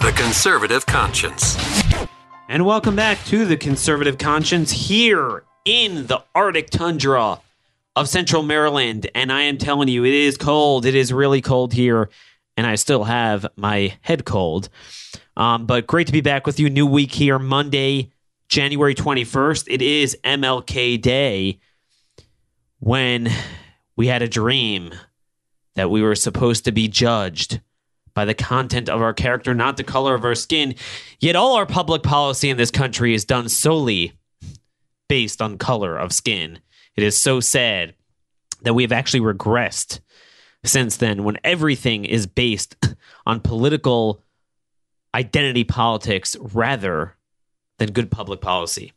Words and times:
The 0.00 0.12
Conservative 0.12 0.86
Conscience. 0.86 1.56
And 2.48 2.64
welcome 2.64 2.94
back 2.94 3.22
to 3.24 3.44
the 3.44 3.56
Conservative 3.56 4.16
Conscience 4.16 4.70
here 4.70 5.42
in 5.64 6.06
the 6.06 6.22
Arctic 6.36 6.70
tundra 6.70 7.40
of 7.96 8.08
central 8.08 8.44
Maryland. 8.44 9.10
And 9.16 9.32
I 9.32 9.42
am 9.42 9.58
telling 9.58 9.88
you, 9.88 10.04
it 10.04 10.14
is 10.14 10.36
cold. 10.36 10.86
It 10.86 10.94
is 10.94 11.12
really 11.12 11.40
cold 11.40 11.72
here. 11.72 12.10
And 12.56 12.64
I 12.64 12.76
still 12.76 13.04
have 13.04 13.44
my 13.56 13.98
head 14.02 14.24
cold. 14.24 14.68
Um, 15.36 15.66
but 15.66 15.88
great 15.88 16.06
to 16.06 16.12
be 16.12 16.20
back 16.20 16.46
with 16.46 16.60
you. 16.60 16.70
New 16.70 16.86
week 16.86 17.12
here, 17.12 17.40
Monday, 17.40 18.12
January 18.48 18.94
21st. 18.94 19.64
It 19.68 19.82
is 19.82 20.16
MLK 20.22 21.02
Day 21.02 21.58
when 22.78 23.28
we 23.96 24.06
had 24.06 24.22
a 24.22 24.28
dream 24.28 24.92
that 25.74 25.90
we 25.90 26.02
were 26.02 26.14
supposed 26.14 26.64
to 26.66 26.72
be 26.72 26.86
judged 26.86 27.60
by 28.18 28.24
the 28.24 28.34
content 28.34 28.88
of 28.88 29.00
our 29.00 29.14
character, 29.14 29.54
not 29.54 29.76
the 29.76 29.84
color 29.84 30.12
of 30.12 30.24
our 30.24 30.34
skin. 30.34 30.74
Yet 31.20 31.36
all 31.36 31.54
our 31.54 31.66
public 31.66 32.02
policy 32.02 32.50
in 32.50 32.56
this 32.56 32.72
country 32.72 33.14
is 33.14 33.24
done 33.24 33.48
solely 33.48 34.12
based 35.08 35.40
on 35.40 35.56
color 35.56 35.96
of 35.96 36.12
skin. 36.12 36.58
It 36.96 37.04
is 37.04 37.16
so 37.16 37.38
sad 37.38 37.94
that 38.62 38.74
we 38.74 38.82
have 38.82 38.90
actually 38.90 39.20
regressed 39.20 40.00
since 40.64 40.96
then 40.96 41.22
when 41.22 41.38
everything 41.44 42.04
is 42.04 42.26
based 42.26 42.74
on 43.24 43.38
political 43.38 44.24
identity 45.14 45.62
politics 45.62 46.36
rather 46.40 47.14
than 47.78 47.92
good 47.92 48.10
public 48.10 48.40
policy. 48.40 48.94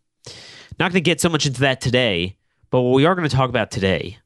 Not 0.80 0.91
going 0.91 0.94
to 0.94 1.02
get 1.02 1.22
so 1.22 1.30
much 1.30 1.45
into 1.45 1.61
that 1.61 1.80
today, 1.80 2.38
but 2.72 2.81
what 2.81 2.95
we 2.95 3.06
are 3.06 3.13
going 3.13 3.30
to 3.30 3.35
talk 3.35 3.50
about 3.52 3.69
today 3.69 4.17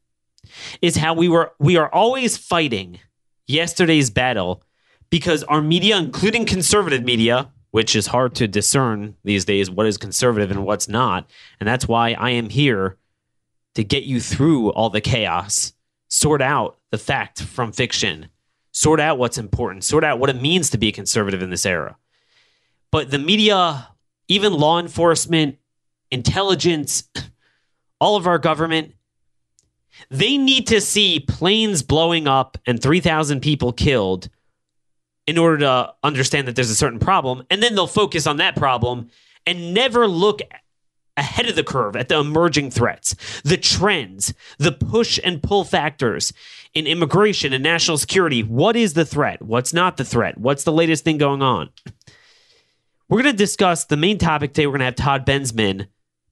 is 0.80 0.96
how 0.96 1.12
we 1.12 1.28
were 1.28 1.52
we 1.58 1.76
are 1.76 1.92
always 1.92 2.38
fighting 2.38 2.98
yesterday's 3.46 4.08
battle 4.08 4.62
because 5.10 5.42
our 5.44 5.62
media, 5.62 5.96
including 5.96 6.44
conservative 6.44 7.04
media, 7.04 7.50
which 7.70 7.94
is 7.94 8.06
hard 8.06 8.34
to 8.34 8.48
discern 8.48 9.16
these 9.24 9.44
days 9.44 9.70
what 9.70 9.86
is 9.86 9.98
conservative 9.98 10.50
and 10.50 10.64
what's 10.64 10.88
not, 10.88 11.28
and 11.60 11.68
that's 11.68 11.86
why 11.86 12.12
I 12.12 12.30
am 12.30 12.48
here 12.48 12.96
to 13.74 13.84
get 13.84 14.04
you 14.04 14.20
through 14.20 14.70
all 14.70 14.88
the 14.88 15.00
chaos, 15.00 15.74
sort 16.08 16.40
out 16.40 16.78
the 16.90 16.98
fact 16.98 17.42
from 17.42 17.72
fiction, 17.72 18.28
sort 18.72 19.00
out 19.00 19.18
what's 19.18 19.38
important, 19.38 19.84
sort 19.84 20.04
out 20.04 20.18
what 20.18 20.30
it 20.30 20.40
means 20.40 20.70
to 20.70 20.78
be 20.78 20.90
conservative 20.90 21.42
in 21.42 21.50
this 21.50 21.66
era. 21.66 21.96
But 22.90 23.10
the 23.10 23.18
media, 23.18 23.88
even 24.28 24.54
law 24.54 24.78
enforcement, 24.78 25.58
intelligence, 26.10 27.08
all 28.00 28.16
of 28.16 28.26
our 28.26 28.38
government, 28.38 28.94
they 30.10 30.36
need 30.36 30.66
to 30.68 30.80
see 30.80 31.20
planes 31.20 31.82
blowing 31.82 32.26
up 32.26 32.58
and 32.66 32.82
3,000 32.82 33.40
people 33.40 33.72
killed 33.72 34.28
in 35.26 35.38
order 35.38 35.58
to 35.58 35.94
understand 36.02 36.46
that 36.48 36.56
there's 36.56 36.70
a 36.70 36.74
certain 36.74 36.98
problem. 36.98 37.44
And 37.50 37.62
then 37.62 37.74
they'll 37.74 37.86
focus 37.86 38.26
on 38.26 38.36
that 38.38 38.56
problem 38.56 39.10
and 39.44 39.74
never 39.74 40.06
look 40.06 40.40
ahead 41.16 41.48
of 41.48 41.56
the 41.56 41.64
curve 41.64 41.96
at 41.96 42.08
the 42.08 42.18
emerging 42.18 42.70
threats, 42.70 43.14
the 43.42 43.56
trends, 43.56 44.34
the 44.58 44.72
push 44.72 45.18
and 45.24 45.42
pull 45.42 45.64
factors 45.64 46.32
in 46.74 46.86
immigration 46.86 47.52
and 47.52 47.62
national 47.62 47.96
security. 47.96 48.42
What 48.42 48.76
is 48.76 48.92
the 48.92 49.04
threat? 49.04 49.40
What's 49.42 49.72
not 49.72 49.96
the 49.96 50.04
threat? 50.04 50.38
What's 50.38 50.64
the 50.64 50.72
latest 50.72 51.04
thing 51.04 51.16
going 51.16 51.42
on? 51.42 51.70
We're 53.08 53.22
going 53.22 53.32
to 53.32 53.38
discuss 53.38 53.84
the 53.84 53.96
main 53.96 54.18
topic 54.18 54.52
today. 54.52 54.66
We're 54.66 54.72
going 54.72 54.80
to 54.80 54.86
have 54.86 54.96
Todd 54.96 55.24
Bensman 55.24 55.86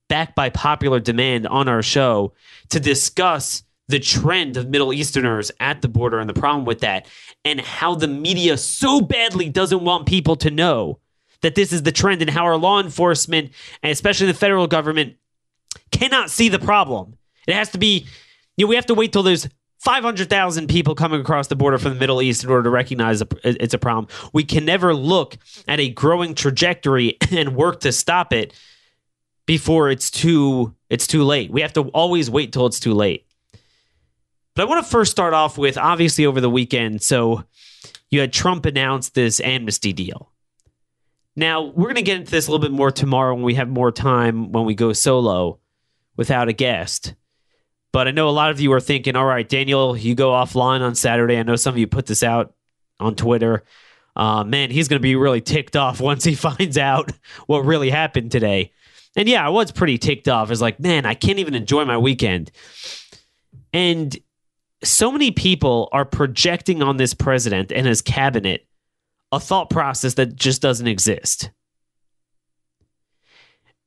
back 0.08 0.34
by 0.34 0.50
popular 0.50 1.00
demand 1.00 1.46
on 1.46 1.68
our 1.68 1.82
show 1.82 2.34
to 2.68 2.80
discuss 2.80 3.62
the 3.88 4.00
trend 4.00 4.56
of 4.56 4.68
Middle 4.68 4.92
Easterners 4.92 5.50
at 5.60 5.82
the 5.82 5.88
border 5.88 6.18
and 6.18 6.28
the 6.28 6.34
problem 6.34 6.64
with 6.64 6.80
that, 6.80 7.06
and 7.44 7.60
how 7.60 7.94
the 7.94 8.08
media 8.08 8.56
so 8.56 9.00
badly 9.00 9.48
doesn't 9.48 9.84
want 9.84 10.06
people 10.06 10.36
to 10.36 10.50
know 10.50 10.98
that 11.42 11.54
this 11.54 11.72
is 11.72 11.82
the 11.82 11.92
trend, 11.92 12.22
and 12.22 12.30
how 12.30 12.44
our 12.44 12.56
law 12.56 12.80
enforcement, 12.80 13.50
and 13.82 13.92
especially 13.92 14.26
the 14.26 14.34
federal 14.34 14.66
government, 14.66 15.16
cannot 15.92 16.30
see 16.30 16.48
the 16.48 16.58
problem. 16.58 17.16
It 17.46 17.54
has 17.54 17.70
to 17.70 17.78
be, 17.78 18.06
you 18.56 18.64
know, 18.64 18.68
we 18.70 18.76
have 18.76 18.86
to 18.86 18.94
wait 18.94 19.12
till 19.12 19.22
there's 19.22 19.48
500,000 19.80 20.66
people 20.66 20.94
coming 20.94 21.20
across 21.20 21.48
the 21.48 21.56
border 21.56 21.76
from 21.76 21.92
the 21.92 22.00
Middle 22.00 22.22
East 22.22 22.42
in 22.42 22.48
order 22.48 22.62
to 22.62 22.70
recognize 22.70 23.22
it's 23.42 23.74
a 23.74 23.78
problem. 23.78 24.08
We 24.32 24.42
can 24.42 24.64
never 24.64 24.94
look 24.94 25.36
at 25.68 25.78
a 25.78 25.90
growing 25.90 26.34
trajectory 26.34 27.18
and 27.30 27.54
work 27.54 27.80
to 27.80 27.92
stop 27.92 28.32
it 28.32 28.54
before 29.46 29.90
it's 29.90 30.10
too 30.10 30.74
it's 30.88 31.06
too 31.06 31.24
late. 31.24 31.50
We 31.50 31.60
have 31.60 31.74
to 31.74 31.82
always 31.88 32.30
wait 32.30 32.52
till 32.52 32.64
it's 32.64 32.80
too 32.80 32.94
late. 32.94 33.26
But 34.54 34.62
I 34.62 34.66
want 34.66 34.84
to 34.84 34.90
first 34.90 35.10
start 35.10 35.34
off 35.34 35.58
with 35.58 35.76
obviously 35.76 36.26
over 36.26 36.40
the 36.40 36.50
weekend. 36.50 37.02
So 37.02 37.44
you 38.10 38.20
had 38.20 38.32
Trump 38.32 38.66
announce 38.66 39.10
this 39.10 39.40
amnesty 39.40 39.92
deal. 39.92 40.30
Now, 41.36 41.62
we're 41.62 41.86
going 41.86 41.96
to 41.96 42.02
get 42.02 42.18
into 42.18 42.30
this 42.30 42.46
a 42.46 42.50
little 42.50 42.62
bit 42.62 42.70
more 42.70 42.92
tomorrow 42.92 43.34
when 43.34 43.42
we 43.42 43.54
have 43.54 43.68
more 43.68 43.90
time 43.90 44.52
when 44.52 44.64
we 44.64 44.74
go 44.76 44.92
solo 44.92 45.58
without 46.16 46.48
a 46.48 46.52
guest. 46.52 47.14
But 47.92 48.06
I 48.06 48.12
know 48.12 48.28
a 48.28 48.30
lot 48.30 48.50
of 48.50 48.60
you 48.60 48.72
are 48.72 48.80
thinking, 48.80 49.16
all 49.16 49.24
right, 49.24 49.48
Daniel, 49.48 49.96
you 49.96 50.14
go 50.14 50.30
offline 50.30 50.80
on 50.80 50.94
Saturday. 50.94 51.36
I 51.36 51.42
know 51.42 51.56
some 51.56 51.74
of 51.74 51.78
you 51.78 51.88
put 51.88 52.06
this 52.06 52.22
out 52.22 52.54
on 53.00 53.16
Twitter. 53.16 53.64
Uh, 54.14 54.44
man, 54.44 54.70
he's 54.70 54.86
going 54.86 54.98
to 54.98 55.02
be 55.02 55.16
really 55.16 55.40
ticked 55.40 55.76
off 55.76 56.00
once 56.00 56.22
he 56.22 56.34
finds 56.34 56.78
out 56.78 57.10
what 57.46 57.64
really 57.64 57.90
happened 57.90 58.30
today. 58.30 58.72
And 59.16 59.28
yeah, 59.28 59.44
I 59.44 59.48
was 59.48 59.72
pretty 59.72 59.98
ticked 59.98 60.28
off. 60.28 60.48
I 60.48 60.50
was 60.50 60.62
like, 60.62 60.78
man, 60.80 61.06
I 61.06 61.14
can't 61.14 61.38
even 61.38 61.54
enjoy 61.54 61.84
my 61.84 61.98
weekend. 61.98 62.50
And 63.72 64.16
so 64.84 65.10
many 65.10 65.30
people 65.30 65.88
are 65.92 66.04
projecting 66.04 66.82
on 66.82 66.96
this 66.96 67.14
president 67.14 67.72
and 67.72 67.86
his 67.86 68.02
cabinet 68.02 68.66
a 69.32 69.40
thought 69.40 69.70
process 69.70 70.14
that 70.14 70.36
just 70.36 70.62
doesn't 70.62 70.86
exist. 70.86 71.50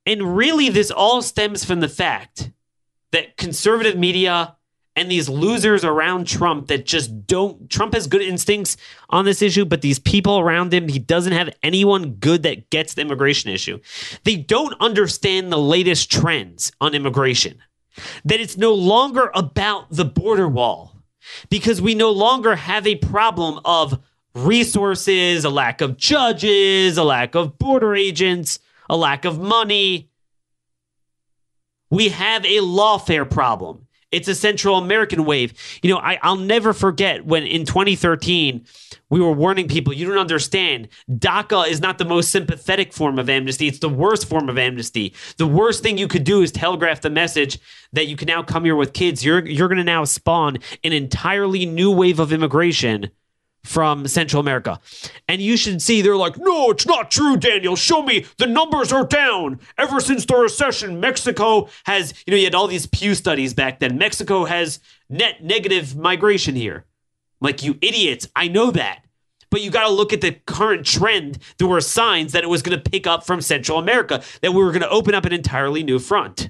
And 0.06 0.38
really, 0.38 0.70
this 0.70 0.92
all 0.92 1.22
stems 1.22 1.66
from 1.66 1.80
the 1.80 1.90
fact 1.90 2.52
that 3.12 3.38
conservative 3.38 3.98
media 3.98 4.56
and 4.98 5.12
these 5.12 5.30
losers 5.30 5.84
around 5.84 6.28
Trump 6.28 6.68
that 6.68 6.86
just 6.86 7.28
don't. 7.28 7.70
Trump 7.70 7.94
has 7.94 8.08
good 8.08 8.22
instincts 8.22 8.78
on 9.10 9.26
this 9.26 9.42
issue, 9.42 9.64
but 9.64 9.82
these 9.82 10.00
people 10.00 10.40
around 10.40 10.74
him, 10.74 10.88
he 10.88 10.98
doesn't 10.98 11.34
have 11.34 11.54
anyone 11.62 12.14
good 12.14 12.44
that 12.44 12.70
gets 12.72 12.96
the 12.96 13.02
immigration 13.02 13.52
issue. 13.52 13.80
They 14.24 14.38
don't 14.38 14.74
understand 14.82 15.52
the 15.52 15.60
latest 15.60 16.12
trends 16.12 16.72
on 16.82 16.96
immigration, 16.96 17.60
that 18.26 18.40
it's 18.40 18.58
no 18.58 18.74
longer 18.74 19.32
about 19.34 19.88
the 19.90 20.06
border 20.06 20.48
wall 20.48 20.94
because 21.50 21.82
we 21.82 21.96
no 21.96 22.12
longer 22.12 22.56
have 22.56 22.88
a 22.88 22.96
problem 22.96 23.60
of 23.66 24.00
resources, 24.34 25.44
a 25.46 25.50
lack 25.50 25.82
of 25.82 25.98
judges, 25.98 26.98
a 26.98 27.04
lack 27.04 27.36
of 27.36 27.58
border 27.58 27.96
agents, 27.96 28.60
a 28.90 28.96
lack 28.96 29.26
of 29.26 29.40
money. 29.40 30.10
We 31.90 32.10
have 32.10 32.46
a 32.46 32.60
lawfare 32.60 33.30
problem. 33.30 33.87
It's 34.12 34.30
a 34.30 34.36
Central 34.36 34.78
American 34.78 35.26
wave. 35.26 35.54
You 35.84 35.94
know, 35.94 36.00
I, 36.00 36.18
I'll 36.22 36.38
never 36.38 36.72
forget 36.72 37.26
when 37.26 37.44
in 37.44 37.66
2013 37.66 38.66
we 39.10 39.20
were 39.20 39.34
warning 39.34 39.68
people 39.68 39.94
you 39.94 40.08
don't 40.08 40.18
understand. 40.18 40.88
DACA 41.10 41.68
is 41.68 41.82
not 41.82 41.98
the 41.98 42.06
most 42.06 42.30
sympathetic 42.30 42.94
form 42.94 43.20
of 43.20 43.30
amnesty. 43.30 43.68
It's 43.68 43.80
the 43.80 43.90
worst 43.90 44.28
form 44.28 44.48
of 44.48 44.58
amnesty. 44.58 45.14
The 45.38 45.48
worst 45.48 45.84
thing 45.84 45.98
you 45.98 46.08
could 46.08 46.24
do 46.24 46.42
is 46.42 46.54
telegraph 46.54 47.02
the 47.02 47.10
message 47.10 47.60
that 47.92 48.08
you 48.08 48.16
can 48.16 48.28
now 48.28 48.44
come 48.44 48.64
here 48.64 48.78
with 48.78 48.94
kids. 48.94 49.26
You're 49.26 49.46
you're 49.46 49.68
going 49.68 49.78
to 49.78 49.84
now 49.84 50.06
spawn 50.06 50.60
an 50.86 50.94
entirely 50.94 51.66
new 51.66 51.92
wave 51.92 52.20
of 52.20 52.32
immigration 52.32 53.12
from 53.68 54.08
Central 54.08 54.40
America. 54.40 54.80
And 55.28 55.42
you 55.42 55.58
should 55.58 55.82
see 55.82 56.02
they're 56.02 56.16
like, 56.16 56.38
no, 56.38 56.72
it's 56.72 56.86
not 56.86 57.12
true, 57.12 57.38
Daniel. 57.38 57.76
Show 57.76 58.02
me 58.02 58.26
the 58.38 58.48
numbers 58.48 58.94
are 58.94 59.06
down. 59.06 59.60
Ever 59.78 60.00
since 60.00 60.26
the 60.26 60.36
recession, 60.36 61.00
Mexico 61.00 61.68
has, 61.86 62.14
you 62.26 62.32
know, 62.32 62.38
you 62.38 62.46
had 62.46 62.56
all 62.56 62.68
these 62.68 62.86
Pew 62.88 63.14
studies 63.14 63.54
back 63.54 63.80
then. 63.80 63.98
Mexico 63.98 64.46
has 64.46 64.80
net 65.10 65.44
negative 65.44 65.96
migration 65.96 66.56
here. 66.56 66.86
Like, 67.40 67.62
you 67.62 67.78
idiots, 67.82 68.28
I 68.36 68.48
know 68.48 68.72
that. 68.72 69.04
But 69.50 69.62
you 69.62 69.70
got 69.70 69.88
to 69.88 69.94
look 69.94 70.12
at 70.12 70.22
the 70.22 70.32
current 70.46 70.86
trend. 70.86 71.40
There 71.58 71.68
were 71.68 71.82
signs 71.82 72.34
that 72.34 72.44
it 72.44 72.50
was 72.50 72.62
going 72.62 72.78
to 72.78 72.90
pick 72.90 73.08
up 73.08 73.26
from 73.26 73.42
Central 73.42 73.80
America, 73.80 74.24
that 74.42 74.54
we 74.54 74.64
were 74.64 74.72
going 74.72 74.82
to 74.82 74.90
open 74.90 75.14
up 75.14 75.26
an 75.26 75.34
entirely 75.34 75.84
new 75.84 76.00
front. 76.00 76.50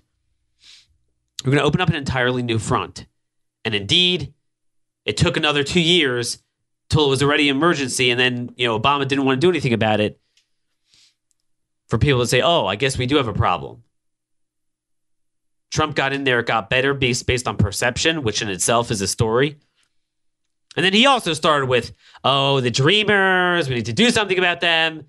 We're 1.44 1.52
going 1.52 1.62
to 1.62 1.68
open 1.68 1.81
up 1.81 1.90
an 1.90 1.96
entirely 1.96 2.42
new 2.42 2.58
front. 2.58 3.06
And 3.64 3.75
indeed, 3.75 4.34
it 5.06 5.18
took 5.18 5.38
another 5.38 5.64
two 5.64 5.80
years 5.80 6.42
till 6.89 7.06
it 7.06 7.10
was 7.10 7.22
already 7.24 7.50
emergency, 7.50 8.10
and 8.12 8.19
then 8.19 8.50
you 8.56 8.68
know 8.68 8.80
Obama 8.80 9.07
didn't 9.07 9.25
want 9.25 9.39
to 9.39 9.45
do 9.45 9.50
anything 9.50 9.74
about 9.74 10.00
it. 10.00 10.19
for 11.88 11.98
people 11.98 12.19
to 12.19 12.28
say, 12.28 12.42
oh, 12.42 12.66
I 12.66 12.75
guess 12.75 12.98
we 12.98 13.06
do 13.06 13.16
have 13.16 13.28
a 13.28 13.34
problem. 13.34 13.84
Trump 15.72 15.95
got 15.95 16.13
in 16.13 16.24
there, 16.24 16.42
got 16.44 16.69
better 16.69 16.94
based, 16.94 17.25
based 17.28 17.48
on 17.48 17.57
perception, 17.57 18.24
which 18.24 18.42
in 18.42 18.50
itself 18.50 18.92
is 18.92 19.01
a 19.01 19.07
story. 19.07 19.57
And 20.75 20.86
then 20.86 20.94
he 20.94 21.06
also 21.06 21.34
started 21.34 21.68
with, 21.68 21.94
oh, 22.24 22.62
the 22.62 22.72
dreamers, 22.72 23.68
we 23.68 23.75
need 23.75 23.86
to 23.88 23.94
do 23.94 24.10
something 24.12 24.38
about 24.38 24.62
them. 24.62 25.06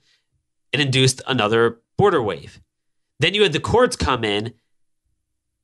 It 0.72 0.80
induced 0.80 1.20
another 1.26 1.80
border 1.96 2.22
wave. 2.22 2.60
Then 3.20 3.34
you 3.34 3.42
had 3.42 3.52
the 3.52 3.60
courts 3.60 3.96
come 3.96 4.24
in 4.24 4.54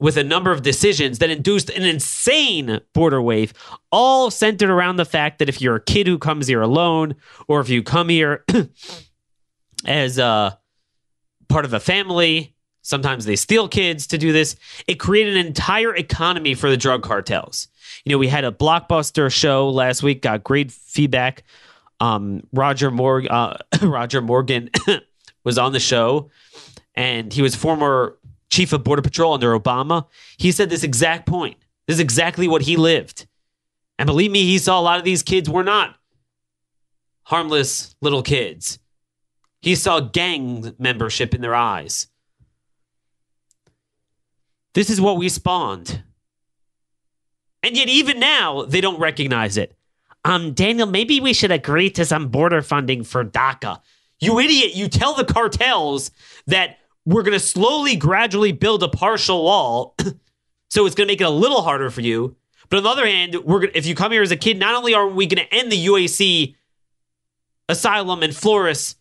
with 0.00 0.16
a 0.16 0.24
number 0.24 0.50
of 0.50 0.62
decisions 0.62 1.18
that 1.18 1.30
induced 1.30 1.70
an 1.70 1.84
insane 1.84 2.80
border 2.92 3.22
wave, 3.22 3.52
all 3.92 4.30
centered 4.30 4.70
around 4.70 4.96
the 4.96 5.04
fact 5.04 5.38
that 5.38 5.48
if 5.48 5.60
you're 5.60 5.76
a 5.76 5.80
kid 5.80 6.06
who 6.06 6.18
comes 6.18 6.46
here 6.46 6.62
alone, 6.62 7.14
or 7.48 7.60
if 7.60 7.68
you 7.68 7.82
come 7.82 8.08
here 8.08 8.44
as 9.86 10.18
a 10.18 10.58
part 11.48 11.64
of 11.64 11.72
a 11.72 11.80
family, 11.80 12.54
sometimes 12.82 13.24
they 13.24 13.36
steal 13.36 13.68
kids 13.68 14.06
to 14.08 14.18
do 14.18 14.32
this. 14.32 14.56
It 14.86 14.96
created 14.96 15.36
an 15.36 15.46
entire 15.46 15.94
economy 15.94 16.54
for 16.54 16.68
the 16.68 16.76
drug 16.76 17.02
cartels. 17.02 17.68
You 18.04 18.10
know, 18.10 18.18
we 18.18 18.28
had 18.28 18.44
a 18.44 18.50
blockbuster 18.50 19.32
show 19.32 19.68
last 19.70 20.02
week, 20.02 20.22
got 20.22 20.44
great 20.44 20.72
feedback. 20.72 21.44
Um, 22.00 22.46
Roger 22.52 22.90
Morgan, 22.90 23.30
uh, 23.30 23.58
Roger 23.82 24.20
Morgan 24.20 24.70
was 25.44 25.56
on 25.56 25.72
the 25.72 25.80
show, 25.80 26.30
and 26.94 27.32
he 27.32 27.42
was 27.42 27.54
former 27.54 28.18
chief 28.54 28.72
of 28.72 28.84
border 28.84 29.02
patrol 29.02 29.34
under 29.34 29.58
Obama. 29.58 30.06
He 30.36 30.52
said 30.52 30.70
this 30.70 30.84
exact 30.84 31.26
point. 31.26 31.56
This 31.86 31.96
is 31.96 32.00
exactly 32.00 32.48
what 32.48 32.62
he 32.62 32.76
lived, 32.76 33.26
and 33.98 34.06
believe 34.06 34.30
me, 34.30 34.44
he 34.44 34.58
saw 34.58 34.80
a 34.80 34.82
lot 34.82 34.98
of 34.98 35.04
these 35.04 35.22
kids 35.22 35.48
were 35.50 35.64
not 35.64 35.96
harmless 37.24 37.94
little 38.00 38.22
kids. 38.22 38.78
He 39.60 39.74
saw 39.74 40.00
gang 40.00 40.74
membership 40.78 41.34
in 41.34 41.40
their 41.40 41.54
eyes. 41.54 42.08
This 44.74 44.90
is 44.90 45.00
what 45.00 45.16
we 45.16 45.28
spawned. 45.28 46.02
And 47.62 47.76
yet, 47.76 47.88
even 47.88 48.20
now, 48.20 48.64
they 48.64 48.80
don't 48.80 49.00
recognize 49.00 49.56
it. 49.56 49.74
Um, 50.24 50.52
Daniel, 50.52 50.86
maybe 50.86 51.20
we 51.20 51.32
should 51.32 51.52
agree 51.52 51.88
to 51.90 52.04
some 52.04 52.28
border 52.28 52.60
funding 52.60 53.04
for 53.04 53.24
DACA. 53.24 53.80
You 54.20 54.38
idiot, 54.38 54.74
you 54.74 54.88
tell 54.88 55.14
the 55.14 55.24
cartels 55.24 56.10
that 56.46 56.78
we're 57.06 57.22
going 57.22 57.32
to 57.32 57.40
slowly, 57.40 57.96
gradually 57.96 58.52
build 58.52 58.82
a 58.82 58.88
partial 58.88 59.44
wall. 59.44 59.94
so 60.70 60.86
it's 60.86 60.94
going 60.94 61.06
to 61.06 61.12
make 61.12 61.20
it 61.20 61.24
a 61.24 61.30
little 61.30 61.62
harder 61.62 61.90
for 61.90 62.00
you. 62.00 62.36
But 62.68 62.78
on 62.78 62.82
the 62.82 62.90
other 62.90 63.06
hand, 63.06 63.36
we're 63.44 63.60
gonna, 63.60 63.72
if 63.74 63.86
you 63.86 63.94
come 63.94 64.12
here 64.12 64.22
as 64.22 64.30
a 64.30 64.36
kid, 64.36 64.58
not 64.58 64.74
only 64.74 64.94
are 64.94 65.06
we 65.06 65.26
going 65.26 65.46
to 65.46 65.54
end 65.54 65.70
the 65.70 65.86
UAC 65.86 66.54
asylum 67.68 68.22
and 68.22 68.34
Flores 68.34 68.96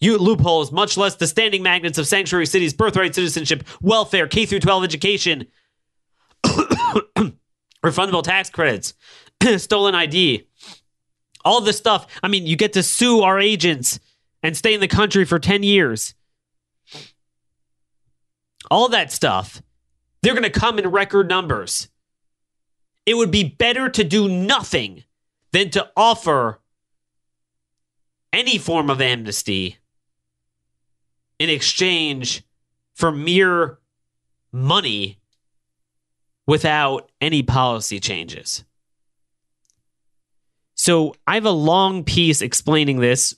loopholes, 0.00 0.72
much 0.72 0.96
less 0.96 1.16
the 1.16 1.26
standing 1.26 1.62
magnets 1.62 1.98
of 1.98 2.06
sanctuary 2.06 2.46
cities, 2.46 2.72
birthright 2.72 3.14
citizenship, 3.14 3.64
welfare, 3.80 4.26
K 4.26 4.46
through 4.46 4.60
12 4.60 4.84
education, 4.84 5.46
refundable 7.84 8.22
tax 8.22 8.48
credits, 8.48 8.94
stolen 9.56 9.94
ID, 9.94 10.46
all 11.44 11.60
this 11.60 11.76
stuff. 11.76 12.06
I 12.22 12.28
mean, 12.28 12.46
you 12.46 12.56
get 12.56 12.72
to 12.74 12.82
sue 12.82 13.22
our 13.22 13.38
agents 13.38 13.98
and 14.42 14.56
stay 14.56 14.72
in 14.72 14.80
the 14.80 14.88
country 14.88 15.24
for 15.24 15.38
10 15.38 15.62
years. 15.62 16.14
All 18.70 18.88
that 18.90 19.12
stuff, 19.12 19.62
they're 20.22 20.34
going 20.34 20.42
to 20.42 20.50
come 20.50 20.78
in 20.78 20.88
record 20.88 21.28
numbers. 21.28 21.88
It 23.06 23.14
would 23.14 23.30
be 23.30 23.44
better 23.44 23.88
to 23.88 24.04
do 24.04 24.28
nothing 24.28 25.04
than 25.52 25.70
to 25.70 25.88
offer 25.96 26.60
any 28.32 28.58
form 28.58 28.90
of 28.90 29.00
amnesty 29.00 29.78
in 31.38 31.48
exchange 31.48 32.42
for 32.94 33.10
mere 33.10 33.78
money 34.52 35.18
without 36.46 37.10
any 37.20 37.42
policy 37.42 38.00
changes. 38.00 38.64
So 40.74 41.14
I 41.26 41.34
have 41.34 41.44
a 41.44 41.50
long 41.50 42.04
piece 42.04 42.42
explaining 42.42 43.00
this. 43.00 43.34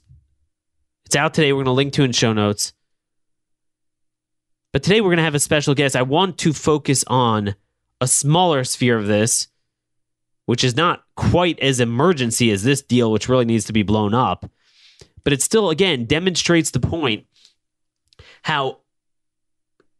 It's 1.07 1.17
out 1.17 1.35
today. 1.35 1.53
We're 1.53 1.59
going 1.59 1.67
to 1.67 1.73
link 1.73 1.93
to 1.95 2.05
in 2.05 2.13
show 2.13 2.33
notes. 2.33 2.73
But 4.73 4.83
today 4.83 5.01
we're 5.01 5.09
going 5.09 5.19
to 5.19 5.25
have 5.25 5.35
a 5.35 5.41
special 5.41 5.75
guest. 5.75 5.97
I 5.97 6.03
want 6.03 6.39
to 6.39 6.53
focus 6.53 7.05
on 7.09 7.55
a 8.01 8.07
smaller 8.07 8.63
sphere 8.65 8.97
of 8.97 9.07
this, 9.07 9.49
which 10.47 10.63
is 10.63 10.77
not 10.77 11.03
quite 11.17 11.59
as 11.61 11.81
emergency 11.81 12.51
as 12.51 12.63
this 12.63 12.81
deal, 12.81 13.11
which 13.11 13.29
really 13.29 13.45
needs 13.45 13.65
to 13.67 13.73
be 13.73 13.83
blown 13.83 14.15
up. 14.15 14.49
But 15.25 15.33
it 15.33 15.43
still, 15.43 15.71
again, 15.71 16.05
demonstrates 16.07 16.71
the 16.71 16.81
point 16.81 17.27
how 18.43 18.79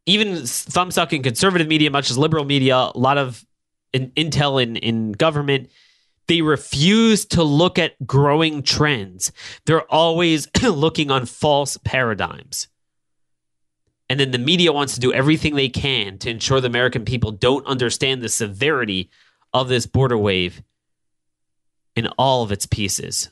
even 0.05 0.29
thumbsucking 0.29 1.23
conservative 1.23 1.67
media, 1.67 1.91
much 1.91 2.09
as 2.09 2.17
liberal 2.17 2.45
media, 2.45 2.75
a 2.75 2.97
lot 2.97 3.17
of 3.17 3.45
in, 3.93 4.11
intel 4.11 4.61
in, 4.61 4.77
in 4.77 5.11
government, 5.11 5.69
they 6.27 6.41
refuse 6.41 7.25
to 7.25 7.43
look 7.43 7.77
at 7.77 7.95
growing 8.07 8.63
trends. 8.63 9.31
They're 9.65 9.89
always 9.91 10.47
looking 10.63 11.11
on 11.11 11.25
false 11.25 11.77
paradigms. 11.77 12.67
And 14.11 14.19
then 14.19 14.31
the 14.31 14.39
media 14.39 14.73
wants 14.73 14.93
to 14.95 14.99
do 14.99 15.13
everything 15.13 15.55
they 15.55 15.69
can 15.69 16.17
to 16.17 16.29
ensure 16.29 16.59
the 16.59 16.67
American 16.67 17.05
people 17.05 17.31
don't 17.31 17.65
understand 17.65 18.21
the 18.21 18.27
severity 18.27 19.09
of 19.53 19.69
this 19.69 19.85
border 19.85 20.17
wave 20.17 20.61
in 21.95 22.07
all 22.17 22.43
of 22.43 22.51
its 22.51 22.65
pieces. 22.65 23.29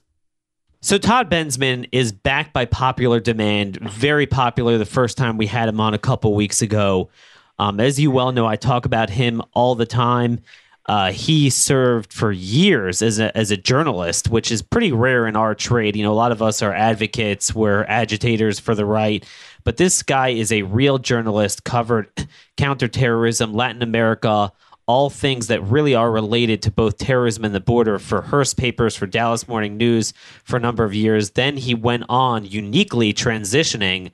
So 0.80 0.98
Todd 0.98 1.30
Bensman 1.30 1.90
is 1.92 2.14
back 2.14 2.54
by 2.54 2.64
popular 2.64 3.20
demand, 3.20 3.78
very 3.92 4.26
popular 4.26 4.78
the 4.78 4.86
first 4.86 5.18
time 5.18 5.36
we 5.36 5.48
had 5.48 5.68
him 5.68 5.82
on 5.82 5.94
a 5.94 5.98
couple 5.98 6.34
weeks 6.34 6.62
ago. 6.62 7.10
Um, 7.58 7.82
as 7.82 8.00
you 8.00 8.10
well 8.10 8.32
know, 8.32 8.46
I 8.46 8.56
talk 8.56 8.86
about 8.86 9.10
him 9.10 9.42
all 9.54 9.76
the 9.76 9.86
time. 9.86 10.40
Uh, 10.86 11.12
he 11.12 11.50
served 11.50 12.14
for 12.14 12.32
years 12.32 13.02
as 13.02 13.20
a, 13.20 13.38
as 13.38 13.52
a 13.52 13.58
journalist, 13.58 14.30
which 14.30 14.50
is 14.50 14.62
pretty 14.62 14.94
rare 14.94 15.28
in 15.28 15.36
our 15.36 15.54
trade. 15.54 15.98
You 15.98 16.04
know, 16.04 16.14
a 16.14 16.16
lot 16.16 16.32
of 16.32 16.42
us 16.42 16.62
are 16.62 16.74
advocates, 16.74 17.54
we're 17.54 17.84
agitators 17.84 18.60
for 18.60 18.74
the 18.74 18.86
right, 18.86 19.24
but 19.64 19.78
this 19.78 20.04
guy 20.04 20.30
is 20.30 20.52
a 20.52 20.64
real 20.64 20.98
journalist, 20.98 21.64
covered 21.64 22.10
counterterrorism, 22.58 23.54
Latin 23.54 23.82
America, 23.82 24.52
all 24.90 25.12
things 25.12 25.48
that 25.48 25.62
really 25.62 25.94
are 25.94 26.12
related 26.12 26.64
to 26.64 26.72
both 26.72 26.98
terrorism 26.98 27.46
and 27.46 27.54
the 27.54 27.60
border 27.60 28.00
for 28.00 28.22
Hearst 28.22 28.58
Papers, 28.58 28.96
for 28.96 29.06
Dallas 29.06 29.48
Morning 29.48 29.78
News 29.78 30.14
for 30.44 30.58
a 30.58 30.60
number 30.60 30.84
of 30.84 30.96
years. 30.96 31.32
Then 31.32 31.58
he 31.58 31.76
went 31.76 32.06
on 32.10 32.44
uniquely 32.44 33.14
transitioning 33.14 34.12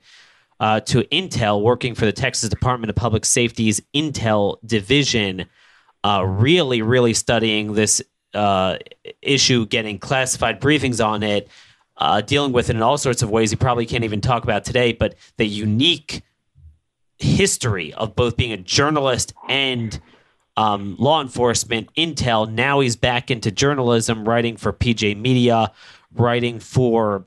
uh, 0.60 0.80
to 0.80 1.02
Intel, 1.04 1.62
working 1.62 1.94
for 1.94 2.04
the 2.04 2.12
Texas 2.12 2.50
Department 2.50 2.90
of 2.90 2.96
Public 2.96 3.24
Safety's 3.24 3.80
Intel 3.94 4.58
division, 4.66 5.46
uh, 6.04 6.24
really, 6.26 6.82
really 6.82 7.14
studying 7.14 7.72
this 7.72 8.02
uh, 8.34 8.76
issue, 9.22 9.66
getting 9.66 9.98
classified 9.98 10.60
briefings 10.60 11.04
on 11.04 11.22
it, 11.22 11.48
uh, 11.98 12.20
dealing 12.20 12.52
with 12.52 12.70
it 12.70 12.76
in 12.76 12.82
all 12.82 12.98
sorts 12.98 13.22
of 13.22 13.30
ways 13.30 13.50
he 13.50 13.56
probably 13.56 13.86
can't 13.86 14.04
even 14.04 14.20
talk 14.20 14.44
about 14.44 14.64
today, 14.64 14.92
but 14.92 15.14
the 15.36 15.46
unique 15.46 16.22
history 17.18 17.94
of 17.94 18.14
both 18.14 18.36
being 18.36 18.52
a 18.52 18.58
journalist 18.58 19.32
and 19.48 20.00
um, 20.56 20.96
law 20.98 21.20
enforcement, 21.20 21.88
intel. 21.96 22.50
Now 22.50 22.80
he's 22.80 22.96
back 22.96 23.30
into 23.30 23.50
journalism, 23.50 24.26
writing 24.26 24.56
for 24.56 24.72
PJ 24.72 25.16
Media, 25.16 25.72
writing 26.14 26.60
for 26.60 27.26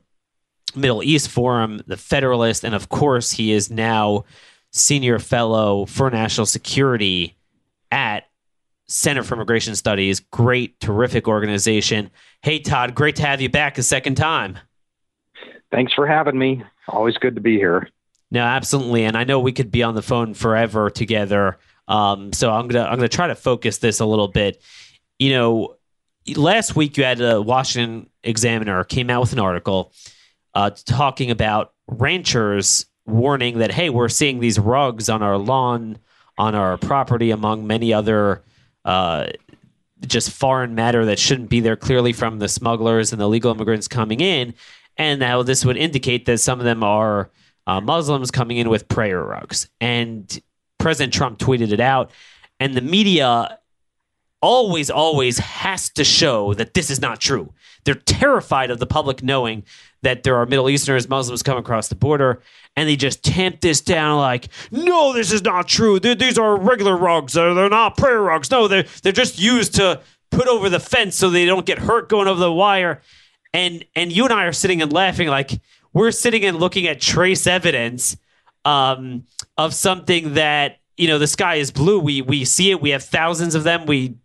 Middle 0.74 1.02
East 1.02 1.28
Forum, 1.28 1.82
The 1.86 1.96
Federalist, 1.96 2.64
and 2.64 2.74
of 2.74 2.88
course, 2.88 3.32
he 3.32 3.52
is 3.52 3.70
now 3.70 4.24
senior 4.72 5.18
fellow 5.18 5.84
for 5.86 6.10
national 6.10 6.46
security 6.46 7.36
at 7.90 8.29
Center 8.90 9.22
for 9.22 9.34
Immigration 9.34 9.76
Studies. 9.76 10.20
Great, 10.20 10.78
terrific 10.80 11.28
organization. 11.28 12.10
Hey, 12.42 12.58
Todd, 12.58 12.94
great 12.94 13.16
to 13.16 13.22
have 13.22 13.40
you 13.40 13.48
back 13.48 13.78
a 13.78 13.82
second 13.82 14.16
time. 14.16 14.58
Thanks 15.70 15.92
for 15.94 16.06
having 16.06 16.36
me. 16.36 16.64
Always 16.88 17.16
good 17.16 17.36
to 17.36 17.40
be 17.40 17.56
here. 17.56 17.88
No, 18.32 18.40
absolutely. 18.42 19.04
And 19.04 19.16
I 19.16 19.24
know 19.24 19.38
we 19.38 19.52
could 19.52 19.70
be 19.70 19.82
on 19.82 19.94
the 19.94 20.02
phone 20.02 20.34
forever 20.34 20.90
together. 20.90 21.58
Um, 21.86 22.32
so 22.32 22.52
I'm 22.52 22.68
gonna 22.68 22.84
I'm 22.84 22.96
gonna 22.96 23.08
try 23.08 23.28
to 23.28 23.34
focus 23.34 23.78
this 23.78 24.00
a 24.00 24.06
little 24.06 24.28
bit. 24.28 24.60
You 25.18 25.30
know, 25.30 25.76
last 26.36 26.76
week 26.76 26.96
you 26.96 27.04
had 27.04 27.20
a 27.20 27.40
Washington 27.40 28.08
Examiner 28.22 28.84
came 28.84 29.10
out 29.10 29.20
with 29.20 29.32
an 29.32 29.40
article 29.40 29.92
uh, 30.54 30.70
talking 30.84 31.30
about 31.30 31.72
ranchers 31.88 32.86
warning 33.06 33.58
that 33.58 33.72
hey, 33.72 33.90
we're 33.90 34.08
seeing 34.08 34.40
these 34.40 34.58
rugs 34.58 35.08
on 35.08 35.22
our 35.22 35.38
lawn, 35.38 35.98
on 36.38 36.54
our 36.54 36.76
property, 36.76 37.30
among 37.30 37.66
many 37.66 37.92
other. 37.92 38.42
Uh, 38.84 39.28
just 40.06 40.30
foreign 40.30 40.74
matter 40.74 41.04
that 41.04 41.18
shouldn't 41.18 41.50
be 41.50 41.60
there 41.60 41.76
clearly 41.76 42.12
from 42.12 42.38
the 42.38 42.48
smugglers 42.48 43.12
and 43.12 43.20
the 43.20 43.28
legal 43.28 43.52
immigrants 43.52 43.86
coming 43.86 44.20
in 44.20 44.54
and 45.00 45.18
now 45.18 45.42
this 45.42 45.64
would 45.64 45.78
indicate 45.78 46.26
that 46.26 46.38
some 46.38 46.58
of 46.58 46.66
them 46.66 46.82
are 46.82 47.30
uh, 47.66 47.80
Muslims 47.80 48.30
coming 48.30 48.58
in 48.58 48.68
with 48.68 48.86
prayer 48.86 49.22
rugs. 49.22 49.66
And 49.80 50.40
President 50.78 51.14
Trump 51.14 51.38
tweeted 51.38 51.72
it 51.72 51.80
out, 51.80 52.10
and 52.58 52.74
the 52.74 52.82
media 52.82 53.58
always, 54.42 54.90
always 54.90 55.38
has 55.38 55.90
to 55.90 56.04
show 56.04 56.54
that 56.54 56.74
this 56.74 56.90
is 56.90 57.00
not 57.00 57.20
true. 57.20 57.52
They're 57.84 57.94
terrified 57.94 58.70
of 58.70 58.78
the 58.78 58.86
public 58.86 59.22
knowing 59.22 59.64
that 60.02 60.22
there 60.22 60.36
are 60.36 60.46
Middle 60.46 60.68
Easterners, 60.68 61.08
Muslims 61.08 61.42
come 61.42 61.58
across 61.58 61.88
the 61.88 61.94
border, 61.94 62.40
and 62.76 62.88
they 62.88 62.96
just 62.96 63.22
tamp 63.22 63.60
this 63.60 63.80
down 63.80 64.18
like, 64.18 64.48
no, 64.70 65.12
this 65.12 65.32
is 65.32 65.42
not 65.42 65.68
true. 65.68 65.98
These 66.00 66.38
are 66.38 66.56
regular 66.58 66.96
rugs. 66.96 67.34
They're, 67.34 67.54
they're 67.54 67.68
not 67.68 67.96
prayer 67.96 68.20
rugs. 68.20 68.50
No, 68.50 68.68
they're 68.68 68.84
they're 69.02 69.12
just 69.12 69.38
used 69.40 69.74
to 69.76 70.00
put 70.30 70.48
over 70.48 70.68
the 70.68 70.80
fence 70.80 71.16
so 71.16 71.28
they 71.28 71.44
don't 71.44 71.66
get 71.66 71.78
hurt 71.78 72.08
going 72.08 72.28
over 72.28 72.40
the 72.40 72.52
wire. 72.52 73.02
And 73.52 73.84
and 73.96 74.12
you 74.12 74.24
and 74.24 74.32
I 74.32 74.44
are 74.44 74.52
sitting 74.52 74.80
and 74.80 74.92
laughing 74.92 75.28
like 75.28 75.60
we're 75.92 76.12
sitting 76.12 76.44
and 76.44 76.58
looking 76.58 76.86
at 76.86 77.00
trace 77.00 77.46
evidence 77.46 78.16
um, 78.64 79.24
of 79.58 79.74
something 79.74 80.34
that 80.34 80.78
you 80.96 81.08
know 81.08 81.18
the 81.18 81.26
sky 81.26 81.56
is 81.56 81.70
blue. 81.70 81.98
We 81.98 82.22
we 82.22 82.44
see 82.44 82.70
it. 82.70 82.80
We 82.80 82.90
have 82.90 83.02
thousands 83.02 83.54
of 83.54 83.64
them. 83.64 83.86
We 83.86 84.16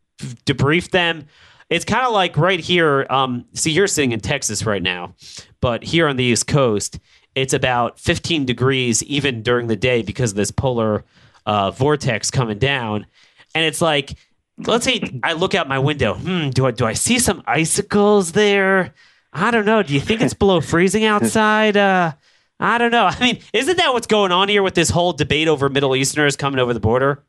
debrief 0.46 0.92
them. 0.92 1.28
It's 1.70 1.86
kind 1.86 2.06
of 2.06 2.14
like 2.14 2.38
right 2.38 2.60
here. 2.60 3.08
Um, 3.10 3.46
see, 3.54 3.72
you're 3.72 3.88
sitting 3.88 4.12
in 4.12 4.20
Texas 4.20 4.66
right 4.66 4.84
now, 4.84 5.16
but 5.62 5.84
here 5.84 6.08
on 6.08 6.16
the 6.16 6.24
East 6.24 6.48
Coast, 6.48 7.00
it's 7.34 7.54
about 7.54 8.00
15 8.00 8.46
degrees 8.46 9.02
even 9.04 9.42
during 9.42 9.68
the 9.68 9.76
day 9.76 10.02
because 10.02 10.32
of 10.32 10.38
this 10.38 10.52
polar 10.52 11.04
uh, 11.46 11.72
vortex 11.72 12.32
coming 12.32 12.60
down, 12.60 13.06
and 13.54 13.66
it's 13.66 13.82
like. 13.82 14.18
Let's 14.58 14.86
say 14.86 15.02
I 15.22 15.34
look 15.34 15.54
out 15.54 15.68
my 15.68 15.80
window. 15.80 16.14
Hmm, 16.14 16.50
do 16.50 16.66
I 16.66 16.72
do 16.72 16.86
I 16.86 16.94
see 16.94 17.20
some 17.20 17.44
icicles 17.46 18.32
there? 18.32 18.94
I 19.34 19.52
don't 19.52 19.66
know. 19.66 19.84
Do 19.84 19.94
you 19.94 20.00
think 20.00 20.22
it's 20.22 20.34
below 20.34 20.62
freezing 20.62 21.04
outside? 21.14 21.76
Uh, 21.76 22.14
I 22.60 22.78
don't 22.78 22.92
know. 22.92 23.06
I 23.06 23.20
mean, 23.20 23.40
isn't 23.54 23.78
that 23.78 23.94
what's 23.94 24.08
going 24.08 24.32
on 24.32 24.48
here 24.48 24.64
with 24.64 24.76
this 24.76 24.90
whole 24.90 25.14
debate 25.14 25.48
over 25.48 25.70
Middle 25.70 25.96
Easterners 25.96 26.36
coming 26.36 26.60
over 26.60 26.74
the 26.74 26.80
border? 26.80 27.24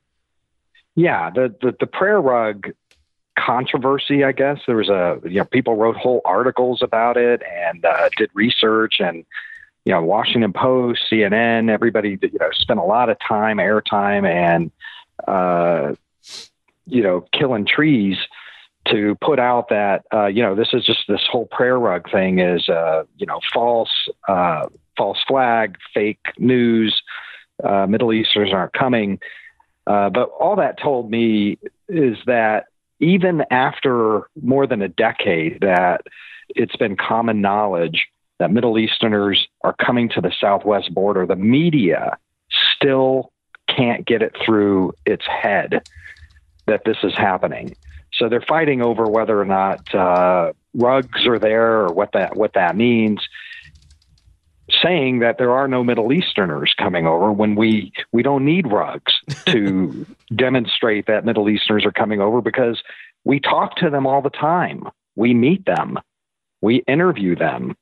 Yeah, 0.95 1.31
the 1.31 1.55
the, 1.61 1.75
the 1.79 1.87
prayer 1.87 2.21
rug 2.21 2.71
controversy. 3.37 4.25
I 4.25 4.33
guess 4.33 4.59
there 4.67 4.77
was 4.77 4.89
a 4.89 5.21
you 5.25 5.39
know 5.39 5.45
people 5.45 5.77
wrote 5.77 5.97
whole 5.97 6.21
articles 6.25 6.83
about 6.83 7.17
it 7.17 7.43
and 7.43 7.85
uh, 7.85 8.09
did 8.17 8.31
research 8.35 8.97
and 9.01 9.25
you 9.85 9.93
know 9.93 10.03
Washington 10.03 10.53
Post, 10.53 11.03
CNN, 11.11 11.71
everybody 11.71 12.19
you 12.21 12.39
know 12.41 12.51
spent 12.53 12.81
a 12.81 12.85
lot 12.85 13.09
of 13.09 13.19
time, 13.27 13.59
airtime, 13.59 14.27
and 14.29 14.71
uh, 15.27 15.95
you 16.87 17.03
know 17.03 17.27
killing 17.33 17.67
trees 17.67 18.19
to 18.89 19.17
put 19.21 19.39
out 19.39 19.69
that 19.69 20.05
uh, 20.13 20.27
you 20.27 20.43
know 20.43 20.55
this 20.55 20.69
is 20.73 20.85
just 20.85 21.01
this 21.09 21.23
whole 21.31 21.47
prayer 21.47 21.79
rug 21.79 22.11
thing 22.11 22.39
is 22.39 22.69
uh, 22.69 23.05
you 23.17 23.27
know 23.27 23.41
false 23.53 24.09
uh, 24.29 24.67
false 24.97 25.19
flag 25.27 25.77
fake 25.93 26.25
news 26.39 27.03
uh, 27.63 27.87
Middle 27.87 28.13
Easterners 28.13 28.53
aren't 28.53 28.73
coming 28.73 29.19
uh, 29.87 30.11
but 30.11 30.31
all 30.39 30.57
that 30.57 30.81
told 30.81 31.11
me 31.11 31.59
is 31.89 32.17
that 32.27 32.67
even 33.01 33.43
after 33.51 34.29
more 34.41 34.67
than 34.67 34.83
a 34.83 34.89
decade 34.89 35.61
that 35.61 36.03
it's 36.49 36.77
been 36.77 36.97
common 36.97 37.41
knowledge 37.41 38.07
that 38.39 38.51
Middle 38.51 38.79
Easterners 38.79 39.49
are 39.63 39.75
coming 39.75 40.09
to 40.11 40.21
the 40.21 40.33
southwest 40.41 40.93
border 40.95 41.27
the 41.27 41.37
media 41.37 42.19
still 42.75 43.33
can't 43.69 44.07
get 44.07 44.23
it 44.23 44.35
through 44.45 44.93
its 45.05 45.27
head 45.27 45.89
that 46.67 46.83
this 46.85 46.99
is 47.03 47.15
happening 47.15 47.75
so 48.19 48.29
they're 48.29 48.41
fighting 48.41 48.83
over 48.83 49.05
whether 49.05 49.39
or 49.41 49.45
not 49.45 49.95
uh, 49.95 50.53
rugs 50.75 51.27
are 51.27 51.39
there 51.39 51.85
or 51.85 51.93
what 51.93 52.13
that 52.13 52.37
what 52.37 52.55
that 52.55 52.77
means. 52.77 53.21
Saying 54.83 55.21
that 55.21 55.39
there 55.39 55.53
are 55.53 55.69
no 55.69 55.85
Middle 55.85 56.13
Easterners 56.13 56.75
coming 56.77 57.07
over 57.07 57.31
when 57.31 57.55
we 57.55 57.93
we 58.13 58.23
don't 58.23 58.45
need 58.45 58.67
rugs 58.67 59.15
to 59.47 60.05
demonstrate 60.35 61.07
that 61.07 61.25
Middle 61.25 61.49
Easterners 61.49 61.85
are 61.85 61.93
coming 61.93 62.21
over 62.21 62.41
because 62.41 62.83
we 63.25 63.39
talk 63.39 63.77
to 63.77 63.91
them 63.91 64.07
all 64.07 64.23
the 64.23 64.31
time. 64.31 64.85
We 65.15 65.35
meet 65.35 65.65
them. 65.67 65.99
We 66.63 66.83
interview 66.89 67.37
them. 67.37 67.77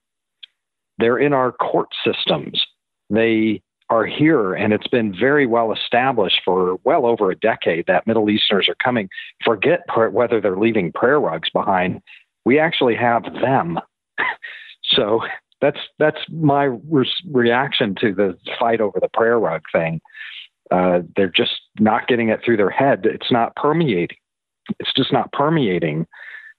They're 0.99 1.19
in 1.19 1.33
our 1.33 1.53
court 1.53 1.89
systems. 2.05 2.65
They 3.11 3.63
are 3.91 4.07
here, 4.07 4.55
and 4.55 4.73
it's 4.73 4.89
been 4.89 5.15
very 5.19 5.47
well 5.47 5.73
established 5.73 6.41
for 6.45 6.79
well 6.85 7.07
over 7.07 7.31
a 7.31 7.37
decade 7.37 7.87
that 7.87 8.07
Middle 8.07 8.31
Easterners 8.31 8.69
are 8.69 8.77
coming. 8.83 9.09
Forget 9.45 9.81
whether 10.11 10.41
they're 10.41 10.57
leaving 10.57 10.93
prayer 10.93 11.21
rugs 11.21 11.51
behind. 11.51 12.01
We 12.45 12.59
actually 12.59 12.95
have 12.97 13.25
them. 13.25 13.79
so 14.85 15.21
that's 15.65 15.81
that's 15.99 16.19
my 16.29 16.65
re- 16.65 17.11
reaction 17.31 17.95
to 18.03 18.13
the 18.13 18.37
fight 18.61 18.83
over 18.83 19.01
the 19.01 19.09
prayer 19.09 19.39
rug 19.39 19.63
thing. 19.73 20.03
Uh, 20.71 21.01
they're 21.17 21.33
just 21.35 21.53
not 21.79 22.07
getting 22.07 22.29
it 22.29 22.41
through 22.45 22.59
their 22.59 22.71
head. 22.71 23.07
It's 23.07 23.33
not 23.33 23.57
permeating. 23.57 24.19
It's 24.79 24.93
just 24.95 25.11
not 25.11 25.33
permeating 25.33 26.07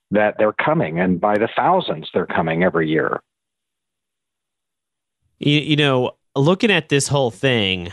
that 0.09 0.35
they're 0.39 0.53
coming, 0.53 0.99
and 0.99 1.21
by 1.21 1.37
the 1.37 1.49
thousands 1.55 2.09
they're 2.13 2.25
coming 2.25 2.63
every 2.63 2.89
year. 2.89 3.21
You, 5.37 5.59
you 5.59 5.75
know, 5.75 6.13
looking 6.35 6.71
at 6.71 6.89
this 6.89 7.07
whole 7.07 7.29
thing 7.31 7.91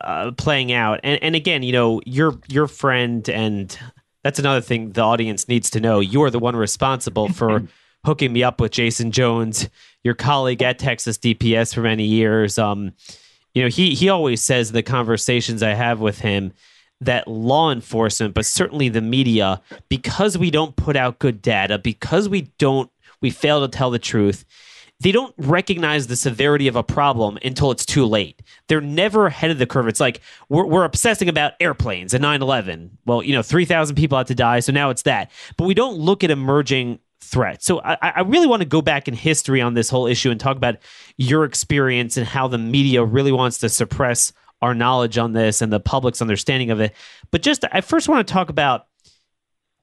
uh, 0.00 0.30
playing 0.32 0.72
out, 0.72 1.00
and, 1.04 1.22
and 1.22 1.36
again, 1.36 1.62
you 1.62 1.72
know, 1.72 2.00
your 2.06 2.38
your 2.48 2.68
friend, 2.68 3.28
and 3.28 3.78
that's 4.24 4.38
another 4.38 4.62
thing 4.62 4.92
the 4.92 5.02
audience 5.02 5.46
needs 5.46 5.68
to 5.70 5.80
know. 5.80 6.00
You 6.00 6.22
are 6.22 6.30
the 6.30 6.38
one 6.38 6.56
responsible 6.56 7.28
for 7.28 7.64
hooking 8.06 8.32
me 8.32 8.42
up 8.42 8.60
with 8.60 8.72
Jason 8.72 9.10
Jones, 9.10 9.68
your 10.04 10.14
colleague 10.14 10.62
at 10.62 10.78
Texas 10.78 11.18
DPS 11.18 11.74
for 11.74 11.82
many 11.82 12.04
years. 12.04 12.56
Um, 12.56 12.92
you 13.52 13.62
know, 13.62 13.68
he 13.68 13.94
he 13.94 14.08
always 14.08 14.40
says 14.40 14.72
the 14.72 14.82
conversations 14.82 15.62
I 15.62 15.74
have 15.74 16.00
with 16.00 16.20
him 16.20 16.52
that 17.00 17.28
law 17.28 17.70
enforcement, 17.70 18.32
but 18.32 18.46
certainly 18.46 18.88
the 18.88 19.02
media, 19.02 19.60
because 19.90 20.38
we 20.38 20.50
don't 20.50 20.76
put 20.76 20.96
out 20.96 21.18
good 21.18 21.42
data, 21.42 21.78
because 21.78 22.28
we 22.28 22.42
don't 22.58 22.90
we 23.20 23.30
fail 23.30 23.60
to 23.60 23.68
tell 23.68 23.90
the 23.90 23.98
truth 23.98 24.44
they 25.00 25.12
don't 25.12 25.34
recognize 25.36 26.06
the 26.06 26.16
severity 26.16 26.68
of 26.68 26.76
a 26.76 26.82
problem 26.82 27.38
until 27.44 27.70
it's 27.70 27.84
too 27.84 28.06
late. 28.06 28.40
They're 28.68 28.80
never 28.80 29.26
ahead 29.26 29.50
of 29.50 29.58
the 29.58 29.66
curve. 29.66 29.88
It's 29.88 30.00
like 30.00 30.22
we're, 30.48 30.64
we're 30.64 30.84
obsessing 30.84 31.28
about 31.28 31.52
airplanes 31.60 32.14
and 32.14 32.22
9 32.22 32.40
11. 32.40 32.98
Well, 33.04 33.22
you 33.22 33.34
know, 33.34 33.42
3,000 33.42 33.94
people 33.94 34.16
had 34.16 34.26
to 34.28 34.34
die, 34.34 34.60
so 34.60 34.72
now 34.72 34.90
it's 34.90 35.02
that. 35.02 35.30
But 35.56 35.66
we 35.66 35.74
don't 35.74 35.98
look 35.98 36.24
at 36.24 36.30
emerging 36.30 36.98
threats. 37.20 37.64
So 37.64 37.80
I, 37.80 37.96
I 38.02 38.20
really 38.20 38.46
want 38.46 38.62
to 38.62 38.68
go 38.68 38.82
back 38.82 39.08
in 39.08 39.14
history 39.14 39.60
on 39.60 39.74
this 39.74 39.88
whole 39.88 40.06
issue 40.06 40.30
and 40.30 40.38
talk 40.38 40.56
about 40.56 40.76
your 41.16 41.44
experience 41.44 42.16
and 42.16 42.26
how 42.26 42.48
the 42.48 42.58
media 42.58 43.04
really 43.04 43.32
wants 43.32 43.58
to 43.58 43.68
suppress 43.68 44.32
our 44.62 44.74
knowledge 44.74 45.18
on 45.18 45.32
this 45.32 45.60
and 45.60 45.72
the 45.72 45.80
public's 45.80 46.22
understanding 46.22 46.70
of 46.70 46.80
it. 46.80 46.94
But 47.30 47.42
just, 47.42 47.64
I 47.72 47.80
first 47.80 48.08
want 48.08 48.26
to 48.26 48.32
talk 48.32 48.48
about 48.48 48.86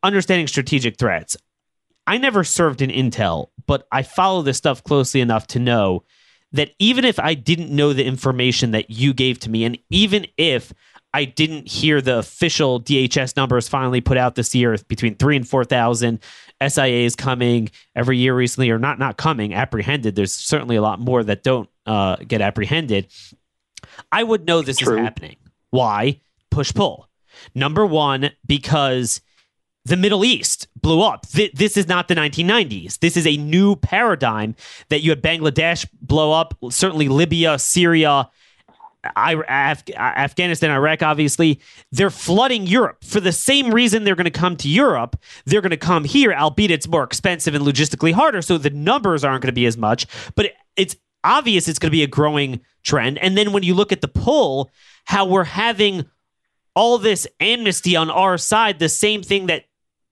understanding 0.01 0.47
strategic 0.47 0.97
threats. 0.97 1.37
I 2.05 2.17
never 2.17 2.43
served 2.43 2.81
in 2.81 2.89
Intel, 2.89 3.47
but 3.65 3.87
I 3.91 4.03
follow 4.03 4.41
this 4.41 4.57
stuff 4.57 4.83
closely 4.83 5.21
enough 5.21 5.47
to 5.47 5.59
know 5.59 6.03
that 6.51 6.71
even 6.77 7.05
if 7.05 7.19
I 7.19 7.33
didn't 7.33 7.71
know 7.71 7.93
the 7.93 8.05
information 8.05 8.71
that 8.71 8.89
you 8.89 9.13
gave 9.13 9.39
to 9.39 9.49
me, 9.49 9.63
and 9.63 9.77
even 9.89 10.27
if 10.37 10.73
I 11.13 11.25
didn't 11.25 11.67
hear 11.67 12.01
the 12.01 12.19
official 12.19 12.81
DHS 12.81 13.35
numbers 13.35 13.67
finally 13.67 14.01
put 14.01 14.17
out 14.17 14.35
this 14.35 14.55
year 14.55 14.75
between 14.87 15.15
three 15.15 15.35
and 15.35 15.47
four 15.47 15.63
thousand 15.63 16.19
SIAs 16.63 17.15
coming 17.17 17.69
every 17.95 18.17
year 18.17 18.35
recently, 18.35 18.69
or 18.69 18.79
not 18.79 18.99
not 18.99 19.17
coming, 19.17 19.53
apprehended. 19.53 20.15
There's 20.15 20.33
certainly 20.33 20.75
a 20.75 20.81
lot 20.81 20.99
more 20.99 21.23
that 21.23 21.43
don't 21.43 21.69
uh, 21.85 22.17
get 22.27 22.41
apprehended. 22.41 23.07
I 24.11 24.23
would 24.23 24.45
know 24.45 24.61
this 24.61 24.77
True. 24.77 24.97
is 24.97 25.03
happening. 25.03 25.37
Why? 25.69 26.21
Push 26.49 26.73
pull. 26.73 27.09
Number 27.55 27.85
one, 27.85 28.31
because 28.45 29.21
the 29.85 29.97
Middle 29.97 30.23
East 30.23 30.67
blew 30.81 31.01
up. 31.01 31.27
this 31.27 31.75
is 31.77 31.87
not 31.87 32.07
the 32.07 32.15
1990s. 32.15 32.99
This 32.99 33.17
is 33.17 33.27
a 33.27 33.37
new 33.37 33.75
paradigm 33.75 34.55
that 34.89 35.01
you 35.01 35.09
had 35.09 35.21
Bangladesh 35.21 35.85
blow 36.01 36.31
up, 36.31 36.53
certainly 36.69 37.09
Libya, 37.09 37.59
Syria, 37.59 38.29
Af- 39.15 39.83
Afghanistan, 39.95 40.71
Iraq, 40.71 41.03
obviously. 41.03 41.59
They're 41.91 42.09
flooding 42.09 42.65
Europe 42.65 43.03
for 43.03 43.19
the 43.19 43.31
same 43.31 43.73
reason 43.73 44.03
they're 44.03 44.15
going 44.15 44.25
to 44.25 44.31
come 44.31 44.55
to 44.57 44.69
Europe. 44.69 45.17
They're 45.45 45.61
going 45.61 45.71
to 45.71 45.77
come 45.77 46.03
here, 46.03 46.33
albeit 46.33 46.71
it's 46.71 46.87
more 46.87 47.03
expensive 47.03 47.55
and 47.55 47.65
logistically 47.65 48.13
harder, 48.13 48.41
so 48.41 48.57
the 48.57 48.69
numbers 48.69 49.23
aren't 49.23 49.41
going 49.41 49.51
to 49.51 49.53
be 49.53 49.65
as 49.65 49.77
much. 49.77 50.07
But 50.35 50.51
it's 50.75 50.95
obvious 51.23 51.67
it's 51.67 51.79
going 51.79 51.89
to 51.89 51.97
be 51.97 52.03
a 52.03 52.07
growing 52.07 52.61
trend. 52.83 53.17
And 53.19 53.37
then 53.37 53.53
when 53.53 53.63
you 53.63 53.73
look 53.73 53.91
at 53.91 54.01
the 54.01 54.07
pull, 54.07 54.71
how 55.05 55.25
we're 55.25 55.43
having 55.43 56.05
all 56.75 56.97
this 56.97 57.27
amnesty 57.39 57.95
on 57.95 58.09
our 58.09 58.37
side, 58.37 58.79
the 58.79 58.89
same 58.89 59.21
thing 59.21 59.47
that 59.47 59.65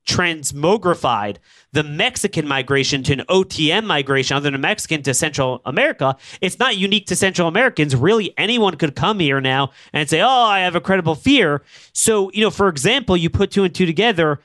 transmogrified 0.07 1.37
the 1.73 1.83
Mexican 1.83 2.47
migration 2.47 3.03
to 3.03 3.13
an 3.13 3.23
OTM 3.29 3.85
migration, 3.85 4.35
other 4.35 4.49
than 4.49 4.61
Mexican 4.61 5.03
to 5.03 5.13
Central 5.13 5.61
America. 5.65 6.17
It's 6.41 6.59
not 6.59 6.77
unique 6.77 7.07
to 7.07 7.15
Central 7.15 7.47
Americans. 7.47 7.95
Really, 7.95 8.33
anyone 8.37 8.75
could 8.75 8.95
come 8.95 9.19
here 9.19 9.39
now 9.39 9.71
and 9.93 10.09
say, 10.09 10.21
"Oh, 10.21 10.27
I 10.27 10.59
have 10.59 10.75
a 10.75 10.81
credible 10.81 11.15
fear." 11.15 11.61
So, 11.93 12.31
you 12.31 12.41
know, 12.41 12.51
for 12.51 12.67
example, 12.67 13.15
you 13.15 13.29
put 13.29 13.51
two 13.51 13.63
and 13.63 13.73
two 13.73 13.85
together. 13.85 14.41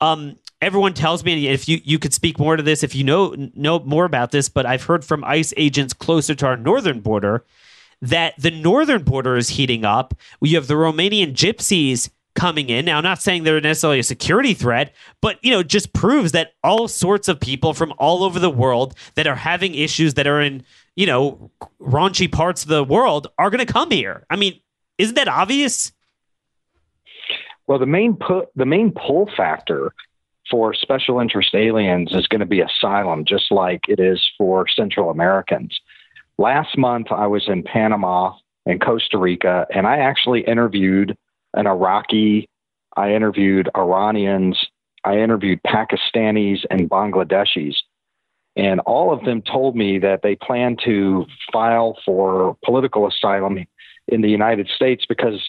Um, 0.00 0.36
everyone 0.60 0.94
tells 0.94 1.24
me 1.24 1.48
if 1.48 1.68
you 1.68 1.80
you 1.84 1.98
could 1.98 2.14
speak 2.14 2.38
more 2.38 2.56
to 2.56 2.62
this 2.62 2.82
if 2.82 2.94
you 2.94 3.04
know 3.04 3.34
know 3.54 3.80
more 3.80 4.04
about 4.04 4.30
this, 4.30 4.48
but 4.48 4.66
I've 4.66 4.84
heard 4.84 5.04
from 5.04 5.24
ICE 5.24 5.52
agents 5.56 5.94
closer 5.94 6.34
to 6.36 6.46
our 6.46 6.56
northern 6.56 7.00
border 7.00 7.44
that 8.00 8.34
the 8.38 8.50
northern 8.50 9.02
border 9.02 9.36
is 9.36 9.50
heating 9.50 9.84
up. 9.84 10.14
We 10.40 10.52
have 10.52 10.66
the 10.66 10.74
Romanian 10.74 11.32
gypsies 11.32 12.10
coming 12.38 12.70
in. 12.70 12.84
Now, 12.84 12.98
I'm 12.98 13.04
not 13.04 13.20
saying 13.20 13.42
they're 13.42 13.60
necessarily 13.60 13.98
a 13.98 14.04
security 14.04 14.54
threat, 14.54 14.94
but 15.20 15.42
you 15.44 15.50
know, 15.50 15.62
just 15.62 15.92
proves 15.92 16.32
that 16.32 16.52
all 16.62 16.88
sorts 16.88 17.28
of 17.28 17.40
people 17.40 17.74
from 17.74 17.92
all 17.98 18.22
over 18.22 18.38
the 18.38 18.50
world 18.50 18.94
that 19.16 19.26
are 19.26 19.34
having 19.34 19.74
issues 19.74 20.14
that 20.14 20.26
are 20.26 20.40
in, 20.40 20.62
you 20.96 21.06
know, 21.06 21.50
raunchy 21.80 22.30
parts 22.30 22.62
of 22.62 22.68
the 22.68 22.84
world 22.84 23.26
are 23.38 23.50
going 23.50 23.64
to 23.64 23.72
come 23.72 23.90
here. 23.90 24.24
I 24.30 24.36
mean, 24.36 24.60
isn't 24.98 25.16
that 25.16 25.28
obvious? 25.28 25.92
Well, 27.66 27.78
the 27.78 27.86
main 27.86 28.14
put 28.14 28.48
the 28.54 28.66
main 28.66 28.92
pull 28.92 29.28
factor 29.36 29.92
for 30.50 30.72
special 30.72 31.20
interest 31.20 31.54
aliens 31.54 32.14
is 32.14 32.26
going 32.26 32.40
to 32.40 32.46
be 32.46 32.60
asylum, 32.60 33.24
just 33.24 33.52
like 33.52 33.80
it 33.88 34.00
is 34.00 34.26
for 34.38 34.66
Central 34.68 35.10
Americans. 35.10 35.78
Last 36.38 36.78
month, 36.78 37.08
I 37.10 37.26
was 37.26 37.48
in 37.48 37.62
Panama 37.64 38.32
and 38.64 38.80
Costa 38.80 39.18
Rica, 39.18 39.66
and 39.74 39.86
I 39.86 39.98
actually 39.98 40.42
interviewed 40.42 41.16
an 41.58 41.66
Iraqi, 41.66 42.48
I 42.96 43.12
interviewed 43.12 43.68
Iranians, 43.76 44.56
I 45.04 45.18
interviewed 45.18 45.60
Pakistanis 45.66 46.64
and 46.70 46.88
Bangladeshis. 46.88 47.74
And 48.56 48.80
all 48.80 49.12
of 49.12 49.24
them 49.24 49.42
told 49.42 49.76
me 49.76 49.98
that 49.98 50.22
they 50.22 50.36
plan 50.36 50.76
to 50.84 51.26
file 51.52 51.98
for 52.04 52.56
political 52.64 53.06
asylum 53.06 53.66
in 54.06 54.20
the 54.20 54.28
United 54.28 54.68
States 54.68 55.04
because 55.08 55.48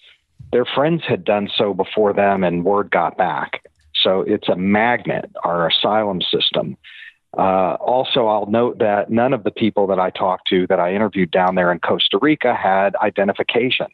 their 0.51 0.65
friends 0.65 1.03
had 1.07 1.23
done 1.23 1.49
so 1.55 1.73
before 1.73 2.13
them 2.13 2.43
and 2.43 2.65
word 2.65 2.89
got 2.89 3.17
back. 3.17 3.63
So 3.93 4.21
it's 4.21 4.49
a 4.49 4.55
magnet, 4.55 5.29
our 5.43 5.67
asylum 5.67 6.21
system. 6.21 6.75
Uh, 7.37 7.75
also, 7.79 8.25
I'll 8.25 8.49
note 8.49 8.79
that 8.79 9.11
none 9.11 9.33
of 9.33 9.43
the 9.43 9.51
people 9.51 9.85
that 9.87 9.99
I 9.99 10.09
talked 10.09 10.47
to 10.49 10.65
that 10.67 10.79
I 10.79 10.95
interviewed 10.95 11.29
down 11.29 11.53
there 11.55 11.71
in 11.71 11.79
Costa 11.79 12.17
Rica 12.19 12.55
had 12.55 12.95
identification. 12.95 13.87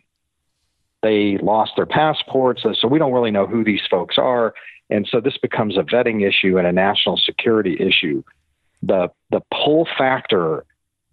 They 1.05 1.37
lost 1.37 1.73
their 1.75 1.85
passports, 1.85 2.63
so 2.63 2.87
we 2.87 2.97
don't 2.97 3.13
really 3.13 3.29
know 3.29 3.45
who 3.45 3.63
these 3.63 3.83
folks 3.91 4.17
are. 4.17 4.55
And 4.89 5.07
so 5.07 5.21
this 5.21 5.37
becomes 5.37 5.77
a 5.77 5.83
vetting 5.83 6.27
issue 6.27 6.57
and 6.57 6.65
a 6.65 6.71
national 6.71 7.17
security 7.17 7.77
issue. 7.79 8.23
The, 8.81 9.09
the 9.29 9.41
pull 9.53 9.87
factor, 9.99 10.65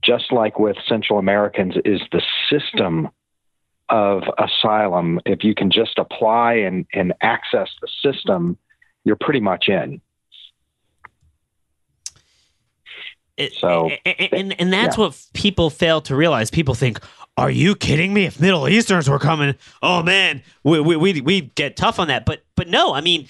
just 0.03 0.33
like 0.33 0.59
with 0.59 0.79
Central 0.89 1.19
Americans, 1.19 1.75
is 1.85 2.01
the 2.11 2.23
system 2.49 3.11
of 3.91 4.23
asylum. 4.39 5.21
If 5.27 5.45
you 5.45 5.55
can 5.55 5.71
just 5.71 5.99
apply 5.99 6.55
and, 6.55 6.87
and 6.95 7.13
access 7.21 7.69
the 7.83 7.89
system, 8.03 8.57
you're 9.05 9.17
pretty 9.21 9.41
much 9.41 9.69
in. 9.69 10.01
It, 13.37 13.55
so, 13.55 13.91
and, 14.05 14.33
and, 14.33 14.61
and 14.61 14.73
that's 14.73 14.99
yeah. 14.99 15.05
what 15.05 15.27
people 15.33 15.71
fail 15.71 16.01
to 16.03 16.15
realize. 16.15 16.51
People 16.51 16.75
think, 16.75 17.01
"Are 17.37 17.51
you 17.51 17.75
kidding 17.75 18.13
me? 18.13 18.27
If 18.27 18.41
Middle 18.41 18.69
Easterns 18.69 19.09
were 19.09 19.19
coming, 19.19 19.55
oh 19.83 20.03
man, 20.03 20.43
we 20.65 20.81
we 20.81 20.97
we 20.97 21.21
we 21.21 21.41
get 21.41 21.77
tough 21.77 21.99
on 21.99 22.09
that." 22.09 22.27
But 22.27 22.45
but 22.57 22.69
no, 22.69 22.93
I 22.93 23.01
mean, 23.01 23.29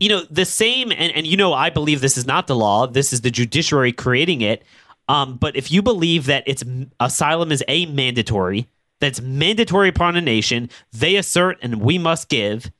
you 0.00 0.08
know, 0.08 0.22
the 0.30 0.46
same, 0.46 0.90
and 0.90 1.12
and 1.12 1.26
you 1.26 1.36
know, 1.36 1.52
I 1.52 1.70
believe 1.70 2.00
this 2.00 2.16
is 2.16 2.26
not 2.26 2.46
the 2.46 2.56
law. 2.56 2.86
This 2.86 3.12
is 3.12 3.20
the 3.20 3.30
judiciary 3.30 3.92
creating 3.92 4.40
it. 4.40 4.64
Um, 5.08 5.36
but 5.36 5.56
if 5.56 5.70
you 5.70 5.82
believe 5.82 6.26
that 6.26 6.44
it's 6.46 6.64
asylum 6.98 7.52
is 7.52 7.62
a 7.68 7.86
mandatory, 7.86 8.68
that's 9.00 9.20
mandatory 9.20 9.88
upon 9.88 10.16
a 10.16 10.20
nation, 10.20 10.70
they 10.92 11.16
assert 11.16 11.58
and 11.60 11.82
we 11.82 11.98
must 11.98 12.28
give 12.28 12.70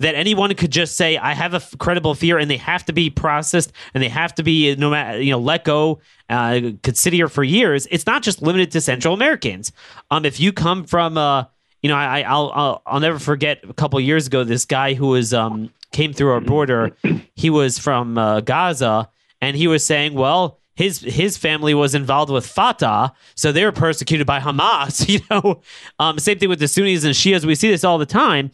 that 0.00 0.14
anyone 0.14 0.52
could 0.54 0.72
just 0.72 0.96
say 0.96 1.16
I 1.16 1.34
have 1.34 1.52
a 1.52 1.56
f- 1.56 1.74
credible 1.78 2.14
fear, 2.14 2.38
and 2.38 2.50
they 2.50 2.56
have 2.56 2.84
to 2.86 2.92
be 2.92 3.10
processed 3.10 3.72
and 3.94 4.02
they 4.02 4.08
have 4.08 4.34
to 4.36 4.42
be 4.42 4.74
no 4.76 4.90
matter 4.90 5.20
you 5.20 5.30
know 5.30 5.38
let 5.38 5.64
go, 5.64 6.00
uh, 6.28 6.60
here 7.04 7.28
for 7.28 7.44
years. 7.44 7.86
It's 7.90 8.06
not 8.06 8.22
just 8.22 8.42
limited 8.42 8.70
to 8.72 8.80
Central 8.80 9.14
Americans. 9.14 9.72
Um, 10.10 10.24
if 10.24 10.40
you 10.40 10.52
come 10.52 10.84
from 10.84 11.16
uh, 11.16 11.44
you 11.82 11.88
know, 11.88 11.96
I, 11.96 12.22
I'll, 12.22 12.50
I'll 12.54 12.82
I'll 12.86 13.00
never 13.00 13.18
forget 13.18 13.60
a 13.68 13.74
couple 13.74 14.00
years 14.00 14.26
ago 14.26 14.42
this 14.42 14.64
guy 14.64 14.94
who 14.94 15.08
was 15.08 15.32
um 15.32 15.70
came 15.92 16.12
through 16.12 16.32
our 16.32 16.40
border. 16.40 16.96
He 17.34 17.50
was 17.50 17.78
from 17.78 18.18
uh, 18.18 18.40
Gaza, 18.40 19.08
and 19.40 19.56
he 19.56 19.66
was 19.68 19.84
saying, 19.84 20.14
well 20.14 20.58
his 20.76 21.00
his 21.00 21.36
family 21.36 21.72
was 21.72 21.94
involved 21.94 22.32
with 22.32 22.44
Fatah, 22.44 23.12
so 23.36 23.52
they 23.52 23.64
were 23.64 23.72
persecuted 23.72 24.26
by 24.26 24.40
Hamas. 24.40 25.08
You 25.14 25.20
know, 25.30 25.62
um, 26.00 26.18
same 26.18 26.38
thing 26.38 26.48
with 26.48 26.58
the 26.58 26.66
Sunnis 26.66 27.04
and 27.04 27.14
Shias. 27.14 27.44
We 27.44 27.54
see 27.54 27.70
this 27.70 27.84
all 27.84 27.98
the 27.98 28.06
time 28.06 28.50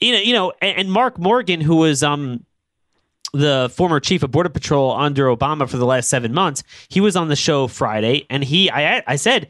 you 0.00 0.12
know, 0.12 0.18
you 0.20 0.32
know, 0.32 0.52
and, 0.60 0.78
and 0.78 0.92
Mark 0.92 1.18
Morgan, 1.18 1.60
who 1.60 1.76
was 1.76 2.02
um 2.02 2.44
the 3.32 3.70
former 3.74 4.00
chief 4.00 4.22
of 4.22 4.30
border 4.30 4.48
patrol 4.48 4.92
under 4.92 5.26
Obama 5.26 5.68
for 5.68 5.76
the 5.76 5.86
last 5.86 6.08
seven 6.08 6.32
months, 6.32 6.62
he 6.88 7.00
was 7.00 7.16
on 7.16 7.28
the 7.28 7.36
show 7.36 7.66
Friday, 7.66 8.26
and 8.30 8.42
he, 8.42 8.70
I, 8.70 9.02
I 9.06 9.16
said, 9.16 9.48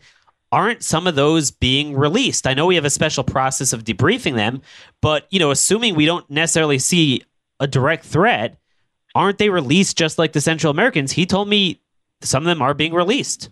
aren't 0.51 0.83
some 0.83 1.07
of 1.07 1.15
those 1.15 1.51
being 1.51 1.95
released? 1.95 2.47
I 2.47 2.55
know 2.55 2.67
we 2.67 2.75
have 2.75 2.85
a 2.85 2.91
special 2.91 3.25
process 3.25 3.73
of 3.73 3.85
debriefing 3.85 4.35
them, 4.35 4.63
but 5.01 5.27
you 5.31 5.39
know, 5.39 5.51
assuming 5.51 5.95
we 5.95 6.07
don't 6.07 6.29
necessarily 6.31 6.79
see 6.79 7.23
a 7.61 7.67
direct 7.67 8.05
threat, 8.05 8.59
aren't 9.15 9.39
they 9.39 9.51
released 9.51 9.97
just 9.97 10.19
like 10.19 10.33
the 10.33 10.41
Central 10.41 10.71
Americans? 10.71 11.13
He 11.13 11.27
told 11.27 11.49
me 11.49 11.81
some 12.21 12.43
of 12.43 12.47
them 12.47 12.63
are 12.63 12.75
being 12.75 12.95
released. 12.95 13.51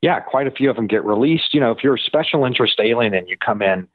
Yeah, 0.00 0.20
quite 0.20 0.46
a 0.46 0.50
few 0.50 0.70
of 0.70 0.76
them 0.76 0.86
get 0.86 1.04
released. 1.04 1.52
You 1.52 1.60
know, 1.60 1.72
if 1.72 1.82
you're 1.82 1.96
a 1.96 1.98
special 1.98 2.44
interest 2.44 2.78
alien 2.78 3.14
and 3.14 3.28
you 3.28 3.36
come 3.36 3.62
in 3.62 3.88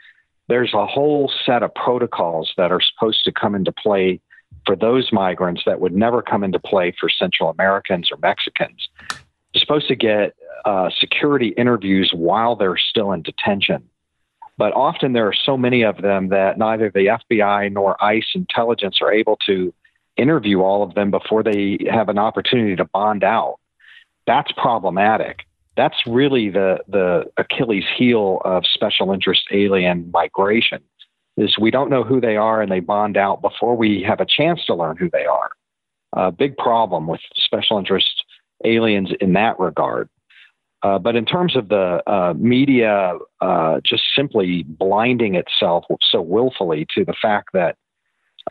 there's 0.47 0.73
a 0.73 0.85
whole 0.85 1.31
set 1.45 1.63
of 1.63 1.73
protocols 1.73 2.51
that 2.57 2.71
are 2.71 2.81
supposed 2.81 3.23
to 3.25 3.31
come 3.31 3.55
into 3.55 3.71
play 3.71 4.19
for 4.65 4.75
those 4.75 5.11
migrants 5.11 5.63
that 5.65 5.79
would 5.79 5.95
never 5.95 6.21
come 6.21 6.43
into 6.43 6.59
play 6.59 6.93
for 6.99 7.09
Central 7.09 7.49
Americans 7.49 8.09
or 8.11 8.17
Mexicans. 8.17 8.89
They're 9.09 9.59
supposed 9.59 9.87
to 9.87 9.95
get 9.95 10.35
uh, 10.65 10.89
security 10.99 11.49
interviews 11.49 12.11
while 12.13 12.55
they're 12.55 12.77
still 12.77 13.11
in 13.11 13.21
detention. 13.21 13.89
But 14.57 14.73
often 14.73 15.13
there 15.13 15.27
are 15.27 15.33
so 15.33 15.57
many 15.57 15.83
of 15.83 16.01
them 16.01 16.29
that 16.29 16.57
neither 16.57 16.91
the 16.91 17.19
FBI 17.31 17.71
nor 17.71 18.01
ICE 18.03 18.27
intelligence 18.35 18.99
are 19.01 19.11
able 19.11 19.37
to 19.47 19.73
interview 20.15 20.61
all 20.61 20.83
of 20.83 20.93
them 20.93 21.09
before 21.09 21.41
they 21.43 21.79
have 21.89 22.09
an 22.09 22.19
opportunity 22.19 22.75
to 22.75 22.85
bond 22.85 23.23
out. 23.23 23.59
That's 24.27 24.51
problematic 24.51 25.39
that's 25.75 25.97
really 26.05 26.49
the 26.49 26.79
the 26.87 27.25
Achilles 27.37 27.85
heel 27.97 28.41
of 28.45 28.63
special 28.65 29.11
interest 29.11 29.43
alien 29.51 30.09
migration 30.11 30.81
is 31.37 31.57
we 31.59 31.71
don't 31.71 31.89
know 31.89 32.03
who 32.03 32.21
they 32.21 32.35
are 32.35 32.61
and 32.61 32.71
they 32.71 32.79
bond 32.79 33.17
out 33.17 33.41
before 33.41 33.75
we 33.75 34.03
have 34.03 34.19
a 34.19 34.25
chance 34.25 34.63
to 34.65 34.75
learn 34.75 34.97
who 34.97 35.09
they 35.11 35.25
are. 35.25 35.49
A 36.13 36.31
big 36.31 36.55
problem 36.57 37.07
with 37.07 37.21
special 37.35 37.79
interest 37.79 38.23
aliens 38.63 39.09
in 39.19 39.33
that 39.33 39.59
regard. 39.59 40.09
Uh, 40.83 40.99
but 40.99 41.15
in 41.15 41.25
terms 41.25 41.55
of 41.55 41.69
the 41.69 42.03
uh, 42.07 42.33
media 42.37 43.13
uh, 43.41 43.79
just 43.85 44.03
simply 44.15 44.63
blinding 44.63 45.35
itself 45.35 45.85
so 46.01 46.21
willfully 46.21 46.85
to 46.93 47.05
the 47.05 47.15
fact 47.19 47.49
that 47.53 47.77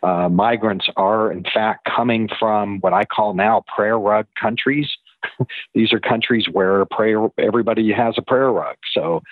uh, 0.02 0.28
migrants 0.28 0.88
are 0.96 1.30
in 1.30 1.44
fact 1.44 1.84
coming 1.84 2.28
from 2.38 2.78
what 2.80 2.94
I 2.94 3.04
call 3.04 3.34
now 3.34 3.62
prayer 3.74 3.98
rug 3.98 4.26
countries, 4.40 4.90
these 5.74 5.92
are 5.92 6.00
countries 6.00 6.46
where 6.50 6.84
prayer 6.86 7.28
everybody 7.38 7.92
has 7.92 8.14
a 8.18 8.22
prayer 8.22 8.50
rug. 8.50 8.76
So 8.94 9.22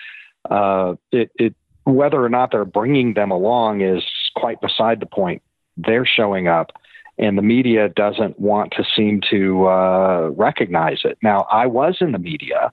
uh, 0.49 0.95
it, 1.11 1.31
it 1.35 1.55
whether 1.83 2.23
or 2.23 2.29
not 2.29 2.51
they're 2.51 2.65
bringing 2.65 3.13
them 3.13 3.31
along 3.31 3.81
is 3.81 4.03
quite 4.35 4.61
beside 4.61 4.99
the 4.99 5.05
point. 5.05 5.41
They're 5.77 6.05
showing 6.05 6.47
up, 6.47 6.71
and 7.17 7.37
the 7.37 7.41
media 7.41 7.89
doesn't 7.89 8.39
want 8.39 8.73
to 8.77 8.83
seem 8.95 9.21
to 9.31 9.67
uh, 9.67 10.29
recognize 10.35 10.99
it. 11.03 11.17
Now, 11.23 11.47
I 11.51 11.67
was 11.67 11.97
in 12.01 12.11
the 12.11 12.19
media. 12.19 12.71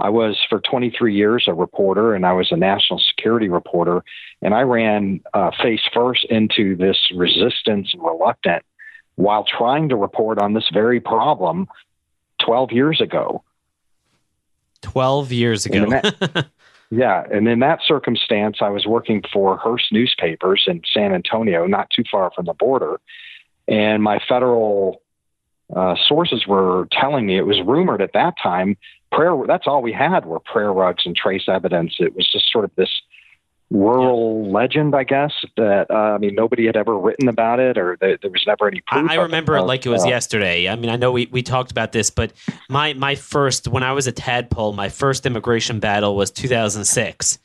I 0.00 0.08
was 0.08 0.38
for 0.48 0.60
23 0.60 1.14
years 1.14 1.44
a 1.46 1.52
reporter, 1.52 2.14
and 2.14 2.24
I 2.24 2.32
was 2.32 2.50
a 2.50 2.56
national 2.56 3.00
security 3.00 3.48
reporter, 3.48 4.02
and 4.40 4.54
I 4.54 4.62
ran 4.62 5.20
uh, 5.34 5.50
face 5.62 5.82
first 5.92 6.24
into 6.30 6.74
this 6.74 6.96
resistance 7.14 7.90
and 7.92 8.02
reluctant 8.02 8.64
while 9.16 9.44
trying 9.44 9.90
to 9.90 9.96
report 9.96 10.40
on 10.40 10.54
this 10.54 10.68
very 10.72 11.00
problem 11.00 11.68
12 12.44 12.72
years 12.72 13.00
ago. 13.00 13.42
12 14.82 15.32
years 15.32 15.66
ago. 15.66 15.82
And 15.82 15.92
that, 15.92 16.46
yeah. 16.90 17.24
And 17.30 17.46
in 17.48 17.60
that 17.60 17.80
circumstance, 17.86 18.58
I 18.60 18.68
was 18.70 18.86
working 18.86 19.22
for 19.32 19.56
Hearst 19.56 19.92
newspapers 19.92 20.64
in 20.66 20.82
San 20.92 21.12
Antonio, 21.12 21.66
not 21.66 21.90
too 21.90 22.04
far 22.10 22.30
from 22.34 22.46
the 22.46 22.54
border. 22.54 23.00
And 23.68 24.02
my 24.02 24.20
federal 24.28 25.02
uh, 25.74 25.94
sources 26.08 26.46
were 26.46 26.88
telling 26.90 27.26
me 27.26 27.36
it 27.36 27.46
was 27.46 27.60
rumored 27.64 28.02
at 28.02 28.12
that 28.14 28.34
time 28.42 28.76
prayer 29.12 29.36
that's 29.46 29.66
all 29.66 29.82
we 29.82 29.92
had 29.92 30.24
were 30.24 30.40
prayer 30.40 30.72
rugs 30.72 31.04
and 31.04 31.16
trace 31.16 31.44
evidence 31.48 31.96
it 31.98 32.14
was 32.14 32.30
just 32.30 32.50
sort 32.50 32.64
of 32.64 32.70
this 32.76 32.90
rural 33.70 34.42
yeah. 34.44 34.52
legend, 34.52 34.94
I 34.94 35.04
guess. 35.04 35.32
That 35.56 35.90
uh, 35.90 35.94
I 35.94 36.18
mean, 36.18 36.34
nobody 36.34 36.66
had 36.66 36.76
ever 36.76 36.98
written 36.98 37.28
about 37.28 37.60
it, 37.60 37.78
or 37.78 37.96
there, 38.00 38.18
there 38.20 38.30
was 38.30 38.44
never 38.46 38.68
any 38.68 38.80
proof. 38.86 39.10
I, 39.10 39.14
I 39.14 39.22
remember 39.22 39.56
it, 39.56 39.60
it 39.60 39.64
like 39.64 39.86
it 39.86 39.88
was 39.90 40.04
uh, 40.04 40.08
yesterday. 40.08 40.68
I 40.68 40.76
mean, 40.76 40.90
I 40.90 40.96
know 40.96 41.12
we, 41.12 41.26
we 41.30 41.42
talked 41.42 41.70
about 41.70 41.92
this, 41.92 42.10
but 42.10 42.32
my 42.68 42.92
my 42.94 43.14
first 43.14 43.68
when 43.68 43.82
I 43.82 43.92
was 43.92 44.06
a 44.06 44.12
tadpole, 44.12 44.72
my 44.72 44.88
first 44.88 45.26
immigration 45.26 45.80
battle 45.80 46.16
was 46.16 46.30
2006, 46.30 47.38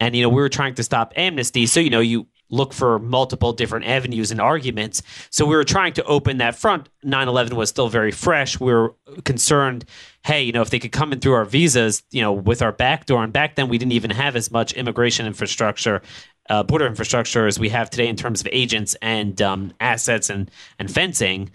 and 0.00 0.16
you 0.16 0.22
know 0.22 0.28
we 0.28 0.40
were 0.40 0.48
trying 0.48 0.74
to 0.74 0.82
stop 0.82 1.12
amnesty. 1.16 1.66
So 1.66 1.80
you 1.80 1.90
know 1.90 2.00
you 2.00 2.26
look 2.50 2.72
for 2.72 2.98
multiple 2.98 3.52
different 3.52 3.86
avenues 3.86 4.30
and 4.30 4.40
arguments. 4.40 5.02
So 5.30 5.46
we 5.46 5.56
were 5.56 5.64
trying 5.64 5.92
to 5.94 6.04
open 6.04 6.38
that 6.38 6.56
front. 6.56 6.88
9 7.02 7.28
11 7.28 7.56
was 7.56 7.68
still 7.68 7.88
very 7.88 8.10
fresh. 8.10 8.60
We 8.60 8.72
were 8.72 8.94
concerned, 9.24 9.84
hey, 10.24 10.42
you 10.42 10.52
know, 10.52 10.62
if 10.62 10.70
they 10.70 10.78
could 10.78 10.92
come 10.92 11.12
in 11.12 11.20
through 11.20 11.34
our 11.34 11.44
visas, 11.44 12.02
you 12.10 12.20
know, 12.20 12.32
with 12.32 12.62
our 12.62 12.72
back 12.72 13.06
door. 13.06 13.24
And 13.24 13.32
back 13.32 13.56
then 13.56 13.68
we 13.68 13.78
didn't 13.78 13.92
even 13.92 14.10
have 14.10 14.36
as 14.36 14.50
much 14.50 14.72
immigration 14.74 15.26
infrastructure 15.26 16.02
uh, 16.50 16.62
border 16.62 16.86
infrastructure 16.86 17.46
as 17.46 17.58
we 17.58 17.68
have 17.70 17.90
today 17.90 18.06
in 18.06 18.16
terms 18.16 18.40
of 18.40 18.48
agents 18.52 18.94
and 19.00 19.40
um, 19.40 19.72
assets 19.80 20.30
and 20.30 20.50
and 20.78 20.90
fencing. 20.90 21.50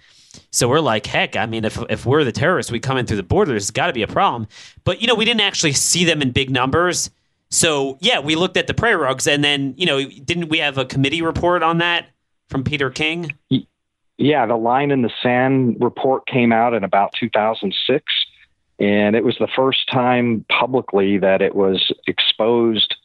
So 0.52 0.68
we're 0.68 0.80
like, 0.80 1.06
heck, 1.06 1.36
I 1.36 1.46
mean, 1.46 1.66
if 1.66 1.78
if 1.90 2.06
we're 2.06 2.24
the 2.24 2.32
terrorists, 2.32 2.72
we 2.72 2.80
come 2.80 2.98
in 2.98 3.06
through 3.06 3.18
the 3.18 3.24
border. 3.24 3.52
There's 3.52 3.72
got 3.72 3.88
to 3.88 3.94
be 3.94 4.04
a 4.04 4.08
problem. 4.08 4.48
But 4.84 5.02
you 5.02 5.08
know, 5.08 5.16
we 5.16 5.26
didn't 5.26 5.42
actually 5.42 5.74
see 5.74 6.06
them 6.06 6.22
in 6.22 6.32
big 6.32 6.50
numbers. 6.50 7.10
So 7.52 7.98
yeah, 8.00 8.20
we 8.20 8.36
looked 8.36 8.58
at 8.58 8.68
the 8.68 8.74
prayer 8.74 8.98
rugs, 8.98 9.28
and 9.28 9.44
then 9.44 9.74
you 9.78 9.86
know, 9.86 10.04
didn't 10.04 10.50
we 10.50 10.60
have 10.60 10.78
a 10.78 10.86
committee 10.86 11.22
report 11.22 11.64
on 11.64 11.80
that 11.80 12.08
from 12.50 12.64
Peter 12.64 12.90
King? 12.90 13.36
Yeah, 14.18 14.46
the 14.46 14.58
line 14.58 14.92
in 14.92 15.02
the 15.02 15.12
sand 15.24 15.78
report 15.80 16.28
came 16.28 16.52
out 16.52 16.74
in 16.74 16.84
about 16.84 17.14
2006, 17.20 18.04
and 18.78 19.16
it 19.16 19.24
was 19.24 19.38
the 19.40 19.48
first 19.56 19.90
time 19.90 20.46
publicly 20.50 21.18
that 21.18 21.42
it 21.42 21.56
was 21.56 21.92
exposed 22.06 22.96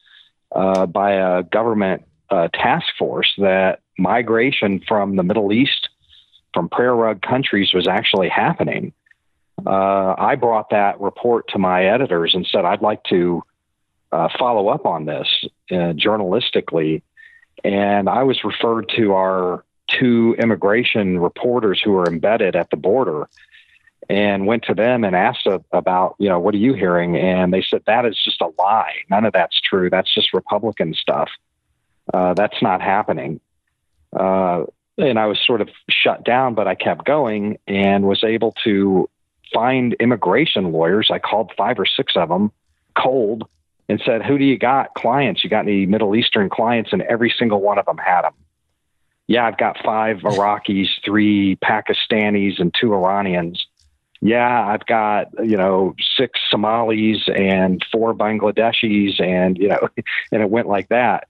uh, 0.53 0.87
by 0.87 1.13
a 1.13 1.43
government 1.45 2.03
uh, 2.31 2.49
task 2.49 2.87
force 2.99 3.33
that 3.39 3.81
migration 3.99 4.81
from 4.87 5.17
the 5.17 5.23
Middle 5.23 5.53
East, 5.53 5.89
from 6.53 6.69
prayer 6.69 6.95
rug 6.95 7.23
countries, 7.23 7.73
was 7.73 7.87
actually 7.87 8.29
happening. 8.29 8.93
Uh, 9.65 10.15
I 10.19 10.35
brought 10.35 10.71
that 10.71 11.01
report 11.01 11.47
to 11.51 11.59
my 11.59 11.85
editors 11.87 12.35
and 12.35 12.47
said, 12.51 12.65
I'd 12.65 12.83
like 12.83 13.05
to 13.05 13.43
uh, 14.15 14.29
follow 14.39 14.69
up 14.69 14.87
on 14.87 15.07
this 15.07 15.29
uh, 15.73 15.93
journalistically. 15.93 17.03
And 17.65 18.09
I 18.09 18.23
was 18.23 18.45
referred 18.45 18.89
to 18.97 19.15
our 19.15 19.65
two 19.89 20.37
immigration 20.39 21.19
reporters 21.19 21.81
who 21.83 21.91
were 21.91 22.07
embedded 22.07 22.55
at 22.55 22.71
the 22.71 22.77
border 22.77 23.29
and 24.09 24.47
went 24.47 24.65
to 24.65 24.75
them 24.75 25.03
and 25.03 25.17
asked 25.17 25.49
about, 25.73 26.15
you 26.19 26.29
know, 26.29 26.39
what 26.39 26.55
are 26.55 26.59
you 26.59 26.75
hearing? 26.75 27.17
And 27.17 27.53
they 27.53 27.63
said, 27.63 27.83
that 27.87 28.07
is 28.07 28.17
just 28.23 28.41
a 28.41 28.51
lie. 28.57 28.95
None 29.11 29.25
of 29.25 29.33
that's 29.33 29.61
true. 29.61 29.91
That's 29.91 30.13
just 30.15 30.33
Republican 30.33 30.95
stuff. 30.95 31.31
Uh, 32.13 32.35
that's 32.35 32.63
not 32.63 32.83
happening. 32.83 33.41
Uh, 34.15 34.65
and 34.97 35.19
I 35.19 35.27
was 35.27 35.41
sort 35.45 35.61
of 35.61 35.71
shut 35.91 36.25
down, 36.25 36.55
but 36.55 36.69
I 36.69 36.77
kept 36.77 37.05
going 37.05 37.59
and 37.67 38.05
was 38.05 38.23
able 38.23 38.55
to 38.63 39.09
find 39.53 39.95
immigration 39.95 40.71
lawyers. 40.71 41.11
I 41.11 41.19
called 41.19 41.51
five 41.57 41.81
or 41.81 41.87
six 41.87 42.13
of 42.15 42.29
them 42.29 42.53
cold 42.97 43.49
and 43.89 44.01
said, 44.05 44.25
Who 44.25 44.39
do 44.39 44.45
you 44.45 44.59
got? 44.59 44.95
Clients? 44.95 45.45
You 45.45 45.51
got 45.51 45.67
any 45.67 45.87
Middle 45.87 46.17
Eastern 46.17 46.49
clients? 46.49 46.93
And 46.93 47.03
every 47.03 47.33
single 47.39 47.61
one 47.61 47.79
of 47.79 47.87
them 47.87 47.99
had 47.99 48.23
them. 48.23 48.35
Yeah, 49.27 49.47
I've 49.47 49.59
got 49.59 49.79
five 49.83 50.19
Iraqis, 50.19 50.89
three 51.05 51.57
Pakistanis, 51.57 52.61
and 52.61 52.75
two 52.79 52.93
Iranians 52.95 53.67
yeah, 54.25 54.67
I've 54.67 54.87
got, 54.87 55.27
you 55.45 55.59
know, 55.59 55.95
six 56.17 56.41
Somalis 56.51 57.29
and 57.29 57.85
four 57.93 58.15
Bangladeshis 58.15 59.21
and, 59.21 59.59
you 59.59 59.69
know, 59.69 59.87
and 60.33 60.41
it 60.41 60.49
went 60.49 60.67
like 60.67 60.89
that. 60.89 61.29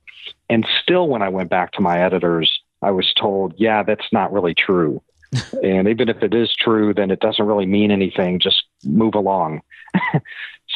And 0.48 0.64
still, 0.80 1.08
when 1.08 1.20
I 1.20 1.28
went 1.28 1.50
back 1.50 1.72
to 1.72 1.80
my 1.80 2.00
editors, 2.00 2.60
I 2.82 2.92
was 2.92 3.12
told, 3.12 3.54
yeah, 3.56 3.82
that's 3.82 4.06
not 4.12 4.32
really 4.32 4.54
true. 4.54 5.02
and 5.64 5.88
even 5.88 6.08
if 6.08 6.22
it 6.22 6.34
is 6.34 6.54
true, 6.54 6.94
then 6.94 7.10
it 7.10 7.18
doesn't 7.18 7.44
really 7.44 7.66
mean 7.66 7.90
anything. 7.90 8.38
Just 8.38 8.62
move 8.84 9.16
along. 9.16 9.62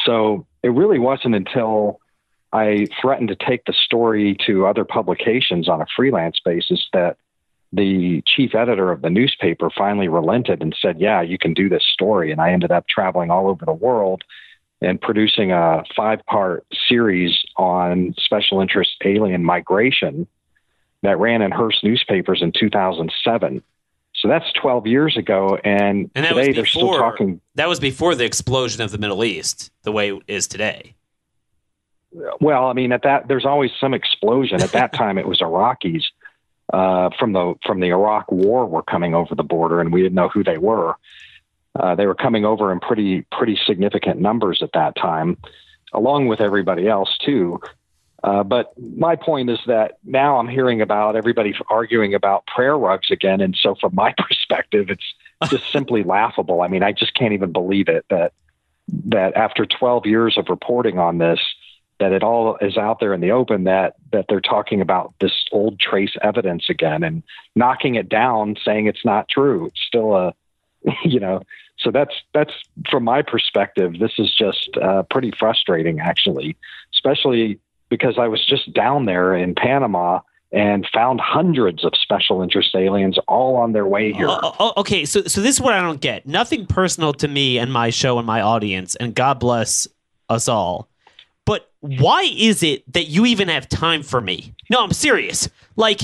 so 0.05 0.45
it 0.63 0.69
really 0.69 0.99
wasn't 0.99 1.35
until 1.35 1.99
I 2.51 2.87
threatened 3.01 3.29
to 3.29 3.35
take 3.35 3.65
the 3.65 3.73
story 3.73 4.35
to 4.45 4.65
other 4.65 4.83
publications 4.83 5.69
on 5.69 5.81
a 5.81 5.85
freelance 5.95 6.39
basis 6.43 6.87
that 6.93 7.17
the 7.71 8.23
chief 8.25 8.55
editor 8.55 8.91
of 8.91 9.03
the 9.03 9.11
newspaper 9.11 9.69
finally 9.69 10.07
relented 10.07 10.61
and 10.61 10.75
said, 10.81 10.99
Yeah, 10.99 11.21
you 11.21 11.37
can 11.37 11.53
do 11.53 11.69
this 11.69 11.85
story. 11.85 12.31
And 12.31 12.41
I 12.41 12.51
ended 12.51 12.71
up 12.71 12.87
traveling 12.87 13.29
all 13.29 13.47
over 13.47 13.65
the 13.65 13.73
world 13.73 14.23
and 14.81 14.99
producing 14.99 15.51
a 15.51 15.83
five 15.95 16.25
part 16.25 16.65
series 16.87 17.37
on 17.57 18.15
special 18.17 18.61
interest 18.61 18.91
alien 19.05 19.43
migration 19.43 20.27
that 21.03 21.19
ran 21.19 21.41
in 21.41 21.51
Hearst 21.51 21.83
newspapers 21.83 22.41
in 22.41 22.51
2007. 22.51 23.63
So 24.19 24.27
that's 24.27 24.51
12 24.53 24.85
years 24.85 25.17
ago. 25.17 25.57
And, 25.63 26.11
and 26.13 26.25
today 26.25 26.47
before, 26.47 26.53
they're 26.53 26.65
still 26.65 26.97
talking. 26.97 27.41
That 27.55 27.69
was 27.69 27.79
before 27.79 28.15
the 28.15 28.25
explosion 28.25 28.81
of 28.81 28.91
the 28.91 28.97
Middle 28.97 29.23
East, 29.23 29.71
the 29.83 29.91
way 29.91 30.11
it 30.11 30.23
is 30.27 30.47
today. 30.47 30.95
Well, 32.41 32.65
I 32.65 32.73
mean, 32.73 32.91
at 32.91 33.03
that, 33.03 33.27
there's 33.27 33.45
always 33.45 33.71
some 33.79 33.93
explosion. 33.93 34.61
At 34.61 34.71
that 34.71 34.93
time, 35.01 35.17
it 35.17 35.27
was 35.27 35.39
Iraqis 35.39 36.03
uh, 36.73 37.09
from 37.17 37.33
the 37.33 37.55
from 37.65 37.79
the 37.79 37.87
Iraq 37.87 38.31
War 38.31 38.65
were 38.65 38.83
coming 38.83 39.15
over 39.15 39.35
the 39.35 39.43
border, 39.43 39.79
and 39.79 39.93
we 39.93 40.01
didn't 40.01 40.15
know 40.15 40.29
who 40.29 40.43
they 40.43 40.57
were. 40.57 40.95
Uh, 41.79 41.95
they 41.95 42.07
were 42.07 42.15
coming 42.15 42.45
over 42.45 42.71
in 42.71 42.79
pretty 42.79 43.25
pretty 43.31 43.57
significant 43.65 44.19
numbers 44.19 44.61
at 44.61 44.71
that 44.73 44.95
time, 44.95 45.37
along 45.93 46.27
with 46.27 46.41
everybody 46.41 46.87
else 46.87 47.17
too. 47.23 47.59
Uh, 48.23 48.43
but 48.43 48.73
my 48.77 49.15
point 49.15 49.49
is 49.49 49.59
that 49.67 49.97
now 50.03 50.37
I'm 50.37 50.47
hearing 50.47 50.81
about 50.81 51.15
everybody 51.15 51.53
arguing 51.69 52.13
about 52.13 52.45
prayer 52.47 52.77
rugs 52.77 53.11
again, 53.11 53.41
and 53.41 53.55
so 53.59 53.75
from 53.75 53.95
my 53.95 54.13
perspective, 54.17 54.89
it's 54.89 55.13
just 55.49 55.63
simply 55.71 56.03
laughable. 56.03 56.61
I 56.61 56.67
mean, 56.67 56.83
I 56.83 56.91
just 56.91 57.13
can't 57.13 57.33
even 57.33 57.51
believe 57.51 57.87
it 57.87 58.05
that 58.09 58.33
that 59.05 59.35
after 59.35 59.65
12 59.65 60.07
years 60.07 60.37
of 60.37 60.49
reporting 60.49 60.97
on 60.97 61.19
this, 61.19 61.39
that 61.99 62.11
it 62.13 62.23
all 62.23 62.57
is 62.61 62.77
out 62.77 62.99
there 62.99 63.13
in 63.13 63.21
the 63.21 63.31
open 63.31 63.65
that 63.65 63.95
that 64.11 64.25
they're 64.27 64.41
talking 64.41 64.81
about 64.81 65.13
this 65.19 65.45
old 65.51 65.79
trace 65.79 66.15
evidence 66.21 66.69
again 66.69 67.03
and 67.03 67.23
knocking 67.55 67.95
it 67.95 68.09
down 68.09 68.55
saying 68.63 68.87
it's 68.87 69.05
not 69.05 69.27
true 69.29 69.65
it's 69.65 69.81
still 69.85 70.15
a 70.15 70.33
you 71.03 71.19
know 71.19 71.41
so 71.77 71.91
that's 71.91 72.15
that's 72.33 72.53
from 72.89 73.03
my 73.03 73.21
perspective 73.21 73.99
this 73.99 74.13
is 74.17 74.33
just 74.33 74.69
uh, 74.81 75.03
pretty 75.09 75.31
frustrating 75.37 75.99
actually 75.99 76.55
especially 76.93 77.59
because 77.89 78.17
i 78.19 78.27
was 78.27 78.45
just 78.45 78.73
down 78.73 79.05
there 79.05 79.35
in 79.35 79.55
panama 79.55 80.19
and 80.51 80.87
found 80.91 81.19
hundreds 81.21 81.83
of 81.85 81.93
special 82.01 82.41
interest 82.41 82.75
aliens 82.75 83.19
all 83.27 83.55
on 83.55 83.71
their 83.71 83.85
way 83.85 84.11
here. 84.11 84.27
Oh, 84.27 84.39
oh, 84.41 84.55
oh, 84.59 84.73
okay, 84.77 85.05
so 85.05 85.21
so 85.23 85.41
this 85.41 85.55
is 85.55 85.61
what 85.61 85.73
I 85.75 85.81
don't 85.81 86.01
get. 86.01 86.25
Nothing 86.25 86.65
personal 86.65 87.13
to 87.13 87.27
me 87.27 87.59
and 87.59 87.71
my 87.71 87.91
show 87.91 88.17
and 88.17 88.25
my 88.25 88.41
audience, 88.41 88.95
and 88.95 89.13
God 89.13 89.39
bless 89.39 89.87
us 90.27 90.47
all. 90.47 90.89
But 91.45 91.69
why 91.81 92.23
is 92.35 92.63
it 92.63 92.91
that 92.93 93.05
you 93.05 93.25
even 93.25 93.47
have 93.47 93.69
time 93.69 94.03
for 94.03 94.21
me? 94.21 94.53
No, 94.69 94.83
I'm 94.83 94.93
serious. 94.93 95.49
Like, 95.75 96.01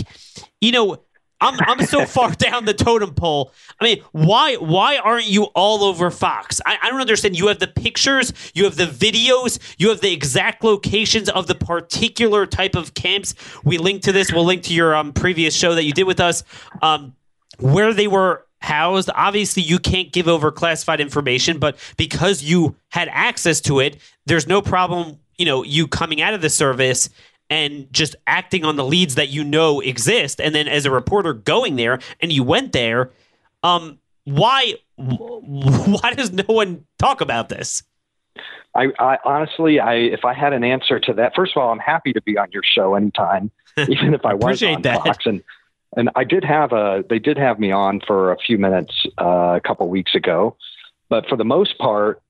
you 0.62 0.71
know, 0.71 0.98
I'm 1.41 1.60
I'm 1.62 1.86
so 1.86 2.06
far 2.06 2.32
down 2.32 2.65
the 2.65 2.74
totem 2.74 3.13
pole. 3.13 3.52
I 3.80 3.84
mean, 3.84 4.04
why 4.12 4.56
why 4.56 4.98
aren't 4.98 5.28
you 5.28 5.43
all 5.56 5.84
over 5.84 6.10
Fox? 6.12 6.62
I, 6.65 6.78
I 6.82 6.89
don't 6.89 7.02
understand. 7.02 7.38
You 7.38 7.48
have 7.48 7.60
the 7.60 7.67
pictures, 7.67 8.34
you 8.54 8.63
have 8.63 8.76
the 8.76 8.86
videos, 8.86 9.60
you 9.78 9.89
have 9.89 10.02
the 10.02 10.12
exact 10.12 10.63
locations 10.63 11.30
of 11.30 11.48
the 11.48 11.56
particular 11.56 12.45
type 12.45 12.76
of 12.76 12.93
camps. 12.93 13.36
We 13.63 13.78
link 13.78 14.04
to 14.04 14.12
this. 14.12 14.32
We'll 14.32 14.45
link 14.45 14.63
to 14.63 14.74
your 14.74 14.95
um, 14.95 15.13
previous 15.13 15.56
show 15.56 15.76
that 15.76 15.84
you 15.84 15.91
did 15.93 16.04
with 16.06 16.19
us, 16.19 16.43
um, 16.82 17.15
where 17.60 17.93
they 17.93 18.08
were 18.08 18.45
housed. 18.60 19.10
Obviously, 19.13 19.63
you 19.63 19.80
can't 19.80 20.12
give 20.12 20.28
over 20.28 20.52
classified 20.52 21.00
information, 21.00 21.60
but 21.60 21.78
because 21.98 22.43
you 22.43 22.76
had 22.89 23.10
access 23.12 23.62
to 23.62 23.80
it, 23.80 23.98
there's 24.26 24.48
no 24.48 24.62
problem 24.62 25.19
you 25.38 25.45
know 25.45 25.63
you 25.63 25.88
coming 25.88 26.21
out 26.21 26.34
of 26.34 26.41
the 26.41 26.50
service 26.50 27.10
and 27.49 27.91
just 27.91 28.15
acting 28.27 28.65
on 28.65 28.75
the 28.75 28.86
leads 28.86 29.15
that 29.15 29.29
you 29.29 29.43
know 29.43 29.79
exist 29.79 30.41
and 30.41 30.55
then 30.55 30.67
as 30.67 30.86
a 30.86 30.91
reporter 30.91 31.34
going 31.34 31.75
there 31.75 31.99
and 32.19 32.31
you 32.31 32.43
went 32.43 32.71
there 32.71 33.12
um 33.63 33.99
why 34.25 34.73
why 34.95 36.13
does 36.15 36.31
no 36.31 36.43
one 36.47 36.86
talk 36.97 37.21
about 37.21 37.49
this? 37.49 37.84
I, 38.73 38.88
I 38.99 39.17
honestly 39.23 39.79
i 39.79 39.93
if 39.93 40.25
i 40.25 40.34
had 40.34 40.51
an 40.51 40.63
answer 40.63 40.99
to 40.99 41.13
that 41.13 41.34
first 41.36 41.53
of 41.55 41.62
all 41.62 41.71
i'm 41.71 41.79
happy 41.79 42.12
to 42.13 42.21
be 42.21 42.38
on 42.38 42.51
your 42.51 42.63
show 42.63 42.95
anytime 42.95 43.51
even 43.77 44.13
if 44.13 44.25
i 44.25 44.34
was 44.34 44.62
on 44.63 44.81
that. 44.81 45.03
fox. 45.03 45.25
And 45.25 45.43
and 45.95 46.10
i 46.15 46.23
did 46.23 46.43
have 46.43 46.73
a 46.73 47.03
they 47.08 47.19
did 47.19 47.38
have 47.38 47.60
me 47.60 47.71
on 47.71 48.01
for 48.05 48.31
a 48.31 48.38
few 48.38 48.58
minutes 48.58 49.05
uh, 49.19 49.55
a 49.55 49.62
couple 49.62 49.88
weeks 49.89 50.15
ago. 50.15 50.58
But 51.08 51.27
for 51.29 51.38
the 51.38 51.45
most 51.45 51.77
part 51.77 52.21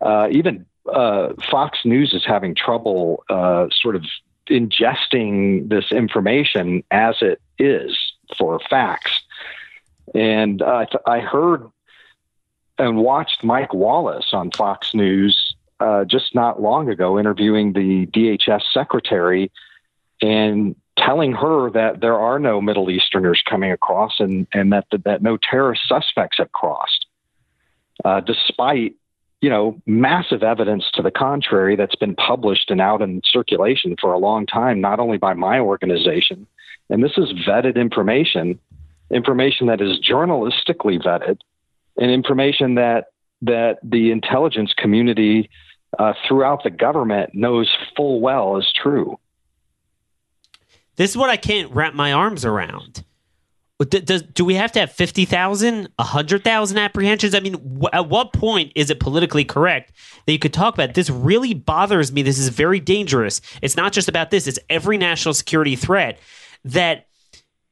uh, 0.00 0.28
even 0.30 0.64
uh, 0.90 1.34
Fox 1.50 1.80
News 1.84 2.14
is 2.14 2.24
having 2.24 2.54
trouble 2.54 3.24
uh, 3.28 3.66
sort 3.70 3.96
of 3.96 4.04
ingesting 4.50 5.68
this 5.68 5.92
information 5.92 6.82
as 6.90 7.16
it 7.20 7.40
is 7.58 7.96
for 8.36 8.60
facts. 8.68 9.12
And 10.14 10.60
uh, 10.60 10.86
I 11.06 11.20
heard 11.20 11.68
and 12.78 12.96
watched 12.96 13.44
Mike 13.44 13.74
Wallace 13.74 14.30
on 14.32 14.50
Fox 14.50 14.94
News 14.94 15.54
uh, 15.78 16.04
just 16.04 16.34
not 16.34 16.60
long 16.60 16.88
ago 16.88 17.18
interviewing 17.18 17.72
the 17.72 18.06
DHS 18.06 18.62
secretary 18.72 19.50
and 20.20 20.74
telling 20.98 21.32
her 21.32 21.70
that 21.70 22.00
there 22.00 22.18
are 22.18 22.38
no 22.38 22.60
Middle 22.60 22.90
Easterners 22.90 23.42
coming 23.48 23.72
across 23.72 24.20
and, 24.20 24.46
and 24.52 24.72
that, 24.72 24.86
that 25.04 25.22
no 25.22 25.38
terrorist 25.38 25.82
suspects 25.88 26.38
have 26.38 26.52
crossed, 26.52 27.06
uh, 28.04 28.20
despite 28.20 28.94
you 29.40 29.48
know, 29.48 29.80
massive 29.86 30.42
evidence 30.42 30.84
to 30.94 31.02
the 31.02 31.10
contrary 31.10 31.76
that's 31.76 31.94
been 31.96 32.14
published 32.14 32.70
and 32.70 32.80
out 32.80 33.00
in 33.00 33.22
circulation 33.24 33.96
for 34.00 34.12
a 34.12 34.18
long 34.18 34.46
time, 34.46 34.80
not 34.80 35.00
only 35.00 35.16
by 35.16 35.32
my 35.32 35.58
organization, 35.58 36.46
and 36.90 37.02
this 37.02 37.16
is 37.16 37.32
vetted 37.48 37.76
information, 37.76 38.58
information 39.10 39.66
that 39.68 39.80
is 39.80 39.98
journalistically 40.00 41.02
vetted, 41.02 41.38
and 41.96 42.10
information 42.10 42.74
that 42.74 43.06
that 43.42 43.78
the 43.82 44.10
intelligence 44.10 44.74
community 44.76 45.48
uh, 45.98 46.12
throughout 46.28 46.62
the 46.62 46.70
government 46.70 47.34
knows 47.34 47.74
full 47.96 48.20
well 48.20 48.58
is 48.58 48.70
true. 48.70 49.18
This 50.96 51.10
is 51.10 51.16
what 51.16 51.30
I 51.30 51.38
can't 51.38 51.70
wrap 51.72 51.94
my 51.94 52.12
arms 52.12 52.44
around. 52.44 53.04
Does, 53.88 54.22
do 54.22 54.44
we 54.44 54.54
have 54.54 54.72
to 54.72 54.80
have 54.80 54.92
50,000, 54.92 55.88
100,000 55.96 56.78
apprehensions? 56.78 57.34
I 57.34 57.40
mean, 57.40 57.52
w- 57.52 57.88
at 57.92 58.08
what 58.10 58.34
point 58.34 58.72
is 58.74 58.90
it 58.90 59.00
politically 59.00 59.44
correct 59.44 59.92
that 60.26 60.32
you 60.32 60.38
could 60.38 60.52
talk 60.52 60.74
about 60.74 60.92
this? 60.92 61.08
Really 61.08 61.54
bothers 61.54 62.12
me. 62.12 62.20
This 62.20 62.38
is 62.38 62.48
very 62.48 62.78
dangerous. 62.78 63.40
It's 63.62 63.76
not 63.76 63.92
just 63.92 64.08
about 64.08 64.30
this, 64.30 64.46
it's 64.46 64.58
every 64.68 64.98
national 64.98 65.32
security 65.32 65.76
threat 65.76 66.18
that 66.64 67.06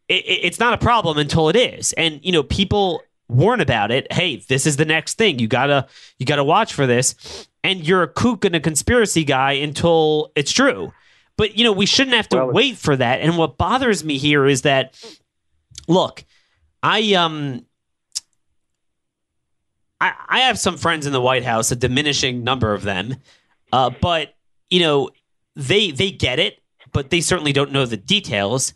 it, 0.08 0.24
it's 0.24 0.58
not 0.58 0.72
a 0.72 0.78
problem 0.78 1.18
until 1.18 1.50
it 1.50 1.56
is. 1.56 1.92
And, 1.92 2.20
you 2.22 2.32
know, 2.32 2.42
people 2.42 3.02
warn 3.28 3.60
about 3.60 3.90
it. 3.90 4.10
Hey, 4.10 4.36
this 4.48 4.66
is 4.66 4.76
the 4.76 4.84
next 4.84 5.18
thing. 5.18 5.38
You 5.38 5.46
gotta 5.46 5.86
you 6.18 6.26
gotta 6.26 6.44
watch 6.44 6.72
for 6.72 6.86
this. 6.86 7.46
And 7.62 7.86
you're 7.86 8.02
a 8.02 8.08
kook 8.08 8.44
and 8.44 8.54
a 8.54 8.60
conspiracy 8.60 9.24
guy 9.24 9.52
until 9.52 10.32
it's 10.34 10.52
true. 10.52 10.92
But 11.36 11.56
you 11.56 11.64
know, 11.64 11.72
we 11.72 11.86
shouldn't 11.86 12.16
have 12.16 12.28
to 12.30 12.36
well, 12.36 12.52
wait 12.52 12.78
for 12.78 12.96
that. 12.96 13.20
And 13.20 13.36
what 13.36 13.58
bothers 13.58 14.04
me 14.04 14.16
here 14.18 14.46
is 14.46 14.62
that 14.62 14.98
look, 15.88 16.24
I 16.82 17.14
um 17.14 17.64
I, 20.00 20.14
I 20.28 20.38
have 20.40 20.58
some 20.58 20.76
friends 20.76 21.06
in 21.06 21.12
the 21.12 21.20
White 21.20 21.44
House, 21.44 21.72
a 21.72 21.76
diminishing 21.76 22.44
number 22.44 22.72
of 22.72 22.82
them. 22.82 23.16
Uh, 23.72 23.90
but 24.00 24.34
you 24.70 24.80
know, 24.80 25.10
they 25.56 25.90
they 25.90 26.10
get 26.10 26.38
it, 26.38 26.60
but 26.92 27.10
they 27.10 27.20
certainly 27.20 27.52
don't 27.52 27.72
know 27.72 27.84
the 27.84 27.96
details. 27.96 28.74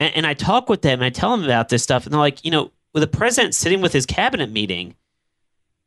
And, 0.00 0.14
and 0.16 0.26
I 0.26 0.34
talk 0.34 0.68
with 0.68 0.82
them 0.82 1.00
and 1.00 1.04
I 1.04 1.10
tell 1.10 1.30
them 1.30 1.44
about 1.44 1.68
this 1.68 1.82
stuff, 1.82 2.04
and 2.04 2.12
they're 2.12 2.20
like, 2.20 2.44
you 2.44 2.50
know, 2.50 2.70
with 2.92 3.02
the 3.02 3.08
president 3.08 3.54
sitting 3.54 3.80
with 3.80 3.92
his 3.92 4.06
cabinet 4.06 4.50
meeting, 4.50 4.94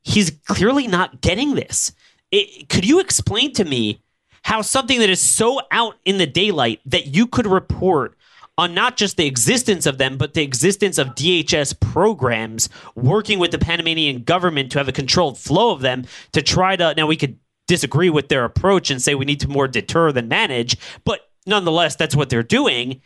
he's 0.03 0.31
clearly 0.47 0.87
not 0.87 1.21
getting 1.21 1.55
this. 1.55 1.91
It, 2.31 2.67
could 2.69 2.85
you 2.85 2.99
explain 2.99 3.53
to 3.53 3.63
me 3.63 4.01
how 4.43 4.61
something 4.61 4.99
that 4.99 5.09
is 5.09 5.21
so 5.21 5.61
out 5.71 5.97
in 6.05 6.17
the 6.17 6.25
daylight 6.25 6.81
that 6.85 7.07
you 7.07 7.27
could 7.27 7.47
report 7.47 8.16
on 8.57 8.73
not 8.73 8.97
just 8.97 9.17
the 9.17 9.27
existence 9.27 9.85
of 9.85 9.97
them, 9.97 10.17
but 10.17 10.33
the 10.33 10.41
existence 10.41 10.97
of 10.97 11.09
DHS 11.09 11.79
programs 11.79 12.69
working 12.95 13.37
with 13.39 13.51
the 13.51 13.59
Panamanian 13.59 14.23
government 14.23 14.71
to 14.71 14.79
have 14.79 14.87
a 14.87 14.93
controlled 14.93 15.37
flow 15.37 15.71
of 15.71 15.81
them 15.81 16.05
to 16.31 16.41
try 16.41 16.75
to. 16.75 16.93
Now, 16.95 17.05
we 17.05 17.17
could 17.17 17.37
disagree 17.67 18.09
with 18.09 18.29
their 18.29 18.45
approach 18.45 18.89
and 18.89 19.01
say 19.01 19.13
we 19.13 19.25
need 19.25 19.41
to 19.41 19.47
more 19.47 19.67
deter 19.67 20.11
than 20.11 20.27
manage, 20.27 20.77
but 21.03 21.29
nonetheless, 21.45 21.95
that's 21.95 22.15
what 22.15 22.29
they're 22.29 22.43
doing. 22.43 23.01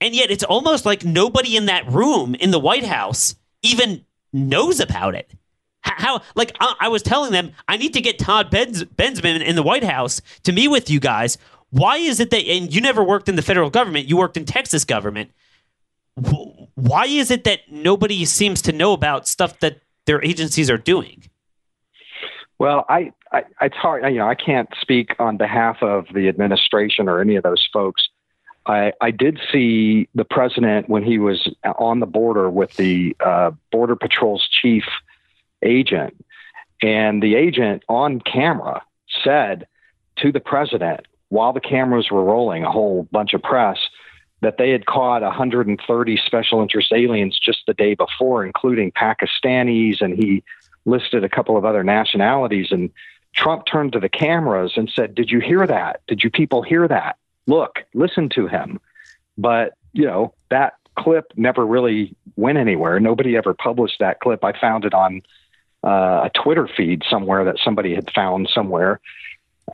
And 0.00 0.14
yet, 0.14 0.30
it's 0.30 0.44
almost 0.44 0.84
like 0.84 1.04
nobody 1.04 1.56
in 1.56 1.66
that 1.66 1.90
room 1.90 2.34
in 2.34 2.50
the 2.50 2.58
White 2.58 2.84
House 2.84 3.36
even 3.62 4.04
knows 4.32 4.80
about 4.80 5.14
it. 5.14 5.32
How, 5.80 6.22
like, 6.34 6.54
I, 6.60 6.74
I 6.82 6.88
was 6.88 7.02
telling 7.02 7.32
them, 7.32 7.52
I 7.66 7.76
need 7.76 7.94
to 7.94 8.00
get 8.00 8.18
Todd 8.18 8.50
Benz, 8.50 8.84
Bensman 8.84 9.44
in 9.44 9.56
the 9.56 9.62
White 9.62 9.84
House 9.84 10.20
to 10.44 10.52
meet 10.52 10.68
with 10.68 10.90
you 10.90 11.00
guys 11.00 11.38
why 11.72 11.96
is 11.96 12.20
it 12.20 12.30
that, 12.30 12.46
and 12.46 12.72
you 12.72 12.82
never 12.82 13.02
worked 13.02 13.30
in 13.30 13.36
the 13.36 13.42
federal 13.42 13.70
government, 13.70 14.06
you 14.06 14.18
worked 14.18 14.36
in 14.36 14.44
Texas 14.44 14.84
government. 14.84 15.30
Why 16.74 17.06
is 17.06 17.30
it 17.30 17.44
that 17.44 17.60
nobody 17.70 18.26
seems 18.26 18.60
to 18.62 18.72
know 18.72 18.92
about 18.92 19.26
stuff 19.26 19.58
that 19.60 19.80
their 20.04 20.22
agencies 20.22 20.68
are 20.68 20.76
doing? 20.76 21.24
Well, 22.58 22.84
I, 22.90 23.12
I, 23.32 23.44
it's 23.62 23.74
hard. 23.74 24.04
You 24.12 24.18
know, 24.18 24.28
I 24.28 24.34
can't 24.34 24.68
speak 24.82 25.16
on 25.18 25.38
behalf 25.38 25.82
of 25.82 26.04
the 26.12 26.28
administration 26.28 27.08
or 27.08 27.20
any 27.22 27.36
of 27.36 27.42
those 27.42 27.66
folks. 27.72 28.06
I, 28.66 28.92
I 29.00 29.10
did 29.10 29.40
see 29.50 30.08
the 30.14 30.26
president 30.26 30.90
when 30.90 31.02
he 31.02 31.18
was 31.18 31.52
on 31.78 32.00
the 32.00 32.06
border 32.06 32.50
with 32.50 32.76
the 32.76 33.16
uh, 33.24 33.52
Border 33.70 33.96
Patrol's 33.96 34.46
chief 34.60 34.84
agent, 35.62 36.22
and 36.82 37.22
the 37.22 37.34
agent 37.34 37.82
on 37.88 38.20
camera 38.20 38.82
said 39.24 39.66
to 40.16 40.30
the 40.30 40.40
president, 40.40 41.06
while 41.32 41.54
the 41.54 41.60
cameras 41.60 42.10
were 42.10 42.22
rolling, 42.22 42.62
a 42.62 42.70
whole 42.70 43.08
bunch 43.10 43.32
of 43.32 43.42
press, 43.42 43.78
that 44.42 44.58
they 44.58 44.68
had 44.68 44.84
caught 44.84 45.22
130 45.22 46.16
special 46.26 46.60
interest 46.60 46.92
aliens 46.92 47.38
just 47.42 47.60
the 47.66 47.72
day 47.72 47.94
before, 47.94 48.44
including 48.44 48.92
Pakistanis, 48.92 50.02
and 50.02 50.12
he 50.12 50.44
listed 50.84 51.24
a 51.24 51.30
couple 51.30 51.56
of 51.56 51.64
other 51.64 51.82
nationalities. 51.82 52.66
And 52.70 52.90
Trump 53.34 53.64
turned 53.64 53.92
to 53.92 53.98
the 53.98 54.10
cameras 54.10 54.72
and 54.76 54.92
said, 54.94 55.14
Did 55.14 55.30
you 55.30 55.40
hear 55.40 55.66
that? 55.66 56.02
Did 56.06 56.22
you 56.22 56.28
people 56.28 56.60
hear 56.60 56.86
that? 56.86 57.16
Look, 57.46 57.78
listen 57.94 58.28
to 58.34 58.46
him. 58.46 58.78
But, 59.38 59.72
you 59.94 60.04
know, 60.04 60.34
that 60.50 60.74
clip 60.98 61.32
never 61.34 61.64
really 61.64 62.14
went 62.36 62.58
anywhere. 62.58 63.00
Nobody 63.00 63.38
ever 63.38 63.54
published 63.54 64.00
that 64.00 64.20
clip. 64.20 64.44
I 64.44 64.52
found 64.60 64.84
it 64.84 64.92
on 64.92 65.22
uh, 65.82 66.28
a 66.28 66.30
Twitter 66.34 66.68
feed 66.76 67.04
somewhere 67.08 67.42
that 67.46 67.56
somebody 67.64 67.94
had 67.94 68.10
found 68.12 68.50
somewhere 68.52 69.00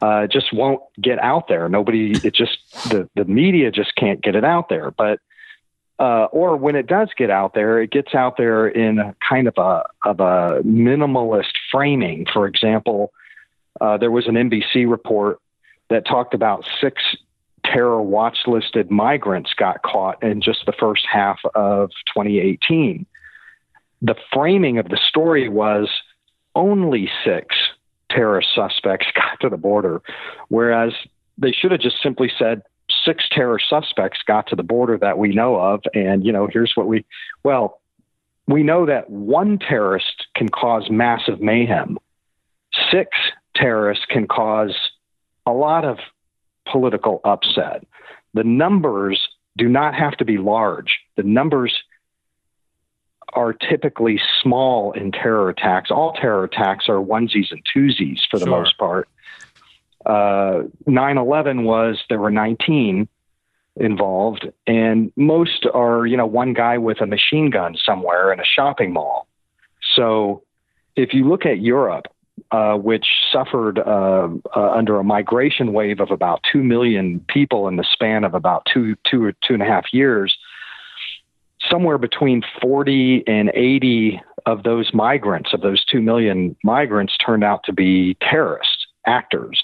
uh, 0.03 0.27
just 0.27 0.53
won't 0.53 0.83
get 1.01 1.18
out 1.18 1.48
there. 1.48 1.68
Nobody, 1.68 2.12
it 2.12 2.35
just 2.35 2.59
the 2.90 3.09
the 3.14 3.24
media 3.24 3.70
just 3.70 3.94
can't 3.96 4.22
get 4.22 4.37
it 4.37 4.44
out 4.44 4.68
there. 4.68 4.90
But 4.90 5.20
uh, 5.98 6.27
or 6.31 6.57
when 6.57 6.77
it 6.77 6.87
does 6.87 7.09
get 7.16 7.31
out 7.31 7.55
there, 7.55 7.83
it 7.83 7.90
gets 7.90 8.14
out 8.14 8.37
there 8.37 8.68
in 8.68 9.14
kind 9.29 9.48
of 9.48 9.55
a 9.57 9.85
of 10.05 10.20
a 10.20 10.62
minimalist 10.62 11.53
framing. 11.72 12.27
For 12.33 12.46
example, 12.46 13.12
uh, 13.81 13.96
there 13.96 14.11
was 14.11 14.29
an 14.29 14.35
NBC 14.35 14.88
report 14.88 15.40
that 15.90 16.07
talked 16.07 16.35
about 16.35 16.68
six 16.81 17.03
terror 17.64 18.01
watch 18.01 18.38
listed 18.46 18.90
migrants 18.90 19.53
got 19.55 19.83
caught 19.83 20.22
in 20.22 20.40
just 20.40 20.64
the 20.66 20.72
first 20.72 21.07
half 21.11 21.38
of 21.55 21.90
2018. 22.14 23.05
The 24.01 24.14
framing 24.33 24.79
of 24.79 24.88
the 24.88 24.98
story 25.09 25.48
was 25.48 25.88
only 26.55 27.11
six 27.24 27.57
terrorist 28.11 28.49
suspects 28.55 29.07
got 29.14 29.40
to 29.40 29.49
the 29.49 29.57
border, 29.57 30.03
whereas 30.49 30.92
they 31.37 31.53
should 31.53 31.73
have 31.73 31.81
just 31.81 32.03
simply 32.03 32.31
said 32.38 32.62
six 33.05 33.25
terror 33.31 33.59
suspects 33.59 34.21
got 34.27 34.47
to 34.49 34.57
the 34.57 34.62
border 34.62 34.99
that 34.99 35.18
we 35.18 35.35
know 35.35 35.57
of, 35.57 35.83
and 35.94 36.25
you 36.25 36.33
know 36.33 36.49
here's 36.51 36.73
what 36.75 36.87
we 36.87 37.05
well 37.42 37.81
we 38.47 38.62
know 38.62 38.87
that 38.87 39.11
one 39.11 39.59
terrorist 39.59 40.27
can 40.35 40.49
cause 40.49 40.88
massive 40.90 41.40
mayhem. 41.40 41.99
Six 42.90 43.11
terrorists 43.55 44.07
can 44.09 44.27
cause 44.27 44.75
a 45.44 45.53
lot 45.53 45.85
of 45.85 45.99
political 46.66 47.21
upset. 47.25 47.87
The 48.33 48.44
numbers 48.44 49.29
do 49.59 49.68
not 49.68 49.94
have 49.94 50.16
to 50.16 50.25
be 50.25 50.38
large. 50.38 50.99
The 51.16 51.23
numbers 51.25 51.75
are 53.32 53.52
typically 53.52 54.20
small 54.42 54.92
in 54.92 55.12
terror 55.12 55.48
attacks. 55.48 55.90
All 55.90 56.12
terror 56.12 56.44
attacks 56.44 56.88
are 56.88 56.96
onesies 56.96 57.50
and 57.50 57.62
twosies 57.64 58.20
for 58.30 58.38
the 58.38 58.46
sure. 58.46 58.58
most 58.58 58.78
part. 58.78 59.08
Uh, 60.06 60.62
9 60.86 61.18
11 61.18 61.64
was, 61.64 62.02
there 62.08 62.18
were 62.18 62.30
19 62.30 63.08
involved, 63.76 64.48
and 64.66 65.12
most 65.16 65.66
are, 65.72 66.06
you 66.06 66.16
know, 66.16 66.26
one 66.26 66.52
guy 66.52 66.78
with 66.78 67.00
a 67.00 67.06
machine 67.06 67.50
gun 67.50 67.76
somewhere 67.76 68.32
in 68.32 68.40
a 68.40 68.44
shopping 68.44 68.92
mall. 68.92 69.26
So 69.94 70.42
if 70.96 71.14
you 71.14 71.28
look 71.28 71.46
at 71.46 71.60
Europe, 71.60 72.06
uh, 72.50 72.74
which 72.74 73.06
suffered 73.32 73.78
uh, 73.78 74.28
uh, 74.56 74.70
under 74.70 74.98
a 74.98 75.04
migration 75.04 75.72
wave 75.72 76.00
of 76.00 76.10
about 76.10 76.40
2 76.50 76.62
million 76.62 77.20
people 77.28 77.68
in 77.68 77.76
the 77.76 77.84
span 77.92 78.24
of 78.24 78.34
about 78.34 78.66
two, 78.72 78.96
two 79.08 79.22
or 79.24 79.32
two 79.46 79.54
and 79.54 79.62
a 79.62 79.66
half 79.66 79.92
years, 79.92 80.36
somewhere 81.68 81.99
between 81.99 82.42
40 82.61 83.25
and 83.27 83.51
80 83.55 84.21
of 84.47 84.62
those 84.62 84.92
migrants, 84.94 85.53
of 85.53 85.61
those 85.61 85.85
2 85.85 86.01
million 86.01 86.57
migrants, 86.62 87.16
turned 87.25 87.44
out 87.44 87.64
to 87.64 87.73
be 87.73 88.16
terrorist 88.21 88.87
actors 89.07 89.62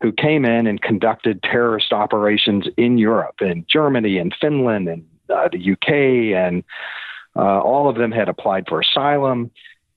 who 0.00 0.12
came 0.12 0.44
in 0.44 0.66
and 0.66 0.82
conducted 0.82 1.42
terrorist 1.42 1.92
operations 1.92 2.66
in 2.76 2.98
Europe, 2.98 3.36
in 3.40 3.64
Germany, 3.70 4.18
and 4.18 4.34
Finland, 4.40 4.88
and 4.88 5.04
uh, 5.30 5.48
the 5.50 5.72
UK, 5.72 6.36
and 6.36 6.64
uh, 7.36 7.60
all 7.60 7.88
of 7.88 7.96
them 7.96 8.10
had 8.10 8.28
applied 8.28 8.64
for 8.68 8.80
asylum. 8.80 9.50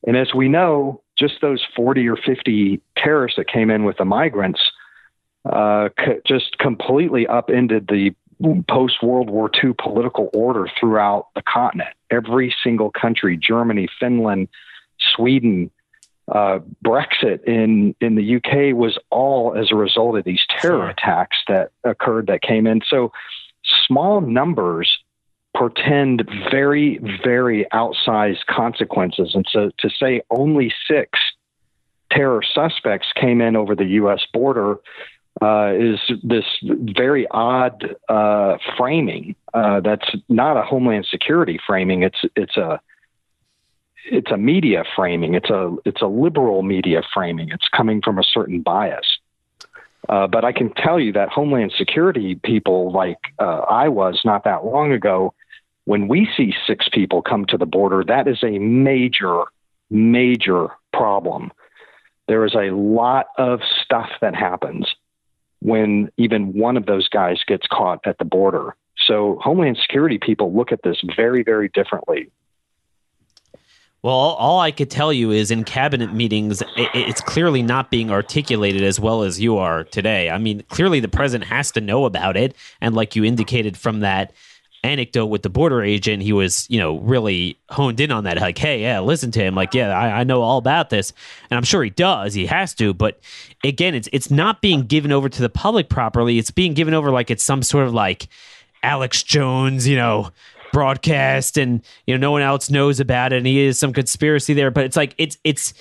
And 0.06 0.16
as 0.16 0.34
we 0.34 0.48
know, 0.48 1.02
just 1.18 1.42
those 1.42 1.64
40 1.76 2.08
or 2.08 2.18
50 2.18 2.82
terrorists 2.98 3.38
that 3.38 3.48
came 3.48 3.72
in 3.72 3.84
with 3.84 3.98
the 3.98 4.06
migrants 4.06 4.62
uh, 5.52 5.90
just 6.26 6.58
completely 6.58 7.28
upended 7.28 7.88
the 7.88 8.14
post 8.68 9.02
World 9.02 9.30
War 9.30 9.50
II 9.64 9.74
political 9.78 10.30
order 10.34 10.68
throughout 10.80 11.28
the 11.36 11.42
continent. 11.42 11.90
Every 12.12 12.54
single 12.64 12.92
country, 12.92 13.38
Germany, 13.38 13.88
Finland, 14.00 14.48
Sweden, 15.16 15.72
uh, 16.28 16.60
Brexit 16.84 17.44
in, 17.44 17.96
in 18.02 18.16
the 18.16 18.36
UK 18.38 18.76
was 18.76 18.98
all 19.10 19.56
as 19.56 19.72
a 19.72 19.76
result 19.76 20.18
of 20.18 20.24
these 20.24 20.42
terror 20.60 20.90
attacks 20.90 21.38
that 21.48 21.72
occurred 21.84 22.28
that 22.28 22.42
came 22.42 22.66
in. 22.66 22.82
So 22.88 23.12
small 23.88 24.22
numbers 24.22 24.98
portend 25.56 26.28
very, 26.52 27.00
very 27.24 27.66
outsized 27.74 28.46
consequences. 28.48 29.36
And 29.36 29.46
so 29.50 29.72
to 29.80 29.90
say 29.90 30.22
only 30.30 30.74
six 30.88 31.20
terror 32.12 32.42
suspects 32.44 33.08
came 33.16 33.42
in 33.42 33.56
over 33.56 33.76
the 33.76 33.86
U.S. 33.86 34.26
border 34.34 34.78
uh, 35.42 35.74
is 35.78 36.00
this 36.24 36.46
very 36.62 37.28
odd 37.30 37.96
uh, 38.08 38.58
framing. 38.78 39.36
Uh, 39.54 39.82
that's 39.82 40.10
not 40.30 40.58
a 40.58 40.62
homeland 40.62 41.06
security 41.10 41.60
framing. 41.66 42.04
It's 42.04 42.20
it's 42.36 42.58
a 42.58 42.80
it's 44.06 44.32
a 44.32 44.38
media 44.38 44.84
framing. 44.96 45.36
It's 45.36 45.50
a 45.50 45.76
it's 45.84 46.02
a 46.02 46.08
liberal 46.08 46.64
media 46.64 47.02
framing. 47.14 47.50
It's 47.50 47.68
coming 47.68 48.02
from 48.02 48.18
a 48.18 48.24
certain 48.24 48.62
bias. 48.62 49.18
Uh, 50.08 50.28
but 50.28 50.46
I 50.46 50.52
can 50.52 50.72
tell 50.74 51.00
you 51.00 51.12
that 51.14 51.30
Homeland 51.30 51.74
Security 51.76 52.36
people, 52.36 52.92
like 52.92 53.18
uh, 53.40 53.62
I 53.62 53.90
was 53.90 54.22
not 54.24 54.44
that 54.44 54.64
long 54.64 54.92
ago, 54.92 55.34
when 55.86 56.08
we 56.08 56.30
see 56.38 56.54
six 56.68 56.88
people 56.90 57.24
come 57.24 57.46
to 57.48 57.58
the 57.58 57.66
border, 57.66 58.04
that 58.04 58.28
is 58.28 58.44
a 58.44 58.60
major, 58.60 59.46
major 59.90 60.68
problem. 60.94 61.52
There 62.28 62.46
is 62.46 62.54
a 62.54 62.70
lot 62.72 63.28
of 63.40 63.62
stuff 63.84 64.10
that 64.22 64.36
happens 64.36 64.94
when 65.66 66.12
even 66.18 66.54
one 66.54 66.78
of 66.78 66.86
those 66.86 67.10
guys 67.10 67.44
gets 67.48 67.66
caught 67.66 68.00
at 68.06 68.20
the 68.20 68.26
border. 68.26 68.76
So 69.08 69.40
Homeland 69.42 69.78
Security 69.82 70.20
people 70.20 70.54
look 70.54 70.72
at 70.72 70.84
this 70.84 70.98
very, 71.16 71.42
very 71.42 71.70
differently. 71.70 72.30
Well, 74.04 74.14
all 74.14 74.60
I 74.60 74.70
could 74.70 74.92
tell 74.92 75.12
you 75.12 75.32
is 75.32 75.50
in 75.50 75.64
cabinet 75.64 76.14
meetings, 76.14 76.62
it's 76.78 77.22
clearly 77.22 77.64
not 77.64 77.90
being 77.90 78.12
articulated 78.12 78.84
as 78.84 79.00
well 79.00 79.24
as 79.24 79.42
you 79.42 79.58
are 79.58 79.84
today. 79.84 80.30
I 80.30 80.38
mean, 80.38 80.62
clearly 80.70 81.00
the 81.00 81.08
president 81.08 81.50
has 81.50 81.72
to 81.72 81.82
know 81.82 82.06
about 82.06 82.38
it. 82.38 82.56
And 82.80 82.94
like 82.94 83.16
you 83.16 83.24
indicated 83.24 83.76
from 83.76 84.02
that 84.02 84.34
anecdote 84.86 85.26
with 85.26 85.42
the 85.42 85.50
border 85.50 85.82
agent, 85.82 86.24
he 86.24 86.32
was, 86.32 86.70
you 86.70 86.80
know, 86.80 87.00
really 87.00 87.58
honed 87.70 88.00
in 88.00 88.12
on 88.12 88.24
that. 88.24 88.40
Like, 88.40 88.58
hey, 88.58 88.82
yeah, 88.82 89.00
listen 89.00 89.32
to 89.32 89.40
him. 89.40 89.56
Like, 89.56 89.74
yeah, 89.74 89.90
I, 89.90 90.20
I 90.20 90.24
know 90.24 90.42
all 90.42 90.58
about 90.58 90.90
this. 90.90 91.12
And 91.50 91.58
I'm 91.58 91.64
sure 91.64 91.84
he 91.84 91.90
does. 91.90 92.34
He 92.34 92.46
has 92.46 92.74
to. 92.76 92.94
But 92.94 93.20
again, 93.64 93.96
it's 93.96 94.08
it's 94.14 94.32
not 94.32 94.62
being 94.62 94.84
given 94.84 95.12
over 95.12 95.28
to 95.30 95.42
the 95.42 95.50
public 95.50 95.90
properly. 95.90 96.38
It's 96.38 96.52
being 96.52 96.74
given 96.74 96.94
over 96.94 97.12
like 97.12 97.30
it's 97.30 97.44
some 97.44 97.64
sort 97.64 97.88
of 97.88 97.94
like 97.94 98.28
Alex 98.84 99.24
Jones, 99.24 99.88
you 99.88 99.98
know, 99.98 100.32
broadcast 100.76 101.58
and 101.58 101.82
you 102.06 102.14
know 102.14 102.20
no 102.20 102.32
one 102.32 102.42
else 102.42 102.70
knows 102.70 103.00
about 103.00 103.32
it 103.32 103.38
and 103.38 103.48
he 103.48 103.62
is 103.62 103.80
some 103.80 103.94
conspiracy 103.94 104.54
there 104.54 104.70
but 104.70 104.84
it's 104.84 104.98
like 104.98 105.16
it's 105.18 105.38
it's 105.46 105.74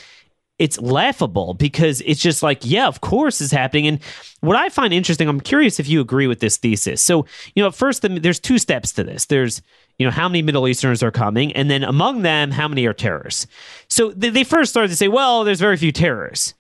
it's 0.59 0.81
laughable 0.81 1.55
because 1.55 2.01
it's 2.03 2.21
just 2.21 2.43
like 2.43 2.61
yeah 2.63 2.87
of 2.87 3.01
course 3.01 3.41
is 3.41 3.51
happening. 3.51 3.87
And 3.87 4.03
what 4.41 4.57
i 4.57 4.69
find 4.69 4.93
interesting 4.93 5.29
i'm 5.29 5.41
curious 5.41 5.81
if 5.81 5.89
you 5.89 6.01
agree 6.01 6.27
with 6.27 6.41
this 6.41 6.57
thesis. 6.57 7.03
So 7.03 7.27
you 7.55 7.63
know 7.63 7.71
first 7.71 8.03
there's 8.03 8.41
two 8.41 8.59
steps 8.59 8.93
to 8.93 9.05
this. 9.05 9.27
There's 9.27 9.63
you 9.99 10.07
know 10.07 10.13
how 10.13 10.29
many 10.29 10.43
middle 10.43 10.67
easterners 10.69 11.03
are 11.03 11.11
coming 11.11 11.53
and 11.53 11.71
then 11.71 11.83
among 11.85 12.23
them 12.23 12.51
how 12.51 12.69
many 12.69 12.87
are 12.87 12.93
terrorists? 12.93 13.47
So 13.89 14.11
they 14.11 14.45
first 14.45 14.71
started 14.71 14.89
to 14.89 14.97
say 14.97 15.09
well 15.09 15.45
there's 15.45 15.61
very 15.61 15.77
few 15.77 15.93
terrorists. 15.93 16.55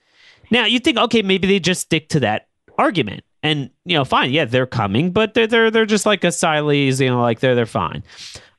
Now 0.50 0.66
you 0.66 0.80
think 0.80 0.98
okay 0.98 1.22
maybe 1.22 1.46
they 1.46 1.60
just 1.60 1.82
stick 1.82 2.08
to 2.10 2.20
that 2.20 2.48
argument. 2.78 3.24
And 3.42 3.70
you 3.84 3.94
know, 3.94 4.04
fine, 4.04 4.32
yeah, 4.32 4.46
they're 4.46 4.66
coming, 4.66 5.10
but 5.10 5.34
they're 5.34 5.46
they're 5.46 5.70
they're 5.70 5.86
just 5.86 6.06
like 6.06 6.22
asylees, 6.22 7.00
you 7.00 7.10
know, 7.10 7.20
like 7.20 7.40
they're 7.40 7.54
they're 7.54 7.66
fine. 7.66 8.02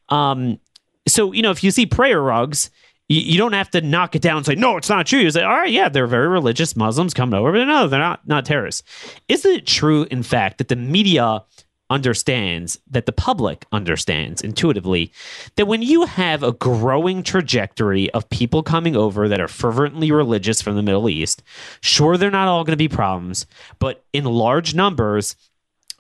Um, 0.10 0.60
so 1.08 1.32
you 1.32 1.42
know, 1.42 1.52
if 1.52 1.64
you 1.64 1.72
see 1.72 1.86
prayer 1.86 2.22
rugs, 2.22 2.70
you, 3.08 3.22
you 3.22 3.38
don't 3.38 3.54
have 3.54 3.70
to 3.72 3.82
knock 3.82 4.16
it 4.16 4.22
down 4.22 4.38
and 4.38 4.46
say 4.46 4.56
no, 4.56 4.78
it's 4.78 4.90
not 4.90 5.06
true. 5.06 5.20
You 5.20 5.32
say, 5.32 5.44
all 5.44 5.56
right, 5.56 5.72
yeah, 5.72 5.90
they're 5.90 6.08
very 6.08 6.28
religious 6.28 6.76
Muslims 6.76 7.14
coming 7.14 7.38
over, 7.38 7.52
but 7.52 7.66
no, 7.66 7.88
they're 7.88 8.00
not 8.00 8.28
not 8.28 8.46
terrorists. 8.46 8.84
Isn't 9.28 9.52
it 9.52 9.68
true, 9.68 10.08
in 10.10 10.24
fact, 10.24 10.58
that 10.58 10.68
the 10.68 10.76
media 10.76 11.44
understands 11.90 12.80
that 12.90 13.06
the 13.06 13.12
public 13.12 13.66
understands 13.72 14.42
intuitively 14.42 15.12
that 15.56 15.68
when 15.68 15.84
you 15.84 16.06
have 16.06 16.42
a 16.42 16.52
growing 16.52 17.22
trajectory 17.22 18.10
of 18.12 18.28
people 18.30 18.64
coming 18.64 18.96
over 18.96 19.28
that 19.28 19.40
are 19.40 19.48
fervently 19.48 20.12
religious 20.12 20.62
from 20.62 20.76
the 20.76 20.82
Middle 20.82 21.10
East, 21.10 21.44
sure, 21.82 22.18
they're 22.18 22.32
not 22.32 22.48
all 22.48 22.64
going 22.64 22.74
to 22.74 22.78
be 22.78 22.88
problems, 22.88 23.46
but 23.78 24.04
in 24.14 24.26
large 24.26 24.74
numbers, 24.74 25.36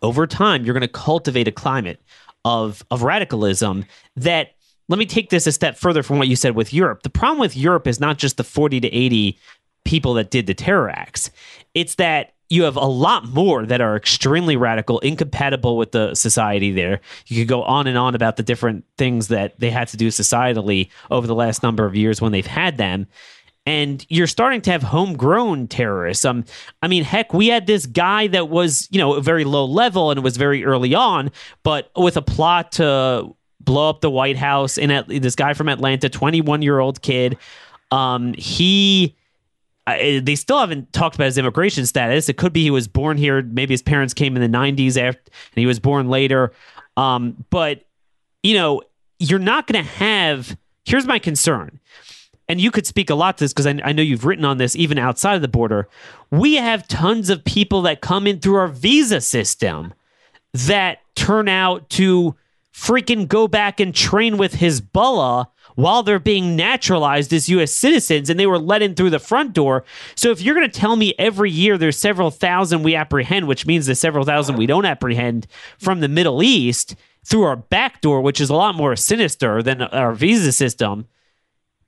over 0.02 0.26
time, 0.26 0.66
you're 0.66 0.74
going 0.74 0.82
to 0.82 0.88
cultivate 0.88 1.48
a 1.48 1.52
climate 1.52 2.02
of, 2.44 2.84
of 2.90 3.04
radicalism 3.04 3.86
that 4.16 4.55
let 4.88 5.00
me 5.00 5.06
take 5.06 5.30
this 5.30 5.48
a 5.48 5.52
step 5.52 5.78
further 5.78 6.04
from 6.04 6.18
what 6.18 6.28
you 6.28 6.36
said 6.36 6.56
with 6.56 6.74
Europe. 6.74 7.04
The 7.04 7.10
problem 7.10 7.40
with 7.40 7.58
Europe 7.58 7.88
is 7.88 8.00
not 8.00 8.18
just 8.18 8.38
the 8.38 8.44
40 8.44 8.82
to 8.82 8.88
80 8.94 9.38
people 9.84 10.14
that 10.16 10.32
did 10.32 10.48
the 10.48 10.54
terror 10.54 10.90
acts, 10.90 11.32
it's 11.74 11.96
that 11.96 12.34
you 12.50 12.64
have 12.64 12.76
a 12.76 12.86
lot 12.86 13.28
more 13.30 13.66
that 13.66 13.82
are 13.82 13.96
extremely 13.96 14.56
radical, 14.56 15.00
incompatible 15.00 15.78
with 15.78 15.92
the 15.92 16.14
society 16.14 16.72
there. 16.72 17.02
You 17.26 17.42
could 17.42 17.48
go 17.48 17.64
on 17.64 17.88
and 17.88 17.98
on 17.98 18.14
about 18.14 18.38
the 18.38 18.44
different 18.44 18.86
things 18.98 19.30
that 19.30 19.60
they 19.60 19.72
had 19.72 19.88
to 19.90 19.98
do 19.98 20.10
societally 20.10 20.90
over 21.10 21.26
the 21.26 21.34
last 21.34 21.64
number 21.64 21.86
of 21.86 21.96
years 21.96 22.22
when 22.22 22.32
they've 22.32 22.46
had 22.46 22.78
them. 22.78 23.08
And 23.66 24.06
you're 24.10 24.28
starting 24.28 24.62
to 24.62 24.72
have 24.72 24.84
homegrown 24.84 25.70
terrorists. 25.70 26.24
Um, 26.24 26.46
I 26.84 26.88
mean, 26.88 27.04
heck, 27.04 27.34
we 27.34 27.48
had 27.48 27.66
this 27.66 27.88
guy 27.88 28.28
that 28.28 28.48
was, 28.48 28.88
you 28.92 29.00
know, 29.00 29.20
very 29.22 29.44
low 29.44 29.66
level 29.66 30.12
and 30.12 30.20
it 30.20 30.24
was 30.24 30.38
very 30.38 30.64
early 30.64 30.94
on, 30.94 31.32
but 31.64 31.90
with 31.96 32.16
a 32.16 32.22
plot 32.22 32.74
to 32.74 33.36
blow 33.66 33.90
up 33.90 34.02
the 34.02 34.10
White 34.10 34.38
House. 34.38 34.78
And 34.78 34.92
this 35.08 35.36
guy 35.36 35.54
from 35.54 35.70
Atlanta, 35.70 36.10
21 36.10 36.62
year 36.62 36.80
old 36.80 37.02
kid, 37.02 37.38
um, 37.92 38.34
he 38.38 39.16
I, 39.88 40.22
they 40.24 40.36
still 40.36 40.60
haven't 40.60 40.94
talked 40.94 41.16
about 41.16 41.26
his 41.26 41.38
immigration 41.38 41.86
status. 41.86 42.28
It 42.28 42.38
could 42.38 42.54
be 42.54 42.64
he 42.64 42.72
was 42.72 42.88
born 42.88 43.18
here. 43.18 43.42
Maybe 43.44 43.74
his 43.74 43.84
parents 43.84 44.14
came 44.14 44.36
in 44.36 44.42
the 44.42 44.58
90s 44.58 44.98
after, 44.98 45.22
and 45.22 45.60
he 45.60 45.66
was 45.66 45.80
born 45.80 46.10
later. 46.10 46.54
Um, 46.98 47.46
but, 47.50 47.86
you 48.42 48.56
know, 48.56 48.82
you're 49.20 49.40
not 49.40 49.68
going 49.68 49.84
to 49.84 49.90
have. 49.90 50.58
Here's 50.86 51.06
my 51.06 51.20
concern. 51.20 51.80
And 52.48 52.62
you 52.62 52.72
could 52.72 52.86
speak 52.86 53.10
a 53.10 53.16
lot 53.16 53.38
to 53.38 53.44
this 53.44 53.54
because 53.54 53.68
I, 53.68 53.80
I 53.84 53.92
know 53.92 54.04
you've 54.04 54.26
written 54.26 54.46
on 54.46 54.58
this 54.58 54.76
even 54.76 54.98
outside 54.98 55.36
of 55.36 55.42
the 55.42 55.48
border. 55.48 55.88
We 56.32 56.56
have 56.56 56.88
tons 56.88 57.30
of 57.30 57.44
people 57.44 57.82
that 57.84 58.02
come 58.02 58.28
in 58.28 58.40
through 58.40 58.56
our 58.56 58.68
visa 58.68 59.22
system 59.22 59.94
that 60.54 61.00
turn 61.16 61.48
out 61.48 61.90
to 61.92 62.36
freaking 62.76 63.28
go 63.28 63.48
back 63.48 63.80
and 63.80 63.96
train 63.96 64.38
with 64.38 64.56
Hezbollah 64.56 65.48
while 65.76 66.04
they're 66.04 66.20
being 66.20 66.56
naturalized 66.56 67.32
as 67.32 67.48
U.S. 67.50 67.72
citizens 67.72 68.30
and 68.30 68.40
they 68.40 68.46
were 68.46 68.60
let 68.60 68.82
in 68.82 68.96
through 68.96 69.12
the 69.12 69.20
front 69.20 69.54
door. 69.54 69.86
So 70.16 70.32
if 70.32 70.42
you're 70.42 70.56
going 70.56 70.70
to 70.70 70.80
tell 70.80 70.96
me 70.96 71.14
every 71.18 71.50
year 71.50 71.78
there's 71.78 71.98
several 71.98 72.32
thousand 72.32 72.84
we 72.84 72.96
apprehend, 72.96 73.48
which 73.48 73.66
means 73.66 73.86
there's 73.86 74.00
several 74.00 74.26
thousand 74.26 74.58
we 74.58 74.66
don't 74.66 74.86
apprehend 74.86 75.48
from 75.80 76.02
the 76.02 76.10
Middle 76.10 76.44
East 76.44 76.96
through 77.26 77.44
our 77.44 77.56
back 77.56 78.02
door, 78.02 78.22
which 78.22 78.42
is 78.42 78.50
a 78.50 78.56
lot 78.56 78.76
more 78.76 78.96
sinister 78.96 79.64
than 79.64 79.82
our 79.82 80.14
visa 80.14 80.52
system, 80.52 81.08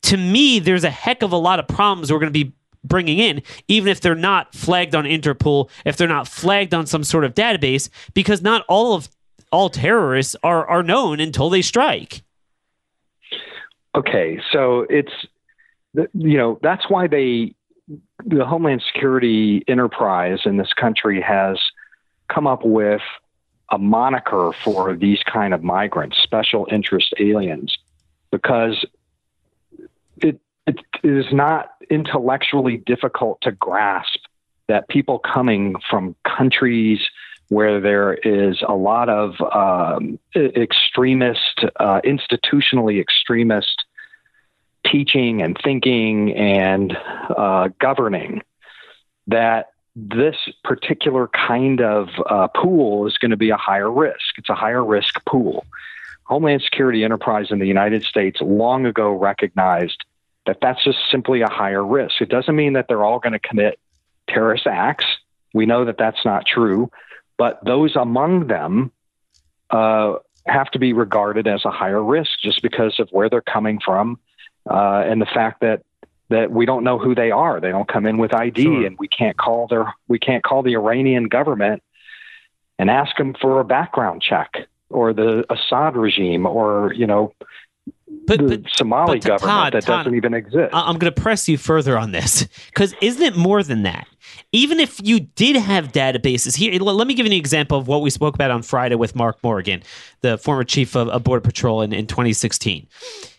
to 0.03 0.17
me, 0.17 0.59
there's 0.59 0.83
a 0.83 0.89
heck 0.89 1.21
of 1.21 1.31
a 1.31 1.37
lot 1.37 1.59
of 1.59 1.67
problems 1.67 2.11
we're 2.11 2.19
going 2.19 2.33
to 2.33 2.45
be 2.45 2.53
bringing 2.83 3.19
in, 3.19 3.41
even 3.67 3.89
if 3.89 3.99
they're 3.99 4.15
not 4.15 4.55
flagged 4.55 4.95
on 4.95 5.03
Interpol, 5.03 5.69
if 5.85 5.97
they're 5.97 6.07
not 6.07 6.27
flagged 6.27 6.73
on 6.73 6.85
some 6.85 7.03
sort 7.03 7.25
of 7.25 7.33
database, 7.35 7.89
because 8.13 8.41
not 8.41 8.65
all 8.69 8.93
of 8.93 9.09
all 9.51 9.69
terrorists 9.69 10.35
are 10.43 10.67
are 10.67 10.83
known 10.83 11.19
until 11.19 11.49
they 11.49 11.61
strike. 11.61 12.21
Okay, 13.95 14.39
so 14.51 14.85
it's 14.89 15.11
you 15.93 16.37
know 16.37 16.59
that's 16.61 16.89
why 16.89 17.07
they 17.07 17.55
the 18.25 18.45
Homeland 18.45 18.83
Security 18.93 19.63
enterprise 19.67 20.39
in 20.45 20.57
this 20.57 20.73
country 20.73 21.21
has 21.21 21.59
come 22.29 22.45
up 22.47 22.65
with 22.65 23.01
a 23.71 23.77
moniker 23.77 24.51
for 24.63 24.95
these 24.95 25.19
kind 25.23 25.53
of 25.53 25.63
migrants, 25.63 26.17
special 26.21 26.67
interest 26.71 27.13
aliens, 27.19 27.77
because 28.31 28.85
it 30.17 30.39
it 30.65 30.79
is 31.03 31.25
not 31.31 31.71
intellectually 31.89 32.77
difficult 32.77 33.39
to 33.41 33.51
grasp 33.51 34.19
that 34.67 34.89
people 34.89 35.19
coming 35.19 35.75
from 35.89 36.15
countries 36.25 36.99
where 37.49 37.79
there 37.79 38.13
is 38.13 38.61
a 38.67 38.75
lot 38.75 39.09
of 39.09 39.39
um, 39.41 40.19
extremist, 40.35 41.63
uh, 41.79 42.01
institutionally 42.01 42.99
extremist 42.99 43.85
teaching 44.85 45.41
and 45.41 45.57
thinking 45.63 46.33
and 46.35 46.97
uh, 47.29 47.69
governing, 47.79 48.41
that 49.27 49.71
this 49.95 50.35
particular 50.63 51.27
kind 51.29 51.81
of 51.81 52.09
uh, 52.29 52.47
pool 52.49 53.07
is 53.07 53.17
going 53.17 53.31
to 53.31 53.37
be 53.37 53.49
a 53.49 53.57
higher 53.57 53.91
risk. 53.91 54.37
It's 54.37 54.49
a 54.49 54.55
higher 54.55 54.83
risk 54.83 55.23
pool. 55.25 55.65
Homeland 56.25 56.61
Security 56.61 57.03
Enterprise 57.03 57.47
in 57.51 57.59
the 57.59 57.65
United 57.65 58.03
States 58.03 58.39
long 58.41 58.85
ago 58.85 59.11
recognized 59.11 60.03
that 60.45 60.57
that's 60.61 60.83
just 60.83 60.99
simply 61.09 61.41
a 61.41 61.49
higher 61.49 61.85
risk. 61.85 62.21
It 62.21 62.29
doesn't 62.29 62.55
mean 62.55 62.73
that 62.73 62.87
they're 62.87 63.03
all 63.03 63.19
going 63.19 63.33
to 63.33 63.39
commit 63.39 63.79
terrorist 64.29 64.67
acts. 64.67 65.05
We 65.53 65.65
know 65.65 65.85
that 65.85 65.97
that's 65.97 66.23
not 66.25 66.45
true, 66.45 66.91
but 67.37 67.63
those 67.63 67.95
among 67.95 68.47
them 68.47 68.91
uh, 69.69 70.15
have 70.45 70.69
to 70.71 70.79
be 70.79 70.93
regarded 70.93 71.47
as 71.47 71.65
a 71.65 71.71
higher 71.71 72.03
risk 72.03 72.31
just 72.41 72.61
because 72.61 72.99
of 72.99 73.09
where 73.11 73.29
they're 73.29 73.41
coming 73.41 73.79
from 73.83 74.19
uh, 74.69 75.03
and 75.05 75.21
the 75.21 75.25
fact 75.25 75.61
that 75.61 75.83
that 76.29 76.51
we 76.51 76.65
don't 76.65 76.83
know 76.83 76.97
who 76.97 77.15
they 77.15 77.31
are. 77.31 77.61
They 77.61 77.69
don't 77.69 77.87
come 77.87 78.05
in 78.05 78.17
with 78.17 78.33
ID, 78.33 78.61
sure. 78.61 78.85
and 78.85 78.97
we 78.99 79.07
can't 79.07 79.37
call 79.37 79.67
their 79.67 79.93
we 80.07 80.19
can't 80.19 80.43
call 80.43 80.63
the 80.63 80.73
Iranian 80.73 81.25
government 81.25 81.83
and 82.77 82.89
ask 82.89 83.15
them 83.17 83.33
for 83.39 83.59
a 83.59 83.63
background 83.63 84.21
check 84.21 84.67
or 84.89 85.13
the 85.13 85.45
Assad 85.51 85.95
regime 85.95 86.45
or 86.45 86.93
you 86.93 87.07
know 87.07 87.33
but, 88.25 88.39
the 88.39 88.57
but, 88.59 88.71
Somali 88.71 89.19
but 89.19 89.27
government 89.27 89.41
Todd, 89.41 89.73
that 89.73 89.83
Todd, 89.83 89.97
doesn't 89.99 90.15
even 90.15 90.33
exist. 90.33 90.69
I'm 90.73 90.97
going 90.97 91.13
to 91.13 91.21
press 91.21 91.47
you 91.49 91.57
further 91.57 91.97
on 91.97 92.11
this 92.11 92.47
because 92.67 92.93
isn't 93.01 93.21
it 93.21 93.35
more 93.35 93.63
than 93.63 93.83
that? 93.83 94.07
Even 94.51 94.79
if 94.79 94.99
you 95.03 95.19
did 95.19 95.55
have 95.55 95.91
databases 95.91 96.55
here, 96.55 96.77
let 96.79 97.07
me 97.07 97.13
give 97.13 97.25
you 97.25 97.31
an 97.31 97.37
example 97.37 97.77
of 97.77 97.87
what 97.87 98.01
we 98.01 98.09
spoke 98.09 98.35
about 98.35 98.51
on 98.51 98.61
Friday 98.61 98.95
with 98.95 99.15
Mark 99.15 99.37
Morgan, 99.43 99.83
the 100.21 100.37
former 100.37 100.63
chief 100.63 100.95
of, 100.95 101.09
of 101.09 101.23
Border 101.23 101.41
Patrol 101.41 101.81
in, 101.81 101.93
in 101.93 102.07
2016. 102.07 102.87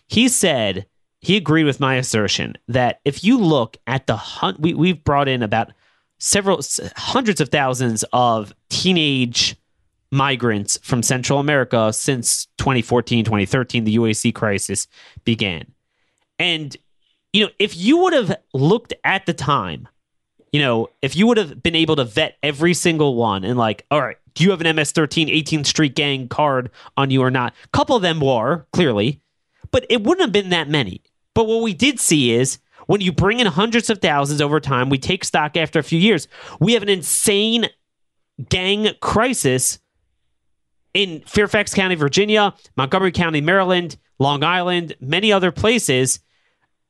He 0.07 0.27
said 0.27 0.85
he 1.19 1.35
agreed 1.35 1.65
with 1.65 1.79
my 1.79 1.95
assertion 1.95 2.55
that 2.67 2.99
if 3.05 3.23
you 3.23 3.37
look 3.37 3.77
at 3.87 4.07
the 4.07 4.15
hunt, 4.15 4.59
we, 4.59 4.73
we've 4.73 5.03
brought 5.03 5.27
in 5.27 5.43
about 5.43 5.71
several 6.19 6.61
hundreds 6.95 7.41
of 7.41 7.49
thousands 7.49 8.03
of 8.13 8.53
teenage 8.69 9.55
migrants 10.11 10.77
from 10.81 11.03
Central 11.03 11.39
America 11.39 11.93
since 11.93 12.47
2014, 12.57 13.25
2013, 13.25 13.83
the 13.83 13.95
UAC 13.97 14.33
crisis 14.33 14.87
began. 15.23 15.65
And, 16.37 16.75
you 17.33 17.45
know, 17.45 17.51
if 17.59 17.75
you 17.77 17.97
would 17.97 18.13
have 18.13 18.37
looked 18.53 18.93
at 19.03 19.25
the 19.25 19.33
time, 19.33 19.87
you 20.51 20.59
know, 20.59 20.89
if 21.01 21.15
you 21.15 21.27
would 21.27 21.37
have 21.37 21.61
been 21.61 21.75
able 21.75 21.95
to 21.97 22.05
vet 22.05 22.37
every 22.41 22.73
single 22.73 23.15
one 23.15 23.43
and 23.43 23.57
like, 23.57 23.85
all 23.91 24.01
right, 24.01 24.17
do 24.33 24.43
you 24.43 24.51
have 24.51 24.61
an 24.61 24.75
MS 24.75 24.91
13 24.91 25.27
18th 25.27 25.65
Street 25.67 25.95
Gang 25.95 26.27
card 26.27 26.71
on 26.97 27.11
you 27.11 27.21
or 27.21 27.29
not? 27.29 27.53
A 27.65 27.67
couple 27.69 27.95
of 27.95 28.01
them 28.01 28.19
were, 28.19 28.65
clearly, 28.73 29.21
but 29.71 29.85
it 29.89 30.01
wouldn't 30.03 30.21
have 30.21 30.31
been 30.31 30.49
that 30.49 30.69
many. 30.69 31.01
But 31.35 31.45
what 31.45 31.61
we 31.61 31.73
did 31.73 31.99
see 31.99 32.31
is 32.31 32.57
when 32.87 33.01
you 33.01 33.11
bring 33.11 33.39
in 33.39 33.47
hundreds 33.47 33.89
of 33.89 33.99
thousands 33.99 34.41
over 34.41 34.59
time, 34.59 34.89
we 34.89 34.97
take 34.97 35.23
stock 35.23 35.55
after 35.55 35.77
a 35.77 35.83
few 35.83 35.99
years, 35.99 36.27
we 36.59 36.73
have 36.73 36.81
an 36.81 36.89
insane 36.89 37.67
gang 38.49 38.89
crisis 39.01 39.79
in 40.93 41.21
Fairfax 41.21 41.73
County, 41.73 41.95
Virginia, 41.95 42.53
Montgomery 42.75 43.11
County, 43.11 43.41
Maryland, 43.41 43.97
Long 44.17 44.43
Island, 44.43 44.95
many 44.99 45.31
other 45.31 45.51
places 45.51 46.19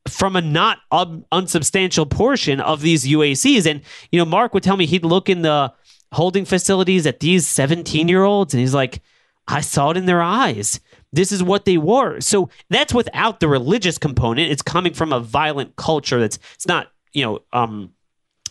from 0.08 0.36
a 0.36 0.40
not 0.40 0.78
un- 0.90 1.24
unsubstantial 1.30 2.06
portion 2.06 2.60
of 2.60 2.80
these 2.80 3.06
UACs. 3.06 3.66
And, 3.66 3.82
you 4.10 4.18
know, 4.18 4.24
Mark 4.24 4.54
would 4.54 4.62
tell 4.62 4.76
me 4.76 4.86
he'd 4.86 5.04
look 5.04 5.28
in 5.28 5.42
the 5.42 5.72
holding 6.12 6.44
facilities 6.44 7.06
at 7.06 7.20
these 7.20 7.46
17 7.46 8.08
year 8.08 8.24
olds 8.24 8.54
and 8.54 8.60
he's 8.60 8.74
like, 8.74 9.00
I 9.46 9.60
saw 9.60 9.90
it 9.90 9.96
in 9.96 10.06
their 10.06 10.22
eyes. 10.22 10.80
This 11.12 11.32
is 11.32 11.42
what 11.42 11.64
they 11.64 11.76
were. 11.76 12.20
So 12.20 12.50
that's 12.68 12.94
without 12.94 13.40
the 13.40 13.48
religious 13.48 13.98
component. 13.98 14.50
It's 14.50 14.62
coming 14.62 14.94
from 14.94 15.12
a 15.12 15.20
violent 15.20 15.76
culture 15.76 16.20
that's, 16.20 16.38
it's 16.54 16.66
not, 16.66 16.92
you 17.12 17.24
know, 17.24 17.40
um, 17.52 17.92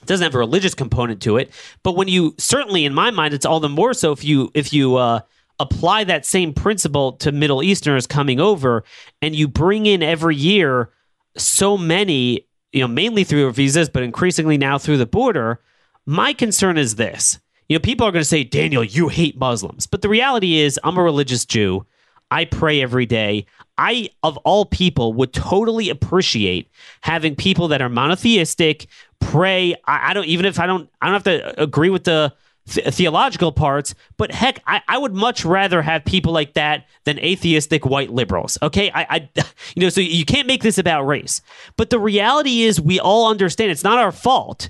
doesn't 0.06 0.24
have 0.24 0.36
a 0.36 0.40
religious 0.40 0.74
component 0.74 1.22
to 1.22 1.38
it. 1.38 1.52
But 1.84 1.96
when 1.96 2.08
you, 2.08 2.36
certainly 2.38 2.86
in 2.86 2.94
my 2.94 3.12
mind, 3.12 3.34
it's 3.34 3.46
all 3.46 3.60
the 3.60 3.70
more 3.70 3.94
so 3.94 4.12
if 4.12 4.24
you, 4.24 4.52
if 4.54 4.74
you, 4.74 4.96
uh, 4.96 5.22
apply 5.60 6.06
that 6.06 6.26
same 6.26 6.54
principle 6.54 7.14
to 7.14 7.32
Middle 7.32 7.62
Easterners 7.62 8.08
coming 8.08 8.40
over 8.40 8.84
and 9.22 9.36
you 9.36 9.48
bring 9.48 9.86
in 9.86 10.02
every 10.02 10.36
year 10.36 10.90
so 11.38 11.78
many, 11.78 12.48
you 12.72 12.82
know, 12.82 12.88
mainly 12.88 13.24
through 13.24 13.52
visas, 13.52 13.90
but 13.90 14.04
increasingly 14.04 14.58
now 14.58 14.78
through 14.78 14.98
the 14.98 15.06
border, 15.06 15.60
my 16.06 16.34
concern 16.34 16.78
is 16.78 16.96
this. 16.96 17.40
You 17.68 17.76
know, 17.76 17.82
people 17.82 18.08
are 18.08 18.12
going 18.12 18.22
to 18.22 18.26
say, 18.26 18.44
Daniel, 18.44 18.84
you 18.84 19.10
hate 19.10 19.38
Muslims. 19.38 19.86
But 19.86 20.02
the 20.02 20.10
reality 20.10 20.58
is, 20.58 20.80
I'm 20.84 20.98
a 20.98 21.04
religious 21.04 21.46
Jew. 21.46 21.86
I 22.32 22.46
pray 22.46 22.82
every 22.82 23.06
day. 23.06 23.46
I, 23.78 24.10
of 24.24 24.38
all 24.38 24.66
people, 24.66 25.14
would 25.14 25.34
totally 25.34 25.90
appreciate 25.90 26.70
having 27.02 27.36
people 27.36 27.68
that 27.70 27.82
are 27.82 27.90
monotheistic 27.90 28.88
pray. 29.20 29.76
I, 29.86 30.12
I 30.12 30.14
don't, 30.14 30.26
even 30.26 30.46
if 30.46 30.60
I 30.60 30.66
don't, 30.66 30.90
I 31.02 31.06
don't 31.06 31.14
have 31.14 31.24
to 31.24 31.62
agree 31.62 31.90
with 31.90 32.06
the 32.06 32.34
th- 32.70 32.94
theological 32.94 33.52
parts, 33.52 33.96
but 34.18 34.32
heck, 34.32 34.62
I, 34.66 34.82
I 34.88 34.98
would 34.98 35.14
much 35.14 35.44
rather 35.44 35.82
have 35.82 36.06
people 36.06 36.32
like 36.34 36.54
that 36.54 36.86
than 37.04 37.20
atheistic 37.20 37.86
white 37.86 38.12
liberals. 38.12 38.58
Okay, 38.62 38.92
I, 38.92 39.02
I, 39.10 39.30
you 39.76 39.84
know, 39.84 39.90
so 39.90 40.02
you 40.02 40.26
can't 40.26 40.48
make 40.48 40.64
this 40.64 40.78
about 40.78 41.04
race. 41.04 41.42
But 41.78 41.90
the 41.90 42.00
reality 42.00 42.62
is, 42.62 42.80
we 42.80 43.00
all 43.00 43.30
understand 43.30 43.72
it's 43.72 43.84
not 43.84 43.98
our 43.98 44.12
fault 44.12 44.70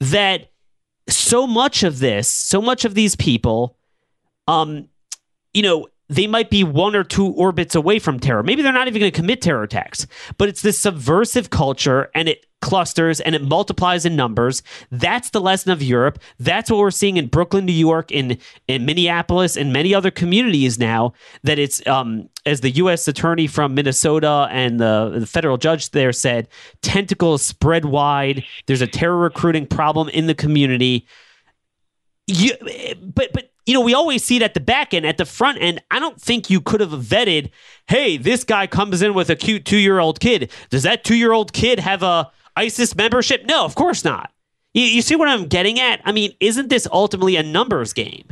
that 0.00 0.50
so 1.08 1.46
much 1.46 1.82
of 1.82 1.98
this, 1.98 2.28
so 2.28 2.60
much 2.60 2.84
of 2.84 2.94
these 2.94 3.16
people, 3.16 3.76
um, 4.48 4.88
you 5.54 5.62
know, 5.62 5.86
they 6.08 6.26
might 6.26 6.50
be 6.50 6.62
one 6.62 6.94
or 6.94 7.04
two 7.04 7.26
orbits 7.26 7.74
away 7.74 7.98
from 7.98 8.20
terror. 8.20 8.42
Maybe 8.42 8.62
they're 8.62 8.72
not 8.72 8.86
even 8.86 9.00
going 9.00 9.10
to 9.10 9.16
commit 9.16 9.42
terror 9.42 9.62
attacks, 9.62 10.06
but 10.38 10.48
it's 10.48 10.62
this 10.62 10.78
subversive 10.78 11.50
culture 11.50 12.10
and 12.14 12.28
it 12.28 12.45
clusters 12.62 13.20
and 13.20 13.34
it 13.34 13.42
multiplies 13.42 14.04
in 14.04 14.16
numbers. 14.16 14.62
That's 14.90 15.30
the 15.30 15.40
lesson 15.40 15.70
of 15.70 15.82
Europe. 15.82 16.18
That's 16.38 16.70
what 16.70 16.78
we're 16.78 16.90
seeing 16.90 17.16
in 17.16 17.28
Brooklyn, 17.28 17.66
New 17.66 17.72
York, 17.72 18.10
in, 18.10 18.38
in 18.66 18.84
Minneapolis, 18.84 19.56
and 19.56 19.72
many 19.72 19.94
other 19.94 20.10
communities 20.10 20.78
now. 20.78 21.12
That 21.44 21.58
it's, 21.58 21.86
um, 21.86 22.28
as 22.44 22.60
the 22.60 22.70
U.S. 22.70 23.06
attorney 23.08 23.46
from 23.46 23.74
Minnesota 23.74 24.48
and 24.50 24.80
the, 24.80 25.16
the 25.20 25.26
federal 25.26 25.58
judge 25.58 25.90
there 25.90 26.12
said, 26.12 26.48
tentacles 26.82 27.42
spread 27.42 27.84
wide. 27.84 28.44
There's 28.66 28.82
a 28.82 28.86
terror 28.86 29.16
recruiting 29.16 29.66
problem 29.66 30.08
in 30.08 30.26
the 30.26 30.34
community. 30.34 31.06
You, 32.26 32.52
but, 33.00 33.32
but, 33.32 33.50
you 33.66 33.74
know, 33.74 33.80
we 33.80 33.94
always 33.94 34.24
see 34.24 34.36
it 34.36 34.42
at 34.42 34.54
the 34.54 34.60
back 34.60 34.94
end. 34.94 35.04
At 35.04 35.18
the 35.18 35.24
front 35.24 35.58
end, 35.60 35.82
I 35.90 35.98
don't 35.98 36.20
think 36.20 36.48
you 36.48 36.60
could 36.60 36.80
have 36.80 36.90
vetted, 36.90 37.50
hey, 37.88 38.16
this 38.16 38.44
guy 38.44 38.66
comes 38.66 39.02
in 39.02 39.12
with 39.12 39.28
a 39.28 39.36
cute 39.36 39.64
two 39.64 39.76
year 39.76 39.98
old 39.98 40.20
kid. 40.20 40.50
Does 40.70 40.84
that 40.84 41.04
two 41.04 41.16
year 41.16 41.32
old 41.32 41.52
kid 41.52 41.80
have 41.80 42.02
a 42.02 42.30
ISIS 42.56 42.96
membership? 42.96 43.44
No, 43.46 43.64
of 43.64 43.74
course 43.74 44.04
not. 44.04 44.32
You, 44.74 44.82
you 44.82 45.02
see 45.02 45.16
what 45.16 45.28
I'm 45.28 45.46
getting 45.46 45.78
at? 45.78 46.00
I 46.04 46.12
mean, 46.12 46.34
isn't 46.40 46.68
this 46.68 46.86
ultimately 46.90 47.36
a 47.36 47.42
numbers 47.42 47.92
game? 47.92 48.26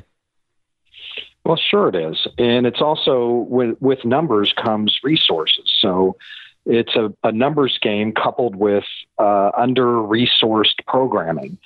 Well, 1.45 1.57
sure 1.57 1.89
it 1.89 1.95
is, 1.95 2.27
and 2.39 2.67
it's 2.67 2.81
also 2.81 3.47
with 3.49 3.77
with 3.81 4.03
numbers 4.05 4.55
comes 4.57 4.99
resources. 5.03 5.71
So 5.79 6.17
it's 6.65 6.97
a, 6.97 7.13
a 7.23 7.33
numbers 7.33 7.79
game 7.83 8.13
coupled 8.13 8.57
with 8.57 8.85
uh, 9.19 9.51
under 9.57 9.85
resourced 9.85 10.85
programming. 10.87 11.59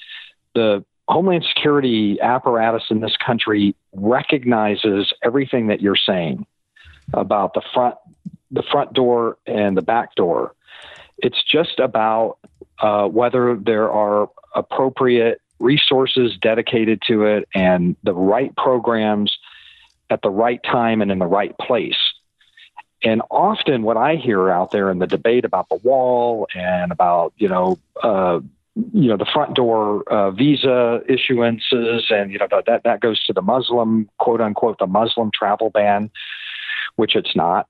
The 0.55 0.85
Homeland 1.09 1.45
Security 1.45 2.21
apparatus 2.21 2.85
in 2.91 3.01
this 3.01 3.17
country 3.25 3.75
recognizes 3.95 5.13
everything 5.23 5.69
that 5.69 5.81
you're 5.81 5.97
saying 5.97 6.45
about 7.15 7.55
the 7.55 7.63
front 7.73 7.95
the 8.51 8.63
front 8.63 8.93
door 8.95 9.39
and 9.47 9.77
the 9.77 9.83
back 9.83 10.15
door. 10.15 10.55
It's 11.19 11.43
just 11.43 11.79
about 11.79 12.39
uh, 12.81 13.07
whether 13.09 13.57
there 13.57 13.91
are 13.91 14.29
appropriate 14.55 15.41
resources 15.59 16.37
dedicated 16.41 17.03
to 17.09 17.25
it 17.25 17.49
and 17.55 17.97
the 18.05 18.15
right 18.15 18.55
programs 18.57 19.37
at 20.11 20.23
the 20.23 20.31
right 20.31 20.63
time 20.63 21.03
and 21.03 21.11
in 21.11 21.19
the 21.19 21.27
right 21.27 21.57
place. 21.59 21.99
And 23.05 23.23
often, 23.31 23.83
what 23.83 23.97
I 23.97 24.17
hear 24.17 24.51
out 24.51 24.73
there 24.73 24.91
in 24.91 24.99
the 24.99 25.07
debate 25.07 25.45
about 25.45 25.69
the 25.69 25.77
wall 25.77 26.49
and 26.55 26.91
about 26.91 27.33
you 27.37 27.49
know 27.49 27.79
uh, 28.03 28.41
you 28.75 29.09
know 29.09 29.17
the 29.17 29.27
front 29.33 29.55
door 29.55 30.03
uh, 30.09 30.33
visa 30.33 31.01
issuances, 31.09 32.11
and 32.11 32.33
you 32.33 32.39
know 32.39 32.49
that 32.67 32.83
that 32.83 33.01
goes 33.01 33.25
to 33.27 33.33
the 33.33 33.43
Muslim 33.43 34.09
quote 34.19 34.41
unquote 34.41 34.79
the 34.79 34.87
Muslim 34.89 35.31
travel 35.33 35.71
ban, 35.71 36.11
which 36.97 37.15
it's 37.15 37.37
not. 37.37 37.69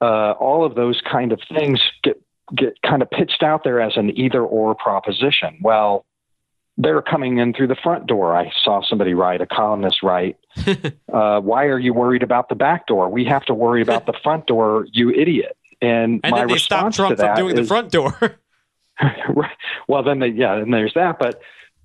Uh, 0.00 0.32
all 0.32 0.64
of 0.64 0.74
those 0.74 1.00
kind 1.10 1.32
of 1.32 1.40
things 1.48 1.80
get 2.02 2.20
get 2.54 2.80
kind 2.82 3.02
of 3.02 3.10
pitched 3.10 3.42
out 3.42 3.64
there 3.64 3.80
as 3.80 3.96
an 3.96 4.16
either 4.18 4.42
or 4.42 4.74
proposition. 4.74 5.58
Well, 5.62 6.04
they're 6.76 7.02
coming 7.02 7.38
in 7.38 7.54
through 7.54 7.68
the 7.68 7.76
front 7.76 8.06
door. 8.06 8.36
I 8.36 8.52
saw 8.62 8.82
somebody 8.82 9.14
write, 9.14 9.40
a 9.40 9.46
columnist 9.46 10.02
write, 10.02 10.36
uh, 11.12 11.40
why 11.40 11.66
are 11.66 11.78
you 11.78 11.94
worried 11.94 12.22
about 12.22 12.48
the 12.48 12.56
back 12.56 12.86
door? 12.86 13.08
We 13.08 13.24
have 13.26 13.44
to 13.46 13.54
worry 13.54 13.82
about 13.82 14.06
the 14.06 14.14
front 14.22 14.46
door, 14.46 14.86
you 14.92 15.10
idiot. 15.10 15.56
And, 15.80 16.20
And 16.24 16.32
my 16.32 16.40
then 16.40 16.48
they 16.48 16.58
stop 16.58 16.86
response 16.86 16.96
Trump 16.96 17.16
to 17.16 17.16
from 17.16 17.26
that 17.26 17.36
doing 17.36 17.54
the 17.54 17.64
front 17.64 17.90
door. 17.92 18.16
Right. 18.20 19.50
well, 19.88 20.02
then, 20.02 20.20
the, 20.20 20.28
yeah, 20.28 20.54
and 20.54 20.72
there's 20.72 20.94
that. 20.94 21.18
But 21.18 21.40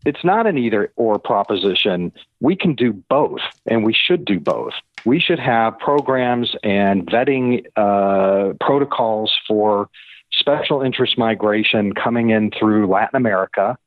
it's 0.06 0.24
not 0.24 0.48
an 0.48 0.58
either 0.58 0.92
or 0.96 1.20
proposition. 1.20 2.12
We 2.40 2.56
can 2.56 2.76
do 2.76 2.94
both, 2.94 3.42
and 3.66 3.84
we 3.84 3.94
should 3.94 4.26
do 4.26 4.40
both. 4.40 4.74
We 5.06 5.20
should 5.20 5.40
have 5.40 5.78
programs 5.80 6.56
and 6.64 7.06
vetting 7.06 7.66
uh, 7.76 8.54
protocols 8.60 9.36
for 9.48 9.90
special 10.40 10.82
interest 10.82 11.18
migration 11.18 11.94
coming 11.94 12.30
in 12.30 12.52
through 12.52 12.88
Latin 12.88 13.18
America, 13.18 13.78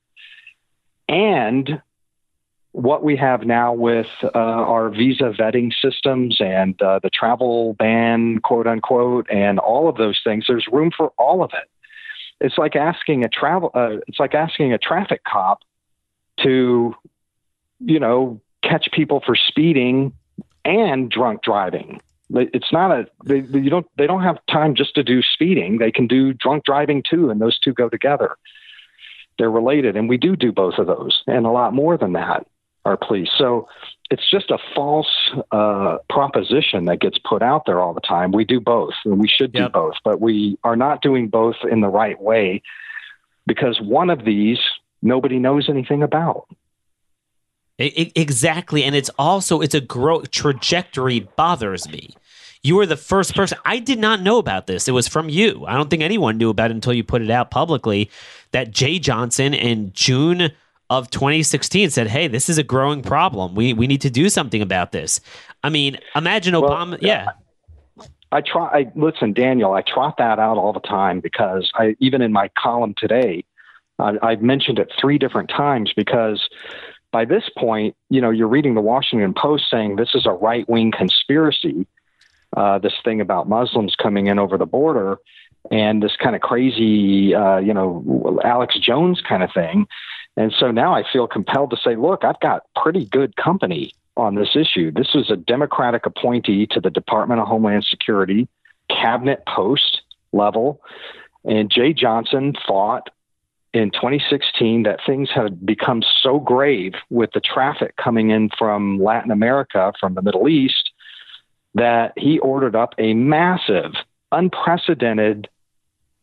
and 1.09 1.83
what 2.73 3.05
we 3.05 3.17
have 3.17 3.43
now 3.43 3.73
with 3.73 4.07
uh, 4.23 4.29
our 4.39 4.89
visa 4.89 5.35
vetting 5.39 5.73
systems 5.83 6.39
and 6.41 6.81
uh, 6.81 7.01
the 7.03 7.11
travel 7.11 7.75
ban, 7.75 8.39
quote 8.39 8.67
unquote, 8.67 9.27
and 9.31 9.59
all 9.59 9.89
of 9.89 9.97
those 9.97 10.21
things. 10.25 10.45
There's 10.49 10.67
room 10.73 10.91
for 10.97 11.13
all 11.19 11.43
of 11.43 11.51
it 11.53 11.69
it's 12.43 12.59
like 12.59 12.77
asking 12.77 13.25
a 13.25 13.29
travel 13.29 13.71
uh, 13.75 13.97
it's 14.09 14.19
like 14.19 14.35
asking 14.35 14.73
a 14.73 14.79
traffic 14.79 15.23
cop 15.25 15.61
to 16.41 16.95
you 17.81 18.01
know 18.01 18.41
catch 18.63 18.89
people 18.93 19.23
for 19.25 19.37
speeding 19.37 20.13
and 20.65 21.11
drunk 21.11 21.43
driving 21.43 22.01
it's 22.35 22.73
not 22.73 22.91
a 22.91 23.07
they, 23.25 23.41
you 23.59 23.71
don't 23.71 23.87
they 23.97 24.07
don't 24.07 24.23
have 24.23 24.39
time 24.51 24.75
just 24.75 24.95
to 24.95 25.03
do 25.03 25.23
speeding 25.23 25.79
they 25.79 25.91
can 25.91 26.07
do 26.07 26.33
drunk 26.33 26.65
driving 26.65 27.03
too 27.09 27.31
and 27.31 27.41
those 27.41 27.59
two 27.59 27.73
go 27.73 27.89
together 27.89 28.37
they're 29.39 29.51
related 29.51 29.97
and 29.97 30.09
we 30.09 30.17
do 30.17 30.37
do 30.37 30.53
both 30.53 30.75
of 30.79 30.87
those 30.87 31.23
and 31.27 31.47
a 31.47 31.51
lot 31.51 31.75
more 31.75 31.97
than 31.97 32.13
that 32.13 32.47
our 32.85 32.97
police 32.97 33.31
so 33.37 33.69
it's 34.13 34.31
just 34.31 34.51
a 34.51 34.59
false 34.75 35.31
uh, 35.53 35.97
proposition 36.11 36.85
that 36.85 37.01
gets 37.01 37.17
put 37.19 37.43
out 37.43 37.65
there 37.65 37.81
all 37.81 37.95
the 37.95 38.01
time. 38.03 38.31
We 38.31 38.45
do 38.45 38.61
both, 38.61 38.93
and 39.07 39.19
we 39.19 39.27
should 39.27 39.53
do 39.53 39.61
Yep. 39.61 39.73
both, 39.73 39.95
but 40.05 40.21
we 40.21 40.59
are 40.65 40.77
not 40.77 41.01
doing 41.01 41.29
both 41.29 41.57
in 41.71 41.81
the 41.81 41.89
right 41.89 42.21
way 42.21 42.61
because 43.47 43.81
one 43.81 44.11
of 44.11 44.27
these 44.27 44.59
nobody 45.01 45.39
knows 45.39 45.71
anything 45.71 46.03
about. 46.03 46.47
Exactly, 47.79 48.85
and 48.85 48.95
it's 48.95 49.11
also 49.19 49.63
it's 49.63 49.75
a 49.75 49.81
growth 49.81 50.31
trajectory 50.31 51.21
bothers 51.21 51.89
me. 51.89 52.11
You 52.65 52.77
were 52.77 52.87
the 52.87 52.97
first 52.97 53.35
person. 53.35 53.59
I 53.65 53.81
did 53.81 53.99
not 53.99 54.23
know 54.23 54.39
about 54.39 54.69
this. 54.69 54.87
It 54.87 54.93
was 54.93 55.09
from 55.09 55.29
you. 55.29 55.65
I 55.67 55.75
don't 55.75 55.91
think 55.91 56.03
anyone 56.03 56.39
knew 56.39 56.49
about 56.49 56.71
it 56.71 56.75
until 56.75 56.93
you 56.93 57.03
put 57.03 57.21
it 57.21 57.31
out 57.31 57.51
publicly. 57.51 58.09
That 58.53 58.71
Jeh 58.71 59.01
Johnson 59.01 59.53
in 59.53 59.93
June 59.95 60.53
of 60.89 61.11
2016 61.11 61.91
said, 61.91 62.07
"Hey, 62.07 62.29
this 62.29 62.49
is 62.49 62.59
a 62.59 62.63
growing 62.63 63.03
problem. 63.03 63.57
We 63.57 63.73
we 63.73 63.89
need 63.89 64.03
to 64.03 64.11
do 64.11 64.29
something 64.29 64.63
about 64.63 64.93
this." 64.93 65.21
I 65.65 65.71
mean, 65.71 65.99
imagine 66.15 66.55
Obama. 66.55 66.91
Well, 66.91 66.99
yeah. 67.01 67.31
I 68.31 68.41
try. 68.41 68.67
I 68.67 68.93
listen, 68.95 69.33
Daniel. 69.33 69.73
I 69.73 69.83
trot 69.83 70.17
that 70.19 70.39
out 70.39 70.57
all 70.57 70.73
the 70.73 70.81
time 70.81 71.19
because 71.19 71.71
I 71.75 71.97
even 71.99 72.23
in 72.23 72.31
my 72.31 72.49
column 72.57 72.95
today, 72.97 73.45
I, 73.99 74.19
I've 74.23 74.43
mentioned 74.43 74.79
it 74.79 74.93
three 75.01 75.19
different 75.19 75.49
times 75.49 75.93
because 75.97 76.49
by 77.11 77.25
this 77.25 77.45
point, 77.59 77.97
you 78.09 78.21
know, 78.21 78.31
you're 78.31 78.49
reading 78.49 78.75
the 78.75 78.81
Washington 78.81 79.35
Post 79.35 79.65
saying 79.69 79.97
this 79.97 80.15
is 80.15 80.27
a 80.27 80.33
right 80.33 80.69
wing 80.69 80.93
conspiracy. 80.97 81.87
Uh, 82.57 82.79
this 82.79 82.95
thing 83.05 83.21
about 83.21 83.49
Muslims 83.49 83.95
coming 83.97 84.27
in 84.27 84.39
over 84.39 84.59
the 84.59 84.67
border 84.67 85.19
and 85.71 86.03
this 86.03 86.17
kind 86.17 86.35
of 86.35 86.43
crazy, 86.43 87.35
uh, 87.35 87.59
you 87.59 87.73
know, 87.73 88.41
Alex 88.45 88.79
Jones 88.79 89.23
kind 89.27 89.43
of 89.43 89.51
thing. 89.53 89.87
And 90.37 90.53
so 90.59 90.71
now 90.71 90.95
I 90.95 91.05
feel 91.11 91.27
compelled 91.27 91.71
to 91.71 91.77
say, 91.77 91.97
look, 91.97 92.25
I've 92.25 92.41
got 92.41 92.65
pretty 92.75 93.05
good 93.05 93.37
company 93.37 93.93
on 94.17 94.35
this 94.35 94.57
issue. 94.57 94.91
This 94.91 95.15
is 95.15 95.31
a 95.31 95.37
Democratic 95.37 96.07
appointee 96.07 96.67
to 96.69 96.81
the 96.81 96.91
Department 96.91 97.41
of 97.41 97.49
Homeland 97.49 97.85
Security, 97.85 98.49
cabinet 98.89 99.43
post 99.47 100.03
level. 100.33 100.81
And 101.45 101.71
Jeh 101.71 101.97
Johnson 101.97 102.55
thought 102.67 103.11
in 103.73 103.91
2016 103.91 104.83
that 104.83 105.01
things 105.05 105.31
had 105.31 105.65
become 105.65 106.03
so 106.23 106.39
grave 106.39 106.95
with 107.11 107.31
the 107.33 107.41
traffic 107.41 107.97
coming 107.97 108.31
in 108.31 108.51
from 108.59 109.03
Latin 109.03 109.31
America, 109.31 109.93
from 109.99 110.15
the 110.15 110.23
Middle 110.23 110.49
East, 110.49 110.92
that 111.75 112.13
he 112.17 112.39
ordered 112.39 112.77
up 112.77 112.95
a 112.99 113.15
massive, 113.15 113.93
unprecedented 114.31 115.49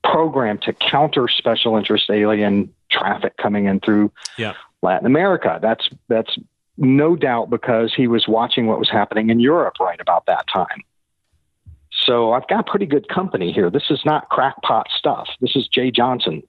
program 0.04 0.58
to 0.60 0.74
counter 0.74 1.28
special 1.28 1.78
interest 1.78 2.10
alien 2.10 2.74
traffic 2.90 3.36
coming 3.38 3.66
in 3.66 3.80
through 3.80 4.12
yeah. 4.38 4.54
Latin 4.82 5.06
America. 5.06 5.60
That's 5.62 5.90
that's 6.08 6.38
no 6.78 7.16
doubt 7.16 7.50
because 7.50 7.94
he 7.94 8.08
was 8.08 8.28
watching 8.28 8.68
what 8.68 8.80
was 8.80 8.90
happening 8.90 9.30
in 9.30 9.40
Europe 9.40 9.76
right 9.80 10.00
about 10.00 10.26
that 10.28 10.46
time. 10.48 10.84
So 12.06 12.32
I've 12.32 12.48
got 12.48 12.66
pretty 12.66 12.86
good 12.86 13.10
company 13.10 13.52
here. 13.52 13.70
This 13.70 13.90
is 13.90 14.02
not 14.06 14.30
crackpot 14.30 14.88
stuff. 14.98 15.28
This 15.42 15.56
is 15.56 15.68
Jeh 15.68 15.94
Johnson 15.94 16.44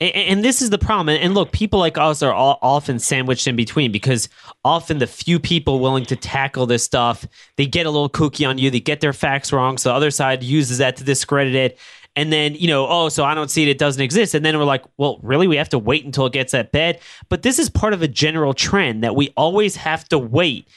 and, 0.00 0.44
this 0.44 0.62
is 0.62 0.70
the 0.70 0.78
problem. 0.78 1.08
And 1.20 1.34
look, 1.34 1.52
people 1.52 1.78
like 1.78 1.98
us 1.98 2.22
are 2.22 2.32
often 2.32 2.98
sandwiched 2.98 3.46
in 3.46 3.56
between 3.56 3.92
because 3.92 4.28
often 4.64 4.98
the 4.98 5.06
few 5.06 5.38
people 5.38 5.80
willing 5.80 6.04
to 6.06 6.16
tackle 6.16 6.66
this 6.66 6.84
stuff, 6.84 7.26
they 7.56 7.66
get 7.66 7.86
a 7.86 7.90
little 7.90 8.08
kooky 8.08 8.48
on 8.48 8.58
you. 8.58 8.70
They 8.70 8.80
get 8.80 9.00
their 9.00 9.12
facts 9.12 9.52
wrong. 9.52 9.78
So 9.78 9.88
the 9.90 9.94
other 9.94 10.10
side 10.10 10.42
uses 10.42 10.78
that 10.78 10.96
to 10.96 11.04
discredit 11.04 11.54
it. 11.54 11.78
And 12.16 12.32
then, 12.32 12.54
you 12.54 12.66
know, 12.66 12.86
oh, 12.88 13.08
so 13.08 13.24
I 13.24 13.34
don't 13.34 13.50
see 13.50 13.62
it. 13.62 13.68
It 13.68 13.78
doesn't 13.78 14.02
exist. 14.02 14.34
And 14.34 14.44
then 14.44 14.58
we're 14.58 14.64
like, 14.64 14.84
well, 14.96 15.20
really? 15.22 15.46
We 15.46 15.56
have 15.56 15.68
to 15.70 15.78
wait 15.78 16.04
until 16.04 16.26
it 16.26 16.32
gets 16.32 16.52
that 16.52 16.72
bad. 16.72 16.98
But 17.28 17.42
this 17.42 17.58
is 17.58 17.70
part 17.70 17.92
of 17.92 18.02
a 18.02 18.08
general 18.08 18.54
trend 18.54 19.04
that 19.04 19.14
we 19.14 19.32
always 19.36 19.76
have 19.76 20.08
to 20.08 20.18
wait 20.18 20.68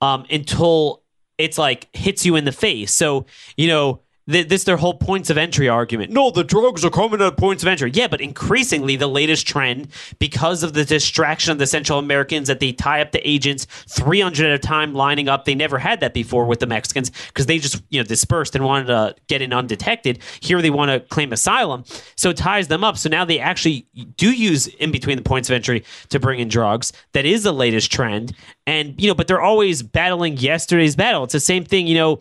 um, 0.00 0.24
until 0.30 1.02
it's 1.36 1.56
like 1.56 1.88
hits 1.94 2.26
you 2.26 2.34
in 2.34 2.44
the 2.44 2.52
face. 2.52 2.92
So, 2.92 3.26
you 3.56 3.68
know, 3.68 4.00
this 4.28 4.64
their 4.64 4.76
whole 4.76 4.92
points 4.92 5.30
of 5.30 5.38
entry 5.38 5.70
argument. 5.70 6.12
No, 6.12 6.30
the 6.30 6.44
drugs 6.44 6.84
are 6.84 6.90
coming 6.90 7.22
at 7.22 7.38
points 7.38 7.62
of 7.62 7.68
entry. 7.68 7.90
Yeah, 7.94 8.08
but 8.08 8.20
increasingly 8.20 8.94
the 8.94 9.06
latest 9.06 9.48
trend 9.48 9.88
because 10.18 10.62
of 10.62 10.74
the 10.74 10.84
distraction 10.84 11.50
of 11.50 11.58
the 11.58 11.66
Central 11.66 11.98
Americans 11.98 12.48
that 12.48 12.60
they 12.60 12.72
tie 12.72 13.00
up 13.00 13.12
the 13.12 13.26
agents 13.26 13.66
300 13.88 14.46
at 14.46 14.52
a 14.52 14.58
time 14.58 14.92
lining 14.92 15.28
up. 15.28 15.46
They 15.46 15.54
never 15.54 15.78
had 15.78 16.00
that 16.00 16.12
before 16.12 16.44
with 16.44 16.60
the 16.60 16.66
Mexicans 16.66 17.10
because 17.28 17.46
they 17.46 17.58
just 17.58 17.82
you 17.88 18.00
know 18.00 18.04
dispersed 18.04 18.54
and 18.54 18.64
wanted 18.64 18.88
to 18.88 19.14
get 19.28 19.40
in 19.40 19.54
undetected. 19.54 20.18
Here 20.40 20.60
they 20.60 20.70
want 20.70 20.90
to 20.90 21.00
claim 21.00 21.32
asylum, 21.32 21.84
so 22.16 22.30
it 22.30 22.36
ties 22.36 22.68
them 22.68 22.84
up. 22.84 22.98
So 22.98 23.08
now 23.08 23.24
they 23.24 23.38
actually 23.38 23.86
do 24.16 24.30
use 24.30 24.66
in 24.66 24.92
between 24.92 25.16
the 25.16 25.22
points 25.22 25.48
of 25.48 25.54
entry 25.54 25.84
to 26.10 26.20
bring 26.20 26.38
in 26.38 26.48
drugs. 26.48 26.92
That 27.12 27.24
is 27.24 27.44
the 27.44 27.52
latest 27.52 27.90
trend, 27.90 28.34
and 28.66 29.00
you 29.00 29.08
know, 29.08 29.14
but 29.14 29.26
they're 29.26 29.40
always 29.40 29.82
battling 29.82 30.36
yesterday's 30.36 30.96
battle. 30.96 31.24
It's 31.24 31.32
the 31.32 31.40
same 31.40 31.64
thing, 31.64 31.86
you 31.86 31.94
know 31.94 32.20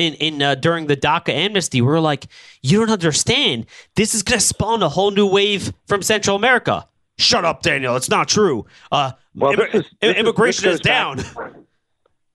in 0.00 0.14
in 0.14 0.42
uh, 0.42 0.54
during 0.54 0.86
the 0.86 0.96
DACA 0.96 1.28
amnesty, 1.28 1.80
we 1.80 1.86
were 1.86 2.00
like, 2.00 2.26
you 2.62 2.78
don't 2.78 2.90
understand. 2.90 3.66
This 3.94 4.14
is 4.14 4.22
going 4.22 4.40
to 4.40 4.44
spawn 4.44 4.82
a 4.82 4.88
whole 4.88 5.10
new 5.10 5.26
wave 5.26 5.72
from 5.86 6.02
Central 6.02 6.36
America. 6.36 6.86
Shut 7.18 7.44
up, 7.44 7.62
Daniel. 7.62 7.96
It's 7.96 8.08
not 8.08 8.28
true. 8.28 8.66
Uh, 8.90 9.12
well, 9.34 9.52
Im- 9.52 9.82
is, 10.00 10.16
immigration 10.16 10.68
is, 10.68 10.76
is 10.76 10.80
down. 10.80 11.18
Back, 11.18 11.52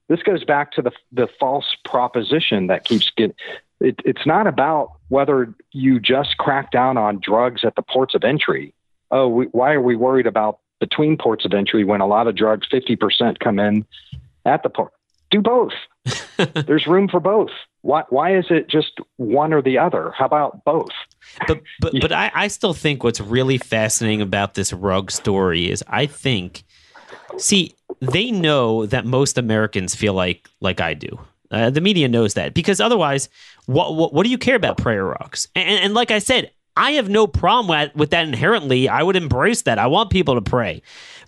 this 0.08 0.22
goes 0.22 0.44
back 0.44 0.72
to 0.74 0.82
the 0.82 0.92
the 1.12 1.28
false 1.40 1.76
proposition 1.84 2.68
that 2.68 2.86
keeps 2.86 3.12
getting. 3.18 3.36
It, 3.82 4.00
it's 4.06 4.26
not 4.26 4.48
about 4.48 4.92
whether 5.10 5.54
you 5.72 6.00
just 6.00 6.38
crack 6.38 6.72
down 6.72 6.98
on 6.98 7.20
drugs 7.22 7.66
at 7.66 7.76
the 7.76 7.82
ports 7.82 8.16
of 8.16 8.24
entry. 8.24 8.74
Oh, 9.12 9.28
we, 9.28 9.46
why 9.48 9.74
are 9.74 9.82
we 9.82 9.96
worried 9.96 10.28
about 10.28 10.60
between 10.80 11.18
ports 11.18 11.46
of 11.46 11.54
entry 11.54 11.84
when 11.84 12.02
a 12.02 12.08
lot 12.08 12.28
of 12.28 12.36
drugs, 12.36 12.68
fifty 12.70 12.96
percent, 12.96 13.40
come 13.40 13.60
in 13.60 13.86
at 14.46 14.64
the 14.64 14.70
port? 14.70 14.94
Do 15.32 15.42
both. 15.42 15.74
There's 16.68 16.88
room 16.88 17.08
for 17.08 17.20
both. 17.20 17.50
Why, 17.82 18.04
why 18.10 18.36
is 18.36 18.46
it 18.50 18.68
just 18.68 18.94
one 19.18 19.54
or 19.54 19.62
the 19.62 19.78
other? 19.78 20.12
How 20.18 20.26
about 20.26 20.64
both? 20.66 20.90
But 21.48 21.62
but, 21.80 21.94
but 22.02 22.12
I, 22.12 22.32
I 22.34 22.48
still 22.48 22.74
think 22.74 23.04
what's 23.04 23.22
really 23.22 23.58
fascinating 23.58 24.22
about 24.22 24.56
this 24.56 24.74
rug 24.74 25.12
story 25.12 25.70
is 25.70 25.84
I 25.88 26.06
think 26.06 26.64
see 27.38 27.76
they 28.02 28.32
know 28.32 28.86
that 28.86 29.06
most 29.06 29.38
Americans 29.38 29.96
feel 29.96 30.14
like 30.14 30.50
like 30.62 30.82
I 30.82 30.94
do. 30.94 31.20
Uh, 31.52 31.70
the 31.70 31.82
media 31.82 32.08
knows 32.08 32.34
that 32.34 32.54
because 32.54 32.82
otherwise, 32.82 33.30
what, 33.68 33.96
what, 33.96 34.14
what 34.14 34.24
do 34.24 34.30
you 34.30 34.38
care 34.38 34.56
about 34.56 34.78
prayer 34.78 35.06
rugs? 35.06 35.48
And, 35.56 35.80
and 35.80 35.94
like 35.94 36.12
I 36.12 36.20
said, 36.20 36.52
I 36.78 36.92
have 36.92 37.08
no 37.08 37.28
problem 37.28 37.68
with, 37.68 37.96
with 37.96 38.10
that 38.10 38.28
inherently. 38.28 38.90
I 38.90 39.04
would 39.04 39.16
embrace 39.16 39.62
that. 39.62 39.80
I 39.80 39.88
want 39.88 40.10
people 40.10 40.36
to 40.36 40.42
pray. 40.42 40.82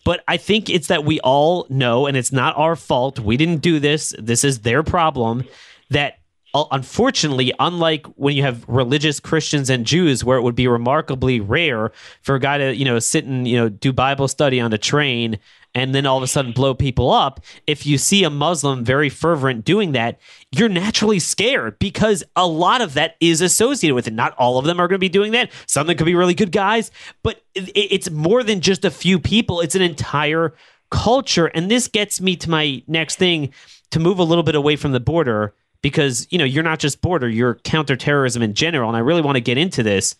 But 0.07 0.23
I 0.25 0.37
think 0.37 0.69
it's 0.69 0.87
that 0.87 1.03
we 1.03 1.19
all 1.19 1.67
know, 1.69 2.05
and 2.05 2.15
it's 2.15 2.31
not 2.31 2.57
our 2.57 2.77
fault. 2.77 3.19
We 3.19 3.35
didn't 3.35 3.57
do 3.57 3.77
this. 3.77 4.15
This 4.17 4.45
is 4.45 4.59
their 4.59 4.81
problem. 4.81 5.43
That 5.89 6.19
Uh, 6.53 6.65
unfortunately, 6.71 7.53
unlike 7.59 8.07
when 8.15 8.35
you 8.35 8.41
have 8.41 8.63
religious 8.67 9.19
Christians 9.19 9.69
and 9.69 9.85
Jews, 9.85 10.23
where 10.23 10.37
it 10.37 10.41
would 10.41 10.55
be 10.55 10.67
remarkably 10.67 11.39
rare 11.39 11.91
for 12.21 12.35
a 12.35 12.39
guy 12.39 12.57
to, 12.57 12.75
you 12.75 12.85
know, 12.85 12.99
sit 12.99 13.25
and, 13.25 13.47
you 13.47 13.57
know, 13.57 13.69
do 13.69 13.91
Bible 13.91 14.27
study 14.27 14.59
on 14.59 14.71
a 14.73 14.77
train 14.77 15.39
and 15.75 15.93
then 15.93 16.07
all 16.07 16.17
of 16.17 16.23
a 16.23 16.27
sudden 16.27 16.53
blow 16.53 16.73
people 16.73 17.11
up. 17.11 17.41
If 17.67 17.85
you 17.85 17.99
see 17.99 18.23
a 18.23 18.29
Muslim 18.29 18.83
very 18.83 19.09
fervent 19.09 19.63
doing 19.65 19.91
that, 19.91 20.19
you're 20.51 20.69
naturally 20.69 21.19
scared 21.19 21.77
because 21.77 22.23
a 22.35 22.47
lot 22.47 22.81
of 22.81 22.95
that 22.95 23.15
is 23.19 23.41
associated 23.41 23.93
with 23.93 24.07
it. 24.07 24.13
Not 24.13 24.33
all 24.39 24.57
of 24.57 24.65
them 24.65 24.79
are 24.79 24.87
going 24.87 24.95
to 24.95 24.99
be 24.99 25.09
doing 25.09 25.33
that. 25.33 25.51
Some 25.67 25.81
of 25.81 25.87
them 25.87 25.97
could 25.97 26.05
be 26.05 26.15
really 26.15 26.33
good 26.33 26.51
guys, 26.51 26.89
but 27.21 27.43
it's 27.53 28.09
more 28.09 28.41
than 28.41 28.61
just 28.61 28.85
a 28.85 28.91
few 28.91 29.19
people, 29.19 29.61
it's 29.61 29.75
an 29.75 29.83
entire 29.83 30.55
culture. 30.89 31.47
And 31.47 31.69
this 31.69 31.87
gets 31.87 32.19
me 32.21 32.35
to 32.37 32.49
my 32.49 32.81
next 32.87 33.17
thing 33.17 33.53
to 33.91 33.99
move 33.99 34.17
a 34.17 34.23
little 34.23 34.43
bit 34.43 34.55
away 34.55 34.77
from 34.77 34.93
the 34.93 34.99
border 34.99 35.53
because, 35.81 36.27
you 36.29 36.37
know, 36.37 36.45
you're 36.45 36.63
not 36.63 36.79
just 36.79 37.01
border, 37.01 37.29
you're 37.29 37.55
counterterrorism 37.55 38.41
in 38.41 38.53
general. 38.53 38.89
And 38.89 38.97
I 38.97 39.01
really 39.01 39.21
want 39.21 39.35
to 39.35 39.41
get 39.41 39.57
into 39.57 39.83
this. 39.83 40.15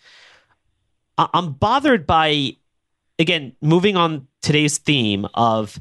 I'm 1.18 1.54
bothered 1.54 2.06
by 2.06 2.58
again, 3.20 3.56
moving 3.62 3.96
on 3.98 4.28
today's 4.42 4.78
theme 4.78 5.28
of 5.34 5.80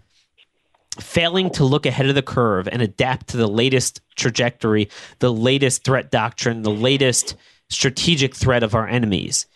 failing 0.99 1.51
to 1.51 1.65
look 1.65 1.85
ahead 1.85 2.07
of 2.07 2.15
the 2.15 2.23
curve 2.23 2.69
and 2.69 2.81
adapt 2.81 3.29
to 3.29 3.37
the 3.37 3.47
latest 3.47 4.01
trajectory, 4.15 4.89
the 5.19 5.33
latest 5.33 5.85
threat 5.85 6.11
doctrine, 6.11 6.63
the 6.63 6.71
latest 6.71 7.37
strategic 7.69 8.35
threat 8.35 8.63
of 8.63 8.75
our 8.75 8.89
enemies. 8.89 9.47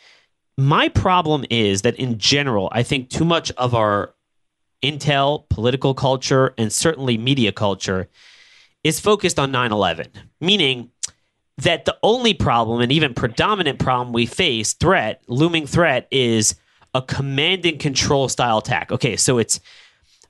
My 0.58 0.88
problem 0.88 1.44
is 1.48 1.82
that 1.82 1.96
in 1.96 2.18
general, 2.18 2.68
I 2.72 2.82
think 2.82 3.08
too 3.08 3.24
much 3.24 3.50
of 3.52 3.74
our 3.74 4.12
intel, 4.82 5.48
political 5.48 5.94
culture, 5.94 6.54
and 6.58 6.70
certainly 6.70 7.16
media 7.16 7.52
culture 7.52 8.08
is 8.84 9.00
focused 9.00 9.38
on 9.38 9.50
9 9.52 9.72
11, 9.72 10.06
meaning 10.40 10.90
that 11.58 11.84
the 11.84 11.96
only 12.02 12.34
problem 12.34 12.80
and 12.80 12.90
even 12.90 13.14
predominant 13.14 13.78
problem 13.78 14.12
we 14.12 14.26
face, 14.26 14.72
threat, 14.72 15.22
looming 15.28 15.66
threat, 15.66 16.08
is 16.10 16.54
a 16.94 17.02
command 17.02 17.66
and 17.66 17.78
control 17.78 18.28
style 18.28 18.58
attack. 18.58 18.90
Okay, 18.90 19.16
so 19.16 19.38
it's 19.38 19.60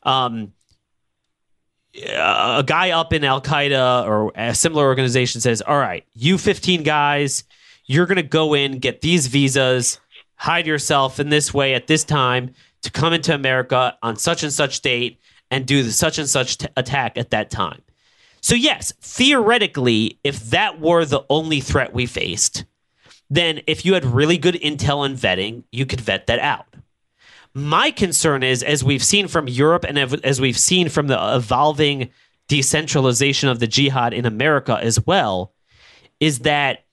um, 0.02 0.52
a 1.94 2.64
guy 2.66 2.90
up 2.90 3.12
in 3.12 3.24
Al 3.24 3.40
Qaeda 3.40 4.06
or 4.06 4.32
a 4.34 4.54
similar 4.54 4.84
organization 4.84 5.40
says, 5.40 5.62
"All 5.62 5.78
right, 5.78 6.04
you 6.14 6.36
15 6.36 6.82
guys, 6.82 7.44
you're 7.86 8.06
going 8.06 8.16
to 8.16 8.22
go 8.22 8.54
in, 8.54 8.78
get 8.78 9.00
these 9.00 9.28
visas, 9.28 10.00
hide 10.34 10.66
yourself 10.66 11.20
in 11.20 11.28
this 11.28 11.54
way 11.54 11.74
at 11.74 11.86
this 11.86 12.04
time 12.04 12.54
to 12.82 12.90
come 12.90 13.12
into 13.12 13.34
America 13.34 13.96
on 14.02 14.16
such 14.16 14.42
and 14.42 14.52
such 14.52 14.80
date 14.80 15.20
and 15.50 15.66
do 15.66 15.82
the 15.82 15.92
such 15.92 16.18
and 16.18 16.28
such 16.28 16.58
t- 16.58 16.66
attack 16.76 17.16
at 17.16 17.30
that 17.30 17.50
time." 17.50 17.82
So 18.40 18.54
yes, 18.54 18.92
theoretically, 19.00 20.18
if 20.24 20.40
that 20.50 20.80
were 20.80 21.04
the 21.04 21.24
only 21.28 21.60
threat 21.60 21.92
we 21.92 22.06
faced, 22.06 22.64
then 23.28 23.60
if 23.66 23.84
you 23.84 23.94
had 23.94 24.04
really 24.04 24.38
good 24.38 24.54
intel 24.54 25.04
and 25.06 25.16
vetting, 25.16 25.64
you 25.70 25.86
could 25.86 26.00
vet 26.00 26.26
that 26.26 26.40
out. 26.40 26.66
My 27.54 27.90
concern 27.90 28.42
is, 28.42 28.62
as 28.62 28.82
we've 28.84 29.02
seen 29.02 29.28
from 29.28 29.48
Europe 29.48 29.84
and 29.84 29.98
as 29.98 30.40
we've 30.40 30.58
seen 30.58 30.88
from 30.88 31.08
the 31.08 31.36
evolving 31.36 32.10
decentralization 32.48 33.48
of 33.48 33.60
the 33.60 33.66
jihad 33.66 34.12
in 34.12 34.24
America 34.24 34.78
as 34.80 35.04
well, 35.06 35.52
is 36.18 36.40
that 36.40 36.84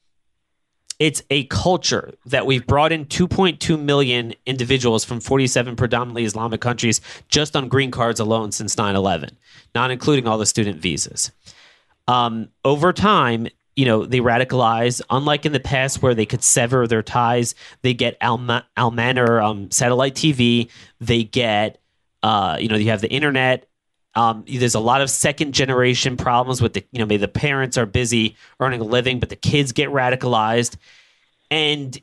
it's 1.00 1.22
a 1.30 1.44
culture 1.46 2.14
that 2.26 2.48
we've 2.48 2.66
brought 2.66 2.92
in 2.92 3.06
2.2 3.06 3.80
million 3.80 4.34
individuals 4.48 5.06
from 5.06 5.20
47 5.20 5.76
predominantly 5.76 6.26
Islamic 6.26 6.60
countries 6.60 7.02
just 7.30 7.56
on 7.56 7.68
green 7.68 7.92
cards 7.92 8.20
alone 8.20 8.52
since 8.52 8.76
9/11, 8.76 9.30
not 9.76 9.92
including 9.92 10.28
all 10.28 10.40
the 10.40 10.46
student 10.46 10.80
visas. 10.80 11.32
Um, 12.08 12.50
over 12.64 12.94
time, 12.94 13.48
you 13.76 13.86
know, 13.86 14.06
they 14.06 14.20
radicalize. 14.20 15.02
Unlike 15.10 15.46
in 15.46 15.52
the 15.52 15.60
past, 15.60 16.02
where 16.02 16.16
they 16.16 16.26
could 16.26 16.44
sever 16.44 16.88
their 16.88 17.04
ties, 17.04 17.56
they 17.84 17.94
get 17.94 18.18
Al, 18.22 18.64
Al 18.76 19.20
or 19.20 19.42
um, 19.42 19.72
satellite 19.72 20.16
TV. 20.16 20.70
They 21.00 21.24
get, 21.24 21.80
uh, 22.24 22.58
you 22.60 22.70
know, 22.70 22.76
you 22.76 22.90
have 22.90 23.02
the 23.02 23.12
internet. 23.12 23.70
Um, 24.16 24.46
there's 24.48 24.74
a 24.74 24.80
lot 24.80 25.02
of 25.02 25.12
second 25.12 25.54
generation 25.54 26.18
problems 26.18 26.60
with 26.60 26.74
the, 26.74 26.84
you 26.92 26.98
know, 26.98 27.06
maybe 27.06 27.22
the 27.22 27.28
parents 27.28 27.78
are 27.78 27.86
busy 27.86 28.36
earning 28.60 28.82
a 28.82 28.84
living, 28.84 29.20
but 29.20 29.30
the 29.30 29.36
kids 29.36 29.74
get 29.74 29.90
radicalized, 29.90 30.76
and 31.52 32.02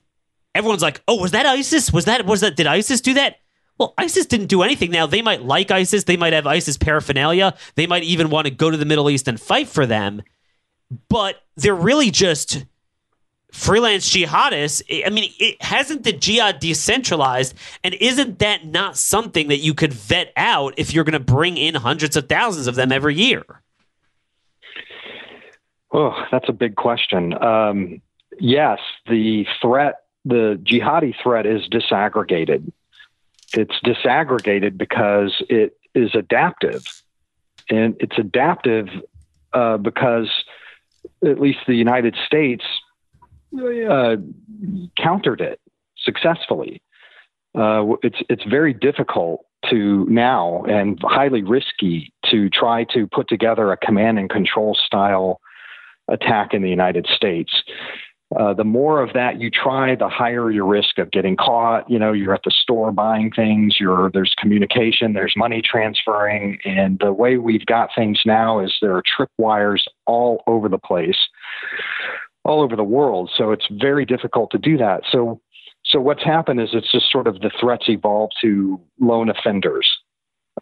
everyone's 0.54 0.82
like, 0.82 1.02
"Oh, 1.08 1.20
was 1.20 1.32
that 1.32 1.44
ISIS? 1.44 1.92
Was 1.92 2.04
that 2.04 2.24
was 2.24 2.40
that? 2.42 2.54
Did 2.54 2.68
ISIS 2.68 3.00
do 3.00 3.14
that?" 3.14 3.38
Well, 3.78 3.94
ISIS 3.98 4.26
didn't 4.26 4.46
do 4.46 4.62
anything. 4.62 4.90
Now 4.90 5.06
they 5.06 5.22
might 5.22 5.42
like 5.42 5.70
ISIS, 5.70 6.04
they 6.04 6.16
might 6.16 6.32
have 6.32 6.46
ISIS 6.46 6.76
paraphernalia, 6.76 7.54
they 7.74 7.86
might 7.86 8.04
even 8.04 8.30
want 8.30 8.46
to 8.46 8.52
go 8.52 8.70
to 8.70 8.76
the 8.76 8.84
Middle 8.84 9.10
East 9.10 9.26
and 9.26 9.40
fight 9.40 9.68
for 9.68 9.84
them, 9.84 10.22
but 11.08 11.42
they're 11.56 11.74
really 11.74 12.10
just 12.10 12.64
freelance 13.54 14.10
jihadists. 14.10 14.82
I 15.06 15.10
mean, 15.10 15.32
it 15.38 15.62
hasn't 15.62 16.02
the 16.04 16.12
jihad 16.12 16.58
decentralized, 16.58 17.54
and 17.82 17.94
isn't 17.94 18.40
that 18.40 18.66
not 18.66 18.96
something 18.96 19.48
that 19.48 19.58
you 19.58 19.74
could 19.74 19.92
vet 19.92 20.32
out 20.36 20.74
if 20.76 20.92
you're 20.92 21.04
going 21.04 21.12
to 21.12 21.20
bring 21.20 21.56
in 21.56 21.74
hundreds 21.74 22.16
of 22.16 22.28
thousands 22.28 22.66
of 22.66 22.74
them 22.74 22.92
every 22.92 23.14
year? 23.14 23.44
Oh, 25.92 26.12
that's 26.32 26.48
a 26.48 26.52
big 26.52 26.74
question. 26.74 27.40
Um, 27.40 28.02
yes, 28.40 28.80
the 29.06 29.46
threat, 29.62 30.02
the 30.24 30.60
jihadi 30.64 31.14
threat, 31.22 31.46
is 31.46 31.62
disaggregated. 31.68 32.72
It's 33.56 33.78
disaggregated 33.84 34.76
because 34.76 35.42
it 35.48 35.76
is 35.94 36.14
adaptive, 36.14 36.84
and 37.70 37.96
it's 38.00 38.18
adaptive 38.18 38.88
uh, 39.52 39.76
because 39.76 40.30
at 41.24 41.40
least 41.40 41.60
the 41.66 41.74
United 41.74 42.16
States 42.26 42.64
uh, 43.56 44.16
countered 44.96 45.40
it 45.40 45.60
successfully. 45.98 46.82
Uh, 47.54 47.94
it's 48.02 48.18
it's 48.28 48.44
very 48.44 48.74
difficult 48.74 49.46
to 49.70 50.04
now 50.08 50.62
and 50.64 50.98
highly 51.02 51.42
risky 51.42 52.12
to 52.30 52.50
try 52.50 52.84
to 52.84 53.06
put 53.06 53.28
together 53.28 53.72
a 53.72 53.76
command 53.76 54.18
and 54.18 54.28
control 54.28 54.74
style 54.74 55.40
attack 56.08 56.52
in 56.52 56.62
the 56.62 56.68
United 56.68 57.06
States. 57.06 57.62
Uh, 58.38 58.52
the 58.54 58.64
more 58.64 59.02
of 59.02 59.12
that 59.12 59.40
you 59.40 59.50
try, 59.50 59.94
the 59.94 60.08
higher 60.08 60.50
your 60.50 60.66
risk 60.66 60.98
of 60.98 61.10
getting 61.10 61.36
caught. 61.36 61.88
You 61.88 61.98
know, 61.98 62.12
you're 62.12 62.34
at 62.34 62.42
the 62.44 62.50
store 62.50 62.90
buying 62.92 63.30
things. 63.30 63.76
You're 63.78 64.10
there's 64.12 64.34
communication, 64.38 65.12
there's 65.12 65.34
money 65.36 65.62
transferring, 65.62 66.58
and 66.64 66.98
the 66.98 67.12
way 67.12 67.36
we've 67.36 67.66
got 67.66 67.90
things 67.94 68.20
now 68.26 68.60
is 68.60 68.74
there 68.80 68.96
are 68.96 69.02
tripwires 69.02 69.82
all 70.06 70.42
over 70.46 70.68
the 70.68 70.78
place 70.78 71.18
all 72.44 72.62
over 72.62 72.76
the 72.76 72.84
world. 72.84 73.30
So 73.36 73.52
it's 73.52 73.66
very 73.70 74.04
difficult 74.04 74.50
to 74.50 74.58
do 74.58 74.76
that. 74.76 75.02
So 75.10 75.40
so 75.84 76.00
what's 76.00 76.24
happened 76.24 76.60
is 76.60 76.70
it's 76.72 76.90
just 76.90 77.10
sort 77.10 77.26
of 77.26 77.40
the 77.40 77.50
threats 77.60 77.88
evolve 77.88 78.30
to 78.42 78.80
lone 79.00 79.28
offenders. 79.28 79.86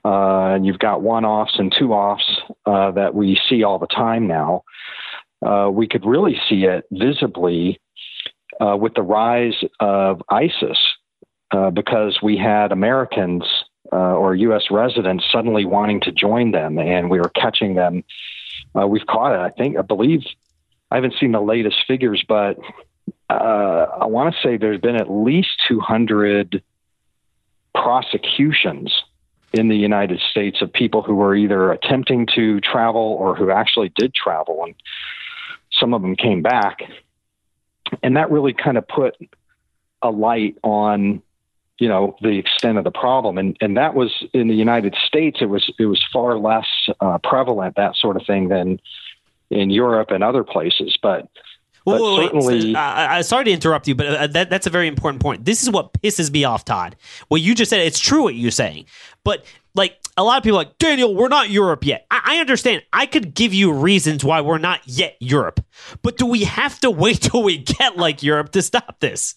Uh, 0.05 0.55
and 0.55 0.67
you've 0.67 0.79
got 0.79 1.03
one 1.03 1.25
offs 1.25 1.59
and 1.59 1.73
two 1.79 1.93
offs 1.93 2.25
uh, 2.67 2.91
that 2.91 3.15
we 3.15 3.39
see 3.49 3.63
all 3.63 3.79
the 3.79 3.87
time 3.87 4.27
now. 4.27 4.65
Uh, 5.45 5.71
we 5.73 5.89
could 5.89 6.05
really 6.05 6.41
see 6.49 6.65
it 6.65 6.85
visibly 6.91 7.81
uh, 8.61 8.77
with 8.77 8.95
the 8.95 9.03
rise 9.03 9.65
of 9.81 10.23
ISIS 10.29 10.79
uh, 11.51 11.71
because 11.71 12.21
we 12.23 12.37
had 12.37 12.73
Americans 12.73 13.45
uh, 13.93 13.97
or 13.97 14.35
U.S. 14.35 14.65
residents 14.71 15.25
suddenly 15.33 15.65
wanting 15.65 16.01
to 16.03 16.13
join 16.13 16.53
them, 16.53 16.79
and 16.79 17.11
we 17.11 17.19
were 17.19 17.31
catching 17.35 17.75
them. 17.75 18.05
we've 18.75 19.07
caught 19.07 19.35
it, 19.35 19.41
I 19.41 19.51
think, 19.51 19.77
I 19.77 19.83
believe 19.83 20.23
I 20.93 20.97
haven't 20.97 21.15
seen 21.19 21.33
the 21.33 21.41
latest 21.41 21.77
figures, 21.89 22.23
but 22.29 22.59
uh, 23.31 23.87
I 24.03 24.07
want 24.07 24.35
to 24.35 24.41
say 24.43 24.59
there's 24.59 24.81
been 24.81 24.97
at 24.97 25.11
least 25.11 25.49
200 25.67 26.63
prosecutions 27.75 28.93
in 29.55 29.69
the 29.69 29.77
United 29.77 30.21
States 30.31 30.61
of 30.61 30.71
people 30.71 31.01
who 31.01 31.15
were 31.15 31.35
either 31.35 31.73
attempting 31.73 32.27
to 32.35 32.61
travel 32.61 33.17
or 33.19 33.35
who 33.35 33.51
actually 33.51 33.91
did 33.97 34.13
travel, 34.15 34.65
and 34.65 34.75
some 35.79 35.95
of 35.95 36.03
them 36.03 36.17
came 36.17 36.43
back. 36.43 36.83
And 38.03 38.17
that 38.17 38.31
really 38.31 38.53
kind 38.53 38.79
of 38.79 38.87
put 38.87 39.17
a 40.01 40.11
light 40.11 40.57
on 40.63 41.23
you 41.79 41.89
know 41.89 42.17
the 42.21 42.39
extent 42.39 42.79
of 42.79 42.85
the 42.85 42.91
problem 42.91 43.39
and 43.39 43.57
and 43.61 43.77
that 43.77 43.95
was 43.95 44.25
in 44.35 44.47
the 44.47 44.55
United 44.55 44.95
States 45.07 45.39
it 45.41 45.47
was 45.47 45.73
it 45.79 45.87
was 45.87 46.05
far 46.13 46.39
less 46.39 46.67
uh, 47.01 47.19
prevalent 47.25 47.77
that 47.77 47.97
sort 47.97 48.17
of 48.17 48.27
thing 48.27 48.49
than 48.49 48.79
in 49.53 49.71
Europe 49.71 50.11
and 50.11 50.25
other 50.25 50.43
places. 50.43 50.99
But 51.01 51.29
but 51.85 52.01
wait, 52.01 52.17
certainly, 52.17 52.67
wait. 52.67 52.77
Uh, 52.77 53.23
sorry 53.23 53.45
to 53.45 53.51
interrupt 53.51 53.89
you, 53.89 53.95
but 53.95 54.07
uh, 54.07 54.27
that, 54.29 54.51
that's 54.51 54.69
a 54.69 54.71
very 54.71 54.87
important 54.87 55.21
point. 55.21 55.45
This 55.45 55.63
is 55.63 55.71
what 55.71 55.93
pisses 55.95 56.31
me 56.31 56.45
off, 56.45 56.65
Todd. 56.65 56.95
What 57.27 57.41
you 57.41 57.57
just 57.57 57.71
said, 57.71 57.81
it's 57.81 57.99
true 57.99 58.23
what 58.23 58.37
you're 58.37 58.53
saying, 58.53 58.87
but 59.25 59.45
like 59.75 59.99
a 60.17 60.25
lot 60.25 60.39
of 60.39 60.45
people 60.45 60.59
like 60.59 60.79
Daniel, 60.79 61.15
we're 61.15 61.29
not 61.29 61.51
Europe 61.51 61.85
yet. 61.85 62.07
I, 62.11 62.21
I 62.25 62.37
understand. 62.39 62.83
I 62.93 63.07
could 63.07 63.35
give 63.35 63.55
you 63.55 63.73
reasons 63.73 64.25
why 64.25 64.41
we're 64.41 64.59
not 64.59 64.81
yet 64.87 65.17
Europe, 65.21 65.65
but 66.03 66.17
do 66.17 66.27
we 66.27 66.45
have 66.45 66.79
to 66.81 66.91
wait 66.91 67.21
till 67.23 67.43
we 67.43 67.59
get 67.59 67.97
like 67.97 68.23
Europe 68.23 68.53
to 68.53 68.63
stop 68.63 69.01
this? 69.01 69.35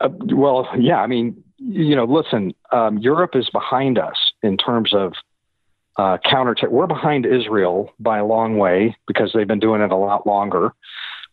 Uh, 0.00 0.08
well, 0.26 0.68
yeah. 0.78 1.00
I 1.00 1.06
mean, 1.06 1.42
you 1.58 1.96
know, 1.96 2.04
listen, 2.04 2.54
um, 2.72 2.98
Europe 2.98 3.34
is 3.34 3.50
behind 3.50 3.98
us 3.98 4.16
in 4.42 4.56
terms 4.56 4.94
of 4.94 5.12
uh, 5.98 6.18
counter. 6.24 6.56
We're 6.70 6.86
behind 6.86 7.26
Israel 7.26 7.92
by 7.98 8.18
a 8.18 8.24
long 8.24 8.58
way 8.58 8.96
because 9.06 9.32
they've 9.34 9.48
been 9.48 9.58
doing 9.58 9.82
it 9.82 9.90
a 9.90 9.96
lot 9.96 10.26
longer. 10.26 10.72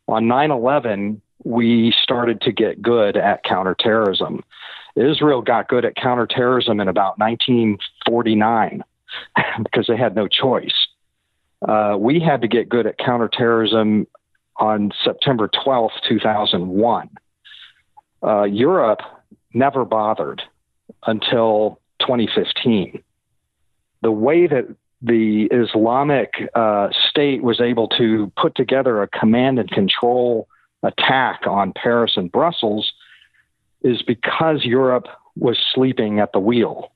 On 0.07 0.27
9 0.27 0.51
11, 0.51 1.21
we 1.43 1.93
started 2.01 2.41
to 2.41 2.51
get 2.51 2.81
good 2.81 3.17
at 3.17 3.43
counterterrorism. 3.43 4.43
Israel 4.95 5.41
got 5.41 5.67
good 5.67 5.85
at 5.85 5.95
counterterrorism 5.95 6.79
in 6.79 6.87
about 6.87 7.19
1949 7.19 8.83
because 9.63 9.87
they 9.87 9.97
had 9.97 10.15
no 10.15 10.27
choice. 10.27 10.73
Uh, 11.67 11.95
we 11.99 12.19
had 12.19 12.41
to 12.41 12.47
get 12.47 12.69
good 12.69 12.85
at 12.85 12.97
counterterrorism 12.97 14.07
on 14.57 14.91
September 15.03 15.49
12th, 15.49 15.91
2001. 16.07 17.09
Uh, 18.23 18.43
Europe 18.43 19.01
never 19.53 19.85
bothered 19.85 20.41
until 21.05 21.79
2015 21.99 23.01
the 24.01 24.11
way 24.11 24.45
that 24.45 24.67
the 25.01 25.45
Islamic 25.51 26.33
uh, 26.53 26.89
State 27.09 27.43
was 27.43 27.59
able 27.59 27.87
to 27.87 28.31
put 28.37 28.55
together 28.55 29.01
a 29.01 29.07
command 29.07 29.57
and 29.57 29.69
control 29.71 30.47
attack 30.83 31.41
on 31.47 31.73
Paris 31.73 32.13
and 32.15 32.31
Brussels 32.31 32.91
is 33.85 34.01
because 34.01 34.65
Europe 34.65 35.07
was 35.37 35.57
sleeping 35.73 36.19
at 36.19 36.33
the 36.33 36.39
wheel. 36.39 36.91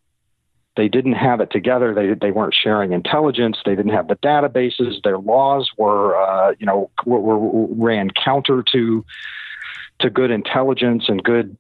They 0.75 0.87
didn't 0.87 1.13
have 1.13 1.39
it 1.39 1.51
together. 1.51 1.93
They 1.93 2.13
they 2.13 2.31
weren't 2.31 2.53
sharing 2.53 2.93
intelligence. 2.93 3.57
They 3.65 3.75
didn't 3.75 3.91
have 3.91 4.07
the 4.07 4.15
databases. 4.15 5.01
Their 5.03 5.17
laws 5.17 5.69
were, 5.77 6.15
uh, 6.15 6.53
you 6.59 6.65
know, 6.65 6.89
were, 7.05 7.19
were, 7.19 7.67
ran 7.71 8.09
counter 8.11 8.63
to 8.71 9.05
to 9.99 10.09
good 10.09 10.31
intelligence 10.31 11.05
and 11.09 11.23
good 11.23 11.57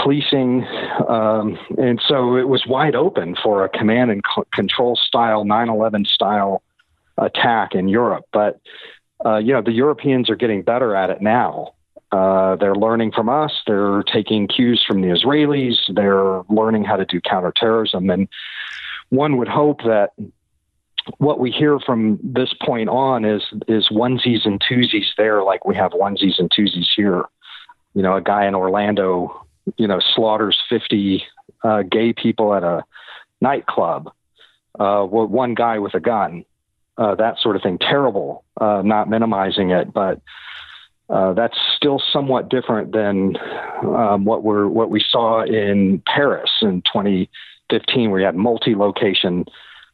policing. 0.00 0.64
Um, 1.08 1.58
and 1.76 2.00
so 2.06 2.36
it 2.36 2.48
was 2.48 2.66
wide 2.66 2.94
open 2.94 3.36
for 3.42 3.64
a 3.64 3.68
command 3.68 4.10
and 4.10 4.22
control 4.52 4.96
style, 4.96 5.44
9 5.44 5.68
11 5.68 6.04
style 6.06 6.62
attack 7.18 7.74
in 7.74 7.88
Europe. 7.88 8.24
But, 8.32 8.60
uh, 9.24 9.38
you 9.38 9.52
know, 9.52 9.62
the 9.62 9.72
Europeans 9.72 10.30
are 10.30 10.36
getting 10.36 10.62
better 10.62 10.94
at 10.94 11.10
it 11.10 11.20
now. 11.20 11.74
Uh, 12.12 12.56
they're 12.56 12.74
learning 12.74 13.12
from 13.12 13.28
us. 13.28 13.52
They're 13.66 14.02
taking 14.02 14.46
cues 14.46 14.84
from 14.86 15.00
the 15.00 15.08
Israelis. 15.08 15.76
They're 15.94 16.42
learning 16.54 16.84
how 16.84 16.96
to 16.96 17.06
do 17.06 17.20
counterterrorism. 17.20 18.10
And 18.10 18.28
one 19.08 19.38
would 19.38 19.48
hope 19.48 19.82
that 19.84 20.10
what 21.18 21.40
we 21.40 21.50
hear 21.50 21.80
from 21.80 22.20
this 22.22 22.54
point 22.62 22.88
on 22.88 23.24
is 23.24 23.42
is 23.66 23.88
onesies 23.90 24.44
and 24.44 24.60
twosies 24.60 25.06
there, 25.16 25.42
like 25.42 25.64
we 25.64 25.74
have 25.74 25.92
onesies 25.92 26.38
and 26.38 26.50
twosies 26.50 26.86
here. 26.94 27.24
You 27.94 28.02
know, 28.02 28.16
a 28.16 28.22
guy 28.22 28.46
in 28.46 28.54
Orlando 28.54 29.42
you 29.76 29.86
know, 29.86 30.00
slaughters 30.14 30.58
50 30.68 31.24
uh, 31.62 31.82
gay 31.82 32.12
people 32.12 32.54
at 32.54 32.62
a 32.62 32.84
nightclub, 33.40 34.10
uh, 34.78 35.02
one 35.02 35.54
guy 35.54 35.78
with 35.78 35.94
a 35.94 36.00
gun, 36.00 36.44
uh, 36.98 37.14
that 37.16 37.38
sort 37.38 37.56
of 37.56 37.62
thing. 37.62 37.78
Terrible, 37.78 38.44
uh, 38.60 38.82
not 38.84 39.08
minimizing 39.08 39.70
it, 39.70 39.92
but 39.92 40.20
uh, 41.12 41.34
that's 41.34 41.58
still 41.76 42.02
somewhat 42.12 42.48
different 42.48 42.92
than 42.92 43.36
um, 43.82 44.24
what 44.24 44.42
we're 44.42 44.66
what 44.66 44.88
we 44.88 45.04
saw 45.06 45.44
in 45.44 46.02
Paris 46.06 46.50
in 46.62 46.80
2015, 46.82 48.10
where 48.10 48.20
you 48.20 48.24
had 48.24 48.34
multi-location 48.34 49.44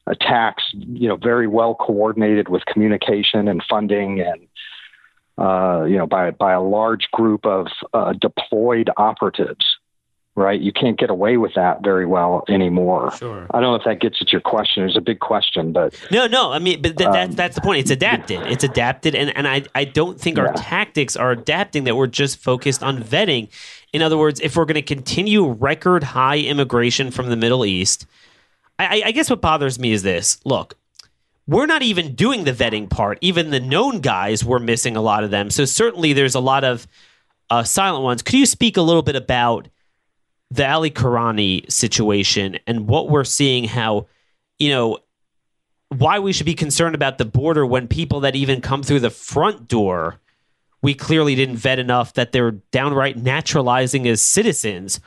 attacks, 0.07 0.63
you 0.73 1.09
know, 1.09 1.17
very 1.17 1.49
well 1.49 1.75
coordinated 1.75 2.49
with 2.49 2.65
communication 2.67 3.49
and 3.49 3.65
funding 3.69 4.21
and 4.21 4.47
uh, 5.45 5.85
you 5.85 5.97
know, 5.99 6.07
by 6.07 6.31
by 6.31 6.53
a 6.53 6.63
large 6.63 7.09
group 7.13 7.45
of 7.45 7.67
uh, 7.95 8.13
deployed 8.13 8.89
operatives. 8.97 9.78
Right, 10.39 10.61
you 10.61 10.71
can't 10.73 10.97
get 10.97 11.11
away 11.11 11.37
with 11.37 11.55
that 11.55 11.83
very 11.83 12.07
well 12.07 12.45
anymore. 12.49 13.11
Sure. 13.17 13.45
I 13.51 13.59
don't 13.61 13.73
know 13.73 13.75
if 13.75 13.83
that 13.83 13.99
gets 14.01 14.23
at 14.23 14.31
your 14.31 14.41
question. 14.41 14.85
It's 14.85 14.97
a 14.97 15.01
big 15.01 15.19
question, 15.19 15.73
but 15.73 15.99
No, 16.13 16.29
no. 16.29 16.53
I 16.53 16.61
mean, 16.61 16.81
but 16.81 16.97
th- 16.97 17.11
that's 17.11 17.31
Um, 17.31 17.35
that's 17.35 17.57
the 17.57 17.61
point. 17.61 17.81
It's 17.81 17.91
adapted. 17.91 18.43
It's 18.43 18.63
adapted, 18.63 19.17
and 19.17 19.37
and 19.37 19.49
I 19.49 19.65
I 19.75 19.83
don't 19.83 20.21
think 20.21 20.39
our 20.39 20.53
tactics 20.53 21.17
are 21.17 21.33
adapting. 21.33 21.83
That 21.85 21.97
we're 21.97 22.07
just 22.07 22.39
focused 22.39 22.85
on 22.85 23.03
vetting. 23.03 23.49
In 23.93 24.01
other 24.01 24.17
words, 24.17 24.39
if 24.41 24.55
we're 24.55 24.65
going 24.65 24.77
to 24.77 24.83
continue 24.83 25.45
record 25.51 26.05
high 26.05 26.39
immigration 26.39 27.11
from 27.11 27.31
the 27.31 27.37
Middle 27.37 27.65
East, 27.67 28.07
I, 28.79 28.85
I- 28.87 29.03
I 29.07 29.11
guess 29.11 29.29
what 29.29 29.41
bothers 29.41 29.77
me 29.81 29.91
is 29.91 30.05
this. 30.05 30.39
Look, 30.45 30.77
we're 31.49 31.67
not 31.67 31.83
even 31.83 32.15
doing 32.15 32.45
the 32.45 32.53
vetting 32.53 32.89
part. 32.89 33.19
Even 33.23 33.51
the 33.51 33.59
known 33.59 34.01
guys, 34.01 34.45
we're 34.45 34.61
missing 34.61 34.95
a 34.97 35.01
lot 35.03 35.25
of 35.25 35.33
them. 35.33 35.51
So 35.51 35.65
certainly, 35.65 36.13
there's 36.13 36.37
a 36.37 36.41
lot 36.41 36.63
of 36.63 36.87
uh, 37.51 37.65
silent 37.65 38.05
ones. 38.05 38.23
Could 38.23 38.35
you 38.39 38.47
speak 38.47 38.77
a 38.77 38.83
little 38.83 39.03
bit 39.03 39.17
about 39.17 39.67
the 40.51 40.69
Ali 40.69 40.91
Kourani 40.91 41.71
situation 41.71 42.59
and 42.67 42.89
what 42.89 43.11
we're 43.11 43.25
seeing? 43.25 43.65
How 43.65 44.07
you 44.59 44.71
know 44.71 44.99
why 45.91 46.19
we 46.19 46.33
should 46.33 46.47
be 46.47 46.55
concerned 46.55 46.95
about 46.95 47.19
the 47.19 47.25
border 47.25 47.65
when 47.65 47.89
people 47.89 48.21
that 48.21 48.37
even 48.37 48.61
come 48.61 48.83
through 48.83 49.01
the 49.01 49.11
front 49.11 49.69
door, 49.69 50.21
we 50.83 50.95
clearly 50.95 51.35
didn't 51.35 51.57
vet 51.57 51.79
enough 51.79 52.15
that 52.15 52.33
they're 52.33 52.53
downright 52.71 53.17
naturalizing 53.17 54.07
as 54.07 54.23
citizens, 54.23 55.01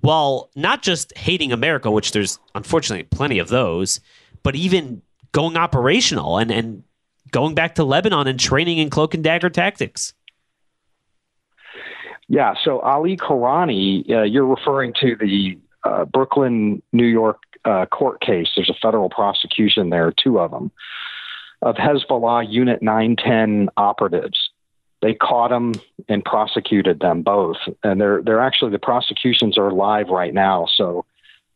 while 0.00 0.50
not 0.54 0.82
just 0.82 1.16
hating 1.16 1.52
America, 1.52 1.90
which 1.90 2.12
there's 2.12 2.38
unfortunately 2.54 3.04
plenty 3.04 3.38
of 3.38 3.48
those, 3.48 4.00
but 4.42 4.54
even 4.54 5.02
going 5.32 5.56
operational 5.56 6.38
and, 6.38 6.50
and 6.50 6.84
going 7.30 7.54
back 7.54 7.74
to 7.74 7.84
Lebanon 7.84 8.26
and 8.26 8.38
training 8.38 8.78
in 8.78 8.90
cloak 8.90 9.14
and 9.14 9.24
dagger 9.24 9.50
tactics. 9.50 10.14
Yeah, 12.30 12.54
so 12.62 12.78
Ali 12.78 13.16
Kourani, 13.16 14.08
uh, 14.08 14.22
you're 14.22 14.46
referring 14.46 14.94
to 15.00 15.16
the 15.16 15.58
uh, 15.82 16.04
Brooklyn, 16.04 16.80
New 16.92 17.06
York 17.06 17.42
uh, 17.64 17.86
court 17.86 18.20
case. 18.20 18.46
There's 18.54 18.70
a 18.70 18.78
federal 18.80 19.10
prosecution 19.10 19.90
there, 19.90 20.12
two 20.12 20.38
of 20.38 20.52
them, 20.52 20.70
of 21.60 21.74
Hezbollah 21.74 22.48
Unit 22.48 22.82
910 22.82 23.70
operatives. 23.76 24.38
They 25.02 25.12
caught 25.12 25.50
them 25.50 25.72
and 26.08 26.24
prosecuted 26.24 27.00
them 27.00 27.22
both, 27.22 27.56
and 27.82 28.00
they're 28.00 28.22
they're 28.22 28.40
actually 28.40 28.70
the 28.70 28.78
prosecutions 28.78 29.58
are 29.58 29.72
live 29.72 30.08
right 30.08 30.32
now. 30.32 30.66
So, 30.72 31.04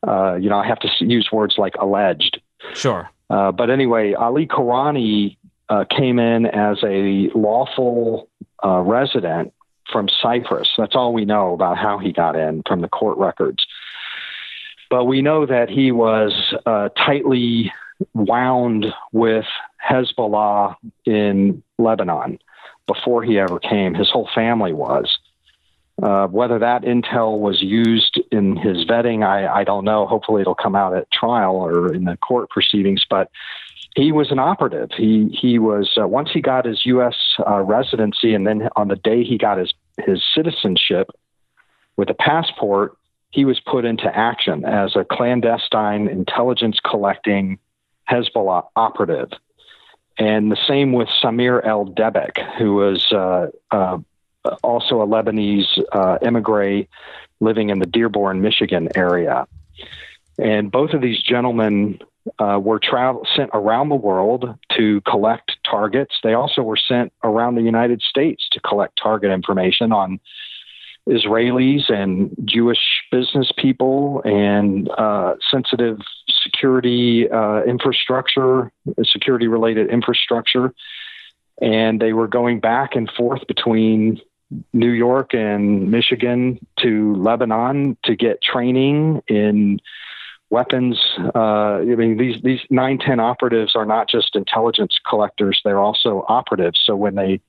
uh, 0.05 0.35
you 0.35 0.51
know, 0.51 0.59
I 0.59 0.67
have 0.67 0.81
to 0.81 0.89
use 0.99 1.29
words 1.31 1.55
like 1.57 1.75
alleged. 1.79 2.41
Sure. 2.73 3.09
Uh, 3.31 3.53
but 3.53 3.71
anyway, 3.71 4.15
Ali 4.15 4.49
Kourani 4.49 5.37
uh, 5.69 5.85
came 5.89 6.19
in 6.19 6.47
as 6.47 6.79
a 6.83 7.31
lawful 7.33 8.29
uh, 8.65 8.81
resident 8.81 9.53
from 9.93 10.09
Cyprus. 10.09 10.69
That's 10.77 10.95
all 10.95 11.13
we 11.13 11.25
know 11.25 11.55
about 11.55 11.79
how 11.79 11.99
he 11.99 12.13
got 12.13 12.37
in 12.37 12.63
from 12.67 12.81
the 12.81 12.89
court 12.89 13.19
records. 13.19 13.65
But 14.91 15.05
we 15.05 15.23
know 15.23 15.47
that 15.47 15.69
he 15.69 15.93
was 15.93 16.55
uh, 16.67 16.91
tightly 16.91 17.73
wound 18.13 18.87
with 19.13 19.47
Hezbollah 19.89 20.77
in 21.05 21.63
Lebanon 21.79 22.39
before 22.87 23.23
he 23.23 23.39
ever 23.39 23.59
came. 23.59 23.95
His 23.95 24.11
whole 24.11 24.29
family 24.35 24.73
was. 24.73 25.19
Uh, 26.03 26.27
whether 26.27 26.59
that 26.59 26.83
intel 26.83 27.39
was 27.39 27.63
used 27.63 28.21
in 28.33 28.57
his 28.57 28.85
vetting, 28.85 29.25
I, 29.25 29.61
I 29.61 29.65
don't 29.65 29.85
know. 29.85 30.07
Hopefully, 30.07 30.41
it'll 30.41 30.55
come 30.55 30.75
out 30.75 30.95
at 30.97 31.11
trial 31.13 31.55
or 31.55 31.95
in 31.95 32.05
the 32.05 32.17
court 32.17 32.51
proceedings. 32.51 33.05
But 33.09 33.31
he 33.95 34.11
was 34.11 34.33
an 34.33 34.39
operative. 34.39 34.91
He 34.97 35.29
he 35.29 35.59
was 35.59 35.97
uh, 36.01 36.07
once 36.07 36.31
he 36.33 36.41
got 36.41 36.65
his 36.65 36.85
U.S. 36.87 37.15
Uh, 37.47 37.61
residency, 37.61 38.35
and 38.35 38.47
then 38.47 38.69
on 38.77 38.89
the 38.89 38.97
day 38.97 39.23
he 39.23 39.39
got 39.39 39.59
his 39.59 39.73
his 39.99 40.23
citizenship 40.35 41.11
with 41.97 42.11
a 42.11 42.15
passport, 42.15 42.97
he 43.31 43.45
was 43.45 43.61
put 43.61 43.85
into 43.85 44.07
action 44.07 44.65
as 44.65 44.97
a 44.97 45.05
clandestine 45.05 46.09
intelligence 46.09 46.79
collecting 46.85 47.59
Hezbollah 48.11 48.67
operative. 48.75 49.31
And 50.19 50.51
the 50.51 50.59
same 50.69 50.93
with 50.93 51.09
Samer 51.21 51.61
El 51.63 51.87
Debek, 51.87 52.39
who 52.59 52.75
was 52.75 53.13
uh, 53.13 53.49
uh, 53.71 53.99
also 54.63 55.03
a 55.03 55.07
Lebanese 55.07 55.83
uh, 55.93 56.19
emigre 56.23 56.87
living 57.41 57.71
in 57.71 57.79
the 57.79 57.87
Dearborn, 57.87 58.41
Michigan 58.41 58.89
area. 58.95 59.47
And 60.39 60.71
both 60.71 60.91
of 60.91 61.01
these 61.01 61.21
gentlemen 61.21 62.01
uh, 62.39 62.59
were 62.63 62.79
travel 62.79 63.27
sent 63.37 63.51
around 63.53 63.89
the 63.89 63.95
world 63.95 64.55
to 64.77 65.01
collect 65.03 65.57
targets. 65.69 66.15
They 66.23 66.35
also 66.35 66.63
were 66.63 66.77
sent 66.77 67.13
around 67.23 67.55
the 67.55 67.63
United 67.63 68.03
States 68.03 68.49
to 68.53 68.61
collect 68.61 68.99
target 69.01 69.31
information 69.31 69.93
on 69.93 70.21
Israelis 71.09 71.93
and 71.93 72.35
Jewish 72.45 73.03
business 73.11 73.53
people 73.57 74.23
and 74.25 74.89
uh, 74.97 75.35
sensitive 75.51 75.99
security 76.43 77.31
uh, 77.31 77.63
infrastructure, 77.65 78.73
security 79.03 79.47
related 79.47 79.91
infrastructure. 79.91 80.73
And 81.61 82.01
they 82.01 82.15
were 82.15 82.27
going 82.27 82.61
back 82.61 82.97
and 82.97 83.11
forth 83.11 83.47
between 83.47 84.21
New 84.73 84.91
York 84.91 85.35
and 85.35 85.91
Michigan 85.91 86.59
to 86.81 87.15
Lebanon 87.17 87.97
to 88.05 88.17
get 88.17 88.43
training 88.43 89.23
in 89.29 89.81
weapons. 90.59 90.97
Uh, 91.35 91.83
I 91.93 91.95
mean, 92.01 92.17
these 92.17 92.37
these 92.49 92.61
nine 92.71 92.99
ten 92.99 93.19
operatives 93.21 93.73
are 93.75 93.85
not 93.95 94.09
just 94.09 94.35
intelligence 94.37 94.95
collectors; 95.11 95.61
they're 95.65 95.81
also 95.89 96.25
operatives. 96.29 96.79
So 96.87 96.93
when 97.05 97.15
they 97.21 97.41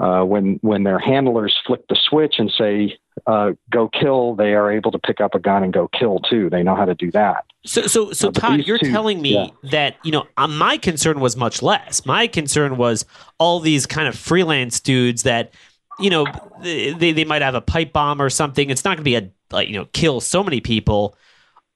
uh, 0.00 0.24
when 0.24 0.58
when 0.62 0.82
their 0.88 0.98
handlers 0.98 1.54
flick 1.66 1.86
the 1.88 1.96
switch 2.08 2.34
and 2.38 2.50
say 2.56 2.96
uh, 3.26 3.52
"go 3.70 3.88
kill," 3.88 4.34
they 4.34 4.54
are 4.54 4.70
able 4.70 4.90
to 4.92 4.98
pick 4.98 5.20
up 5.20 5.34
a 5.34 5.38
gun 5.38 5.62
and 5.62 5.72
go 5.72 5.88
kill 5.88 6.18
too. 6.30 6.48
They 6.50 6.62
know 6.62 6.76
how 6.76 6.84
to 6.84 6.94
do 6.94 7.10
that. 7.12 7.44
So, 7.66 7.86
so, 7.86 8.12
so, 8.12 8.28
Uh, 8.28 8.32
Todd, 8.32 8.60
you're 8.66 8.78
two- 8.78 8.90
telling 8.90 9.22
me 9.22 9.34
yeah. 9.34 9.70
that 9.70 9.96
you 10.04 10.12
know 10.12 10.26
uh, 10.36 10.48
my 10.48 10.76
concern 10.78 11.20
was 11.20 11.36
much 11.36 11.62
less. 11.62 12.04
My 12.04 12.26
concern 12.26 12.76
was 12.76 13.04
all 13.38 13.60
these 13.60 13.86
kind 13.86 14.08
of 14.08 14.14
freelance 14.16 14.80
dudes 14.80 15.22
that 15.22 15.52
you 15.98 16.10
know 16.10 16.26
they 16.60 17.12
they 17.12 17.24
might 17.24 17.42
have 17.42 17.54
a 17.54 17.60
pipe 17.60 17.92
bomb 17.92 18.20
or 18.20 18.30
something. 18.30 18.70
It's 18.70 18.84
not 18.84 18.96
going 18.96 19.04
to 19.04 19.10
be 19.12 19.16
a 19.16 19.30
like 19.50 19.68
you 19.68 19.76
know 19.76 19.86
kill 19.92 20.20
so 20.20 20.42
many 20.42 20.60
people. 20.60 21.16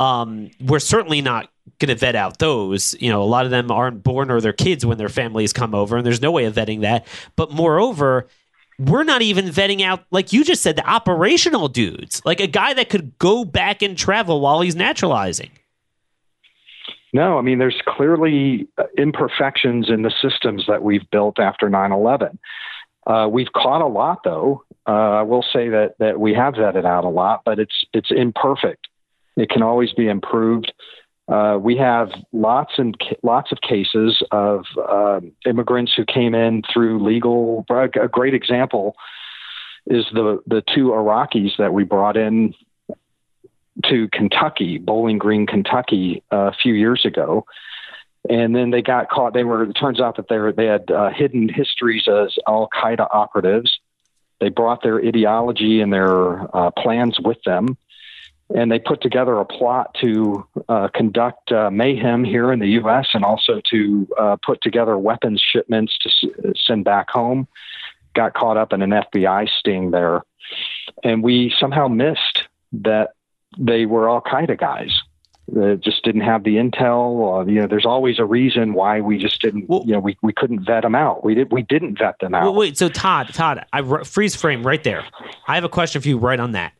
Um, 0.00 0.50
we're 0.60 0.78
certainly 0.78 1.20
not 1.20 1.50
going 1.78 1.88
to 1.88 1.94
vet 1.94 2.14
out 2.14 2.38
those. 2.38 2.94
You 3.00 3.10
know, 3.10 3.22
a 3.22 3.24
lot 3.24 3.44
of 3.44 3.50
them 3.50 3.70
aren't 3.70 4.02
born 4.02 4.30
or 4.30 4.40
their 4.40 4.52
kids 4.52 4.86
when 4.86 4.98
their 4.98 5.08
families 5.08 5.52
come 5.52 5.74
over, 5.74 5.96
and 5.96 6.06
there's 6.06 6.22
no 6.22 6.30
way 6.30 6.44
of 6.44 6.54
vetting 6.54 6.80
that. 6.82 7.06
But 7.36 7.50
moreover, 7.50 8.28
we're 8.78 9.04
not 9.04 9.22
even 9.22 9.46
vetting 9.46 9.82
out, 9.82 10.04
like 10.10 10.32
you 10.32 10.44
just 10.44 10.62
said, 10.62 10.76
the 10.76 10.88
operational 10.88 11.68
dudes, 11.68 12.22
like 12.24 12.40
a 12.40 12.46
guy 12.46 12.74
that 12.74 12.88
could 12.88 13.18
go 13.18 13.44
back 13.44 13.82
and 13.82 13.98
travel 13.98 14.40
while 14.40 14.60
he's 14.60 14.76
naturalizing. 14.76 15.50
No, 17.12 17.38
I 17.38 17.42
mean, 17.42 17.58
there's 17.58 17.80
clearly 17.86 18.68
uh, 18.76 18.84
imperfections 18.96 19.88
in 19.88 20.02
the 20.02 20.12
systems 20.22 20.64
that 20.68 20.82
we've 20.82 21.08
built 21.10 21.38
after 21.38 21.68
9 21.68 21.90
11. 21.90 22.38
Uh, 23.06 23.28
we've 23.30 23.52
caught 23.54 23.80
a 23.80 23.86
lot, 23.86 24.22
though. 24.24 24.64
Uh, 24.86 24.90
I 24.90 25.22
will 25.22 25.42
say 25.42 25.70
that, 25.70 25.94
that 25.98 26.20
we 26.20 26.34
have 26.34 26.54
vetted 26.54 26.84
out 26.84 27.04
a 27.04 27.08
lot, 27.08 27.42
but 27.44 27.58
it's, 27.58 27.84
it's 27.94 28.10
imperfect. 28.10 28.87
It 29.38 29.50
can 29.50 29.62
always 29.62 29.92
be 29.92 30.08
improved. 30.08 30.72
Uh, 31.28 31.58
we 31.60 31.76
have 31.76 32.08
lots 32.32 32.72
and 32.78 32.96
lots 33.22 33.52
of 33.52 33.60
cases 33.60 34.22
of 34.30 34.64
um 34.90 35.32
immigrants 35.46 35.92
who 35.94 36.04
came 36.04 36.34
in 36.34 36.62
through 36.72 37.04
legal. 37.04 37.64
A 37.70 38.08
great 38.08 38.34
example 38.34 38.96
is 39.86 40.06
the 40.12 40.42
the 40.46 40.62
two 40.74 40.88
Iraqis 40.88 41.56
that 41.58 41.72
we 41.72 41.84
brought 41.84 42.16
in 42.16 42.54
to 43.84 44.08
Kentucky, 44.08 44.78
Bowling 44.78 45.18
Green, 45.18 45.46
Kentucky, 45.46 46.22
uh, 46.32 46.50
a 46.50 46.52
few 46.52 46.74
years 46.74 47.04
ago, 47.04 47.46
and 48.28 48.54
then 48.54 48.70
they 48.70 48.82
got 48.82 49.08
caught. 49.08 49.34
They 49.34 49.44
were. 49.44 49.64
It 49.64 49.74
turns 49.74 50.00
out 50.00 50.16
that 50.16 50.28
they 50.28 50.38
were 50.38 50.52
they 50.52 50.66
had 50.66 50.90
uh, 50.90 51.10
hidden 51.10 51.48
histories 51.48 52.08
as 52.08 52.36
Al 52.46 52.68
Qaeda 52.74 53.06
operatives. 53.12 53.78
They 54.40 54.48
brought 54.48 54.82
their 54.82 54.98
ideology 55.04 55.80
and 55.80 55.92
their 55.92 56.56
uh, 56.56 56.70
plans 56.70 57.18
with 57.20 57.38
them, 57.44 57.76
and 58.54 58.70
they 58.72 58.78
put 58.78 59.00
together 59.02 59.38
a 59.38 59.44
plot 59.44 59.94
to 60.00 60.46
uh, 60.68 60.88
conduct 60.94 61.52
uh, 61.52 61.70
mayhem 61.70 62.24
here 62.24 62.52
in 62.52 62.58
the 62.60 62.68
U.S. 62.80 63.08
and 63.12 63.24
also 63.24 63.60
to 63.70 64.08
uh, 64.18 64.36
put 64.44 64.60
together 64.62 64.96
weapons 64.96 65.42
shipments 65.52 65.96
to 65.98 66.08
s- 66.08 66.54
send 66.66 66.84
back 66.84 67.10
home. 67.10 67.46
Got 68.14 68.34
caught 68.34 68.56
up 68.56 68.72
in 68.72 68.82
an 68.82 68.90
FBI 68.90 69.48
sting 69.58 69.90
there, 69.90 70.22
and 71.04 71.22
we 71.22 71.52
somehow 71.60 71.88
missed 71.88 72.44
that 72.72 73.10
they 73.58 73.86
were 73.86 74.08
Al 74.08 74.22
Qaeda 74.22 74.58
guys. 74.58 74.90
They 75.50 75.76
just 75.76 76.02
didn't 76.04 76.22
have 76.22 76.42
the 76.44 76.56
intel. 76.56 77.46
You 77.48 77.60
know, 77.62 77.66
there's 77.66 77.86
always 77.86 78.18
a 78.18 78.24
reason 78.24 78.72
why 78.74 79.00
we 79.00 79.18
just 79.18 79.40
didn't. 79.40 79.68
Well- 79.68 79.82
you 79.86 79.92
know, 79.92 80.00
we, 80.00 80.16
we 80.22 80.32
couldn't 80.32 80.64
vet 80.64 80.82
them 80.82 80.94
out. 80.94 81.24
We 81.24 81.34
did. 81.34 81.52
We 81.52 81.62
didn't 81.62 81.98
vet 81.98 82.18
them 82.20 82.34
out. 82.34 82.44
Well, 82.44 82.54
wait, 82.54 82.76
so 82.78 82.88
Todd, 82.88 83.28
Todd, 83.32 83.64
I 83.72 83.80
r- 83.82 84.04
freeze 84.04 84.34
frame 84.34 84.66
right 84.66 84.82
there. 84.82 85.04
I 85.46 85.54
have 85.54 85.64
a 85.64 85.68
question 85.68 86.00
for 86.02 86.08
you 86.08 86.18
right 86.18 86.40
on 86.40 86.52
that. 86.52 86.72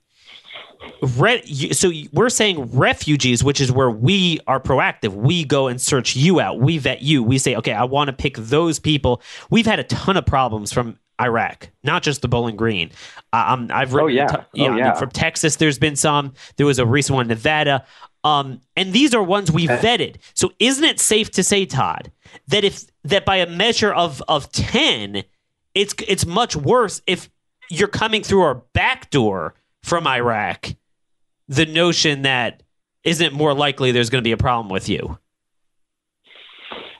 Re- 1.02 1.72
so 1.72 1.90
we're 2.12 2.28
saying 2.28 2.76
refugees, 2.76 3.42
which 3.42 3.60
is 3.60 3.72
where 3.72 3.90
we 3.90 4.40
are 4.46 4.60
proactive. 4.60 5.12
We 5.12 5.44
go 5.44 5.66
and 5.68 5.80
search 5.80 6.16
you 6.16 6.40
out. 6.40 6.60
We 6.60 6.78
vet 6.78 7.02
you. 7.02 7.22
We 7.22 7.38
say, 7.38 7.56
okay, 7.56 7.72
I 7.72 7.84
want 7.84 8.08
to 8.08 8.12
pick 8.12 8.36
those 8.36 8.78
people. 8.78 9.22
We've 9.50 9.66
had 9.66 9.78
a 9.78 9.84
ton 9.84 10.16
of 10.16 10.26
problems 10.26 10.72
from 10.72 10.98
Iraq, 11.20 11.70
not 11.82 12.02
just 12.02 12.22
the 12.22 12.28
Bowling 12.28 12.56
Green. 12.56 12.90
Um, 13.32 13.70
I've 13.72 13.92
written, 13.92 14.10
oh, 14.10 14.12
yeah. 14.12 14.26
T- 14.26 14.36
yeah, 14.54 14.68
oh, 14.68 14.76
yeah. 14.76 14.94
from 14.94 15.10
Texas. 15.10 15.56
There's 15.56 15.78
been 15.78 15.96
some. 15.96 16.34
There 16.56 16.66
was 16.66 16.78
a 16.78 16.86
recent 16.86 17.16
one 17.16 17.24
in 17.24 17.28
Nevada. 17.28 17.84
Um, 18.24 18.60
and 18.76 18.92
these 18.92 19.14
are 19.14 19.22
ones 19.22 19.50
we 19.50 19.66
vetted. 19.66 20.16
So 20.34 20.52
isn't 20.58 20.84
it 20.84 21.00
safe 21.00 21.30
to 21.32 21.42
say, 21.42 21.66
Todd, 21.66 22.12
that 22.48 22.64
if 22.64 22.84
that 23.04 23.24
by 23.24 23.36
a 23.36 23.48
measure 23.48 23.92
of 23.92 24.22
of 24.28 24.50
ten, 24.52 25.24
it's 25.74 25.94
it's 26.06 26.26
much 26.26 26.56
worse 26.56 27.00
if 27.06 27.30
you're 27.70 27.88
coming 27.88 28.22
through 28.22 28.42
our 28.42 28.54
back 28.72 29.10
door 29.10 29.54
from 29.89 30.07
Iraq. 30.07 30.74
The 31.49 31.66
notion 31.66 32.22
that 32.22 32.62
isn't 33.05 33.32
more 33.32 33.55
likely 33.55 33.91
there's 33.93 34.11
going 34.11 34.22
to 34.22 34.26
be 34.26 34.32
a 34.32 34.36
problem 34.36 34.68
with 34.68 34.89
you. 34.89 35.18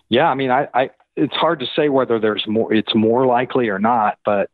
Yeah, 0.09 0.29
I 0.29 0.35
mean, 0.35 0.51
I, 0.51 0.69
I 0.73 0.91
it's 1.17 1.35
hard 1.35 1.61
to 1.61 1.67
say 1.77 1.89
whether 1.89 2.19
there's 2.19 2.47
more 2.47 2.73
it's 2.73 2.95
more 2.95 3.27
likely 3.27 3.69
or 3.69 3.79
not, 3.79 4.19
but 4.25 4.51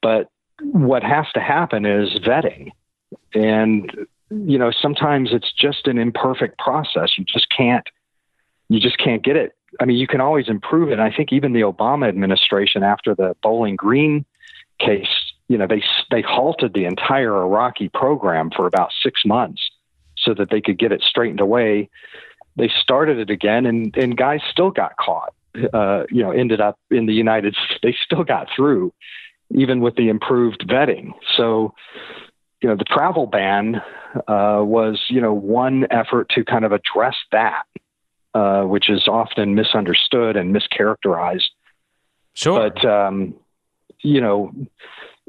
but 0.00 0.28
what 0.60 1.02
has 1.02 1.26
to 1.34 1.40
happen 1.40 1.84
is 1.84 2.08
vetting. 2.24 2.70
And 3.34 4.06
you 4.30 4.58
know, 4.58 4.70
sometimes 4.70 5.30
it's 5.32 5.52
just 5.52 5.86
an 5.86 5.98
imperfect 5.98 6.58
process. 6.58 7.10
You 7.18 7.24
just 7.24 7.48
can't 7.54 7.86
you 8.68 8.80
just 8.80 8.98
can't 8.98 9.22
get 9.22 9.36
it. 9.36 9.52
I 9.80 9.84
mean, 9.84 9.98
you 9.98 10.06
can 10.06 10.20
always 10.20 10.48
improve 10.48 10.90
it. 10.90 10.98
I 10.98 11.12
think 11.12 11.32
even 11.32 11.52
the 11.52 11.60
Obama 11.60 12.08
administration 12.08 12.82
after 12.82 13.14
the 13.14 13.36
Bowling 13.42 13.76
Green 13.76 14.24
case, 14.80 15.25
you 15.48 15.58
know, 15.58 15.66
they 15.66 15.82
they 16.10 16.22
halted 16.22 16.74
the 16.74 16.84
entire 16.84 17.36
Iraqi 17.36 17.88
program 17.88 18.50
for 18.50 18.66
about 18.66 18.90
6 19.02 19.20
months 19.24 19.62
so 20.16 20.34
that 20.34 20.50
they 20.50 20.60
could 20.60 20.78
get 20.78 20.92
it 20.92 21.02
straightened 21.02 21.40
away. 21.40 21.88
They 22.56 22.70
started 22.80 23.18
it 23.18 23.30
again 23.30 23.66
and 23.66 23.96
and 23.96 24.16
guys 24.16 24.40
still 24.50 24.70
got 24.70 24.96
caught 24.96 25.32
uh, 25.72 26.04
you 26.10 26.22
know, 26.22 26.30
ended 26.30 26.60
up 26.60 26.78
in 26.90 27.06
the 27.06 27.14
United 27.14 27.54
States. 27.66 27.80
They 27.82 27.96
still 28.04 28.24
got 28.24 28.48
through, 28.54 28.92
even 29.50 29.80
with 29.80 29.96
the 29.96 30.08
improved 30.08 30.66
vetting. 30.68 31.12
So, 31.36 31.74
you 32.60 32.68
know, 32.68 32.76
the 32.76 32.84
travel 32.84 33.26
ban 33.26 33.76
uh, 34.16 34.62
was, 34.62 35.02
you 35.08 35.20
know, 35.20 35.34
one 35.34 35.86
effort 35.90 36.30
to 36.30 36.44
kind 36.44 36.64
of 36.64 36.72
address 36.72 37.16
that, 37.32 37.64
uh, 38.34 38.62
which 38.62 38.88
is 38.88 39.06
often 39.08 39.54
misunderstood 39.54 40.36
and 40.36 40.54
mischaracterized. 40.54 41.50
Sure. 42.34 42.70
But, 42.70 42.84
um, 42.84 43.34
you 44.00 44.20
know, 44.20 44.52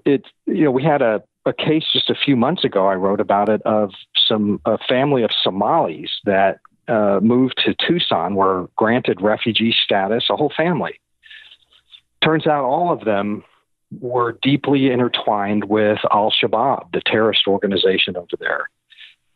it, 0.07 0.25
you 0.45 0.63
know, 0.63 0.71
we 0.71 0.83
had 0.83 1.01
a, 1.01 1.21
a 1.45 1.53
case 1.53 1.83
just 1.91 2.09
a 2.09 2.15
few 2.15 2.35
months 2.35 2.63
ago, 2.63 2.87
I 2.87 2.95
wrote 2.95 3.19
about 3.19 3.49
it, 3.49 3.61
of 3.63 3.91
some, 4.27 4.61
a 4.65 4.77
family 4.77 5.23
of 5.23 5.31
Somalis 5.43 6.11
that 6.25 6.59
uh, 6.87 7.19
moved 7.21 7.61
to 7.65 7.75
Tucson, 7.85 8.35
were 8.35 8.69
granted 8.77 9.21
refugee 9.21 9.75
status, 9.83 10.25
a 10.29 10.37
whole 10.37 10.51
family. 10.55 10.99
Turns 12.23 12.47
out 12.47 12.63
all 12.63 12.91
of 12.91 13.03
them 13.03 13.43
were 13.99 14.37
deeply 14.41 14.89
intertwined 14.89 15.65
with 15.65 15.99
Al 16.11 16.31
Shabaab, 16.31 16.91
the 16.93 17.01
terrorist 17.05 17.47
organization 17.47 18.15
over 18.15 18.37
there, 18.39 18.69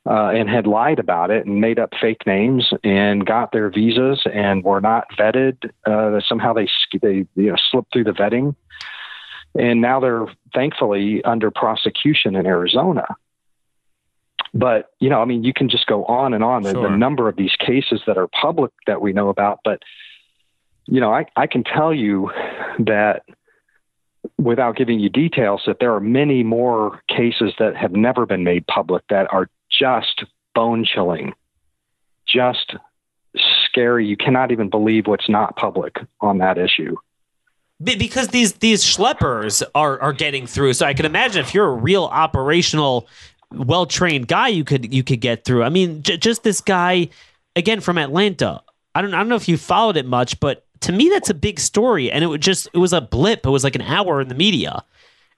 uh, 0.05 0.29
and 0.29 0.49
had 0.49 0.67
lied 0.67 0.99
about 0.99 1.29
it 1.29 1.45
and 1.45 1.59
made 1.61 1.79
up 1.79 1.91
fake 1.99 2.25
names 2.25 2.71
and 2.83 3.25
got 3.25 3.51
their 3.51 3.69
visas 3.69 4.21
and 4.33 4.63
were 4.63 4.81
not 4.81 5.05
vetted. 5.17 5.69
Uh, 5.85 6.19
somehow 6.27 6.53
they 6.53 6.67
they 7.01 7.25
you 7.35 7.49
know 7.49 7.55
slipped 7.69 7.93
through 7.93 8.05
the 8.05 8.11
vetting, 8.11 8.55
and 9.55 9.81
now 9.81 9.99
they're 9.99 10.27
thankfully 10.53 11.23
under 11.23 11.51
prosecution 11.51 12.35
in 12.35 12.45
Arizona. 12.45 13.05
But 14.53 14.89
you 14.99 15.09
know 15.09 15.21
i 15.21 15.25
mean 15.25 15.43
you 15.43 15.53
can 15.53 15.69
just 15.69 15.85
go 15.87 16.03
on 16.05 16.33
and 16.33 16.43
on. 16.43 16.63
The, 16.63 16.71
Sure. 16.71 16.89
the 16.89 16.97
number 16.97 17.29
of 17.29 17.35
these 17.37 17.55
cases 17.57 18.01
that 18.05 18.17
are 18.17 18.27
public 18.27 18.71
that 18.85 19.01
we 19.01 19.13
know 19.13 19.29
about 19.29 19.59
but 19.63 19.81
you 20.87 20.99
know 20.99 21.13
I, 21.13 21.25
I 21.37 21.47
can 21.47 21.63
tell 21.63 21.93
you 21.93 22.31
that 22.79 23.23
without 24.37 24.75
giving 24.75 24.99
you 24.99 25.09
details 25.09 25.61
that 25.67 25.77
there 25.79 25.93
are 25.93 25.99
many 26.01 26.43
more 26.43 27.01
cases 27.07 27.53
that 27.59 27.75
have 27.75 27.93
never 27.93 28.25
been 28.25 28.43
made 28.43 28.67
public 28.67 29.03
that 29.09 29.31
are 29.31 29.49
just 29.69 30.25
bone 30.53 30.83
chilling 30.85 31.33
just 32.27 32.75
scary. 33.65 34.05
You 34.05 34.17
cannot 34.17 34.51
even 34.51 34.69
believe 34.69 35.07
what's 35.07 35.29
not 35.29 35.55
public 35.55 35.97
on 36.19 36.39
that 36.39 36.57
issue 36.57 36.95
because 37.83 38.29
these 38.29 38.53
these 38.53 38.83
schleppers 38.83 39.63
are 39.75 39.99
are 40.01 40.13
getting 40.13 40.47
through. 40.47 40.73
So 40.73 40.85
I 40.85 40.93
can 40.93 41.05
imagine 41.05 41.41
if 41.41 41.53
you're 41.53 41.67
a 41.67 41.73
real 41.73 42.05
operational, 42.05 43.07
well 43.51 43.85
trained 43.85 44.27
guy, 44.27 44.49
you 44.49 44.63
could 44.63 44.93
you 44.93 45.03
could 45.03 45.21
get 45.21 45.45
through. 45.45 45.63
I 45.63 45.69
mean, 45.69 46.03
j- 46.03 46.17
just 46.17 46.43
this 46.43 46.61
guy 46.61 47.09
again 47.55 47.81
from 47.81 47.97
Atlanta. 47.97 48.61
I 48.93 49.01
don't 49.01 49.13
I 49.13 49.17
don't 49.17 49.29
know 49.29 49.35
if 49.35 49.47
you 49.47 49.57
followed 49.57 49.97
it 49.97 50.05
much, 50.05 50.39
but 50.39 50.65
to 50.81 50.91
me 50.91 51.09
that's 51.09 51.29
a 51.29 51.33
big 51.35 51.59
story, 51.59 52.11
and 52.11 52.23
it 52.23 52.27
was 52.27 52.39
just 52.39 52.67
it 52.73 52.77
was 52.77 52.93
a 52.93 53.01
blip. 53.01 53.45
It 53.45 53.49
was 53.49 53.63
like 53.63 53.75
an 53.75 53.83
hour 53.83 54.21
in 54.21 54.27
the 54.27 54.35
media. 54.35 54.83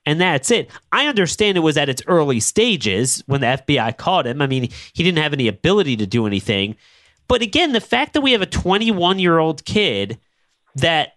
And 0.06 0.20
that's 0.20 0.52
it. 0.52 0.70
I 0.91 1.08
understand 1.08 1.58
it 1.58 1.62
was 1.62 1.78
at 1.78 1.88
its 1.88 2.02
early 2.08 2.41
stages 2.41 3.24
when 3.26 3.39
the 3.39 3.48
FBI 3.48 3.96
caught 3.96 4.28
him. 4.28 4.41
I 4.41 4.48
mean, 4.48 4.70
he 4.91 5.02
didn't 5.02 5.24
have 5.24 5.32
any 5.32 5.48
ability 5.48 5.96
to 5.96 6.06
do 6.06 6.28
anything. 6.28 6.76
But 7.30 7.41
again, 7.41 7.72
the 7.72 7.80
fact 7.80 8.12
that 8.14 8.20
we 8.20 8.34
have 8.34 8.41
a 8.41 8.46
21 8.46 9.20
year 9.20 9.39
old 9.39 9.64
kid 9.64 10.20
that 10.76 11.14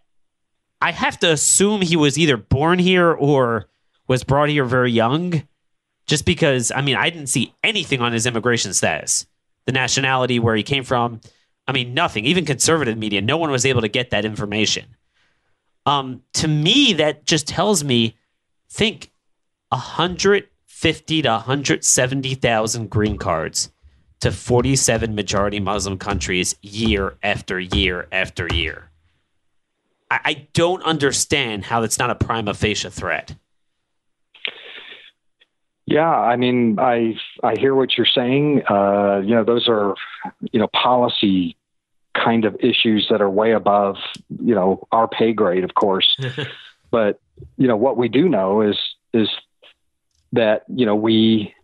I 0.87 0.93
have 0.93 1.19
to 1.19 1.33
assume 1.33 1.83
he 1.83 1.97
was 1.97 2.17
either 2.17 2.37
born 2.37 2.79
here 2.79 3.11
or 3.11 3.67
was 4.07 4.23
brought 4.23 4.51
here 4.51 4.65
very 4.65 4.93
young. 4.93 5.43
Just 6.07 6.25
because, 6.25 6.71
I 6.71 6.81
mean, 6.81 6.95
I 6.95 7.11
didn't 7.11 7.27
see 7.27 7.53
anything 7.65 8.01
on 8.01 8.13
his 8.13 8.25
immigration 8.25 8.73
status, 8.73 9.27
the 9.65 9.73
nationality, 9.73 10.39
where 10.39 10.55
he 10.55 10.63
came 10.63 10.85
from. 10.85 11.21
I 11.67 11.73
mean, 11.73 11.93
nothing. 11.93 12.25
Even 12.25 12.45
conservative 12.45 12.97
media, 12.97 13.21
no 13.21 13.37
one 13.37 13.51
was 13.51 13.67
able 13.67 13.81
to 13.81 13.89
get 13.89 14.11
that 14.11 14.25
information. 14.25 14.95
Um, 15.87 16.23
to 16.35 16.47
me, 16.47 16.93
that 16.93 17.27
just 17.27 17.49
tells 17.49 17.83
me, 17.83 18.17
think 18.71 19.11
150 19.71 21.23
to 21.23 21.29
170,000 21.29 22.91
green 22.91 23.19
cards 23.19 23.73
to 24.21 24.31
47 24.31 25.17
majority 25.17 25.59
Muslim 25.59 25.99
countries 25.99 26.55
year 26.63 27.17
after 27.25 27.59
year 27.59 28.07
after 28.13 28.47
year. 28.55 28.93
I, 30.11 30.21
I 30.25 30.49
don't 30.53 30.83
understand 30.83 31.65
how 31.65 31.81
that's 31.81 31.99
not 31.99 32.11
a 32.11 32.15
prima 32.15 32.55
facie 32.55 32.91
threat. 32.91 33.35
Yeah, 35.87 36.11
I 36.11 36.37
mean, 36.37 36.79
I 36.81 37.17
I 37.45 37.55
hear 37.57 37.75
what 37.75 37.97
you're 37.97 38.07
saying. 38.07 38.63
Uh, 38.69 39.23
you 39.25 39.35
know, 39.35 39.45
those 39.45 39.69
are 39.69 39.95
you 40.53 40.59
know 40.59 40.69
policy 40.69 41.57
kind 42.13 42.45
of 42.45 42.57
issues 42.61 43.07
that 43.11 43.21
are 43.21 43.31
way 43.31 43.53
above 43.53 43.97
you 44.43 44.55
know 44.55 44.87
our 44.91 45.07
pay 45.07 45.33
grade, 45.33 45.63
of 45.63 45.75
course. 45.75 46.17
but 46.91 47.21
you 47.57 47.69
know 47.69 47.77
what 47.77 47.97
we 47.97 48.09
do 48.09 48.29
know 48.29 48.63
is 48.63 48.77
is 49.13 49.29
that 50.33 50.65
you 50.69 50.87
know 50.87 50.97
we 50.97 51.55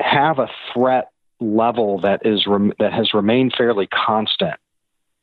have 0.00 0.38
a 0.38 0.48
threat 0.72 1.10
level 1.40 2.00
that 2.00 2.26
is 2.26 2.46
rem- 2.46 2.74
that 2.78 2.92
has 2.92 3.14
remained 3.14 3.54
fairly 3.56 3.86
constant 3.86 4.58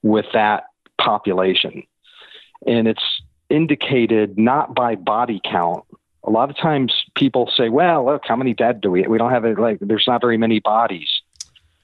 with 0.04 0.26
that 0.34 0.66
population, 0.98 1.84
and 2.66 2.88
it's 2.88 3.04
indicated 3.50 4.38
not 4.38 4.76
by 4.76 4.96
body 4.96 5.40
count 5.44 5.84
a 6.28 6.30
lot 6.30 6.50
of 6.50 6.58
times 6.58 6.94
people 7.16 7.50
say, 7.56 7.70
"Well, 7.70 8.06
look, 8.06 8.24
how 8.26 8.36
many 8.36 8.54
dead 8.54 8.82
do 8.82 8.92
we? 8.92 9.08
We 9.08 9.18
don't 9.18 9.32
have 9.32 9.46
it. 9.46 9.58
Like, 9.58 9.78
there's 9.80 10.06
not 10.06 10.22
very 10.22 10.38
many 10.38 10.60
bodies." 10.60 11.10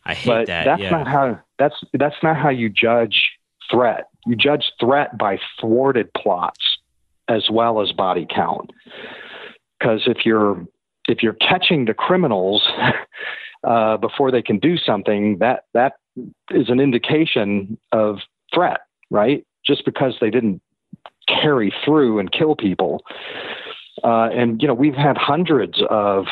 I 0.05 0.13
hate 0.13 0.27
But 0.27 0.47
that. 0.47 0.65
that's 0.65 0.81
yeah. 0.81 0.89
not 0.89 1.07
how 1.07 1.39
that's 1.57 1.75
that's 1.93 2.21
not 2.21 2.35
how 2.35 2.49
you 2.49 2.69
judge 2.69 3.31
threat. 3.71 4.09
You 4.25 4.35
judge 4.35 4.71
threat 4.79 5.17
by 5.17 5.39
thwarted 5.59 6.13
plots 6.13 6.59
as 7.29 7.49
well 7.49 7.81
as 7.81 7.93
body 7.93 8.27
count. 8.29 8.71
Because 9.79 10.01
if 10.07 10.25
you're 10.25 10.65
if 11.07 11.23
you're 11.23 11.33
catching 11.33 11.85
the 11.85 11.93
criminals 11.93 12.67
uh, 13.63 13.97
before 13.97 14.29
they 14.29 14.41
can 14.41 14.59
do 14.59 14.77
something, 14.77 15.37
that 15.37 15.63
that 15.73 15.93
is 16.51 16.69
an 16.69 16.81
indication 16.81 17.77
of 17.93 18.19
threat, 18.53 18.81
right? 19.09 19.45
Just 19.65 19.85
because 19.85 20.15
they 20.19 20.29
didn't 20.29 20.61
carry 21.27 21.73
through 21.83 22.19
and 22.19 22.31
kill 22.31 22.55
people. 22.55 23.03
Uh, 24.03 24.29
and 24.33 24.61
you 24.61 24.67
know 24.67 24.73
we've 24.73 24.95
had 24.95 25.17
hundreds 25.17 25.81
of 25.89 26.25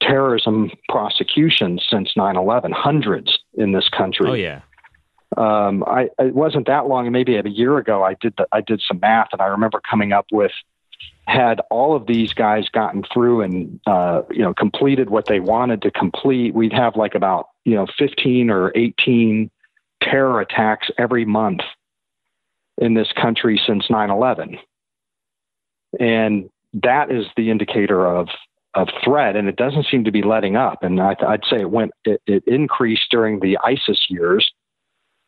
terrorism 0.00 0.70
prosecutions 0.88 1.84
since 1.90 2.14
9/11, 2.16 2.72
hundreds 2.72 3.38
in 3.54 3.72
this 3.72 3.88
country. 3.88 4.30
oh 4.30 4.34
yeah. 4.34 4.60
Um, 5.36 5.84
I 5.86 6.08
it 6.18 6.34
wasn't 6.34 6.66
that 6.68 6.86
long, 6.86 7.10
maybe 7.12 7.36
a 7.36 7.42
year 7.46 7.76
ago. 7.76 8.02
I 8.02 8.14
did 8.14 8.34
the, 8.38 8.46
I 8.52 8.60
did 8.60 8.80
some 8.86 8.98
math, 9.00 9.28
and 9.32 9.42
I 9.42 9.46
remember 9.46 9.80
coming 9.88 10.12
up 10.12 10.26
with 10.32 10.52
had 11.26 11.60
all 11.70 11.94
of 11.94 12.06
these 12.06 12.32
guys 12.32 12.68
gotten 12.70 13.04
through 13.12 13.42
and 13.42 13.78
uh, 13.86 14.22
you 14.30 14.42
know 14.42 14.54
completed 14.54 15.10
what 15.10 15.26
they 15.26 15.40
wanted 15.40 15.82
to 15.82 15.90
complete, 15.90 16.54
we'd 16.54 16.72
have 16.72 16.96
like 16.96 17.14
about 17.14 17.48
you 17.64 17.74
know 17.74 17.86
15 17.98 18.48
or 18.48 18.72
18 18.74 19.50
terror 20.02 20.40
attacks 20.40 20.88
every 20.96 21.26
month 21.26 21.60
in 22.78 22.94
this 22.94 23.08
country 23.20 23.60
since 23.66 23.86
9/11, 23.88 24.58
and 25.98 26.48
that 26.74 27.10
is 27.10 27.26
the 27.36 27.50
indicator 27.50 28.06
of 28.06 28.28
of 28.74 28.88
threat, 29.02 29.36
and 29.36 29.48
it 29.48 29.56
doesn't 29.56 29.86
seem 29.90 30.04
to 30.04 30.12
be 30.12 30.22
letting 30.22 30.56
up. 30.56 30.82
And 30.82 31.00
I, 31.00 31.16
I'd 31.26 31.44
say 31.50 31.60
it 31.60 31.70
went 31.70 31.92
it, 32.04 32.20
it 32.26 32.44
increased 32.46 33.06
during 33.10 33.40
the 33.40 33.58
ISIS 33.64 34.06
years, 34.08 34.50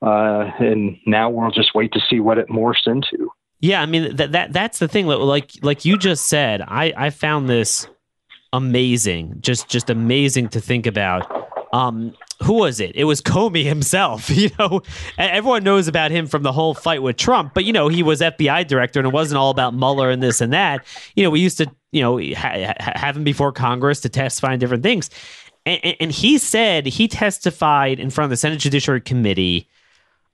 uh, 0.03 0.51
and 0.59 0.97
now 1.07 1.31
we'll 1.31 1.51
just 1.51 1.75
wait 1.75 1.93
to 1.93 2.01
see 2.09 2.21
what 2.21 2.39
it 2.39 2.49
morphs 2.49 2.87
into. 2.87 3.31
Yeah, 3.61 3.83
I 3.83 3.87
mean 3.87 4.17
that 4.17 4.33
that 4.33 4.53
that's 4.53 4.79
the 4.79 4.89
thing. 4.89 5.07
Like 5.07 5.53
like 5.63 5.85
you 5.85 5.99
just 5.99 6.29
said, 6.29 6.63
I 6.63 6.93
I 6.97 7.11
found 7.11 7.49
this 7.49 7.87
amazing, 8.53 9.39
just 9.41 9.69
just 9.69 9.91
amazing 9.91 10.49
to 10.51 10.61
think 10.61 10.87
about. 10.87 11.39
Um, 11.73 12.15
who 12.43 12.55
was 12.55 12.81
it? 12.81 12.97
It 12.97 13.05
was 13.05 13.21
Comey 13.21 13.65
himself. 13.65 14.29
You 14.41 14.51
know, 14.59 14.83
everyone 15.19 15.65
knows 15.65 15.87
about 15.87 16.11
him 16.11 16.27
from 16.27 16.43
the 16.43 16.53
whole 16.53 16.73
fight 16.73 17.03
with 17.03 17.17
Trump, 17.17 17.53
but 17.53 17.65
you 17.65 17.73
know, 17.73 17.89
he 17.89 18.03
was 18.03 18.21
FBI 18.21 18.67
director, 18.67 18.99
and 18.99 19.07
it 19.07 19.13
wasn't 19.13 19.39
all 19.39 19.51
about 19.51 19.75
Mueller 19.75 20.11
and 20.11 20.23
this 20.23 20.41
and 20.41 20.53
that. 20.53 20.87
You 21.15 21.23
know, 21.23 21.31
we 21.31 21.41
used 21.41 21.59
to, 21.59 21.71
you 21.93 22.01
know, 22.01 22.19
ha- 22.35 22.75
have 22.79 23.17
him 23.17 23.25
before 23.25 23.53
Congress 23.53 24.01
to 24.01 24.09
testify 24.09 24.53
on 24.53 24.59
different 24.59 24.83
things, 24.83 25.11
and, 25.67 25.97
and 26.01 26.11
he 26.11 26.39
said 26.39 26.87
he 26.87 27.07
testified 27.07 28.01
in 28.01 28.11
front 28.11 28.27
of 28.27 28.31
the 28.31 28.37
Senate 28.37 28.61
Judiciary 28.61 29.03
Committee. 29.03 29.69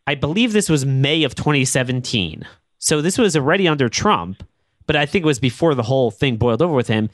I 0.07 0.15
believe 0.15 0.53
this 0.53 0.69
was 0.69 0.87
May 0.87 1.25
of 1.25 1.35
2017. 1.35 2.47
So 2.79 3.03
this 3.03 3.19
was 3.19 3.35
already 3.35 3.67
under 3.67 3.89
Trump, 3.89 4.45
but 4.87 4.95
I 4.95 5.05
think 5.05 5.25
it 5.25 5.27
was 5.27 5.41
before 5.41 5.75
the 5.75 5.83
whole 5.83 6.13
thing 6.13 6.37
boiled 6.37 6.63
over 6.63 6.75
with 6.75 6.87
him 6.87 7.11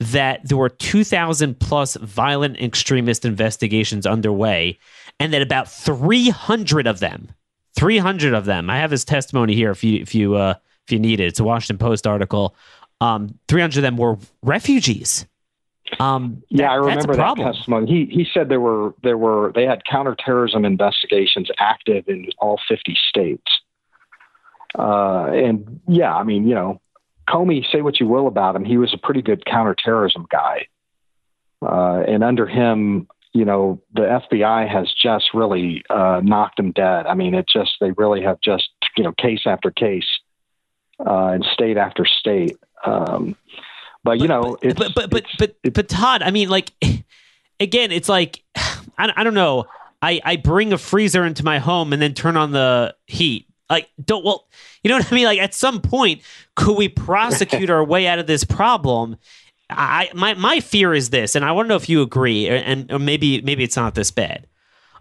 that 0.00 0.46
there 0.48 0.56
were 0.56 0.68
2,000 0.68 1.58
plus 1.58 1.96
violent 1.96 2.60
extremist 2.60 3.24
investigations 3.24 4.06
underway, 4.06 4.78
and 5.18 5.32
that 5.32 5.42
about 5.42 5.68
300 5.70 6.86
of 6.86 7.00
them, 7.00 7.28
300 7.76 8.34
of 8.34 8.44
them, 8.44 8.70
I 8.70 8.78
have 8.78 8.90
his 8.90 9.04
testimony 9.04 9.54
here 9.54 9.70
if 9.70 9.82
you 9.82 10.00
if 10.00 10.14
you 10.14 10.34
uh, 10.36 10.54
if 10.86 10.92
you 10.92 10.98
need 10.98 11.20
it. 11.20 11.26
It's 11.26 11.40
a 11.40 11.44
Washington 11.44 11.78
Post 11.78 12.06
article. 12.06 12.54
Um, 13.00 13.38
300 13.48 13.78
of 13.78 13.82
them 13.82 13.96
were 13.96 14.18
refugees. 14.42 15.26
Um, 16.00 16.42
yeah, 16.48 16.66
that, 16.66 16.72
I 16.72 16.74
remember 16.74 17.16
that 17.16 17.36
testimony. 17.36 17.86
He 17.86 18.14
he 18.14 18.26
said 18.32 18.48
there 18.48 18.60
were 18.60 18.94
there 19.02 19.16
were 19.16 19.52
they 19.54 19.64
had 19.64 19.84
counterterrorism 19.84 20.64
investigations 20.64 21.50
active 21.58 22.04
in 22.08 22.28
all 22.38 22.60
50 22.68 22.96
states. 23.08 23.50
Uh, 24.78 25.30
and 25.32 25.80
yeah, 25.88 26.14
I 26.14 26.24
mean, 26.24 26.46
you 26.46 26.54
know, 26.54 26.80
Comey, 27.28 27.64
say 27.70 27.82
what 27.82 28.00
you 28.00 28.06
will 28.06 28.26
about 28.26 28.56
him, 28.56 28.64
he 28.64 28.78
was 28.78 28.94
a 28.94 28.98
pretty 28.98 29.22
good 29.22 29.44
counterterrorism 29.44 30.26
guy. 30.30 30.66
Uh, 31.60 32.02
and 32.06 32.22
under 32.22 32.46
him, 32.46 33.08
you 33.32 33.44
know, 33.44 33.80
the 33.92 34.02
FBI 34.02 34.68
has 34.68 34.92
just 34.92 35.34
really 35.34 35.82
uh, 35.90 36.20
knocked 36.22 36.58
him 36.58 36.72
dead. 36.72 37.06
I 37.06 37.14
mean, 37.14 37.34
it 37.34 37.46
just, 37.52 37.72
they 37.80 37.90
really 37.92 38.22
have 38.22 38.40
just, 38.40 38.68
you 38.96 39.04
know, 39.04 39.12
case 39.12 39.42
after 39.46 39.70
case 39.70 40.06
uh, 41.04 41.28
and 41.28 41.44
state 41.52 41.76
after 41.76 42.04
state. 42.04 42.56
Um, 42.84 43.36
but, 44.04 44.20
you 44.20 44.28
know, 44.28 44.56
but, 44.62 44.76
but, 44.76 44.94
but, 44.94 45.10
but, 45.10 45.24
but, 45.62 45.74
but, 45.74 45.88
Todd, 45.88 46.22
I 46.22 46.30
mean, 46.30 46.48
like, 46.48 46.72
again, 47.60 47.92
it's 47.92 48.08
like, 48.08 48.42
I, 48.56 49.12
I 49.16 49.24
don't 49.24 49.34
know. 49.34 49.66
I, 50.00 50.20
I 50.24 50.36
bring 50.36 50.72
a 50.72 50.78
freezer 50.78 51.26
into 51.26 51.44
my 51.44 51.58
home 51.58 51.92
and 51.92 52.00
then 52.00 52.14
turn 52.14 52.36
on 52.36 52.52
the 52.52 52.94
heat 53.06 53.47
like, 53.70 53.90
don't, 54.02 54.24
well, 54.24 54.48
you 54.82 54.88
know 54.88 54.96
what 54.96 55.12
I 55.12 55.14
mean? 55.14 55.24
Like, 55.24 55.40
at 55.40 55.54
some 55.54 55.80
point, 55.80 56.22
could 56.54 56.76
we 56.76 56.88
prosecute 56.88 57.70
our 57.70 57.84
way 57.84 58.06
out 58.06 58.18
of 58.18 58.26
this 58.26 58.44
problem? 58.44 59.16
I, 59.70 60.10
my, 60.14 60.34
my 60.34 60.60
fear 60.60 60.94
is 60.94 61.10
this, 61.10 61.34
and 61.34 61.44
I 61.44 61.52
want 61.52 61.66
to 61.66 61.68
know 61.68 61.76
if 61.76 61.88
you 61.88 62.02
agree, 62.02 62.48
and 62.48 62.90
or 62.90 62.98
maybe, 62.98 63.40
maybe 63.42 63.64
it's 63.64 63.76
not 63.76 63.94
this 63.94 64.10
bad. 64.10 64.46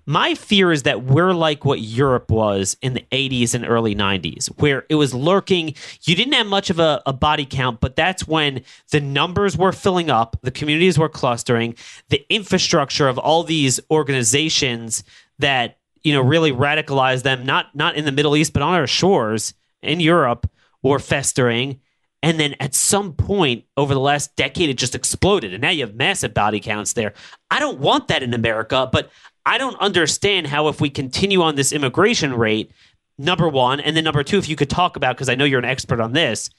My 0.09 0.35
fear 0.35 0.71
is 0.71 0.83
that 0.83 1.03
we're 1.03 1.33
like 1.33 1.65
what 1.65 1.81
Europe 1.81 2.31
was 2.31 2.77
in 2.81 2.93
the 2.93 3.03
80s 3.11 3.53
and 3.53 3.67
early 3.67 3.93
90s, 3.93 4.47
where 4.57 4.85
it 4.87 4.95
was 4.95 5.13
lurking. 5.13 5.75
You 6.03 6.15
didn't 6.15 6.33
have 6.33 6.47
much 6.47 6.69
of 6.69 6.79
a, 6.79 7.01
a, 7.05 7.11
body 7.11 7.45
count, 7.45 7.81
but 7.81 7.97
that's 7.97 8.25
when 8.25 8.63
the 8.91 9.01
numbers 9.01 9.57
were 9.57 9.73
filling 9.73 10.09
up, 10.09 10.37
the 10.43 10.51
communities 10.51 10.97
were 10.97 11.09
clustering, 11.09 11.75
the 12.07 12.25
infrastructure 12.33 13.09
of 13.09 13.17
all 13.17 13.43
these 13.43 13.81
organizations 13.91 15.03
that 15.39 15.77
you 16.07 16.13
know, 16.13 16.21
really 16.21 16.53
radicalize 16.53 17.23
them, 17.23 17.45
not 17.45 17.75
not 17.75 17.97
in 17.97 18.05
the 18.05 18.13
Middle 18.13 18.37
East, 18.37 18.53
but 18.53 18.61
on 18.61 18.75
our 18.75 18.87
shores 18.87 19.53
in 19.81 19.99
Europe, 19.99 20.49
were 20.81 20.99
festering. 20.99 21.81
And 22.23 22.39
then 22.39 22.55
at 22.61 22.73
some 22.73 23.11
point 23.11 23.65
over 23.75 23.93
the 23.93 23.99
last 23.99 24.33
decade, 24.37 24.69
it 24.69 24.77
just 24.77 24.95
exploded. 24.95 25.53
And 25.53 25.61
now 25.61 25.69
you 25.69 25.85
have 25.85 25.95
massive 25.95 26.33
body 26.33 26.61
counts 26.61 26.93
there. 26.93 27.13
I 27.51 27.59
don't 27.59 27.79
want 27.79 28.07
that 28.07 28.23
in 28.23 28.33
America, 28.33 28.87
but 28.89 29.11
I 29.45 29.57
don't 29.57 29.77
understand 29.81 30.47
how, 30.47 30.69
if 30.69 30.79
we 30.79 30.89
continue 30.89 31.41
on 31.41 31.55
this 31.55 31.73
immigration 31.73 32.33
rate, 32.33 32.71
number 33.17 33.49
one, 33.49 33.81
and 33.81 33.93
then 33.93 34.05
number 34.05 34.23
two, 34.23 34.37
if 34.37 34.47
you 34.47 34.55
could 34.55 34.69
talk 34.69 34.95
about, 34.95 35.17
because 35.17 35.27
I 35.27 35.35
know 35.35 35.43
you're 35.43 35.59
an 35.59 35.65
expert 35.65 35.99
on 35.99 36.13
this, 36.13 36.49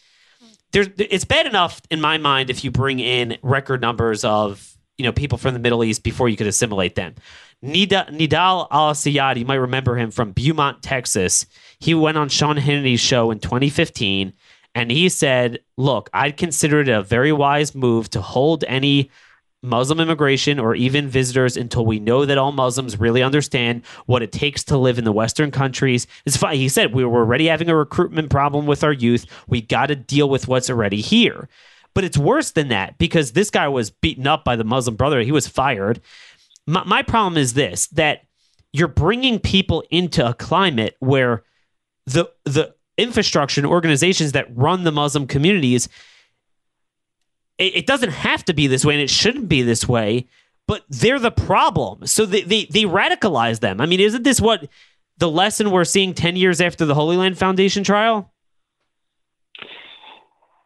there's, 0.73 0.89
it's 0.99 1.25
bad 1.25 1.47
enough 1.47 1.81
in 1.91 2.03
my 2.03 2.19
mind 2.19 2.51
if 2.51 2.65
you 2.65 2.71
bring 2.71 3.01
in 3.01 3.39
record 3.41 3.81
numbers 3.81 4.25
of 4.25 4.77
you 4.99 5.05
know 5.05 5.13
people 5.13 5.39
from 5.39 5.55
the 5.55 5.61
Middle 5.61 5.83
East 5.83 6.03
before 6.03 6.29
you 6.29 6.37
could 6.37 6.47
assimilate 6.47 6.97
them. 6.97 7.15
Nida, 7.65 8.09
Nidal 8.11 8.69
Al 8.71 8.93
Sayad, 8.95 9.37
you 9.39 9.45
might 9.45 9.57
remember 9.57 9.97
him 9.97 10.11
from 10.11 10.33
Beaumont, 10.33 10.83
Texas. 10.83 11.47
He 11.81 11.95
went 11.95 12.17
on 12.17 12.29
Sean 12.29 12.57
Hannity's 12.57 13.01
show 13.01 13.31
in 13.31 13.41
2015 13.41 14.33
and 14.75 14.91
he 14.91 15.09
said, 15.09 15.59
Look, 15.77 16.09
I'd 16.13 16.37
consider 16.37 16.81
it 16.81 16.89
a 16.89 17.03
very 17.03 17.33
wise 17.33 17.75
move 17.75 18.11
to 18.11 18.21
hold 18.21 18.65
any 18.69 19.11
Muslim 19.61 19.99
immigration 19.99 20.61
or 20.61 20.77
even 20.77 21.09
visitors 21.09 21.57
until 21.57 21.85
we 21.85 21.99
know 21.99 22.25
that 22.25 22.39
all 22.39 22.53
Muslims 22.53 23.01
really 23.01 23.25
understand 23.25 23.85
what 24.07 24.23
it 24.23 24.31
takes 24.31 24.63
to 24.65 24.79
live 24.79 24.99
in 24.99 25.05
the 25.05 25.11
Western 25.11 25.51
countries. 25.51 26.07
It's 26.25 26.37
fine. 26.37 26.57
He 26.57 26.69
said, 26.69 26.95
We 26.95 27.05
were 27.05 27.21
already 27.21 27.47
having 27.47 27.69
a 27.69 27.75
recruitment 27.75 28.31
problem 28.31 28.67
with 28.67 28.85
our 28.85 28.93
youth. 28.93 29.27
We 29.49 29.61
got 29.61 29.87
to 29.87 29.97
deal 29.97 30.29
with 30.29 30.47
what's 30.47 30.71
already 30.71 31.01
here. 31.01 31.49
But 31.95 32.05
it's 32.05 32.19
worse 32.19 32.53
than 32.53 32.69
that 32.69 32.97
because 32.99 33.33
this 33.33 33.51
guy 33.51 33.67
was 33.67 33.91
beaten 33.91 34.29
up 34.29 34.45
by 34.45 34.55
the 34.55 34.63
Muslim 34.63 34.95
brother. 34.95 35.21
He 35.23 35.33
was 35.33 35.49
fired. 35.49 36.01
My, 36.69 36.85
my 36.85 37.03
problem 37.03 37.39
is 37.39 37.55
this 37.55 37.87
that 37.89 38.27
you're 38.75 38.89
bringing 38.89 39.39
people 39.39 39.83
into 39.91 40.27
a 40.27 40.35
climate 40.35 40.97
where 41.01 41.43
the 42.05 42.31
the 42.45 42.75
infrastructure 42.99 43.61
and 43.61 43.67
organizations 43.67 44.33
that 44.33 44.55
run 44.55 44.85
the 44.85 44.93
Muslim 44.93 45.27
communities 45.27 45.89
it, 47.57 47.77
it, 47.77 47.87
doesn't 47.87 48.11
have 48.11 48.45
to 48.45 48.53
be 48.53 48.67
this 48.67 48.85
way 48.85 48.95
and 48.95 49.03
it 49.03 49.11
shouldn't 49.11 49.49
be 49.49 49.63
this 49.63 49.89
way, 49.89 50.27
but 50.67 50.85
they're 50.89 51.19
the 51.19 51.31
problem. 51.31 52.07
So 52.07 52.27
they, 52.27 52.43
they 52.43 52.67
they 52.67 52.83
radicalize 52.83 53.61
them. 53.61 53.81
I 53.81 53.87
mean, 53.87 54.01
isn't 54.01 54.23
this 54.23 54.41
what 54.41 54.69
the 55.17 55.31
lesson 55.31 55.71
we're 55.71 55.85
seeing 55.85 56.15
10 56.15 56.37
years 56.37 56.61
after 56.61 56.85
the 56.85 56.95
Holy 56.95 57.17
Land 57.17 57.39
Foundation 57.39 57.83
trial? 57.83 58.33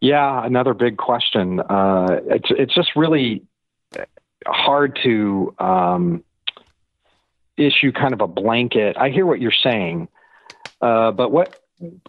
Yeah, 0.00 0.44
another 0.44 0.74
big 0.74 0.96
question. 0.96 1.60
Uh, 1.60 2.18
it's 2.26 2.48
it's 2.50 2.74
just 2.74 2.90
really 2.96 3.44
hard 4.46 4.98
to 5.02 5.54
um, 5.58 6.24
issue 7.56 7.92
kind 7.92 8.12
of 8.12 8.20
a 8.20 8.26
blanket. 8.26 8.96
I 8.96 9.10
hear 9.10 9.26
what 9.26 9.40
you're 9.40 9.52
saying, 9.52 10.08
uh, 10.80 11.12
but 11.12 11.30
what, 11.30 11.58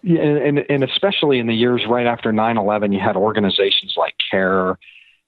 and, 0.02 0.58
and, 0.58 0.84
especially 0.84 1.38
in 1.38 1.46
the 1.46 1.54
years 1.54 1.82
right 1.88 2.06
after 2.06 2.32
9 2.32 2.56
11, 2.56 2.92
you 2.92 3.00
had 3.00 3.16
organizations 3.16 3.94
like 3.96 4.14
CAIR 4.30 4.78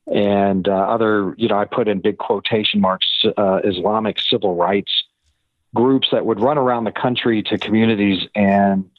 and 0.06 0.68
uh, 0.68 0.72
other, 0.72 1.34
you 1.36 1.48
know, 1.48 1.58
I 1.58 1.64
put 1.64 1.88
in 1.88 2.00
big 2.00 2.18
quotation 2.18 2.80
marks, 2.80 3.06
uh, 3.36 3.60
Islamic 3.64 4.20
civil 4.20 4.54
rights 4.54 4.92
groups 5.74 6.08
that 6.12 6.24
would 6.24 6.40
run 6.40 6.58
around 6.58 6.84
the 6.84 6.92
country 6.92 7.42
to 7.42 7.58
communities 7.58 8.26
and 8.34 8.90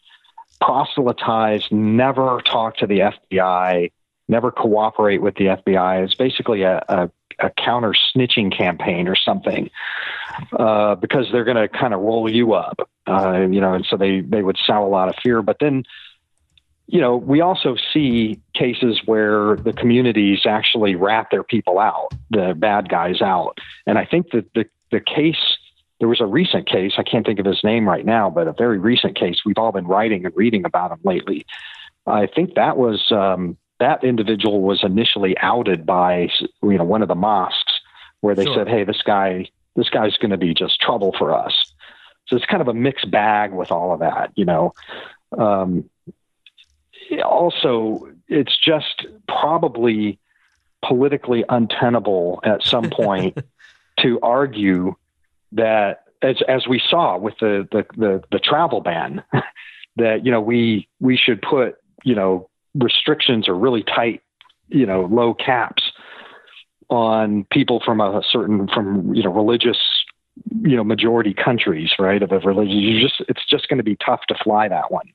proselytize, 0.61 1.63
never 1.71 2.41
talk 2.41 2.77
to 2.77 2.87
the 2.87 2.99
FBI, 3.31 3.91
never 4.27 4.51
cooperate 4.51 5.21
with 5.21 5.35
the 5.35 5.45
FBI. 5.45 6.03
It's 6.03 6.15
basically 6.15 6.63
a, 6.63 6.83
a 6.87 7.11
a 7.39 7.49
counter 7.49 7.93
snitching 7.93 8.55
campaign 8.55 9.07
or 9.07 9.15
something 9.15 9.69
uh, 10.57 10.95
because 10.95 11.27
they're 11.31 11.43
going 11.43 11.57
to 11.57 11.67
kind 11.67 11.93
of 11.93 11.99
roll 11.99 12.29
you 12.29 12.53
up, 12.53 12.89
uh, 13.07 13.41
you 13.49 13.61
know, 13.61 13.73
and 13.73 13.85
so 13.89 13.97
they 13.97 14.21
they 14.21 14.41
would 14.41 14.57
sow 14.65 14.85
a 14.85 14.89
lot 14.89 15.09
of 15.09 15.15
fear. 15.23 15.41
But 15.41 15.57
then, 15.59 15.83
you 16.87 16.99
know, 16.99 17.17
we 17.17 17.41
also 17.41 17.75
see 17.93 18.41
cases 18.53 19.01
where 19.05 19.55
the 19.55 19.73
communities 19.73 20.41
actually 20.45 20.95
rat 20.95 21.27
their 21.31 21.43
people 21.43 21.79
out, 21.79 22.09
the 22.31 22.53
bad 22.57 22.89
guys 22.89 23.21
out, 23.21 23.59
and 23.85 23.97
I 23.97 24.05
think 24.05 24.31
that 24.31 24.53
the 24.53 24.65
the 24.91 24.99
case. 24.99 25.57
There 25.99 26.07
was 26.07 26.21
a 26.21 26.27
recent 26.27 26.69
case, 26.69 26.93
I 26.99 27.01
can't 27.01 27.25
think 27.25 27.39
of 27.39 27.47
his 27.47 27.63
name 27.63 27.89
right 27.89 28.05
now, 28.05 28.29
but 28.29 28.47
a 28.47 28.53
very 28.53 28.77
recent 28.77 29.15
case 29.17 29.37
we've 29.43 29.57
all 29.57 29.71
been 29.71 29.87
writing 29.87 30.27
and 30.27 30.33
reading 30.37 30.63
about 30.63 30.91
him 30.91 30.99
lately. 31.03 31.43
I 32.05 32.27
think 32.27 32.53
that 32.53 32.77
was 32.77 33.11
um, 33.11 33.57
that 33.79 34.03
individual 34.03 34.61
was 34.61 34.83
initially 34.83 35.37
outed 35.37 35.85
by 35.85 36.29
you 36.63 36.77
know 36.77 36.83
one 36.83 37.01
of 37.01 37.07
the 37.07 37.15
mosques 37.15 37.79
where 38.21 38.35
they 38.35 38.45
sure. 38.45 38.55
said, 38.55 38.67
"Hey, 38.67 38.83
this 38.83 39.01
guy 39.03 39.49
this 39.75 39.89
guy's 39.89 40.17
going 40.17 40.31
to 40.31 40.37
be 40.37 40.53
just 40.53 40.79
trouble 40.81 41.13
for 41.17 41.33
us." 41.33 41.73
So 42.27 42.35
it's 42.35 42.45
kind 42.45 42.61
of 42.61 42.67
a 42.67 42.73
mixed 42.73 43.09
bag 43.09 43.53
with 43.53 43.71
all 43.71 43.93
of 43.93 43.99
that, 43.99 44.31
you 44.35 44.45
know. 44.45 44.73
Um, 45.37 45.89
also, 47.23 48.09
it's 48.27 48.57
just 48.57 49.05
probably 49.27 50.19
politically 50.85 51.45
untenable 51.47 52.39
at 52.43 52.63
some 52.63 52.89
point 52.91 53.37
to 53.99 54.19
argue 54.21 54.95
that, 55.53 56.03
as 56.21 56.37
as 56.47 56.67
we 56.67 56.81
saw 56.89 57.17
with 57.17 57.35
the 57.39 57.67
the 57.71 57.85
the, 57.95 58.23
the 58.31 58.39
travel 58.39 58.81
ban, 58.81 59.23
that 59.95 60.25
you 60.25 60.31
know 60.31 60.41
we 60.41 60.87
we 60.99 61.15
should 61.15 61.41
put 61.41 61.75
you 62.03 62.15
know 62.15 62.49
restrictions 62.77 63.47
or 63.47 63.55
really 63.55 63.83
tight, 63.83 64.21
you 64.69 64.85
know, 64.85 65.07
low 65.11 65.33
caps 65.33 65.83
on 66.89 67.45
people 67.51 67.81
from 67.83 67.99
a 67.99 68.21
certain 68.31 68.67
from 68.73 69.13
you 69.13 69.23
know 69.23 69.31
religious 69.31 69.77
you 70.61 70.75
know 70.75 70.83
majority 70.83 71.33
countries 71.33 71.91
right 71.99 72.23
of 72.23 72.31
a 72.31 72.39
religion 72.39 72.77
you 72.77 73.01
just 73.01 73.21
it's 73.27 73.45
just 73.49 73.67
going 73.67 73.77
to 73.77 73.83
be 73.83 73.97
tough 74.05 74.21
to 74.27 74.35
fly 74.43 74.67
that 74.67 74.91
one 74.91 75.05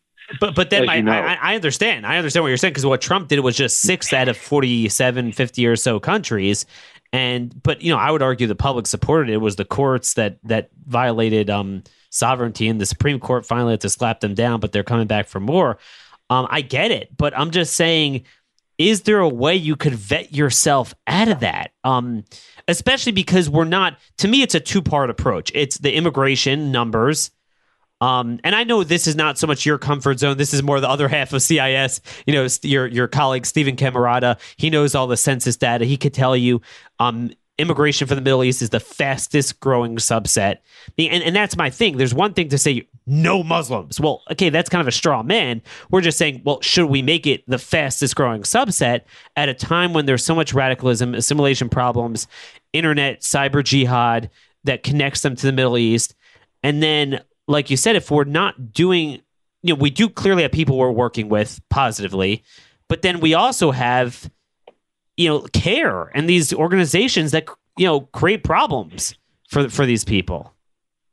But 0.40 0.54
but 0.54 0.70
then 0.70 0.86
my, 0.86 0.96
you 0.96 1.02
know. 1.02 1.12
I, 1.12 1.34
I 1.34 1.54
understand. 1.54 2.06
I 2.06 2.16
understand 2.16 2.42
what 2.42 2.48
you're 2.48 2.56
saying 2.56 2.72
because 2.72 2.86
what 2.86 3.00
Trump 3.00 3.28
did 3.28 3.40
was 3.40 3.56
just 3.56 3.80
six 3.80 4.12
out 4.12 4.28
of 4.28 4.36
47, 4.36 5.32
50 5.32 5.66
or 5.66 5.76
so 5.76 6.00
countries. 6.00 6.64
And 7.12 7.60
but 7.62 7.82
you 7.82 7.92
know, 7.92 7.98
I 7.98 8.10
would 8.10 8.22
argue 8.22 8.46
the 8.46 8.54
public 8.54 8.86
supported 8.86 9.30
it. 9.30 9.34
It 9.34 9.38
was 9.38 9.56
the 9.56 9.64
courts 9.64 10.14
that 10.14 10.38
that 10.44 10.70
violated 10.86 11.50
um 11.50 11.82
sovereignty 12.10 12.68
and 12.68 12.80
the 12.80 12.86
Supreme 12.86 13.18
Court 13.18 13.44
finally 13.44 13.72
had 13.72 13.80
to 13.82 13.90
slap 13.90 14.20
them 14.20 14.34
down, 14.34 14.60
but 14.60 14.72
they're 14.72 14.84
coming 14.84 15.06
back 15.06 15.28
for 15.28 15.40
more. 15.40 15.78
Um, 16.32 16.46
I 16.50 16.60
get 16.62 16.90
it, 16.90 17.16
but 17.16 17.36
I'm 17.38 17.50
just 17.50 17.74
saying, 17.74 18.24
is 18.78 19.02
there 19.02 19.20
a 19.20 19.28
way 19.28 19.54
you 19.54 19.76
could 19.76 19.94
vet 19.94 20.32
yourself 20.32 20.94
out 21.06 21.28
of 21.28 21.40
that? 21.40 21.72
Um, 21.84 22.24
especially 22.68 23.12
because 23.12 23.50
we're 23.50 23.64
not 23.64 23.98
to 24.18 24.28
me, 24.28 24.42
it's 24.42 24.54
a 24.54 24.60
two-part 24.60 25.10
approach. 25.10 25.52
It's 25.54 25.78
the 25.78 25.92
immigration 25.94 26.72
numbers 26.72 27.30
um, 28.02 28.40
and 28.42 28.56
I 28.56 28.64
know 28.64 28.82
this 28.82 29.06
is 29.06 29.14
not 29.14 29.38
so 29.38 29.46
much 29.46 29.64
your 29.64 29.78
comfort 29.78 30.18
zone. 30.18 30.36
This 30.36 30.52
is 30.52 30.60
more 30.60 30.80
the 30.80 30.88
other 30.88 31.06
half 31.16 31.32
of 31.32 31.40
CIS. 31.40 32.00
You 32.26 32.34
know, 32.34 32.48
your 32.62 32.86
your 32.88 33.06
colleague 33.06 33.46
Steven 33.46 33.76
Camarota. 33.76 34.38
He 34.56 34.70
knows 34.70 34.96
all 34.96 35.06
the 35.06 35.16
census 35.16 35.56
data. 35.56 35.84
He 35.84 35.96
could 35.96 36.12
tell 36.12 36.36
you 36.36 36.60
um, 36.98 37.30
immigration 37.58 38.08
from 38.08 38.16
the 38.16 38.22
Middle 38.22 38.42
East 38.42 38.60
is 38.60 38.70
the 38.70 38.80
fastest 38.80 39.60
growing 39.60 39.96
subset. 39.98 40.58
And, 40.98 41.22
and 41.22 41.36
that's 41.36 41.56
my 41.56 41.70
thing. 41.70 41.96
There's 41.96 42.12
one 42.12 42.34
thing 42.34 42.48
to 42.48 42.58
say 42.58 42.88
no 43.06 43.42
Muslims. 43.42 44.00
Well, 44.00 44.22
okay, 44.30 44.50
that's 44.50 44.68
kind 44.68 44.80
of 44.80 44.88
a 44.88 44.92
straw 44.92 45.22
man. 45.22 45.62
We're 45.90 46.00
just 46.00 46.18
saying, 46.18 46.42
well, 46.44 46.60
should 46.60 46.86
we 46.86 47.02
make 47.02 47.26
it 47.26 47.42
the 47.48 47.58
fastest 47.58 48.14
growing 48.16 48.42
subset 48.42 49.02
at 49.36 49.48
a 49.48 49.54
time 49.54 49.92
when 49.92 50.06
there's 50.06 50.24
so 50.24 50.34
much 50.34 50.54
radicalism, 50.54 51.14
assimilation 51.14 51.68
problems, 51.68 52.26
internet, 52.72 53.20
cyber 53.20 53.64
jihad 53.64 54.30
that 54.64 54.82
connects 54.82 55.22
them 55.22 55.36
to 55.36 55.46
the 55.46 55.52
Middle 55.52 55.78
East? 55.78 56.14
And 56.62 56.82
then 56.82 57.22
like 57.48 57.70
you 57.70 57.76
said, 57.76 57.96
if 57.96 58.10
we're 58.10 58.24
not 58.24 58.72
doing, 58.72 59.22
you 59.62 59.74
know, 59.74 59.80
we 59.80 59.90
do 59.90 60.08
clearly 60.08 60.42
have 60.42 60.52
people 60.52 60.78
we're 60.78 60.90
working 60.90 61.28
with 61.28 61.60
positively, 61.70 62.42
but 62.88 63.02
then 63.02 63.20
we 63.20 63.34
also 63.34 63.70
have, 63.70 64.30
you 65.16 65.28
know, 65.28 65.46
CAIR 65.52 66.10
and 66.14 66.28
these 66.28 66.52
organizations 66.52 67.32
that 67.32 67.46
you 67.76 67.86
know 67.86 68.00
create 68.00 68.44
problems 68.44 69.14
for 69.48 69.68
for 69.68 69.86
these 69.86 70.04
people. 70.04 70.52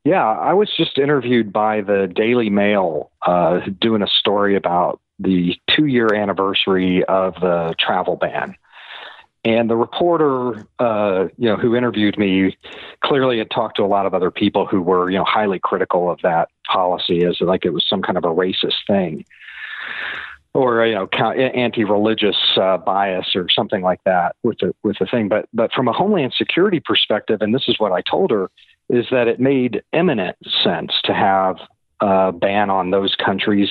Yeah, 0.04 0.26
I 0.26 0.54
was 0.54 0.70
just 0.74 0.96
interviewed 0.96 1.52
by 1.52 1.82
the 1.82 2.10
Daily 2.12 2.48
Mail 2.48 3.10
uh, 3.22 3.60
doing 3.80 4.02
a 4.02 4.06
story 4.06 4.56
about 4.56 5.00
the 5.18 5.54
two 5.68 5.86
year 5.86 6.14
anniversary 6.14 7.04
of 7.04 7.34
the 7.34 7.74
travel 7.78 8.16
ban. 8.16 8.56
And 9.44 9.70
the 9.70 9.76
reporter, 9.76 10.66
uh, 10.78 11.28
you 11.38 11.48
know, 11.48 11.56
who 11.56 11.74
interviewed 11.74 12.18
me, 12.18 12.56
clearly 13.02 13.38
had 13.38 13.50
talked 13.50 13.76
to 13.76 13.82
a 13.82 13.86
lot 13.86 14.06
of 14.06 14.12
other 14.12 14.30
people 14.30 14.66
who 14.66 14.82
were, 14.82 15.10
you 15.10 15.18
know, 15.18 15.24
highly 15.24 15.58
critical 15.58 16.10
of 16.10 16.20
that 16.22 16.48
policy 16.70 17.24
as 17.24 17.40
like 17.40 17.64
it 17.64 17.72
was 17.72 17.86
some 17.88 18.02
kind 18.02 18.18
of 18.18 18.24
a 18.24 18.28
racist 18.28 18.86
thing, 18.86 19.24
or 20.52 20.84
you 20.84 20.94
know, 20.94 21.08
anti-religious 21.08 22.36
uh, 22.60 22.76
bias 22.76 23.34
or 23.34 23.48
something 23.48 23.80
like 23.80 24.00
that 24.04 24.36
with 24.42 24.58
the 24.58 24.74
with 24.82 24.98
the 24.98 25.06
thing. 25.06 25.28
But 25.28 25.48
but 25.54 25.72
from 25.72 25.88
a 25.88 25.92
homeland 25.92 26.34
security 26.36 26.80
perspective, 26.80 27.40
and 27.40 27.54
this 27.54 27.64
is 27.66 27.78
what 27.78 27.92
I 27.92 28.02
told 28.02 28.30
her, 28.30 28.50
is 28.90 29.06
that 29.10 29.28
it 29.28 29.40
made 29.40 29.82
eminent 29.92 30.36
sense 30.64 30.92
to 31.04 31.14
have 31.14 31.56
a 32.00 32.32
ban 32.32 32.70
on 32.70 32.90
those 32.90 33.14
countries 33.14 33.68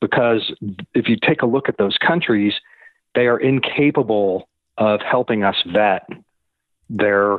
because 0.00 0.52
if 0.94 1.08
you 1.08 1.16
take 1.16 1.42
a 1.42 1.46
look 1.46 1.68
at 1.68 1.78
those 1.78 1.96
countries, 1.96 2.54
they 3.14 3.26
are 3.26 3.38
incapable 3.38 4.48
of 4.76 5.00
helping 5.00 5.42
us 5.42 5.56
vet 5.66 6.08
their 6.90 7.38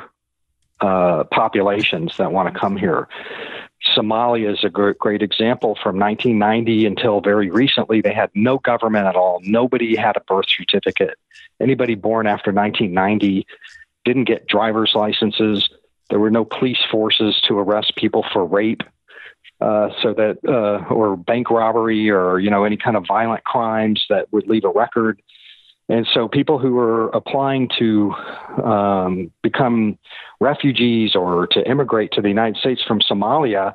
uh, 0.82 1.24
populations 1.26 2.18
that 2.18 2.32
want 2.32 2.54
to 2.54 2.60
come 2.60 2.78
here. 2.78 3.08
Somalia 3.96 4.52
is 4.54 4.64
a 4.64 4.70
great, 4.70 4.98
great 4.98 5.22
example. 5.22 5.78
From 5.82 5.98
1990 5.98 6.86
until 6.86 7.22
very 7.22 7.50
recently, 7.50 8.02
they 8.02 8.14
had 8.14 8.30
no 8.34 8.58
government 8.58 9.08
at 9.08 9.16
all. 9.16 9.40
Nobody 9.44 9.96
had 9.96 10.18
a 10.18 10.22
birth 10.22 10.48
certificate. 10.48 11.18
Anybody 11.62 11.96
born 11.96 12.28
after 12.28 12.52
1990 12.52 13.46
didn't 14.06 14.26
get 14.26 14.48
driver's 14.48 14.92
licenses. 14.96 15.70
There 16.10 16.20
were 16.20 16.32
no 16.32 16.46
police 16.46 16.84
forces 16.92 17.40
to 17.48 17.58
arrest 17.58 17.94
people 17.96 18.26
for 18.34 18.46
rape. 18.46 18.82
Uh, 19.62 19.90
so 20.02 20.14
that 20.14 20.38
uh, 20.48 20.94
or 20.94 21.18
bank 21.18 21.50
robbery 21.50 22.10
or 22.10 22.40
you 22.40 22.50
know 22.50 22.64
any 22.64 22.78
kind 22.78 22.96
of 22.96 23.04
violent 23.06 23.44
crimes 23.44 24.06
that 24.10 24.32
would 24.32 24.48
leave 24.48 24.64
a 24.64 24.70
record 24.70 25.22
and 25.90 26.08
so 26.14 26.28
people 26.28 26.60
who 26.60 26.74
were 26.74 27.10
applying 27.10 27.68
to 27.80 28.14
um, 28.64 29.32
become 29.42 29.98
refugees 30.40 31.16
or 31.16 31.48
to 31.48 31.68
immigrate 31.68 32.12
to 32.12 32.22
the 32.22 32.28
United 32.28 32.58
States 32.58 32.82
from 32.88 33.00
Somalia, 33.02 33.74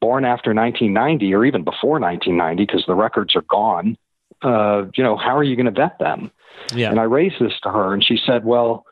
born 0.00 0.24
after 0.24 0.54
1990 0.54 1.34
or 1.34 1.44
even 1.44 1.64
before 1.64 1.98
1990, 1.98 2.64
because 2.64 2.84
the 2.86 2.94
records 2.94 3.34
are 3.34 3.44
gone, 3.50 3.98
uh, 4.42 4.84
you 4.96 5.02
know, 5.02 5.16
how 5.16 5.36
are 5.36 5.42
you 5.42 5.56
going 5.56 5.66
to 5.66 5.72
vet 5.72 5.98
them? 5.98 6.30
Yeah. 6.72 6.90
And 6.90 7.00
I 7.00 7.04
raised 7.04 7.40
this 7.40 7.58
to 7.64 7.70
her, 7.70 7.92
and 7.92 8.04
she 8.04 8.18
said, 8.24 8.44
"Well, 8.44 8.86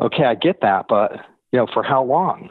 okay, 0.00 0.24
I 0.24 0.34
get 0.34 0.62
that, 0.62 0.86
but 0.88 1.20
you 1.52 1.58
know, 1.58 1.66
for 1.72 1.82
how 1.82 2.02
long?" 2.04 2.50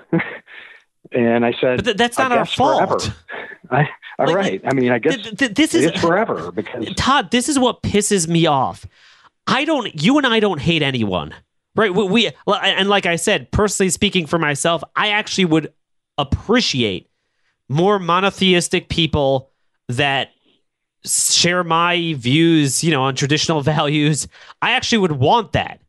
and 1.11 1.45
I 1.45 1.53
said, 1.59 1.77
"But 1.77 1.85
th- 1.85 1.97
that's 1.97 2.17
not 2.17 2.31
our 2.31 2.45
fault." 2.45 3.01
Forever. 3.01 3.15
I, 3.71 3.89
all 4.19 4.27
Like, 4.27 4.35
right. 4.35 4.61
I 4.65 4.73
mean, 4.73 4.91
I 4.91 4.99
guess 4.99 5.15
th- 5.15 5.37
th- 5.37 5.53
this 5.55 5.73
is 5.73 5.91
forever 5.99 6.51
because 6.51 6.87
Todd, 6.95 7.31
this 7.31 7.49
is 7.49 7.57
what 7.57 7.81
pisses 7.81 8.27
me 8.27 8.45
off. 8.45 8.85
I 9.47 9.65
don't, 9.65 10.01
you 10.01 10.17
and 10.17 10.25
I 10.25 10.39
don't 10.39 10.59
hate 10.59 10.81
anyone, 10.81 11.33
right? 11.75 11.93
We, 11.93 12.03
we, 12.03 12.31
and 12.47 12.89
like 12.89 13.05
I 13.05 13.15
said, 13.15 13.51
personally 13.51 13.89
speaking 13.89 14.25
for 14.25 14.39
myself, 14.39 14.83
I 14.95 15.09
actually 15.09 15.45
would 15.45 15.73
appreciate 16.17 17.09
more 17.69 17.99
monotheistic 17.99 18.89
people 18.89 19.51
that 19.89 20.29
share 21.03 21.63
my 21.63 22.13
views, 22.17 22.83
you 22.83 22.91
know, 22.91 23.03
on 23.03 23.15
traditional 23.15 23.61
values. 23.61 24.27
I 24.61 24.71
actually 24.71 24.99
would 24.99 25.13
want 25.13 25.51
that. 25.53 25.81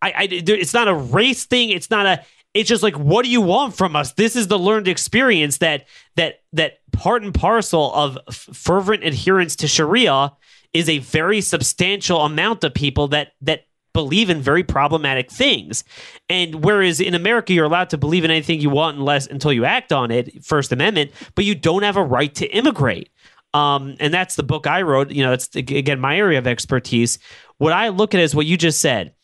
I, 0.00 0.10
I 0.10 0.28
it's 0.30 0.74
not 0.74 0.88
a 0.88 0.94
race 0.94 1.44
thing. 1.44 1.70
It's 1.70 1.90
not 1.90 2.06
a. 2.06 2.24
It's 2.54 2.68
just 2.68 2.82
like, 2.82 2.96
what 2.96 3.24
do 3.24 3.30
you 3.30 3.40
want 3.40 3.76
from 3.76 3.96
us? 3.96 4.12
This 4.12 4.36
is 4.36 4.46
the 4.46 4.58
learned 4.58 4.88
experience 4.88 5.58
that 5.58 5.86
that 6.16 6.40
that 6.52 6.78
part 6.92 7.22
and 7.22 7.34
parcel 7.34 7.92
of 7.92 8.16
f- 8.28 8.48
fervent 8.52 9.04
adherence 9.04 9.56
to 9.56 9.68
Sharia 9.68 10.32
is 10.72 10.88
a 10.88 10.98
very 10.98 11.40
substantial 11.40 12.20
amount 12.22 12.64
of 12.64 12.72
people 12.72 13.08
that 13.08 13.32
that 13.42 13.66
believe 13.92 14.28
in 14.28 14.40
very 14.40 14.62
problematic 14.62 15.30
things. 15.30 15.84
And 16.28 16.64
whereas 16.64 17.00
in 17.00 17.14
America 17.14 17.52
you're 17.52 17.64
allowed 17.64 17.90
to 17.90 17.98
believe 17.98 18.24
in 18.24 18.30
anything 18.30 18.60
you 18.60 18.70
want 18.70 18.98
unless 18.98 19.26
until 19.26 19.52
you 19.52 19.64
act 19.64 19.92
on 19.92 20.10
it, 20.10 20.44
First 20.44 20.72
Amendment, 20.72 21.12
but 21.34 21.44
you 21.44 21.54
don't 21.54 21.82
have 21.82 21.96
a 21.96 22.04
right 22.04 22.34
to 22.36 22.46
immigrate. 22.46 23.10
Um, 23.54 23.94
and 24.00 24.12
that's 24.12 24.34
the 24.34 24.42
book 24.42 24.66
I 24.66 24.82
wrote. 24.82 25.10
You 25.12 25.22
know, 25.22 25.32
it's 25.32 25.54
again 25.54 26.00
my 26.00 26.16
area 26.16 26.38
of 26.38 26.46
expertise. 26.46 27.18
What 27.58 27.72
I 27.72 27.88
look 27.88 28.14
at 28.14 28.20
is 28.20 28.34
what 28.34 28.46
you 28.46 28.56
just 28.56 28.80
said. 28.80 29.14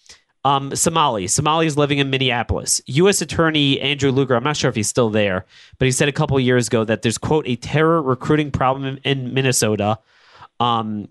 Um, 0.45 0.75
Somali. 0.75 1.27
Somali 1.27 1.67
is 1.67 1.77
living 1.77 1.99
in 1.99 2.09
Minneapolis. 2.09 2.81
U.S. 2.87 3.21
Attorney 3.21 3.79
Andrew 3.81 4.11
Luger, 4.11 4.35
I'm 4.35 4.45
not 4.45 4.57
sure 4.57 4.71
if 4.71 4.75
he's 4.75 4.89
still 4.89 5.11
there, 5.11 5.45
but 5.79 5.85
he 5.85 5.93
said 5.93 6.09
a 6.09 6.13
couple 6.13 6.41
years 6.41 6.67
ago 6.67 6.83
that 6.85 7.03
there's, 7.03 7.19
quote, 7.19 7.47
a 7.47 7.57
terror 7.57 8.01
recruiting 8.01 8.51
problem 8.51 8.85
in, 8.87 8.97
in 8.99 9.35
Minnesota. 9.35 9.99
Um, 10.59 11.09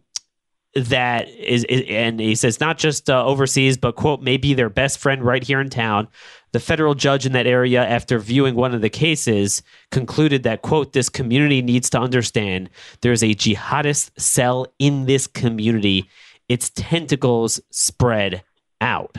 that 0.76 1.28
is, 1.30 1.64
is, 1.66 1.84
and 1.90 2.20
he 2.20 2.36
says 2.36 2.60
not 2.60 2.78
just 2.78 3.10
uh, 3.10 3.26
overseas, 3.26 3.78
but 3.78 3.96
quote, 3.96 4.22
maybe 4.22 4.54
their 4.54 4.70
best 4.70 5.00
friend 5.00 5.24
right 5.24 5.44
here 5.44 5.60
in 5.60 5.70
town. 5.70 6.08
The 6.52 6.60
federal 6.60 6.96
judge 6.96 7.26
in 7.26 7.32
that 7.34 7.48
area, 7.48 7.84
after 7.84 8.20
viewing 8.20 8.56
one 8.56 8.74
of 8.74 8.82
the 8.82 8.90
cases, 8.90 9.62
concluded 9.92 10.44
that 10.44 10.62
quote, 10.62 10.94
this 10.94 11.10
community 11.10 11.62
needs 11.62 11.90
to 11.92 12.00
understand 12.00 12.70
there's 13.02 13.24
a 13.24 13.36
jihadist 13.36 14.20
cell 14.20 14.68
in 14.80 15.06
this 15.06 15.28
community. 15.28 16.10
Its 16.48 16.72
tentacles 16.72 17.60
spread 17.72 18.44
out. 18.82 19.18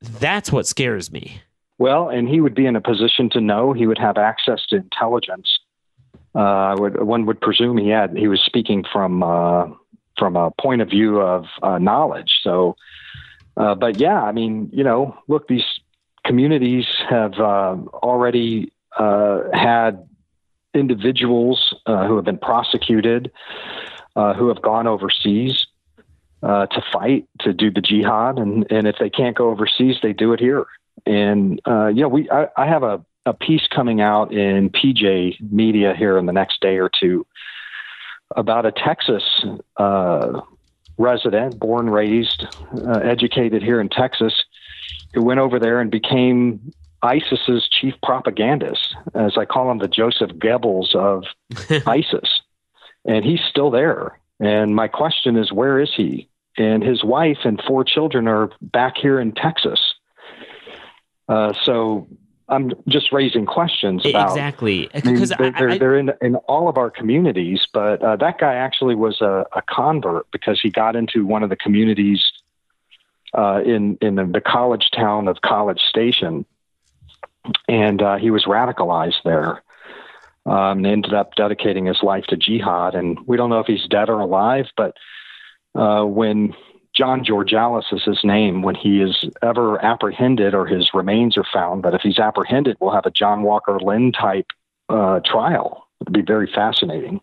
That's 0.00 0.52
what 0.52 0.66
scares 0.66 1.10
me. 1.10 1.40
Well, 1.78 2.08
and 2.08 2.28
he 2.28 2.40
would 2.40 2.54
be 2.54 2.66
in 2.66 2.76
a 2.76 2.80
position 2.80 3.28
to 3.30 3.40
know. 3.40 3.72
He 3.72 3.86
would 3.86 3.98
have 3.98 4.16
access 4.16 4.64
to 4.70 4.76
intelligence. 4.76 5.48
Uh, 6.34 6.74
would, 6.78 7.02
one 7.02 7.26
would 7.26 7.40
presume 7.40 7.78
he 7.78 7.88
had. 7.88 8.16
He 8.16 8.28
was 8.28 8.40
speaking 8.44 8.84
from 8.92 9.22
uh, 9.22 9.66
from 10.18 10.36
a 10.36 10.50
point 10.60 10.80
of 10.80 10.88
view 10.88 11.20
of 11.20 11.44
uh, 11.62 11.78
knowledge. 11.78 12.30
So, 12.42 12.76
uh, 13.56 13.74
but 13.74 14.00
yeah, 14.00 14.22
I 14.22 14.32
mean, 14.32 14.70
you 14.72 14.84
know, 14.84 15.16
look, 15.28 15.48
these 15.48 15.64
communities 16.24 16.86
have 17.08 17.34
uh, 17.34 17.76
already 17.92 18.72
uh, 18.98 19.42
had 19.52 20.08
individuals 20.72 21.74
who 21.86 22.16
have 22.16 22.24
been 22.24 22.38
prosecuted, 22.38 23.30
who 24.14 24.48
have 24.48 24.60
gone 24.60 24.86
overseas 24.86 25.66
uh, 26.42 26.66
to 26.66 26.82
fight 26.92 27.26
to 27.40 27.52
do 27.52 27.70
the 27.70 27.80
jihad, 27.80 28.38
and 28.38 28.66
and 28.70 28.86
if 28.86 28.96
they 28.98 29.10
can't 29.10 29.36
go 29.36 29.50
overseas, 29.50 29.96
they 30.02 30.12
do 30.12 30.32
it 30.32 30.40
here. 30.40 30.66
And 31.04 31.60
uh, 31.66 31.88
you 31.88 32.02
know, 32.02 32.08
we 32.08 32.30
I, 32.30 32.48
I 32.56 32.66
have 32.66 32.82
a 32.82 33.04
a 33.24 33.34
piece 33.34 33.66
coming 33.74 34.00
out 34.00 34.32
in 34.32 34.70
PJ 34.70 35.40
Media 35.50 35.94
here 35.96 36.16
in 36.16 36.26
the 36.26 36.32
next 36.32 36.60
day 36.60 36.78
or 36.78 36.88
two 37.00 37.26
about 38.34 38.66
a 38.66 38.72
Texas 38.72 39.22
uh, 39.76 40.40
resident, 40.98 41.58
born, 41.58 41.90
raised, 41.90 42.46
uh, 42.74 43.00
educated 43.02 43.62
here 43.62 43.80
in 43.80 43.88
Texas, 43.88 44.44
who 45.14 45.22
went 45.22 45.40
over 45.40 45.58
there 45.58 45.80
and 45.80 45.90
became 45.90 46.72
ISIS's 47.02 47.68
chief 47.68 47.94
propagandist, 48.02 48.94
as 49.14 49.36
I 49.36 49.44
call 49.44 49.70
him, 49.70 49.78
the 49.78 49.88
Joseph 49.88 50.30
Goebbels 50.30 50.94
of 50.94 51.24
ISIS. 51.86 52.40
and 53.04 53.24
he's 53.24 53.40
still 53.48 53.70
there. 53.70 54.18
And 54.40 54.74
my 54.74 54.88
question 54.88 55.36
is, 55.36 55.52
where 55.52 55.80
is 55.80 55.92
he? 55.94 56.28
And 56.58 56.82
his 56.82 57.04
wife 57.04 57.38
and 57.44 57.60
four 57.66 57.84
children 57.84 58.28
are 58.28 58.50
back 58.60 58.96
here 58.96 59.20
in 59.20 59.32
Texas. 59.32 59.80
Uh, 61.28 61.52
so 61.64 62.06
I'm 62.48 62.72
just 62.88 63.12
raising 63.12 63.46
questions 63.46 64.06
about 64.06 64.30
exactly 64.30 64.88
because 64.94 65.32
I 65.32 65.42
mean, 65.42 65.54
they're, 65.58 65.78
they're, 65.78 65.98
in 65.98 66.12
in 66.22 66.36
all 66.36 66.68
of 66.68 66.76
our 66.78 66.90
communities. 66.90 67.66
But 67.72 68.00
uh, 68.02 68.16
that 68.16 68.38
guy 68.38 68.54
actually 68.54 68.94
was 68.94 69.20
a, 69.20 69.44
a, 69.52 69.62
convert 69.62 70.30
because 70.30 70.60
he 70.60 70.70
got 70.70 70.94
into 70.94 71.26
one 71.26 71.42
of 71.42 71.50
the 71.50 71.56
communities 71.56 72.24
uh, 73.34 73.62
in 73.64 73.98
in 74.00 74.14
the, 74.14 74.24
the, 74.24 74.40
college 74.40 74.90
town 74.94 75.26
of 75.26 75.40
College 75.42 75.80
Station, 75.80 76.46
and 77.68 78.00
uh, 78.00 78.16
he 78.16 78.30
was 78.30 78.44
radicalized 78.44 79.22
there. 79.24 79.62
Um, 80.46 80.78
and 80.78 80.86
ended 80.86 81.12
up 81.12 81.34
dedicating 81.34 81.86
his 81.86 81.98
life 82.04 82.24
to 82.28 82.36
jihad. 82.36 82.94
And 82.94 83.18
we 83.26 83.36
don't 83.36 83.50
know 83.50 83.58
if 83.58 83.66
he's 83.66 83.84
dead 83.90 84.08
or 84.08 84.20
alive, 84.20 84.66
but 84.76 84.96
uh, 85.74 86.04
when 86.04 86.54
John 86.96 87.24
Georgelas 87.24 87.92
is 87.92 88.02
his 88.04 88.20
name. 88.24 88.62
When 88.62 88.74
he 88.74 89.02
is 89.02 89.24
ever 89.42 89.84
apprehended 89.84 90.54
or 90.54 90.66
his 90.66 90.90
remains 90.94 91.36
are 91.36 91.44
found, 91.52 91.82
but 91.82 91.94
if 91.94 92.00
he's 92.00 92.18
apprehended, 92.18 92.76
we'll 92.80 92.94
have 92.94 93.06
a 93.06 93.10
John 93.10 93.42
Walker 93.42 93.78
Lindh 93.78 94.14
type 94.14 94.46
uh, 94.88 95.20
trial. 95.24 95.86
It'd 96.00 96.14
be 96.14 96.22
very 96.22 96.50
fascinating. 96.52 97.20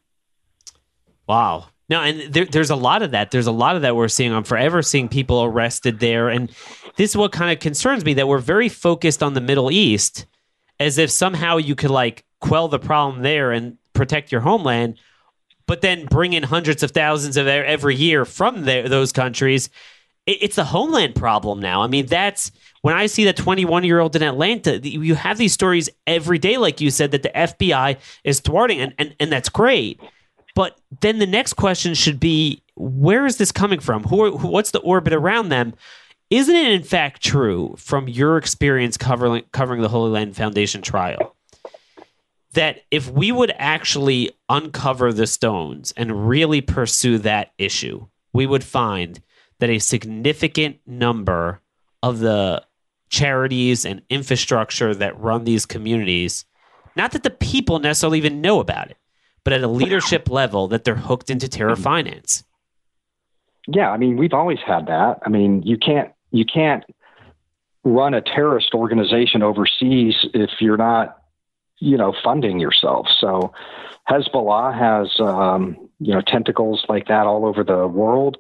Wow. 1.27 1.65
No, 1.89 2.01
and 2.01 2.33
there, 2.33 2.45
there's 2.45 2.69
a 2.69 2.75
lot 2.75 3.01
of 3.01 3.11
that. 3.11 3.31
There's 3.31 3.47
a 3.47 3.51
lot 3.51 3.75
of 3.75 3.81
that 3.81 3.95
we're 3.95 4.07
seeing. 4.07 4.33
I'm 4.33 4.43
forever 4.43 4.81
seeing 4.81 5.09
people 5.09 5.43
arrested 5.43 5.99
there. 5.99 6.29
And 6.29 6.49
this 6.95 7.11
is 7.11 7.17
what 7.17 7.31
kind 7.31 7.51
of 7.51 7.59
concerns 7.59 8.05
me 8.05 8.13
that 8.15 8.27
we're 8.27 8.39
very 8.39 8.69
focused 8.69 9.23
on 9.23 9.33
the 9.33 9.41
Middle 9.41 9.71
East 9.71 10.27
as 10.79 10.97
if 10.97 11.09
somehow 11.09 11.57
you 11.57 11.75
could 11.75 11.91
like 11.91 12.23
quell 12.43 12.67
the 12.67 12.79
problem 12.79 13.23
there 13.23 13.51
and 13.51 13.77
protect 13.93 14.31
your 14.31 14.41
homeland 14.41 14.99
but 15.65 15.81
then 15.81 16.05
bring 16.05 16.33
in 16.33 16.43
hundreds 16.43 16.83
of 16.83 16.91
thousands 16.91 17.37
of 17.37 17.47
every 17.47 17.95
year 17.95 18.25
from 18.25 18.65
the, 18.65 18.83
those 18.87 19.11
countries. 19.11 19.69
It, 20.25 20.43
it's 20.43 20.57
a 20.57 20.63
homeland 20.63 21.15
problem 21.15 21.59
now. 21.59 21.81
I 21.81 21.87
mean, 21.87 22.05
that's 22.05 22.51
when 22.81 22.95
I 22.95 23.05
see 23.05 23.25
that 23.25 23.37
21 23.37 23.83
year 23.83 23.99
old 23.99 24.15
in 24.15 24.23
Atlanta, 24.23 24.79
you 24.87 25.15
have 25.15 25.37
these 25.37 25.53
stories 25.53 25.89
every 26.05 26.37
day, 26.37 26.57
like 26.57 26.81
you 26.81 26.89
said, 26.89 27.11
that 27.11 27.23
the 27.23 27.29
FBI 27.29 27.97
is 28.23 28.39
thwarting, 28.39 28.81
and, 28.81 28.93
and, 28.97 29.15
and 29.19 29.31
that's 29.31 29.49
great. 29.49 29.99
But 30.55 30.79
then 31.01 31.19
the 31.19 31.27
next 31.27 31.53
question 31.53 31.93
should 31.93 32.19
be 32.19 32.61
where 32.75 33.25
is 33.25 33.37
this 33.37 33.51
coming 33.51 33.79
from? 33.79 34.03
Who, 34.03 34.37
who, 34.37 34.47
what's 34.49 34.71
the 34.71 34.79
orbit 34.79 35.13
around 35.13 35.49
them? 35.49 35.73
Isn't 36.29 36.55
it 36.55 36.71
in 36.71 36.83
fact 36.83 37.23
true 37.23 37.75
from 37.77 38.07
your 38.07 38.37
experience 38.37 38.97
covering 38.97 39.43
covering 39.51 39.81
the 39.81 39.89
Holy 39.89 40.09
Land 40.09 40.35
Foundation 40.35 40.81
trial 40.81 41.35
that 42.53 42.81
if 42.91 43.09
we 43.09 43.31
would 43.31 43.53
actually 43.57 44.31
uncover 44.49 45.11
the 45.11 45.27
stones 45.27 45.93
and 45.97 46.27
really 46.27 46.61
pursue 46.61 47.17
that 47.19 47.51
issue, 47.57 48.07
we 48.31 48.45
would 48.45 48.63
find 48.63 49.21
that 49.59 49.69
a 49.69 49.79
significant 49.79 50.77
number 50.85 51.61
of 52.01 52.19
the 52.19 52.63
charities 53.09 53.85
and 53.85 54.01
infrastructure 54.09 54.93
that 54.95 55.19
run 55.19 55.43
these 55.43 55.65
communities, 55.65 56.45
not 56.95 57.11
that 57.11 57.23
the 57.23 57.29
people 57.29 57.79
necessarily 57.79 58.17
even 58.17 58.41
know 58.41 58.59
about 58.59 58.89
it, 58.89 58.97
but 59.43 59.53
at 59.53 59.63
a 59.63 59.67
leadership 59.67 60.29
level, 60.29 60.67
that 60.67 60.83
they're 60.83 60.95
hooked 60.95 61.29
into 61.29 61.47
terror 61.47 61.73
mm-hmm. 61.73 61.83
finance. 61.83 62.43
Yeah, 63.67 63.91
I 63.91 63.97
mean, 63.97 64.17
we've 64.17 64.33
always 64.33 64.59
had 64.65 64.87
that. 64.87 65.19
I 65.25 65.29
mean, 65.29 65.61
you 65.63 65.77
can't 65.77 66.11
you 66.31 66.43
can't 66.45 66.83
run 67.83 68.13
a 68.13 68.21
terrorist 68.21 68.73
organization 68.73 69.41
overseas 69.41 70.15
if 70.33 70.49
you're 70.59 70.77
not 70.77 71.22
you 71.83 71.97
know, 71.97 72.13
funding 72.23 72.59
yourself. 72.59 73.07
So 73.19 73.53
Hezbollah 74.09 74.73
has, 74.73 75.19
um, 75.19 75.89
you 75.99 76.13
know, 76.13 76.21
tentacles 76.21 76.85
like 76.87 77.07
that 77.07 77.27
all 77.27 77.45
over 77.45 77.63
the 77.63 77.87
world. 77.87 78.37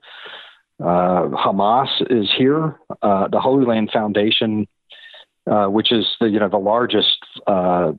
Uh, 0.79 1.27
Hamas 1.27 1.89
is 2.09 2.31
here. 2.35 2.79
Uh, 3.01 3.27
the 3.27 3.41
Holy 3.41 3.65
Land 3.65 3.89
Foundation, 3.91 4.67
uh, 5.45 5.65
which 5.65 5.91
is 5.91 6.05
the, 6.21 6.29
you 6.29 6.39
know, 6.39 6.47
the 6.47 6.57
largest 6.57 7.17
uh, 7.45 7.91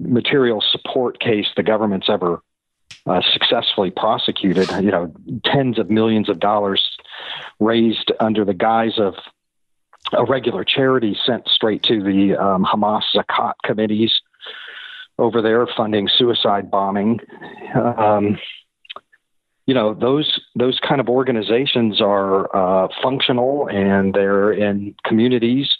material 0.00 0.62
support 0.72 1.20
case 1.20 1.46
the 1.56 1.62
government's 1.62 2.08
ever 2.08 2.42
uh, 3.06 3.20
successfully 3.32 3.90
prosecuted, 3.90 4.68
you 4.82 4.90
know, 4.90 5.12
tens 5.44 5.78
of 5.78 5.90
millions 5.90 6.28
of 6.28 6.40
dollars 6.40 6.82
raised 7.60 8.10
under 8.18 8.44
the 8.44 8.54
guise 8.54 8.98
of 8.98 9.14
a 10.12 10.24
regular 10.24 10.64
charity 10.64 11.16
sent 11.24 11.46
straight 11.48 11.84
to 11.84 12.02
the 12.02 12.36
um, 12.36 12.64
Hamas 12.64 13.02
Zakat 13.14 13.54
committees 13.64 14.12
over 15.18 15.42
there 15.42 15.66
funding 15.76 16.08
suicide 16.08 16.70
bombing. 16.70 17.20
Um, 17.74 18.38
you 19.66 19.74
know 19.74 19.94
those 19.94 20.40
those 20.56 20.78
kind 20.80 21.00
of 21.00 21.08
organizations 21.08 22.00
are 22.00 22.54
uh, 22.54 22.88
functional 23.02 23.68
and 23.68 24.12
they're 24.12 24.52
in 24.52 24.94
communities 25.04 25.70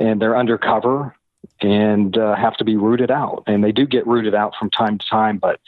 and 0.00 0.20
they're 0.20 0.36
undercover 0.36 1.14
and 1.60 2.16
uh, 2.16 2.34
have 2.34 2.56
to 2.56 2.64
be 2.64 2.76
rooted 2.76 3.10
out. 3.10 3.42
And 3.46 3.62
they 3.62 3.72
do 3.72 3.86
get 3.86 4.06
rooted 4.06 4.34
out 4.34 4.54
from 4.58 4.70
time 4.70 4.98
to 4.98 5.06
time 5.06 5.38
but 5.38 5.60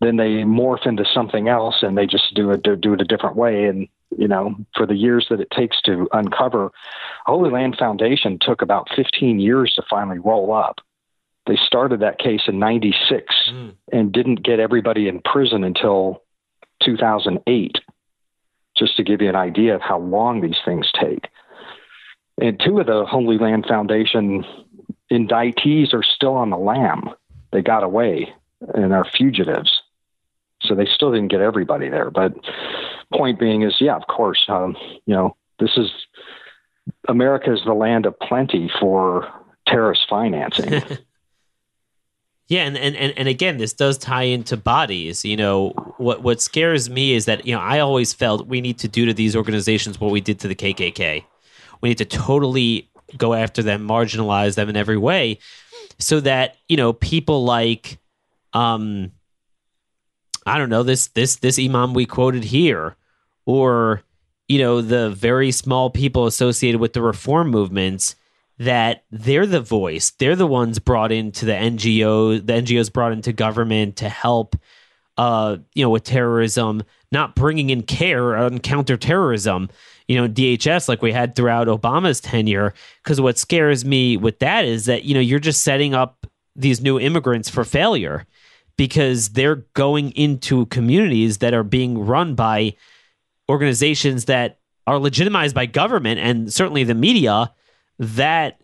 then 0.00 0.16
they 0.16 0.44
morph 0.44 0.86
into 0.86 1.04
something 1.12 1.48
else 1.48 1.82
and 1.82 1.98
they 1.98 2.06
just 2.06 2.34
do 2.34 2.50
it 2.52 2.62
do 2.80 2.94
it 2.94 3.00
a 3.00 3.04
different 3.04 3.36
way. 3.36 3.66
And 3.66 3.88
you 4.16 4.28
know 4.28 4.54
for 4.74 4.86
the 4.86 4.96
years 4.96 5.26
that 5.30 5.40
it 5.40 5.50
takes 5.50 5.80
to 5.82 6.08
uncover 6.12 6.70
holy 7.26 7.50
land 7.50 7.76
foundation 7.78 8.38
took 8.40 8.62
about 8.62 8.88
15 8.96 9.38
years 9.38 9.74
to 9.74 9.82
finally 9.88 10.18
roll 10.18 10.52
up 10.52 10.80
they 11.48 11.56
started 11.66 12.00
that 12.00 12.18
case 12.18 12.42
in 12.46 12.58
96 12.58 13.34
mm. 13.50 13.74
and 13.90 14.12
didn't 14.12 14.44
get 14.44 14.60
everybody 14.60 15.08
in 15.08 15.20
prison 15.20 15.64
until 15.64 16.22
2008, 16.84 17.78
just 18.76 18.96
to 18.98 19.02
give 19.02 19.22
you 19.22 19.30
an 19.30 19.34
idea 19.34 19.74
of 19.74 19.80
how 19.80 19.98
long 19.98 20.42
these 20.42 20.58
things 20.64 20.92
take. 21.00 21.28
And 22.40 22.60
two 22.64 22.78
of 22.78 22.86
the 22.86 23.04
Holy 23.06 23.38
Land 23.38 23.64
Foundation 23.66 24.44
indictees 25.10 25.94
are 25.94 26.04
still 26.04 26.34
on 26.34 26.50
the 26.50 26.58
lam. 26.58 27.10
They 27.50 27.62
got 27.62 27.82
away 27.82 28.32
and 28.74 28.92
are 28.92 29.06
fugitives. 29.16 29.82
So 30.62 30.74
they 30.74 30.86
still 30.86 31.12
didn't 31.12 31.28
get 31.28 31.40
everybody 31.40 31.88
there. 31.88 32.10
But 32.10 32.34
point 33.12 33.40
being 33.40 33.62
is, 33.62 33.76
yeah, 33.80 33.96
of 33.96 34.06
course, 34.06 34.44
um, 34.48 34.76
you 35.06 35.14
know, 35.14 35.36
this 35.58 35.76
is 35.76 35.90
America 37.08 37.52
is 37.52 37.60
the 37.64 37.74
land 37.74 38.06
of 38.06 38.18
plenty 38.20 38.70
for 38.80 39.28
terrorist 39.66 40.02
financing. 40.10 40.82
Yeah, 42.48 42.62
and, 42.62 42.78
and, 42.78 42.96
and, 42.96 43.12
and 43.18 43.28
again, 43.28 43.58
this 43.58 43.74
does 43.74 43.98
tie 43.98 44.22
into 44.22 44.56
bodies. 44.56 45.22
You 45.22 45.36
know, 45.36 45.68
what 45.98 46.22
what 46.22 46.40
scares 46.40 46.88
me 46.88 47.12
is 47.12 47.26
that, 47.26 47.46
you 47.46 47.54
know, 47.54 47.60
I 47.60 47.80
always 47.80 48.14
felt 48.14 48.46
we 48.46 48.62
need 48.62 48.78
to 48.78 48.88
do 48.88 49.04
to 49.04 49.12
these 49.12 49.36
organizations 49.36 50.00
what 50.00 50.10
we 50.10 50.22
did 50.22 50.40
to 50.40 50.48
the 50.48 50.54
KKK. 50.54 51.24
We 51.82 51.88
need 51.90 51.98
to 51.98 52.06
totally 52.06 52.88
go 53.18 53.34
after 53.34 53.62
them, 53.62 53.86
marginalize 53.86 54.54
them 54.54 54.70
in 54.70 54.76
every 54.76 54.96
way, 54.96 55.38
so 55.98 56.20
that, 56.20 56.56
you 56.68 56.78
know, 56.78 56.94
people 56.94 57.44
like 57.44 57.98
um 58.54 59.12
I 60.46 60.56
don't 60.56 60.70
know, 60.70 60.82
this 60.82 61.08
this 61.08 61.36
this 61.36 61.58
imam 61.58 61.92
we 61.92 62.06
quoted 62.06 62.44
here, 62.44 62.96
or, 63.44 64.02
you 64.48 64.58
know, 64.58 64.80
the 64.80 65.10
very 65.10 65.50
small 65.50 65.90
people 65.90 66.26
associated 66.26 66.80
with 66.80 66.94
the 66.94 67.02
reform 67.02 67.50
movements 67.50 68.16
that 68.58 69.04
they're 69.10 69.46
the 69.46 69.60
voice. 69.60 70.10
They're 70.10 70.36
the 70.36 70.46
ones 70.46 70.78
brought 70.78 71.12
into 71.12 71.44
the 71.44 71.52
NGO. 71.52 72.44
The 72.44 72.52
NGOs 72.52 72.92
brought 72.92 73.12
into 73.12 73.32
government 73.32 73.96
to 73.96 74.08
help, 74.08 74.56
uh, 75.16 75.58
you 75.74 75.84
know, 75.84 75.90
with 75.90 76.04
terrorism, 76.04 76.82
not 77.12 77.36
bringing 77.36 77.70
in 77.70 77.82
CAIR 77.82 78.36
on 78.36 78.58
counterterrorism. 78.58 79.70
You 80.08 80.16
know, 80.16 80.28
DHS 80.28 80.88
like 80.88 81.02
we 81.02 81.12
had 81.12 81.36
throughout 81.36 81.68
Obama's 81.68 82.20
tenure. 82.20 82.74
Because 83.02 83.20
what 83.20 83.38
scares 83.38 83.84
me 83.84 84.16
with 84.16 84.40
that 84.40 84.64
is 84.64 84.86
that 84.86 85.04
you 85.04 85.14
know 85.14 85.20
you're 85.20 85.38
just 85.38 85.62
setting 85.62 85.94
up 85.94 86.26
these 86.56 86.80
new 86.80 86.98
immigrants 86.98 87.48
for 87.48 87.64
failure 87.64 88.26
because 88.76 89.30
they're 89.30 89.66
going 89.74 90.10
into 90.12 90.66
communities 90.66 91.38
that 91.38 91.54
are 91.54 91.62
being 91.62 91.98
run 91.98 92.34
by 92.34 92.74
organizations 93.48 94.24
that 94.26 94.58
are 94.86 94.98
legitimized 94.98 95.54
by 95.54 95.66
government 95.66 96.18
and 96.18 96.52
certainly 96.52 96.82
the 96.84 96.94
media 96.94 97.52
that 97.98 98.60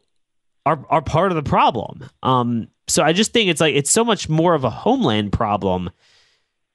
are 0.67 0.85
are 0.89 1.03
part 1.03 1.33
of 1.33 1.37
the 1.37 1.43
problem. 1.43 2.09
Um, 2.23 2.69
so 2.87 3.03
I 3.03 3.13
just 3.13 3.33
think 3.33 3.51
it's 3.51 3.61
like 3.61 3.75
it's 3.75 3.91
so 3.91 4.05
much 4.05 4.29
more 4.29 4.55
of 4.55 4.65
a 4.65 4.71
homeland 4.71 5.33
problem 5.33 5.91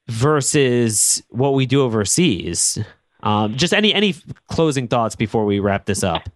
versus 0.07 1.23
what 1.29 1.53
we 1.53 1.65
do 1.65 1.81
overseas. 1.81 2.77
Um, 3.21 3.55
just 3.55 3.73
any 3.73 3.93
any 3.93 4.15
closing 4.47 4.87
thoughts 4.87 5.15
before 5.15 5.45
we 5.45 5.59
wrap 5.59 5.85
this 5.85 6.03
up? 6.03 6.29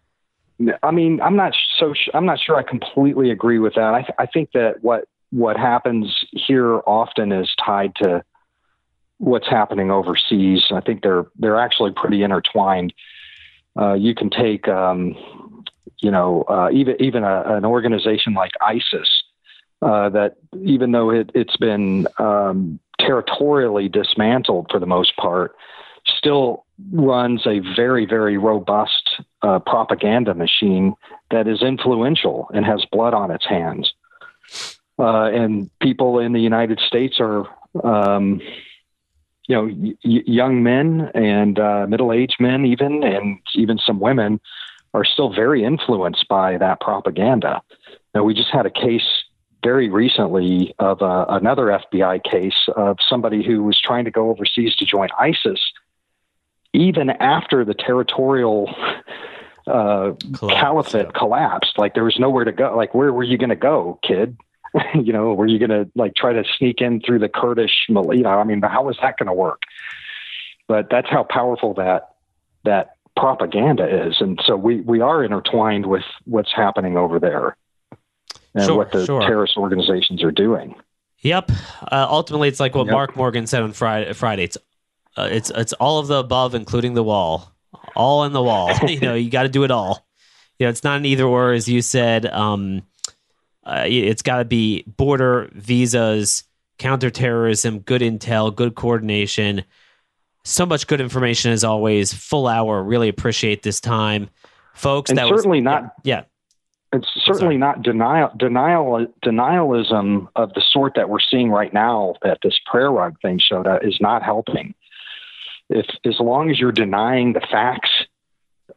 I 0.84 0.92
mean, 0.92 1.20
I'm 1.22 1.36
not 1.36 1.54
so 1.80 1.94
I'm 2.14 2.26
not 2.26 2.40
sure 2.40 2.56
I 2.56 2.64
completely 2.64 3.32
agree 3.32 3.60
with 3.60 3.76
that. 3.76 3.94
I, 3.94 4.02
th- 4.02 4.16
I 4.20 4.26
think 4.26 4.52
that 4.54 4.84
what 4.84 5.06
what 5.32 5.58
happens 5.58 6.16
here 6.32 6.80
often 6.86 7.32
is 7.32 7.50
tied 7.64 7.96
to 7.96 8.24
what's 9.18 9.50
happening 9.50 9.90
overseas. 9.90 10.64
I 10.72 10.82
think 10.82 11.02
they're 11.02 11.26
they're 11.38 11.60
actually 11.60 11.92
pretty 11.96 12.24
intertwined. 12.24 12.94
Uh, 13.80 13.94
you 13.94 14.14
can 14.14 14.30
take 14.30 14.68
um, 14.68 15.16
you 16.00 16.12
know, 16.12 16.44
uh, 16.48 16.70
even 16.72 16.96
even 17.02 17.24
a, 17.24 17.56
an 17.56 17.66
organization 17.66 18.34
like 18.34 18.52
ISIS, 18.62 19.10
uh, 19.82 20.10
that 20.10 20.36
even 20.62 20.92
though 20.92 21.10
it, 21.10 21.32
has 21.36 21.56
been 21.60 22.08
um, 22.20 22.80
territorially 23.00 23.90
dismantled 23.90 24.68
for 24.72 24.80
the 24.80 24.86
most 24.86 25.16
part, 25.18 25.56
still 26.06 26.66
runs 26.92 27.46
a 27.46 27.60
very, 27.76 28.06
very 28.06 28.38
robust 28.38 29.22
uh, 29.42 29.60
propaganda 29.60 30.34
machine 30.34 30.96
that 31.32 31.48
is 31.48 31.62
influential 31.62 32.50
and 32.54 32.66
has 32.66 32.86
blood 32.92 33.14
on 33.14 33.32
its 33.32 33.46
hands. 33.46 33.94
Uh, 35.00 35.26
and 35.26 35.70
people 35.82 36.20
in 36.20 36.34
the 36.34 36.40
United 36.40 36.80
States 36.80 37.18
are, 37.20 37.46
um, 37.84 38.40
you 39.48 39.56
know, 39.56 39.66
y- 39.66 39.96
young 40.04 40.62
men 40.62 41.10
and 41.16 41.58
uh, 41.58 41.86
middle-aged 41.88 42.36
men, 42.40 42.66
even, 42.66 43.04
and 43.04 43.40
even 43.56 43.80
some 43.80 44.00
women, 44.00 44.40
are 44.94 45.06
still 45.06 45.34
very 45.34 45.64
influenced 45.64 46.28
by 46.28 46.58
that 46.58 46.80
propaganda. 46.80 47.62
Now, 48.14 48.24
we 48.24 48.34
just 48.34 48.50
had 48.52 48.66
a 48.66 48.72
case 48.72 49.08
very 49.64 49.90
recently 49.90 50.76
of 50.78 51.02
uh, 51.02 51.26
another 51.30 51.80
FBI 51.94 52.24
case 52.24 52.68
of 52.76 52.98
somebody 53.08 53.44
who 53.44 53.64
was 53.64 53.80
trying 53.80 54.06
to 54.06 54.12
go 54.12 54.30
overseas 54.30 54.76
to 54.76 54.86
join 54.86 55.10
ISIS, 55.18 55.60
even 56.74 57.10
after 57.10 57.64
the 57.64 57.74
territorial 57.74 58.70
uh, 59.66 60.12
Collapse, 60.34 60.60
caliphate 60.60 61.06
yeah. 61.06 61.20
collapsed. 61.20 61.78
Like 61.78 61.94
there 61.94 62.04
was 62.04 62.20
nowhere 62.20 62.44
to 62.44 62.52
go. 62.52 62.76
Like 62.76 62.94
where 62.94 63.14
were 63.14 63.24
you 63.24 63.38
going 63.38 63.50
to 63.50 63.56
go, 63.56 64.00
kid? 64.04 64.38
you 64.96 65.14
know, 65.14 65.34
were 65.34 65.48
you 65.48 65.60
going 65.60 65.70
to 65.70 65.90
like 65.96 66.16
try 66.16 66.34
to 66.34 66.44
sneak 66.58 66.82
in 66.82 67.00
through 67.00 67.20
the 67.20 67.30
Kurdish? 67.30 67.86
You 67.88 67.96
know, 67.96 68.04
I 68.26 68.44
mean, 68.44 68.62
how 68.62 68.84
was 68.84 68.98
that 69.02 69.18
going 69.18 69.28
to 69.28 69.34
work? 69.34 69.62
But 70.68 70.88
that's 70.90 71.10
how 71.10 71.24
powerful 71.24 71.76
that 71.76 72.10
that 72.66 72.96
propaganda 73.16 74.08
is, 74.08 74.16
and 74.20 74.40
so 74.46 74.56
we 74.56 74.82
we 74.82 75.02
are 75.02 75.24
intertwined 75.24 75.86
with 75.86 76.04
what's 76.26 76.52
happening 76.54 76.98
over 76.98 77.20
there 77.20 77.58
and 78.56 78.66
sure, 78.66 78.78
what 78.78 78.92
the 78.92 79.06
sure. 79.06 79.22
terrorist 79.22 79.58
organizations 79.58 80.24
are 80.24 80.32
doing. 80.32 80.76
Yep. 81.20 81.52
Uh, 81.92 82.08
ultimately, 82.10 82.50
it's 82.50 82.60
like 82.60 82.76
what 82.76 82.86
yep. 82.86 82.94
Mark 82.94 83.16
Morgan 83.16 83.48
said 83.48 83.64
on 83.64 83.72
Friday. 83.72 84.14
Friday. 84.14 84.44
It's 84.44 84.58
uh, 85.16 85.30
it's 85.32 85.50
it's 85.52 85.74
all 85.74 86.00
of 86.00 86.08
the 86.08 86.18
above, 86.18 86.56
including 86.56 86.94
the 86.94 87.04
wall, 87.04 87.54
all 87.96 88.26
in 88.26 88.34
the 88.34 88.44
wall. 88.44 88.74
you 88.88 89.00
know, 89.00 89.16
you 89.16 89.30
got 89.30 89.44
to 89.44 89.50
do 89.50 89.64
it 89.64 89.72
all. 89.72 90.06
You 90.60 90.66
know, 90.66 90.70
it's 90.70 90.84
not 90.84 90.98
an 90.98 91.06
either 91.06 91.24
or, 91.24 91.54
as 91.54 91.68
you 91.68 91.82
said. 91.82 92.26
Um, 92.26 92.84
uh, 93.64 93.86
it's 93.88 94.22
got 94.22 94.38
to 94.40 94.46
be 94.46 94.84
border 94.84 95.50
visas, 95.54 96.44
counterterrorism, 96.78 97.80
good 97.80 98.02
intel, 98.02 98.54
good 98.54 98.76
coordination. 98.76 99.64
So 100.46 100.66
much 100.66 100.88
good 100.88 101.00
information 101.00 101.52
as 101.52 101.64
always. 101.64 102.14
Full 102.14 102.48
hour. 102.48 102.84
Really 102.84 103.10
appreciate 103.10 103.64
this 103.64 103.80
time, 103.80 104.30
folks. 104.74 105.10
And 105.10 105.18
that 105.18 105.30
certainly 105.30 105.60
was, 105.60 105.66
not. 105.66 105.94
Yeah. 106.04 106.24
It's 106.92 107.08
certainly 107.26 107.56
Sorry. 107.56 107.58
not 107.58 107.82
denial, 107.82 108.32
denial, 108.38 109.08
denialism 109.26 110.28
of 110.36 110.54
the 110.54 110.62
sort 110.72 110.94
that 110.96 111.10
we're 111.10 111.20
seeing 111.20 111.50
right 111.50 111.74
now 111.74 112.16
that 112.22 112.40
this 112.44 112.60
prayer 112.70 112.92
rug 112.92 113.16
thing 113.22 113.40
showed 113.40 113.66
up 113.66 113.84
is 113.84 113.98
not 114.00 114.22
helping. 114.22 114.76
If 115.70 115.88
as 116.06 116.20
long 116.20 116.52
as 116.52 116.60
you're 116.60 116.72
denying 116.72 117.34
the 117.34 117.42
facts 117.42 117.90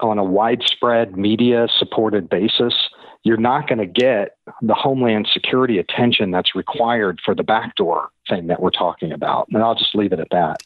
on 0.00 0.18
a 0.18 0.24
widespread 0.24 1.16
media 1.16 1.66
supported 1.78 2.30
basis, 2.30 2.74
you're 3.22 3.36
not 3.36 3.68
going 3.68 3.80
to 3.80 3.86
get 3.86 4.36
the 4.62 4.74
homeland 4.74 5.28
security 5.30 5.78
attention 5.78 6.30
that's 6.30 6.54
required 6.54 7.20
for 7.22 7.34
the 7.34 7.42
backdoor 7.42 8.08
thing 8.28 8.46
that 8.46 8.62
we're 8.62 8.70
talking 8.70 9.12
about. 9.12 9.48
And 9.52 9.62
I'll 9.62 9.74
just 9.74 9.94
leave 9.94 10.12
it 10.12 10.20
at 10.20 10.30
that 10.30 10.62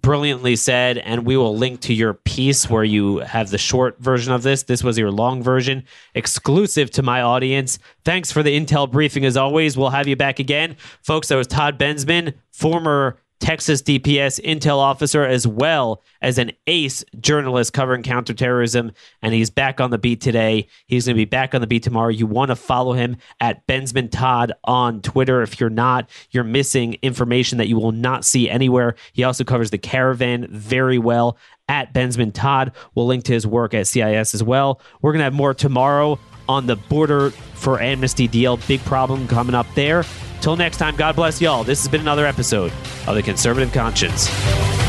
brilliantly 0.00 0.56
said 0.56 0.98
and 0.98 1.24
we 1.24 1.36
will 1.36 1.56
link 1.56 1.80
to 1.80 1.94
your 1.94 2.14
piece 2.14 2.68
where 2.68 2.84
you 2.84 3.18
have 3.18 3.50
the 3.50 3.58
short 3.58 3.98
version 3.98 4.32
of 4.32 4.42
this. 4.42 4.64
This 4.64 4.84
was 4.84 4.98
your 4.98 5.10
long 5.10 5.42
version 5.42 5.84
exclusive 6.14 6.90
to 6.92 7.02
my 7.02 7.22
audience. 7.22 7.78
Thanks 8.04 8.30
for 8.30 8.42
the 8.42 8.58
intel 8.58 8.90
briefing 8.90 9.24
as 9.24 9.36
always. 9.36 9.76
We'll 9.76 9.90
have 9.90 10.08
you 10.08 10.16
back 10.16 10.38
again. 10.38 10.76
Folks 11.02 11.28
that 11.28 11.36
was 11.36 11.46
todd 11.46 11.78
bensman 11.78 12.34
former 12.52 13.18
Texas 13.40 13.82
DPS 13.82 14.40
intel 14.42 14.78
officer, 14.78 15.24
as 15.24 15.46
well 15.46 16.02
as 16.22 16.38
an 16.38 16.52
ace 16.66 17.04
journalist 17.20 17.72
covering 17.72 18.02
counterterrorism. 18.02 18.92
And 19.22 19.34
he's 19.34 19.50
back 19.50 19.80
on 19.80 19.90
the 19.90 19.98
beat 19.98 20.20
today. 20.20 20.68
He's 20.86 21.06
going 21.06 21.16
to 21.16 21.20
be 21.20 21.26
back 21.26 21.54
on 21.54 21.60
the 21.60 21.66
beat 21.66 21.82
tomorrow. 21.82 22.08
You 22.08 22.26
want 22.26 22.50
to 22.50 22.56
follow 22.56 22.94
him 22.94 23.16
at 23.40 23.66
Bensman 23.66 24.10
Todd 24.10 24.52
on 24.64 25.02
Twitter. 25.02 25.42
If 25.42 25.60
you're 25.60 25.70
not, 25.70 26.08
you're 26.30 26.44
missing 26.44 26.94
information 27.02 27.58
that 27.58 27.68
you 27.68 27.76
will 27.76 27.92
not 27.92 28.24
see 28.24 28.48
anywhere. 28.48 28.94
He 29.12 29.24
also 29.24 29.44
covers 29.44 29.70
the 29.70 29.78
caravan 29.78 30.46
very 30.50 30.98
well 30.98 31.36
at 31.68 31.92
Bensman 31.92 32.32
Todd. 32.32 32.72
We'll 32.94 33.06
link 33.06 33.24
to 33.24 33.32
his 33.32 33.46
work 33.46 33.74
at 33.74 33.86
CIS 33.86 34.34
as 34.34 34.42
well. 34.42 34.80
We're 35.02 35.12
going 35.12 35.20
to 35.20 35.24
have 35.24 35.34
more 35.34 35.54
tomorrow 35.54 36.18
on 36.48 36.66
the 36.66 36.76
border 36.76 37.30
for 37.30 37.80
amnesty 37.80 38.28
deal. 38.28 38.56
Big 38.68 38.80
problem 38.80 39.26
coming 39.28 39.54
up 39.54 39.66
there. 39.74 40.04
Till 40.40 40.56
next 40.56 40.76
time, 40.76 40.96
God 40.96 41.16
bless 41.16 41.40
y'all. 41.40 41.64
This 41.64 41.80
has 41.80 41.88
been 41.88 42.00
another 42.00 42.26
episode 42.26 42.72
of 43.06 43.14
The 43.14 43.22
Conservative 43.22 43.72
Conscience. 43.72 44.85